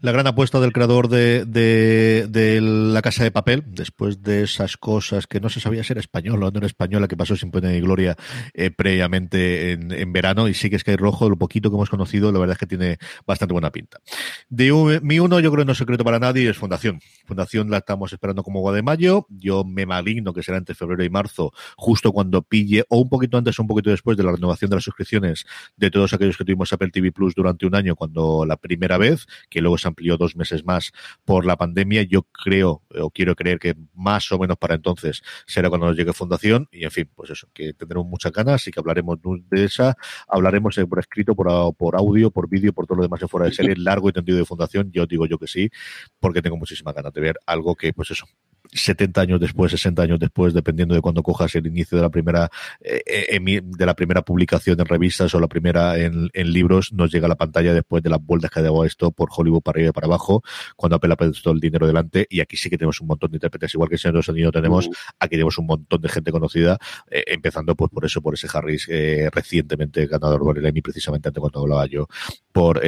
la 0.00 0.12
gran 0.12 0.26
apuesta 0.26 0.60
del 0.60 0.72
creador 0.72 1.08
de, 1.08 1.44
de, 1.46 2.60
La 2.60 3.02
Casa 3.02 3.24
de 3.24 3.30
Papel, 3.30 3.64
después 3.66 4.22
de 4.22 4.42
esas 4.42 4.76
cosas 4.76 5.26
que 5.26 5.40
no 5.40 5.48
se 5.48 5.60
sabía 5.60 5.84
ser 5.84 5.98
español 5.98 6.42
o 6.42 6.50
no 6.50 6.58
era 6.58 6.66
española, 6.66 7.08
que 7.08 7.16
pasó 7.16 7.36
sin 7.36 7.50
pena 7.50 7.70
ni 7.70 7.80
gloria 7.80 8.16
eh, 8.52 8.70
previamente 8.70 9.72
en, 9.72 10.12
verano, 10.12 10.48
y 10.48 10.54
sí 10.54 10.70
que 10.70 10.76
es 10.76 10.84
que 10.84 10.92
hay 10.92 10.96
rojo, 10.96 11.28
lo 11.28 11.36
poquito 11.36 11.70
que 11.70 11.76
hemos 11.76 11.90
conocido, 11.90 12.30
la 12.32 12.38
verdad 12.38 12.54
es 12.54 12.58
que 12.58 12.66
tiene 12.66 12.98
bastante 13.26 13.52
buena 13.52 13.70
pinta. 13.70 14.00
Mi 14.48 15.18
uno, 15.18 15.40
yo 15.40 15.50
creo 15.50 15.62
que 15.62 15.66
no 15.66 15.72
es 15.72 15.78
secreto 15.78 16.04
para 16.04 16.18
nadie, 16.18 16.48
es 16.48 16.56
Fundación. 16.56 17.00
Fundación 17.26 17.70
la 17.70 17.78
estamos 17.78 18.12
esperando 18.12 18.42
como 18.42 18.60
agua 18.60 18.72
de 18.72 18.82
mayo, 18.82 19.26
yo 19.28 19.64
me 19.64 19.86
maligno 19.86 20.32
que 20.32 20.42
será 20.42 20.58
entre 20.58 20.74
febrero 20.74 21.04
y 21.04 21.10
marzo, 21.10 21.52
justo 21.76 22.12
cuando 22.12 22.42
pille, 22.42 22.84
o 22.88 22.98
un 22.98 23.08
poquito 23.08 23.38
antes 23.38 23.58
o 23.58 23.62
un 23.62 23.68
poquito 23.68 23.90
después 23.90 24.16
de 24.16 24.22
la 24.22 24.32
renovación 24.32 24.70
de 24.70 24.76
las 24.76 24.84
suscripciones 24.84 25.44
de 25.76 25.90
todos 25.90 26.12
aquellos 26.12 26.36
que 26.36 26.44
tuvimos 26.44 26.72
Apple 26.72 26.90
TV 26.90 27.12
Plus 27.12 27.34
durante 27.34 27.66
un 27.66 27.74
año, 27.74 27.96
cuando 27.96 28.44
la 28.46 28.56
primera 28.56 28.98
vez, 28.98 29.26
que 29.54 29.60
luego 29.60 29.78
se 29.78 29.86
amplió 29.86 30.16
dos 30.16 30.34
meses 30.34 30.64
más 30.64 30.90
por 31.24 31.46
la 31.46 31.56
pandemia. 31.56 32.02
Yo 32.02 32.22
creo, 32.24 32.82
o 33.00 33.10
quiero 33.10 33.36
creer 33.36 33.60
que 33.60 33.76
más 33.94 34.32
o 34.32 34.38
menos 34.40 34.56
para 34.56 34.74
entonces 34.74 35.22
será 35.46 35.68
cuando 35.68 35.86
nos 35.86 35.96
llegue 35.96 36.12
Fundación. 36.12 36.68
Y 36.72 36.82
en 36.82 36.90
fin, 36.90 37.08
pues 37.14 37.30
eso, 37.30 37.48
que 37.54 37.72
tendremos 37.72 38.04
muchas 38.04 38.32
ganas 38.32 38.66
y 38.66 38.72
que 38.72 38.80
hablaremos 38.80 39.20
de 39.22 39.64
esa. 39.64 39.96
Hablaremos 40.26 40.74
por 40.88 40.98
escrito, 40.98 41.36
por, 41.36 41.76
por 41.76 41.94
audio, 41.94 42.32
por 42.32 42.48
vídeo, 42.48 42.72
por 42.72 42.88
todo 42.88 42.96
lo 42.96 43.04
demás 43.04 43.20
de 43.20 43.28
fuera 43.28 43.46
de 43.46 43.52
serie, 43.52 43.76
largo 43.78 44.08
y 44.08 44.12
tendido 44.12 44.38
de 44.38 44.44
Fundación. 44.44 44.90
Yo 44.90 45.06
digo 45.06 45.24
yo 45.26 45.38
que 45.38 45.46
sí, 45.46 45.70
porque 46.18 46.42
tengo 46.42 46.56
muchísimas 46.56 46.92
ganas 46.92 47.12
de 47.12 47.20
ver 47.20 47.36
algo 47.46 47.76
que, 47.76 47.92
pues 47.92 48.10
eso, 48.10 48.26
70 48.74 49.20
años 49.20 49.40
después, 49.40 49.70
60 49.70 50.02
años 50.02 50.18
después, 50.18 50.52
dependiendo 50.52 50.94
de 50.94 51.00
cuando 51.00 51.22
cojas 51.22 51.54
el 51.54 51.66
inicio 51.66 51.96
de 51.96 52.02
la 52.02 52.10
primera 52.10 52.50
eh, 52.80 53.02
eh, 53.06 53.60
de 53.62 53.86
la 53.86 53.94
primera 53.94 54.22
publicación 54.22 54.78
en 54.80 54.86
revistas 54.86 55.34
o 55.34 55.40
la 55.40 55.46
primera 55.48 55.96
en, 55.96 56.30
libros, 56.34 56.92
nos 56.92 57.10
llega 57.12 57.26
a 57.26 57.28
la 57.28 57.36
pantalla 57.36 57.72
después 57.72 58.02
de 58.02 58.10
las 58.10 58.20
vueltas 58.22 58.50
que 58.50 58.60
ha 58.60 58.62
dado 58.62 58.84
esto 58.84 59.10
por 59.10 59.30
Hollywood 59.34 59.62
para 59.62 59.76
arriba 59.76 59.90
y 59.90 59.92
para 59.92 60.06
abajo, 60.06 60.42
cuando 60.76 60.96
Apple 60.96 61.12
ha 61.12 61.16
puesto 61.16 61.50
el 61.52 61.60
dinero 61.60 61.86
delante, 61.86 62.26
y 62.28 62.40
aquí 62.40 62.56
sí 62.56 62.68
que 62.68 62.76
tenemos 62.76 63.00
un 63.00 63.06
montón 63.06 63.30
de 63.30 63.36
intérpretes, 63.36 63.74
igual 63.74 63.88
que 63.88 63.94
en 63.94 63.98
Señor 63.98 64.24
de 64.24 64.42
los 64.42 64.52
tenemos, 64.52 64.90
aquí 65.18 65.30
tenemos 65.30 65.56
un 65.58 65.66
montón 65.66 66.00
de 66.00 66.08
gente 66.08 66.30
conocida, 66.30 66.78
eh, 67.10 67.24
empezando 67.28 67.74
pues 67.74 67.90
por 67.90 68.04
eso, 68.04 68.20
por 68.20 68.34
ese 68.34 68.48
Harris 68.52 68.88
recientemente 69.32 70.06
ganador 70.06 70.40
por 70.40 70.58
el 70.58 70.66
Emmy, 70.66 70.82
precisamente 70.82 71.28
antes 71.28 71.40
cuando 71.40 71.60
hablaba 71.60 71.86
yo, 71.86 72.06
por, 72.52 72.82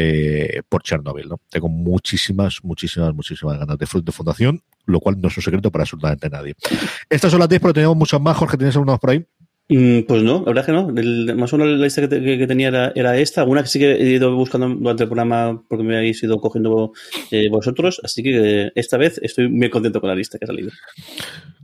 por 0.69 0.83
Chernobyl, 0.83 1.29
¿no? 1.29 1.41
Tengo 1.49 1.69
muchísimas, 1.69 2.59
muchísimas, 2.63 3.15
muchísimas 3.15 3.59
ganas 3.59 3.79
de, 3.79 3.87
de 4.03 4.13
fundación, 4.13 4.63
lo 4.87 5.01
cual 5.01 5.21
no 5.21 5.29
es 5.29 5.37
un 5.37 5.43
secreto 5.43 5.71
para 5.71 5.83
absolutamente 5.83 6.31
nadie. 6.31 6.55
Estas 7.11 7.31
son 7.31 7.41
las 7.41 7.49
10, 7.49 7.61
pero 7.61 7.75
tenemos 7.75 7.97
muchas 7.97 8.21
más. 8.21 8.37
Jorge, 8.37 8.57
¿tienes 8.57 8.75
algunos 8.77 8.99
por 8.99 9.11
ahí? 9.11 9.27
Mm, 9.69 10.03
pues 10.07 10.23
no, 10.23 10.39
la 10.47 10.53
verdad 10.53 10.65
que 10.65 10.73
no. 10.73 11.37
más 11.37 11.53
o 11.53 11.59
menos 11.59 11.77
la 11.77 11.85
lista 11.85 12.09
que, 12.09 12.47
tenía 12.47 12.93
era, 12.95 13.19
esta. 13.19 13.41
Alguna 13.41 13.63
que 13.63 13.69
sí 13.69 13.79
que 13.81 13.93
he 13.93 14.11
ido 14.13 14.35
buscando 14.37 14.69
durante 14.69 15.03
el 15.03 15.09
programa 15.09 15.61
porque 15.69 15.85
me 15.85 15.97
habéis 15.97 16.23
ido 16.23 16.41
cogiendo 16.41 16.93
eh, 17.33 17.49
vosotros. 17.51 18.01
Así 18.05 18.23
que 18.23 18.71
esta 18.77 18.97
vez 18.97 19.19
estoy 19.23 19.49
muy 19.49 19.69
contento 19.69 20.01
con 20.01 20.09
la 20.09 20.15
lista 20.15 20.39
que 20.39 20.45
ha 20.45 20.49
salido. 20.49 20.71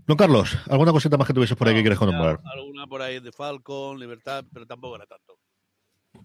Don 0.06 0.16
Carlos, 0.16 0.58
¿alguna 0.68 0.90
cosita 0.90 1.16
más 1.16 1.28
que 1.28 1.34
tuviese 1.34 1.54
por 1.54 1.68
ahí 1.68 1.74
que 1.74 1.82
quieres 1.82 2.00
nombrar? 2.00 2.40
Alguna 2.44 2.88
por 2.88 3.02
ahí 3.02 3.20
de 3.20 3.30
Falcon, 3.30 4.00
Libertad, 4.00 4.44
pero 4.52 4.66
tampoco 4.66 4.96
era 4.96 5.06
tanto. 5.06 5.38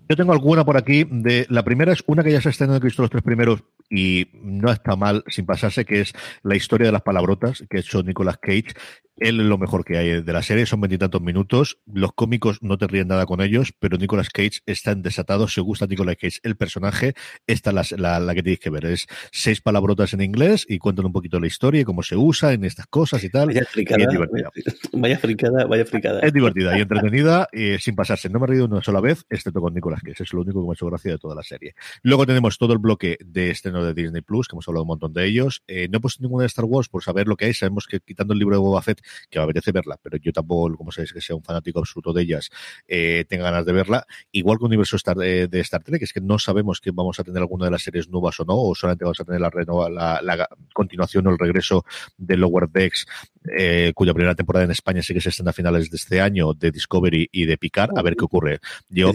Yo 0.10 0.16
tengo 0.16 0.34
alguna 0.34 0.66
por 0.66 0.78
aquí. 0.78 1.06
De 1.10 1.46
la 1.50 1.64
primera 1.64 1.94
es 1.94 2.04
una 2.08 2.24
que 2.24 2.32
ya 2.32 2.42
se 2.42 2.50
está 2.50 2.66
en 2.66 2.80
Cristo 2.80 3.04
los 3.04 3.12
tres 3.12 3.24
primeros 3.24 3.62
y 3.90 4.28
no 4.34 4.72
está 4.72 4.96
mal 4.96 5.24
sin 5.28 5.46
pasarse, 5.46 5.86
que 5.86 6.02
es 6.02 6.14
la 6.44 6.56
historia 6.56 6.88
de 6.88 6.94
las 6.94 7.02
palabrotas 7.02 7.64
que 7.70 7.78
ha 7.78 7.80
hecho 7.80 8.04
Nicolas 8.04 8.38
Cage. 8.38 8.74
Él 9.18 9.40
es 9.40 9.46
lo 9.46 9.58
mejor 9.58 9.84
que 9.84 9.98
hay 9.98 10.22
de 10.22 10.34
la 10.34 10.44
serie, 10.44 10.66
son 10.66 10.82
veintitantos 10.82 11.22
minutos. 11.22 11.80
Los 11.92 12.14
cómicos 12.14 12.60
no 12.62 12.78
te 12.78 12.88
ríen 12.88 13.08
nada 13.08 13.26
con 13.26 13.42
ellos, 13.42 13.74
pero 13.80 13.98
Nicolas 13.98 14.30
Cage 14.30 14.60
está 14.66 14.92
en 14.92 15.02
desatado. 15.02 15.48
Si 15.48 15.60
os 15.60 15.66
gusta 15.66 15.88
Nicolas 15.88 16.18
Cage, 16.18 16.40
el 16.44 16.56
personaje, 16.56 17.14
esta 17.48 17.72
es 17.82 17.92
la, 17.94 18.20
la, 18.20 18.36
que 18.36 18.44
tenéis 18.44 18.60
que 18.60 18.70
ver. 18.70 18.86
Es 18.86 19.08
seis 19.32 19.62
palabrotas 19.62 20.14
en 20.14 20.22
inglés 20.22 20.66
y 20.70 20.78
cuentan 20.78 21.06
un 21.06 21.14
poquito 21.14 21.40
la 21.40 21.48
historia 21.48 21.82
y 21.82 21.84
cómo 21.84 22.04
se 22.04 22.16
usa 22.16 22.54
en 22.54 22.64
estas 22.64 22.88
cosas 22.88 23.24
y 23.24 23.30
tal. 23.30 23.48
Vaya 23.48 23.66
fricada, 23.66 24.04
es 24.04 24.10
divertida. 24.10 24.50
Vaya 24.94 25.18
fricada, 25.18 25.66
vaya 25.66 25.86
fricada. 25.86 26.20
Es 26.22 26.34
divertida 26.34 26.78
y 26.78 26.82
entretenida 26.82 27.48
y 27.52 27.78
sin 27.78 27.96
pasarse. 27.96 28.30
No 28.30 28.40
me 28.40 28.46
he 28.46 28.48
reído 28.48 28.66
una 28.66 28.82
sola 28.82 29.00
vez, 29.00 29.26
excepto 29.30 29.62
con 29.62 29.74
Nicolas 29.74 30.02
Cage. 30.02 30.24
Es 30.24 30.34
lo 30.34 30.42
único 30.42 30.62
que 30.62 30.68
me 30.68 30.72
ha 30.72 30.74
hecho 30.74 30.88
gracia 30.88 31.12
de 31.12 31.18
toda 31.18 31.36
la 31.36 31.44
serie. 31.44 31.76
Luego 32.02 32.26
tenemos 32.26 32.58
todo 32.58 32.74
el 32.74 32.80
bloque 32.80 33.18
de 33.24 33.52
estreno 33.52 33.84
de 33.84 33.94
Disney 33.94 34.22
Plus, 34.22 34.48
que 34.48 34.56
hemos 34.56 34.68
hablado 34.68 34.84
un 34.84 34.90
montón 34.90 35.14
de 35.14 35.26
ellos. 35.26 35.64
Eh, 35.68 35.88
no 35.90 35.98
he 35.98 36.02
puesto 36.02 36.22
ninguna 36.22 36.44
de 36.44 36.48
Star 36.48 36.66
Wars 36.66 36.90
por 36.90 37.04
saber 37.04 37.28
lo 37.28 37.36
que 37.36 37.46
hay. 37.46 37.54
Sabemos 37.54 37.88
que 37.88 38.00
quitando 38.00 38.34
el 38.34 38.40
libro 38.40 38.56
de 38.56 38.60
Boba 38.60 38.82
Fett 38.82 39.02
que 39.30 39.40
me 39.40 39.44
apetece 39.44 39.72
verla, 39.72 39.98
pero 40.02 40.18
yo 40.18 40.32
tampoco, 40.32 40.76
como 40.76 40.92
sabéis, 40.92 41.14
que 41.14 41.22
sea 41.22 41.36
un 41.36 41.44
fanático 41.44 41.80
absoluto 41.80 42.14
de 42.14 42.24
ellas, 42.24 42.50
eh, 42.88 43.26
tenga 43.28 43.46
ganas 43.46 43.66
de 43.66 43.74
verla. 43.74 44.06
Igual 44.32 44.58
que 44.58 44.66
Universo 44.66 44.96
Star, 44.96 45.18
de, 45.18 45.48
de, 45.48 45.60
Star 45.62 45.84
Trek, 45.84 46.02
es 46.02 46.14
que 46.14 46.22
no 46.22 46.40
sabemos 46.40 46.82
que 46.82 46.92
vamos 46.92 47.20
a 47.20 47.24
tener 47.24 47.42
alguna 47.42 47.66
de 47.66 47.72
las 47.72 47.84
series 47.84 48.10
nuevas 48.10 48.40
o 48.40 48.46
no, 48.46 48.56
o 48.56 48.76
solamente 48.76 49.06
vamos 49.06 49.20
a 49.20 49.26
tener 49.26 49.42
la, 49.42 49.50
renova, 49.50 49.90
la, 49.90 50.22
la 50.22 50.48
continuación 50.74 51.28
o 51.28 51.32
el 51.32 51.40
regreso 51.40 51.86
de 52.18 52.38
Lower 52.38 52.70
Decks, 52.70 53.06
eh, 53.58 53.92
cuya 53.96 54.14
primera 54.14 54.36
temporada 54.36 54.66
en 54.66 54.72
España 54.72 55.02
sí 55.02 55.14
que 55.14 55.22
se 55.22 55.30
están 55.30 55.48
a 55.48 55.54
finales 55.54 55.90
de 55.90 55.98
este 55.98 56.22
año, 56.22 56.54
de 56.54 56.72
Discovery 56.72 57.30
y 57.32 57.46
de 57.46 57.58
Picard, 57.58 57.98
a 57.98 58.02
ver 58.02 58.16
qué 58.16 58.26
ocurre. 58.26 58.60
Yo, 58.90 59.12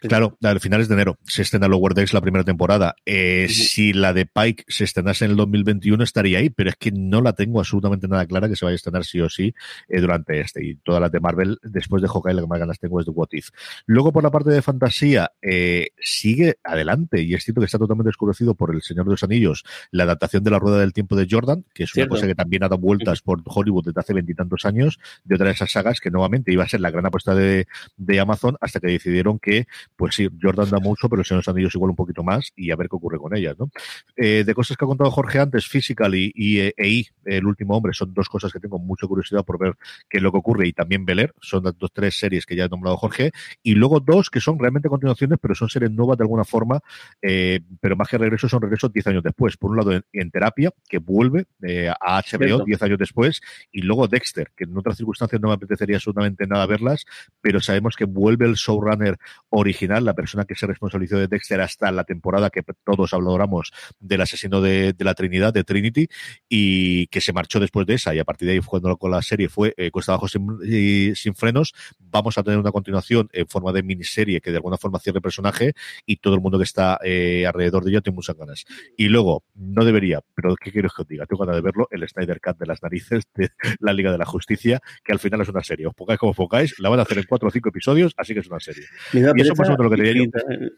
Claro, 0.00 0.38
a 0.42 0.58
finales 0.58 0.88
de 0.88 0.94
enero 0.94 1.18
se 1.26 1.42
estrena 1.42 1.68
Lower 1.68 1.94
Decks 1.94 2.14
la 2.14 2.20
primera 2.20 2.44
temporada. 2.44 2.94
Eh, 3.04 3.48
Si 3.48 3.92
la 3.92 4.12
de 4.12 4.26
Pike 4.26 4.64
se 4.68 4.84
estrenase 4.84 5.24
en 5.26 5.32
el 5.32 5.36
2021 5.36 6.02
estaría 6.02 6.38
ahí, 6.38 6.50
pero 6.50 6.70
es 6.70 6.76
que 6.76 6.90
no 6.92 7.20
la 7.20 7.32
tengo 7.34 7.58
absolutamente 7.60 8.08
nada 8.08 8.26
clara 8.26 8.48
que 8.48 8.56
se 8.56 8.64
vaya 8.64 8.74
a 8.74 8.76
estrenar 8.76 9.04
sí 9.04 9.20
o 9.20 9.28
sí 9.28 9.54
eh, 9.88 10.00
durante 10.00 10.40
este. 10.40 10.64
Y 10.64 10.76
todas 10.76 11.00
las 11.00 11.12
de 11.12 11.20
Marvel, 11.20 11.58
después 11.62 12.02
de 12.02 12.08
Hawkeye, 12.08 12.34
la 12.34 12.42
que 12.42 12.48
más 12.48 12.58
ganas 12.58 12.78
tengo 12.78 12.98
es 13.00 13.06
de 13.06 13.12
What 13.12 13.28
If. 13.32 13.50
Luego, 13.86 14.12
por 14.12 14.22
la 14.22 14.30
parte 14.30 14.50
de 14.50 14.62
fantasía, 14.62 15.32
eh, 15.42 15.88
sigue 16.00 16.56
adelante 16.64 17.22
y 17.22 17.34
es 17.34 17.44
cierto 17.44 17.60
que 17.60 17.66
está 17.66 17.78
totalmente 17.78 18.08
desconocido 18.08 18.54
por 18.54 18.74
El 18.74 18.82
Señor 18.82 19.04
de 19.04 19.12
los 19.12 19.22
Anillos, 19.22 19.64
la 19.90 20.04
adaptación 20.04 20.42
de 20.44 20.50
la 20.50 20.58
Rueda 20.58 20.78
del 20.78 20.92
Tiempo 20.92 21.16
de 21.16 21.26
Jordan, 21.30 21.64
que 21.74 21.84
es 21.84 21.90
Cierto. 21.90 22.12
una 22.14 22.18
cosa 22.20 22.26
que 22.26 22.34
también 22.34 22.62
ha 22.64 22.68
dado 22.68 22.78
vueltas 22.80 23.20
por 23.22 23.42
Hollywood 23.44 23.84
desde 23.86 24.00
hace 24.00 24.14
veintitantos 24.14 24.64
años, 24.64 24.98
de 25.24 25.34
otra 25.34 25.46
de 25.48 25.52
esas 25.52 25.70
sagas 25.70 26.00
que 26.00 26.10
nuevamente 26.10 26.52
iba 26.52 26.64
a 26.64 26.68
ser 26.68 26.80
la 26.80 26.90
gran 26.90 27.06
apuesta 27.06 27.34
de, 27.34 27.66
de 27.96 28.20
Amazon 28.20 28.56
hasta 28.60 28.80
que 28.80 28.88
decidieron 28.88 29.38
que 29.38 29.66
pues 29.96 30.14
sí, 30.14 30.28
Jordan 30.40 30.70
da 30.70 30.78
mucho, 30.78 31.08
pero 31.08 31.20
el 31.20 31.26
Señor 31.26 31.42
de 31.42 31.46
los 31.46 31.54
Anillos 31.54 31.74
igual 31.74 31.90
un 31.90 31.96
poquito 31.96 32.22
más 32.22 32.52
y 32.56 32.70
a 32.70 32.76
ver 32.76 32.88
qué 32.88 32.96
ocurre 32.96 33.18
con 33.18 33.36
ellas, 33.36 33.56
¿no? 33.58 33.70
Eh, 34.16 34.44
de 34.44 34.54
cosas 34.54 34.76
que 34.76 34.84
ha 34.84 34.88
contado 34.88 35.10
Jorge 35.10 35.38
antes, 35.38 35.66
Physical 35.66 36.14
y, 36.14 36.32
y 36.34 36.60
eh, 36.60 36.74
EI, 36.76 37.06
El 37.24 37.46
último 37.46 37.76
hombre, 37.76 37.92
son 37.92 38.14
dos 38.14 38.28
cosas 38.28 38.52
que 38.52 38.60
tengo 38.60 38.78
mucha 38.78 39.06
curiosidad 39.06 39.44
por 39.44 39.58
ver 39.58 39.74
qué 40.08 40.18
es 40.18 40.22
lo 40.22 40.32
que 40.32 40.38
ocurre 40.38 40.68
y 40.68 40.72
también 40.72 41.04
Beler, 41.04 41.34
son 41.40 41.64
las 41.64 41.76
dos, 41.78 41.90
tres 41.92 42.18
series 42.18 42.46
que 42.46 42.56
ya 42.56 42.64
ha 42.64 42.68
nombrado 42.68 42.96
Jorge, 42.96 43.32
y 43.62 43.74
luego 43.74 44.00
dos 44.00 44.30
que 44.30 44.40
son 44.40 44.58
realmente 44.58 44.88
continuaciones, 44.88 45.38
pero 45.40 45.54
son 45.54 45.68
series 45.68 45.90
nuevas 45.90 46.16
de 46.18 46.24
alguna 46.24 46.44
forma, 46.44 46.80
eh, 47.22 47.60
pero 47.80 47.96
más 47.96 48.08
que 48.08 48.18
regreso, 48.18 48.48
son 48.48 48.62
regresos 48.62 48.92
diez 48.92 49.06
años 49.06 49.22
después. 49.22 49.56
Por 49.56 49.70
un 49.70 49.76
lado, 49.76 49.92
en, 49.92 50.04
en 50.12 50.30
terapia, 50.30 50.70
que 50.88 50.98
vuelve 50.98 51.46
eh, 51.62 51.88
a 51.88 52.22
HBO 52.22 52.64
diez 52.64 52.82
años 52.82 52.98
después, 52.98 53.40
y 53.70 53.82
luego 53.82 54.08
Dexter, 54.08 54.50
que 54.56 54.64
en 54.64 54.76
otras 54.76 54.96
circunstancias 54.96 55.40
no 55.40 55.48
me 55.48 55.54
apetecería 55.54 55.96
absolutamente 55.96 56.46
nada 56.46 56.66
verlas, 56.66 57.04
pero 57.40 57.60
sabemos 57.60 57.96
que 57.96 58.04
vuelve 58.04 58.46
el 58.46 58.54
showrunner 58.54 59.18
original, 59.50 59.79
la 59.88 60.14
persona 60.14 60.44
que 60.44 60.54
se 60.54 60.66
responsabilizó 60.66 61.16
de 61.18 61.26
Dexter 61.26 61.60
hasta 61.60 61.90
la 61.90 62.04
temporada 62.04 62.50
que 62.50 62.62
todos 62.84 63.12
hablamos 63.14 63.72
del 63.98 64.20
asesino 64.20 64.60
de, 64.60 64.92
de, 64.92 65.04
la 65.04 65.14
Trinidad, 65.14 65.52
de 65.52 65.64
Trinity, 65.64 66.08
y 66.48 67.06
que 67.08 67.20
se 67.20 67.32
marchó 67.32 67.60
después 67.60 67.86
de 67.86 67.94
esa, 67.94 68.14
y 68.14 68.18
a 68.18 68.24
partir 68.24 68.46
de 68.46 68.54
ahí 68.54 68.60
cuando 68.60 68.96
con 68.96 69.10
la 69.10 69.22
serie 69.22 69.48
fue 69.48 69.74
eh, 69.76 69.90
Cuesta 69.90 70.12
Abajo 70.12 70.28
sin, 70.28 70.46
y, 70.64 71.14
sin 71.14 71.34
frenos, 71.34 71.74
vamos 71.98 72.36
a 72.38 72.42
tener 72.42 72.58
una 72.58 72.72
continuación 72.72 73.28
en 73.32 73.46
forma 73.46 73.72
de 73.72 73.82
miniserie 73.82 74.40
que 74.40 74.50
de 74.50 74.56
alguna 74.56 74.76
forma 74.76 74.98
cierre 74.98 75.18
el 75.18 75.22
personaje 75.22 75.74
y 76.06 76.16
todo 76.16 76.34
el 76.34 76.40
mundo 76.40 76.58
que 76.58 76.64
está 76.64 76.98
eh, 77.04 77.46
alrededor 77.46 77.84
de 77.84 77.90
ella 77.90 78.00
tiene 78.00 78.16
muchas 78.16 78.36
ganas. 78.36 78.64
Y 78.96 79.08
luego, 79.08 79.44
no 79.54 79.84
debería, 79.84 80.20
pero 80.34 80.54
¿qué 80.56 80.72
quiero 80.72 80.88
que 80.94 81.02
os 81.02 81.08
diga? 81.08 81.26
Tengo 81.26 81.44
ganas 81.44 81.56
de 81.56 81.62
verlo, 81.62 81.88
el 81.90 82.06
Snyder 82.08 82.40
Cut 82.40 82.58
de 82.58 82.66
las 82.66 82.82
narices 82.82 83.24
de 83.34 83.50
la 83.80 83.92
Liga 83.92 84.12
de 84.12 84.18
la 84.18 84.26
Justicia, 84.26 84.80
que 85.04 85.12
al 85.12 85.18
final 85.18 85.40
es 85.40 85.48
una 85.48 85.62
serie. 85.62 85.86
Os 85.86 85.94
pongáis 85.94 86.18
como 86.18 86.30
enfocáis, 86.32 86.78
la 86.78 86.88
van 86.88 86.98
a 87.00 87.02
hacer 87.02 87.18
en 87.18 87.24
cuatro 87.24 87.48
o 87.48 87.50
cinco 87.50 87.68
episodios, 87.68 88.14
así 88.16 88.34
que 88.34 88.40
es 88.40 88.46
una 88.48 88.60
serie. 88.60 88.84
Y 89.12 89.40
eso 89.40 89.54
menos 89.70 89.84
lo 89.84 89.90
que 89.90 90.02
diría 90.02 90.28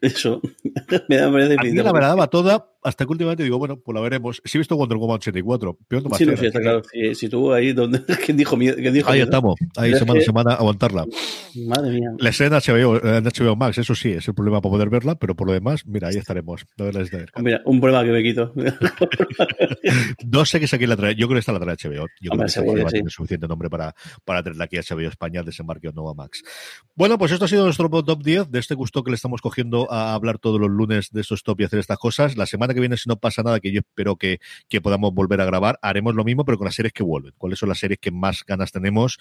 Eso. 0.01 0.40
me 1.09 1.16
da 1.16 1.32
pereza 1.32 1.60
A 1.60 1.64
mí 1.64 1.73
la 1.73 1.93
verdad 1.93 2.31
toda, 2.31 2.73
hasta 2.82 3.05
que 3.05 3.12
últimamente 3.12 3.43
digo, 3.43 3.59
bueno, 3.59 3.78
pues 3.78 3.94
la 3.94 4.01
veremos. 4.01 4.43
Si 4.44 4.56
he 4.56 4.60
visto 4.60 4.77
Wonder 4.77 4.98
Woman 4.98 5.16
84, 5.16 5.78
pero 5.86 6.02
no 6.02 6.09
más 6.09 6.19
sí, 6.19 6.27
no, 6.27 6.36
sí, 6.36 6.47
está 6.47 6.60
claro. 6.60 6.82
Si, 6.90 7.14
si 7.14 7.28
tuvo 7.28 7.52
ahí 7.52 7.73
donde. 7.73 8.02
¿Quién 8.24 8.36
dijo? 8.36 8.56
¿Quién 8.56 8.93
dijo 8.93 9.10
ahí 9.10 9.20
estamos, 9.20 9.55
ahí 9.77 9.94
semana 9.94 10.20
a 10.20 10.23
semana 10.23 10.55
aguantarla. 10.55 11.06
Madre 11.66 11.90
mía. 11.90 12.10
La 12.19 12.31
escena 12.31 12.59
HBO, 12.59 12.97
en 13.05 13.24
HBO 13.24 13.56
Max, 13.56 13.78
eso 13.78 13.94
sí, 13.94 14.10
es 14.10 14.27
el 14.27 14.35
problema 14.35 14.60
para 14.60 14.73
poder 14.73 14.90
verla, 14.90 15.14
pero 15.14 15.35
por 15.36 15.47
lo 15.47 15.52
demás, 15.52 15.86
mira, 15.86 16.09
ahí 16.09 16.16
estaremos. 16.16 16.64
Mira, 17.36 17.62
un 17.64 17.81
problema 17.81 18.05
que 18.05 18.10
me 18.10 18.23
quito. 18.23 18.52
no 20.27 20.44
sé 20.44 20.59
qué 20.59 20.64
es 20.64 20.74
aquí 20.74 20.86
la 20.86 20.97
trae. 20.97 21.14
Yo 21.14 21.28
creo 21.28 21.36
que 21.36 21.40
esta 21.40 21.52
la 21.52 21.60
trae 21.60 21.77
HBO. 21.77 22.06
Yo 22.20 22.32
Hombre, 22.32 22.48
creo 22.52 22.74
que 22.74 22.81
esta 22.81 22.90
sí. 22.90 22.94
tiene 22.94 23.10
suficiente 23.10 23.47
nombre 23.47 23.70
para, 23.70 23.94
para 24.24 24.43
tenerla 24.43 24.64
aquí 24.64 24.78
a 24.78 24.81
HBO 24.81 25.09
España, 25.09 25.43
desembarque 25.43 25.89
o 25.89 25.93
Nova 25.93 26.14
Max. 26.14 26.43
Bueno, 26.94 27.19
pues 27.19 27.32
esto 27.32 27.44
ha 27.44 27.48
sido 27.48 27.64
nuestro 27.64 27.89
top 27.89 28.23
10 28.23 28.51
de 28.51 28.59
este 28.59 28.74
gusto 28.83 29.05
que 29.05 29.13
le 29.13 29.15
estamos 29.15 29.41
cogiendo 29.41 29.87
a 29.93 30.13
hablar 30.13 30.41
todos 30.41 30.59
los 30.59 30.69
lunes 30.69 31.11
de 31.13 31.21
estos 31.21 31.45
top 31.45 31.61
y 31.61 31.65
hacer 31.65 31.79
estas 31.79 31.99
cosas. 31.99 32.37
La 32.37 32.47
semana 32.47 32.75
que 32.75 32.81
viene, 32.81 32.97
si 32.97 33.09
no 33.09 33.15
pasa 33.15 33.45
nada, 33.45 33.61
que 33.61 33.71
yo 33.71 33.79
espero 33.79 34.17
que, 34.17 34.41
que 34.69 34.81
podamos 34.81 35.15
volver 35.15 35.41
a 35.41 35.45
grabar, 35.45 35.79
haremos 35.83 36.17
lo 36.17 36.25
mismo, 36.25 36.45
pero 36.45 36.59
con 36.59 36.65
las 36.65 36.75
series 36.75 36.93
que 36.93 37.05
vuelven. 37.05 37.33
¿Cuáles 37.39 37.61
son 37.61 37.69
las 37.69 37.79
series 37.79 38.01
que 38.01 38.11
más 38.11 38.45
ganas 38.45 38.73
tenemos, 38.73 39.19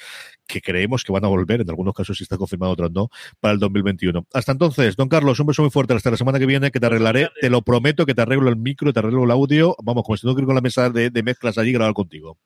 que 0.47 0.61
creemos 0.61 1.03
que 1.03 1.11
van 1.11 1.25
a 1.25 1.27
volver? 1.27 1.61
En 1.61 1.69
algunos 1.69 1.93
casos 1.93 2.17
si 2.17 2.23
está 2.23 2.37
confirmado, 2.37 2.73
otros 2.73 2.91
no, 2.91 3.09
para 3.39 3.53
el 3.53 3.59
2021. 3.59 4.25
Hasta 4.33 4.51
entonces, 4.51 4.95
don 4.95 5.09
Carlos, 5.09 5.39
un 5.39 5.45
beso 5.45 5.61
muy 5.61 5.69
fuerte. 5.69 5.93
Hasta 5.93 6.09
la 6.09 6.17
semana 6.17 6.39
que 6.39 6.47
viene, 6.47 6.71
que 6.71 6.79
te 6.79 6.87
arreglaré. 6.87 7.29
Te 7.39 7.51
lo 7.51 7.61
prometo 7.61 8.07
que 8.07 8.15
te 8.15 8.23
arreglo 8.23 8.49
el 8.49 8.55
micro, 8.55 8.91
te 8.91 8.97
arreglo 8.97 9.25
el 9.25 9.31
audio. 9.31 9.75
Vamos, 9.83 10.03
como 10.03 10.17
si 10.17 10.25
no 10.25 10.33
quiero 10.33 10.47
con 10.47 10.55
la 10.55 10.61
mesa 10.61 10.89
de, 10.89 11.11
de 11.11 11.21
mezclas 11.21 11.59
allí 11.59 11.71
grabar 11.71 11.93
contigo. 11.93 12.39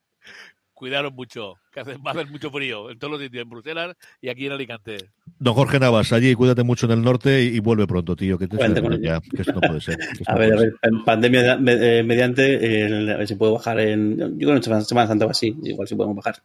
Cuidaros 0.76 1.14
mucho, 1.14 1.56
que 1.72 1.80
hace, 1.80 1.94
va 1.96 2.12
a 2.12 2.14
hacer 2.14 2.30
mucho 2.30 2.52
frío 2.52 2.92
en 2.92 3.00
todos 3.00 3.14
los 3.14 3.22
sitios, 3.22 3.44
en 3.44 3.50
Bruselas 3.50 3.96
y 4.22 4.28
aquí 4.28 4.46
en 4.46 4.52
Alicante. 4.52 4.98
Don 5.40 5.54
Jorge 5.54 5.80
Navas, 5.80 6.12
allí 6.12 6.36
cuídate 6.36 6.64
mucho 6.64 6.86
en 6.86 6.92
el 6.92 7.02
norte 7.02 7.44
y, 7.44 7.56
y 7.56 7.60
vuelve 7.60 7.88
pronto, 7.88 8.16
tío, 8.16 8.38
que 8.38 8.48
te 8.48 8.58
ya, 9.02 9.22
que 9.22 9.42
esto 9.42 9.54
no 9.54 9.62
puede 9.62 9.80
ser. 9.80 9.98
a 10.28 10.34
no 10.34 10.40
ver, 10.40 10.50
puede 10.50 10.54
a 10.54 10.62
ver, 10.62 10.76
en 10.82 11.04
pandemia 11.06 11.54
eh, 11.66 12.04
mediante, 12.04 12.86
eh, 12.86 13.14
a 13.14 13.18
ver 13.18 13.28
si 13.28 13.36
puedo 13.36 13.54
bajar 13.54 13.80
en, 13.80 14.18
yo 14.38 14.48
creo 14.50 14.60
que 14.60 14.70
en 14.70 14.86
Semana 14.86 15.08
Santa 15.08 15.26
o 15.26 15.30
así, 15.30 15.56
igual 15.64 15.88
si 15.88 15.96
podemos 15.96 16.18
bajar. 16.18 16.36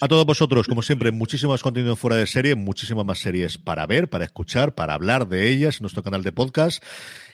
A 0.00 0.08
todos 0.08 0.26
vosotros, 0.26 0.66
como 0.66 0.82
siempre, 0.82 1.12
muchísimas 1.12 1.62
contenido 1.62 1.96
fuera 1.96 2.16
de 2.16 2.26
serie, 2.26 2.54
muchísimas 2.56 3.06
más 3.06 3.20
series 3.20 3.56
para 3.58 3.86
ver, 3.86 4.08
para 4.08 4.24
escuchar, 4.24 4.74
para 4.74 4.94
hablar 4.94 5.28
de 5.28 5.48
ellas 5.48 5.78
en 5.78 5.84
nuestro 5.84 6.02
canal 6.02 6.22
de 6.22 6.32
podcast. 6.32 6.84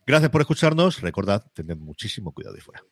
Gracias 0.06 0.30
por 0.30 0.40
escucharnos. 0.40 1.00
Recordad, 1.00 1.44
tened 1.52 1.76
muchísimo 1.76 2.32
cuidado 2.32 2.54
ahí 2.54 2.60
fuera. 2.60 2.82